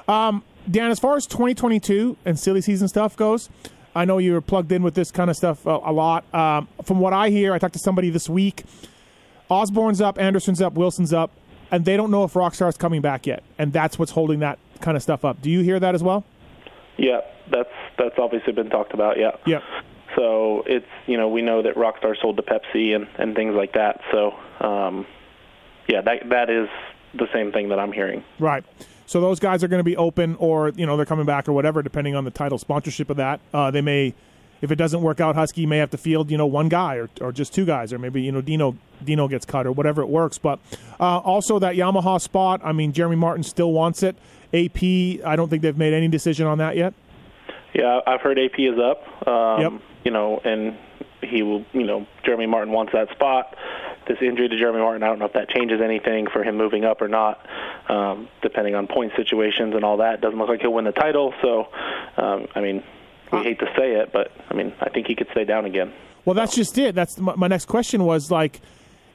Um, 0.07 0.43
Dan, 0.69 0.91
as 0.91 0.99
far 0.99 1.15
as 1.15 1.25
2022 1.25 2.17
and 2.25 2.37
silly 2.37 2.61
season 2.61 2.87
stuff 2.87 3.15
goes, 3.15 3.49
I 3.95 4.05
know 4.05 4.17
you're 4.17 4.41
plugged 4.41 4.71
in 4.71 4.83
with 4.83 4.93
this 4.93 5.11
kind 5.11 5.29
of 5.29 5.35
stuff 5.35 5.65
a, 5.65 5.69
a 5.69 5.91
lot. 5.91 6.31
Um, 6.33 6.67
from 6.83 6.99
what 6.99 7.13
I 7.13 7.29
hear, 7.29 7.53
I 7.53 7.57
talked 7.57 7.73
to 7.73 7.79
somebody 7.79 8.09
this 8.09 8.29
week. 8.29 8.63
Osborne's 9.49 10.01
up, 10.01 10.19
Anderson's 10.19 10.61
up, 10.61 10.73
Wilson's 10.73 11.13
up, 11.13 11.31
and 11.71 11.85
they 11.85 11.97
don't 11.97 12.11
know 12.11 12.23
if 12.23 12.33
Rockstar's 12.33 12.77
coming 12.77 13.01
back 13.01 13.25
yet, 13.25 13.41
and 13.57 13.73
that's 13.73 13.97
what's 13.97 14.11
holding 14.11 14.39
that 14.39 14.59
kind 14.81 14.95
of 14.95 15.01
stuff 15.01 15.25
up. 15.25 15.41
Do 15.41 15.49
you 15.49 15.61
hear 15.61 15.79
that 15.79 15.95
as 15.95 16.03
well? 16.03 16.23
Yeah, 16.97 17.21
that's 17.49 17.71
that's 17.97 18.19
obviously 18.19 18.53
been 18.53 18.69
talked 18.69 18.93
about. 18.93 19.17
Yeah. 19.17 19.31
Yeah. 19.45 19.61
So 20.15 20.63
it's 20.67 20.85
you 21.07 21.17
know 21.17 21.29
we 21.29 21.41
know 21.41 21.61
that 21.61 21.75
Rockstar 21.75 22.15
sold 22.21 22.37
to 22.37 22.43
Pepsi 22.43 22.95
and 22.95 23.07
and 23.17 23.35
things 23.35 23.55
like 23.55 23.73
that. 23.73 24.01
So 24.11 24.33
um, 24.59 25.07
yeah, 25.89 26.01
that 26.01 26.29
that 26.29 26.49
is 26.49 26.69
the 27.15 27.27
same 27.33 27.51
thing 27.51 27.69
that 27.69 27.79
I'm 27.79 27.91
hearing. 27.91 28.23
Right. 28.39 28.63
So 29.05 29.19
those 29.19 29.39
guys 29.39 29.63
are 29.63 29.67
going 29.67 29.79
to 29.79 29.83
be 29.83 29.97
open, 29.97 30.35
or 30.35 30.69
you 30.69 30.85
know 30.85 30.95
they're 30.95 31.05
coming 31.05 31.25
back, 31.25 31.49
or 31.49 31.53
whatever, 31.53 31.81
depending 31.81 32.15
on 32.15 32.23
the 32.25 32.31
title 32.31 32.57
sponsorship 32.59 33.09
of 33.09 33.17
that. 33.17 33.39
Uh, 33.51 33.71
they 33.71 33.81
may, 33.81 34.13
if 34.61 34.69
it 34.69 34.75
doesn't 34.75 35.01
work 35.01 35.19
out, 35.19 35.35
Husky 35.35 35.65
may 35.65 35.79
have 35.79 35.89
to 35.89 35.97
field 35.97 36.29
you 36.29 36.37
know 36.37 36.45
one 36.45 36.69
guy 36.69 36.95
or, 36.95 37.09
or 37.19 37.31
just 37.31 37.51
two 37.51 37.65
guys, 37.65 37.91
or 37.91 37.97
maybe 37.97 38.21
you 38.21 38.31
know 38.31 38.41
Dino 38.41 38.77
Dino 39.03 39.27
gets 39.27 39.45
cut 39.47 39.65
or 39.65 39.71
whatever 39.71 40.03
it 40.03 40.09
works. 40.09 40.37
But 40.37 40.59
uh, 40.99 41.17
also 41.19 41.57
that 41.57 41.75
Yamaha 41.75 42.21
spot, 42.21 42.61
I 42.63 42.71
mean 42.71 42.93
Jeremy 42.93 43.15
Martin 43.15 43.43
still 43.43 43.71
wants 43.71 44.03
it. 44.03 44.15
AP, 44.53 45.25
I 45.25 45.35
don't 45.35 45.49
think 45.49 45.63
they've 45.63 45.77
made 45.77 45.93
any 45.93 46.07
decision 46.07 46.45
on 46.45 46.59
that 46.59 46.75
yet. 46.77 46.93
Yeah, 47.73 47.99
I've 48.05 48.21
heard 48.21 48.37
AP 48.39 48.59
is 48.59 48.79
up. 48.79 49.27
Um, 49.27 49.61
Yep. 49.61 49.81
You 50.05 50.11
know, 50.11 50.39
and 50.43 50.77
he 51.21 51.41
will. 51.43 51.65
You 51.73 51.83
know, 51.83 52.07
Jeremy 52.23 52.45
Martin 52.45 52.73
wants 52.73 52.93
that 52.93 53.09
spot. 53.11 53.55
This 54.09 54.17
injury 54.23 54.49
to 54.49 54.57
Jeremy 54.57 54.79
Martin, 54.79 55.03
I 55.03 55.05
don't 55.05 55.19
know 55.19 55.25
if 55.25 55.33
that 55.33 55.49
changes 55.49 55.81
anything 55.81 56.25
for 56.33 56.43
him 56.43 56.57
moving 56.57 56.83
up 56.83 56.99
or 56.99 57.07
not, 57.07 57.45
um, 57.87 58.27
depending 58.41 58.73
on 58.73 58.87
point 58.87 59.13
situations 59.15 59.75
and 59.75 59.85
all 59.85 59.97
that. 59.97 60.19
Doesn't 60.19 60.39
look 60.39 60.49
like 60.49 60.61
he'll 60.61 60.73
win 60.73 60.85
the 60.85 60.91
title. 60.91 61.31
So, 61.43 61.67
um, 62.17 62.47
I 62.55 62.61
mean, 62.61 62.83
we 63.31 63.43
hate 63.43 63.59
to 63.59 63.67
say 63.77 63.93
it, 63.93 64.11
but 64.11 64.31
I 64.49 64.55
mean, 64.55 64.73
I 64.81 64.89
think 64.89 65.05
he 65.05 65.13
could 65.13 65.27
stay 65.29 65.45
down 65.45 65.65
again. 65.65 65.93
Well, 66.25 66.33
that's 66.33 66.55
just 66.55 66.75
it. 66.79 66.95
That's 66.95 67.19
my, 67.19 67.35
my 67.35 67.47
next 67.47 67.65
question 67.65 68.03
was 68.03 68.31
like, 68.31 68.61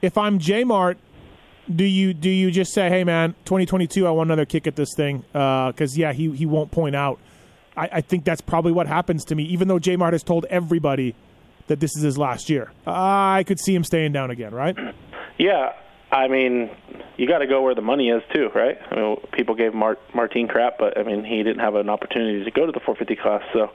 if 0.01 0.17
I'm 0.17 0.39
J 0.39 0.63
Mart, 0.63 0.97
do 1.75 1.83
you 1.83 2.15
do 2.15 2.31
you 2.31 2.53
just 2.53 2.73
say, 2.73 2.89
hey 2.89 3.03
man, 3.03 3.35
2022, 3.47 4.07
I 4.07 4.11
want 4.11 4.29
another 4.29 4.45
kick 4.45 4.69
at 4.69 4.77
this 4.77 4.95
thing? 4.95 5.25
Because 5.33 5.99
yeah, 5.99 6.13
he 6.13 6.31
he 6.31 6.47
won't 6.47 6.71
point 6.71 6.95
out. 6.95 7.19
I, 7.77 7.89
I 7.95 8.01
think 8.01 8.25
that's 8.25 8.41
probably 8.41 8.71
what 8.71 8.87
happens 8.87 9.25
to 9.25 9.35
me. 9.35 9.43
Even 9.47 9.67
though 9.67 9.81
J 9.81 9.97
Mart 9.97 10.13
has 10.13 10.23
told 10.23 10.45
everybody 10.51 11.17
that 11.67 11.81
this 11.81 11.97
is 11.97 12.03
his 12.03 12.19
last 12.19 12.51
year, 12.51 12.73
I 12.87 13.45
could 13.47 13.61
see 13.61 13.75
him 13.75 13.85
staying 13.85 14.13
down 14.13 14.31
again. 14.31 14.55
Right? 14.55 14.77
Yeah, 15.39 15.73
I 16.15 16.29
mean, 16.29 16.71
you 17.17 17.27
got 17.27 17.39
to 17.39 17.47
go 17.49 17.63
where 17.63 17.75
the 17.75 17.83
money 17.83 18.09
is 18.09 18.23
too, 18.33 18.49
right? 18.55 18.79
I 18.89 18.95
mean, 18.95 19.17
people 19.33 19.57
gave 19.57 19.75
Mart, 19.75 19.99
Martin 20.15 20.47
crap, 20.47 20.79
but 20.79 20.97
I 20.97 21.03
mean, 21.03 21.25
he 21.25 21.43
didn't 21.43 21.59
have 21.59 21.75
an 21.75 21.89
opportunity 21.89 22.45
to 22.45 22.51
go 22.53 22.67
to 22.67 22.73
the 22.73 22.79
450 22.79 23.17
class. 23.17 23.43
So, 23.53 23.73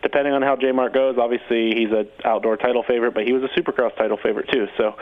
depending 0.00 0.32
on 0.32 0.42
how 0.42 0.54
J 0.54 0.70
Mart 0.70 0.94
goes, 0.94 1.18
obviously 1.18 1.74
he's 1.74 1.90
an 1.90 2.08
outdoor 2.24 2.56
title 2.58 2.84
favorite, 2.86 3.12
but 3.12 3.24
he 3.24 3.32
was 3.32 3.42
a 3.42 3.60
Supercross 3.60 3.96
title 3.96 4.18
favorite 4.22 4.48
too. 4.52 4.68
So, 4.76 4.94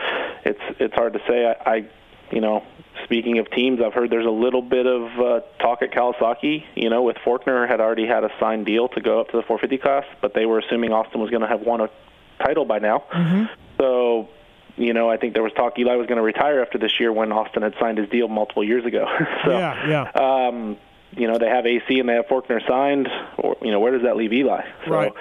it's 0.46 0.60
it's 0.80 0.94
hard 0.94 1.12
to 1.12 1.20
say. 1.28 1.44
I, 1.44 1.70
I 1.70 1.90
you 2.30 2.40
know, 2.40 2.64
speaking 3.04 3.38
of 3.38 3.50
teams, 3.50 3.80
I've 3.84 3.94
heard 3.94 4.10
there's 4.10 4.26
a 4.26 4.30
little 4.30 4.62
bit 4.62 4.86
of 4.86 5.02
uh, 5.18 5.40
talk 5.60 5.82
at 5.82 5.92
Kawasaki. 5.92 6.64
You 6.74 6.88
know, 6.88 7.02
with 7.02 7.16
Forkner 7.16 7.68
had 7.68 7.80
already 7.80 8.06
had 8.06 8.24
a 8.24 8.30
signed 8.40 8.66
deal 8.66 8.88
to 8.88 9.00
go 9.00 9.20
up 9.20 9.28
to 9.28 9.36
the 9.36 9.42
450 9.42 9.78
class, 9.78 10.04
but 10.20 10.34
they 10.34 10.46
were 10.46 10.58
assuming 10.58 10.92
Austin 10.92 11.20
was 11.20 11.30
going 11.30 11.42
to 11.42 11.48
have 11.48 11.60
one 11.60 11.80
a 11.80 11.88
title 12.38 12.64
by 12.64 12.78
now. 12.78 13.04
So, 13.78 14.28
you 14.76 14.92
know, 14.92 15.08
I 15.10 15.16
think 15.16 15.34
there 15.34 15.42
was 15.42 15.52
talk 15.54 15.78
Eli 15.78 15.94
was 15.96 16.06
going 16.06 16.18
to 16.18 16.22
retire 16.22 16.60
after 16.62 16.78
this 16.78 16.98
year 17.00 17.12
when 17.12 17.32
Austin 17.32 17.62
had 17.62 17.74
signed 17.80 17.98
his 17.98 18.08
deal 18.08 18.28
multiple 18.28 18.64
years 18.64 18.84
ago. 18.84 19.06
so, 19.44 19.50
yeah, 19.58 19.88
yeah. 20.14 20.46
um, 20.48 20.76
you 21.12 21.26
know, 21.26 21.38
they 21.38 21.48
have 21.48 21.66
AC 21.66 21.98
and 21.98 22.08
they 22.08 22.14
have 22.14 22.26
Forkner 22.26 22.66
signed. 22.68 23.08
Or, 23.38 23.56
you 23.62 23.70
know, 23.70 23.80
where 23.80 23.92
does 23.92 24.02
that 24.02 24.16
leave 24.16 24.32
Eli? 24.32 24.62
So, 24.86 24.90
Right. 24.92 25.12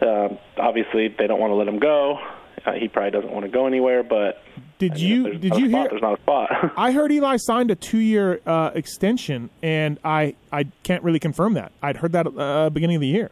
um, 0.00 0.38
obviously, 0.56 1.08
they 1.08 1.26
don't 1.26 1.40
want 1.40 1.50
to 1.50 1.54
let 1.54 1.68
him 1.68 1.78
go. 1.78 2.18
Uh, 2.66 2.72
he 2.72 2.88
probably 2.88 3.10
doesn't 3.10 3.30
want 3.30 3.44
to 3.44 3.50
go 3.50 3.66
anywhere, 3.66 4.02
but 4.02 4.42
Did 4.78 4.98
you 4.98 5.24
there's 5.24 5.40
did 5.40 5.56
you 5.56 5.68
spot, 5.68 5.80
hear? 5.82 5.88
There's 5.90 6.02
not 6.02 6.18
a 6.18 6.22
spot. 6.22 6.72
I 6.78 6.92
heard 6.92 7.12
Eli 7.12 7.36
signed 7.36 7.70
a 7.70 7.74
two-year 7.74 8.40
uh, 8.46 8.70
extension, 8.74 9.50
and 9.62 9.98
I 10.02 10.34
I 10.50 10.64
can't 10.82 11.02
really 11.02 11.18
confirm 11.18 11.54
that. 11.54 11.72
I'd 11.82 11.98
heard 11.98 12.12
that 12.12 12.26
uh, 12.26 12.70
beginning 12.70 12.96
of 12.96 13.00
the 13.02 13.06
year. 13.08 13.30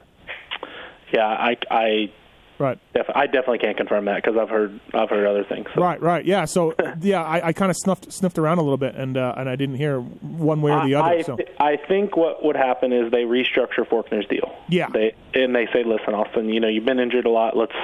yeah, 1.14 1.24
I, 1.26 1.57
I, 1.70 2.12
right. 2.59 2.79
Def- 2.95 3.11
I 3.15 3.27
definitely 3.27 3.59
can't 3.59 3.77
confirm 3.77 4.05
that 4.07 4.23
because 4.23 4.39
I've 4.39 4.49
heard, 4.49 4.79
I've 4.95 5.11
heard 5.11 5.27
other 5.27 5.45
things. 5.45 5.67
So. 5.75 5.83
Right, 5.83 6.01
right, 6.01 6.25
yeah. 6.25 6.45
So 6.45 6.75
yeah, 7.01 7.23
I, 7.23 7.49
I 7.49 7.53
kind 7.53 7.71
of 7.71 7.77
snuffed 7.77 8.13
sniffed 8.13 8.39
around 8.39 8.59
a 8.59 8.63
little 8.63 8.77
bit, 8.79 8.95
and 8.95 9.17
uh, 9.17 9.35
and 9.37 9.49
I 9.49 9.57
didn't 9.57 9.77
hear 9.77 10.01
one 10.01 10.63
way 10.63 10.73
or 10.73 10.85
the 10.87 10.95
other. 10.95 11.09
I, 11.09 11.23
so 11.23 11.39
I 11.59 11.77
think 11.77 12.17
what 12.17 12.45
would 12.45 12.57
happen 12.57 12.93
is 12.93 13.11
they 13.11 13.25
restructure 13.25 13.87
Forkner's 13.89 14.27
deal. 14.29 14.55
Yeah. 14.69 14.89
They 14.93 15.15
and 15.35 15.55
they 15.55 15.67
say, 15.73 15.85
listen, 15.85 16.15
Austin, 16.15 16.49
you 16.49 16.61
know, 16.61 16.69
you've 16.69 16.85
been 16.85 17.01
injured 17.01 17.27
a 17.27 17.31
lot. 17.31 17.57
Let's 17.57 17.75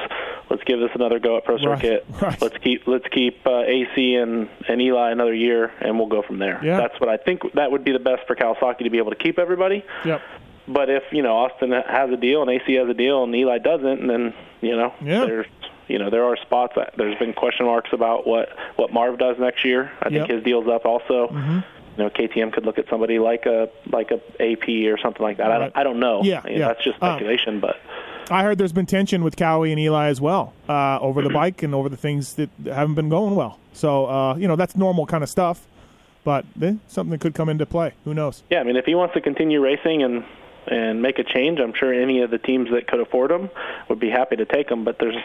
let's 0.50 0.64
give 0.64 0.78
this 0.80 0.90
another 0.94 1.18
go 1.18 1.36
at 1.36 1.44
pro 1.44 1.56
Right, 1.56 1.80
circuit. 1.80 2.06
Let's 2.40 2.56
keep 2.58 2.86
let's 2.86 3.06
keep 3.08 3.46
uh, 3.46 3.62
AC 3.62 4.14
and 4.14 4.48
and 4.68 4.80
Eli 4.80 5.10
another 5.10 5.34
year, 5.34 5.72
and 5.80 5.98
we'll 5.98 6.08
go 6.08 6.22
from 6.22 6.38
there. 6.38 6.60
Yeah. 6.64 6.78
That's 6.78 6.98
what 7.00 7.08
I 7.08 7.16
think. 7.16 7.42
That 7.54 7.70
would 7.72 7.84
be 7.84 7.92
the 7.92 7.98
best 7.98 8.26
for 8.26 8.36
Kawasaki 8.36 8.84
to 8.84 8.90
be 8.90 8.98
able 8.98 9.10
to 9.10 9.16
keep 9.16 9.38
everybody. 9.38 9.84
Yep. 10.04 10.20
But 10.68 10.90
if 10.90 11.02
you 11.12 11.22
know 11.22 11.36
Austin 11.36 11.72
has 11.72 12.10
a 12.10 12.16
deal 12.16 12.42
and 12.42 12.50
AC 12.50 12.74
has 12.74 12.88
a 12.88 12.94
deal 12.94 13.24
and 13.24 13.34
Eli 13.34 13.58
doesn't, 13.58 14.06
then 14.06 14.34
you 14.60 14.76
know 14.76 14.92
Yeah. 15.02 15.24
there's 15.24 15.46
you 15.88 15.98
know 15.98 16.10
there 16.10 16.24
are 16.24 16.36
spots. 16.36 16.74
That, 16.76 16.94
there's 16.96 17.18
been 17.18 17.32
question 17.32 17.66
marks 17.66 17.90
about 17.92 18.26
what 18.26 18.50
what 18.76 18.92
Marv 18.92 19.18
does 19.18 19.38
next 19.38 19.64
year. 19.64 19.90
I 20.02 20.10
think 20.10 20.28
his 20.30 20.42
deal's 20.44 20.68
up 20.68 20.84
also. 20.84 21.28
Mhm. 21.28 21.64
You 21.96 22.04
know, 22.04 22.10
KTM 22.10 22.52
could 22.52 22.64
look 22.64 22.78
at 22.78 22.88
somebody 22.88 23.18
like 23.18 23.46
a 23.46 23.70
like 23.90 24.10
a 24.12 24.20
AP 24.40 24.68
or 24.92 24.98
something 24.98 25.22
like 25.22 25.38
that. 25.38 25.50
I, 25.50 25.58
don't, 25.58 25.72
I 25.76 25.82
don't 25.82 25.98
know. 25.98 26.20
Yeah, 26.22 26.42
I 26.44 26.48
mean, 26.48 26.58
yeah. 26.58 26.68
That's 26.68 26.84
just 26.84 27.02
Um, 27.02 27.10
speculation, 27.16 27.58
but 27.58 27.76
I 28.30 28.42
heard 28.44 28.56
there's 28.58 28.72
been 28.74 28.86
tension 28.86 29.24
with 29.24 29.36
Cowie 29.36 29.72
and 29.72 29.80
Eli 29.80 30.06
as 30.08 30.20
well 30.20 30.52
uh, 30.68 30.98
over 31.00 31.22
the 31.22 31.30
bike 31.30 31.62
and 31.64 31.74
over 31.74 31.88
the 31.88 31.96
things 31.96 32.34
that 32.34 32.50
haven't 32.66 32.94
been 32.94 33.08
going 33.08 33.34
well. 33.34 33.58
So 33.72 34.04
uh, 34.06 34.36
you 34.36 34.46
know 34.46 34.54
that's 34.54 34.76
normal 34.76 35.06
kind 35.06 35.24
of 35.24 35.28
stuff, 35.30 35.66
but 36.24 36.44
eh, 36.62 36.74
something 36.86 37.10
that 37.12 37.20
could 37.20 37.34
come 37.34 37.48
into 37.48 37.66
play. 37.66 37.94
Who 38.04 38.14
knows? 38.14 38.44
Yeah, 38.50 38.60
I 38.60 38.64
mean, 38.64 38.76
if 38.76 38.84
he 38.84 38.94
wants 38.94 39.14
to 39.14 39.20
continue 39.20 39.60
racing 39.60 40.02
and 40.04 40.22
and 40.70 41.02
make 41.02 41.18
a 41.18 41.24
change, 41.24 41.60
I'm 41.60 41.74
sure 41.74 41.92
any 41.92 42.22
of 42.22 42.30
the 42.30 42.38
teams 42.38 42.70
that 42.70 42.86
could 42.86 43.00
afford 43.00 43.30
him 43.30 43.50
would 43.88 43.98
be 43.98 44.10
happy 44.10 44.36
to 44.36 44.44
take 44.44 44.70
him. 44.70 44.84
But 44.84 44.98
there's 44.98 45.16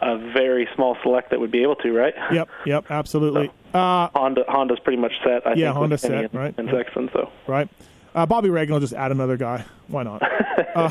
a 0.00 0.18
very 0.18 0.68
small 0.74 0.96
select 1.02 1.30
that 1.30 1.40
would 1.40 1.50
be 1.50 1.62
able 1.62 1.76
to, 1.76 1.92
right? 1.92 2.14
Yep, 2.32 2.48
yep, 2.66 2.90
absolutely. 2.90 3.50
Uh, 3.74 4.08
Honda 4.14 4.44
Honda's 4.48 4.80
pretty 4.80 5.00
much 5.00 5.12
set. 5.24 5.46
I 5.46 5.54
yeah, 5.54 5.68
think, 5.68 5.76
Honda's 5.76 6.00
set, 6.02 6.24
and, 6.24 6.34
right? 6.34 6.54
And. 6.56 6.70
Sexton, 6.70 7.10
so 7.12 7.30
Right. 7.46 7.68
Uh, 8.14 8.26
Bobby 8.26 8.50
Regan 8.50 8.72
will 8.72 8.80
just 8.80 8.92
add 8.92 9.12
another 9.12 9.36
guy. 9.36 9.64
Why 9.86 10.02
not? 10.02 10.22
uh, 10.74 10.90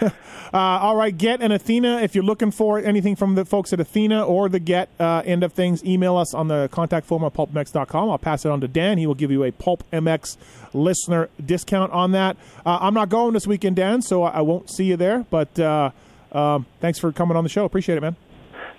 uh, 0.54 0.78
all 0.80 0.94
right, 0.94 1.16
Get 1.16 1.42
and 1.42 1.52
Athena. 1.52 1.98
If 2.02 2.14
you're 2.14 2.22
looking 2.22 2.52
for 2.52 2.78
anything 2.78 3.16
from 3.16 3.34
the 3.34 3.44
folks 3.44 3.72
at 3.72 3.80
Athena 3.80 4.24
or 4.24 4.48
the 4.48 4.60
Get 4.60 4.88
uh, 5.00 5.22
end 5.24 5.42
of 5.42 5.52
things, 5.52 5.84
email 5.84 6.16
us 6.16 6.32
on 6.32 6.46
the 6.46 6.68
contact 6.70 7.06
form 7.06 7.24
at 7.24 7.34
pulpmx.com. 7.34 8.08
I'll 8.08 8.18
pass 8.18 8.44
it 8.44 8.52
on 8.52 8.60
to 8.60 8.68
Dan. 8.68 8.98
He 8.98 9.06
will 9.08 9.16
give 9.16 9.32
you 9.32 9.42
a 9.42 9.50
Pulp 9.50 9.82
MX 9.92 10.36
listener 10.72 11.28
discount 11.44 11.90
on 11.90 12.12
that. 12.12 12.36
Uh, 12.64 12.78
I'm 12.80 12.94
not 12.94 13.08
going 13.08 13.34
this 13.34 13.48
weekend, 13.48 13.74
Dan, 13.74 14.00
so 14.00 14.22
I 14.22 14.42
won't 14.42 14.70
see 14.70 14.84
you 14.84 14.96
there. 14.96 15.26
But 15.28 15.58
uh, 15.58 15.90
um, 16.30 16.66
thanks 16.80 17.00
for 17.00 17.10
coming 17.10 17.36
on 17.36 17.42
the 17.42 17.50
show. 17.50 17.64
Appreciate 17.64 17.98
it, 17.98 18.00
man. 18.00 18.14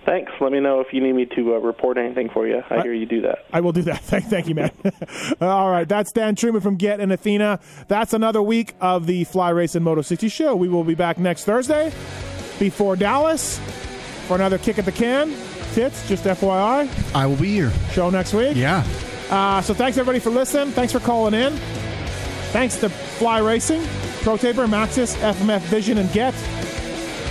Thanks. 0.06 0.32
Let 0.40 0.52
me 0.52 0.60
know 0.60 0.82
if 0.82 0.94
you 0.94 1.02
need 1.02 1.14
me 1.14 1.26
to 1.36 1.56
uh, 1.56 1.58
report 1.58 1.98
anything 1.98 2.30
for 2.30 2.48
you. 2.48 2.62
I 2.70 2.82
hear 2.82 2.94
you 2.94 3.08
do 3.08 3.22
that. 3.22 3.46
I 3.52 3.62
will 3.62 3.72
do 3.72 3.82
that. 3.84 4.00
Thank, 4.06 4.26
thank 4.26 4.48
you, 4.48 4.56
man. 4.56 4.72
All 5.42 5.70
right, 5.70 5.88
that's 5.88 6.12
Dan 6.12 6.36
Truman 6.36 6.62
from 6.62 6.78
GET 6.78 7.00
and 7.00 7.12
Athena. 7.12 7.60
That's 7.88 8.14
another 8.14 8.42
week 8.42 8.76
of 8.80 9.08
the 9.08 9.24
Fly 9.24 9.50
Race 9.50 9.74
and 9.74 9.84
Moto 9.84 10.02
60 10.02 10.30
show. 10.30 10.56
We 10.56 10.70
will 10.70 10.84
be 10.84 10.96
back 10.96 11.18
next 11.18 11.46
Thursday 11.46 11.92
before 12.60 12.96
Dallas 12.96 13.60
for 14.28 14.36
another 14.36 14.58
kick 14.60 14.78
at 14.78 14.86
the 14.86 14.92
can. 14.92 15.34
Tits, 15.74 16.08
just 16.08 16.24
FYI. 16.24 16.88
I 17.16 17.26
will 17.26 17.36
be 17.36 17.50
here. 17.50 17.72
Show 17.92 18.10
next 18.10 18.34
week. 18.34 18.56
Yeah. 18.56 18.86
Uh, 19.30 19.62
so 19.62 19.74
thanks 19.74 19.98
everybody 19.98 20.20
for 20.20 20.30
listening. 20.30 20.72
Thanks 20.72 20.94
for 20.94 21.00
calling 21.00 21.34
in. 21.34 21.54
Thanks 22.52 22.78
to 22.78 22.90
Fly 22.90 23.40
Racing, 23.40 23.84
Pro 24.22 24.38
Taper, 24.38 24.68
Maxxis, 24.68 25.16
FMF 25.18 25.62
Vision, 25.62 25.98
and 25.98 26.10
GET, 26.12 26.36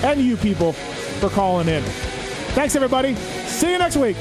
and 0.02 0.20
you 0.20 0.36
people 0.36 0.72
for 0.72 1.30
calling 1.30 1.68
in. 1.68 1.82
Thanks 2.54 2.76
everybody. 2.76 3.16
See 3.16 3.72
you 3.72 3.78
next 3.78 3.96
week. 3.96 4.16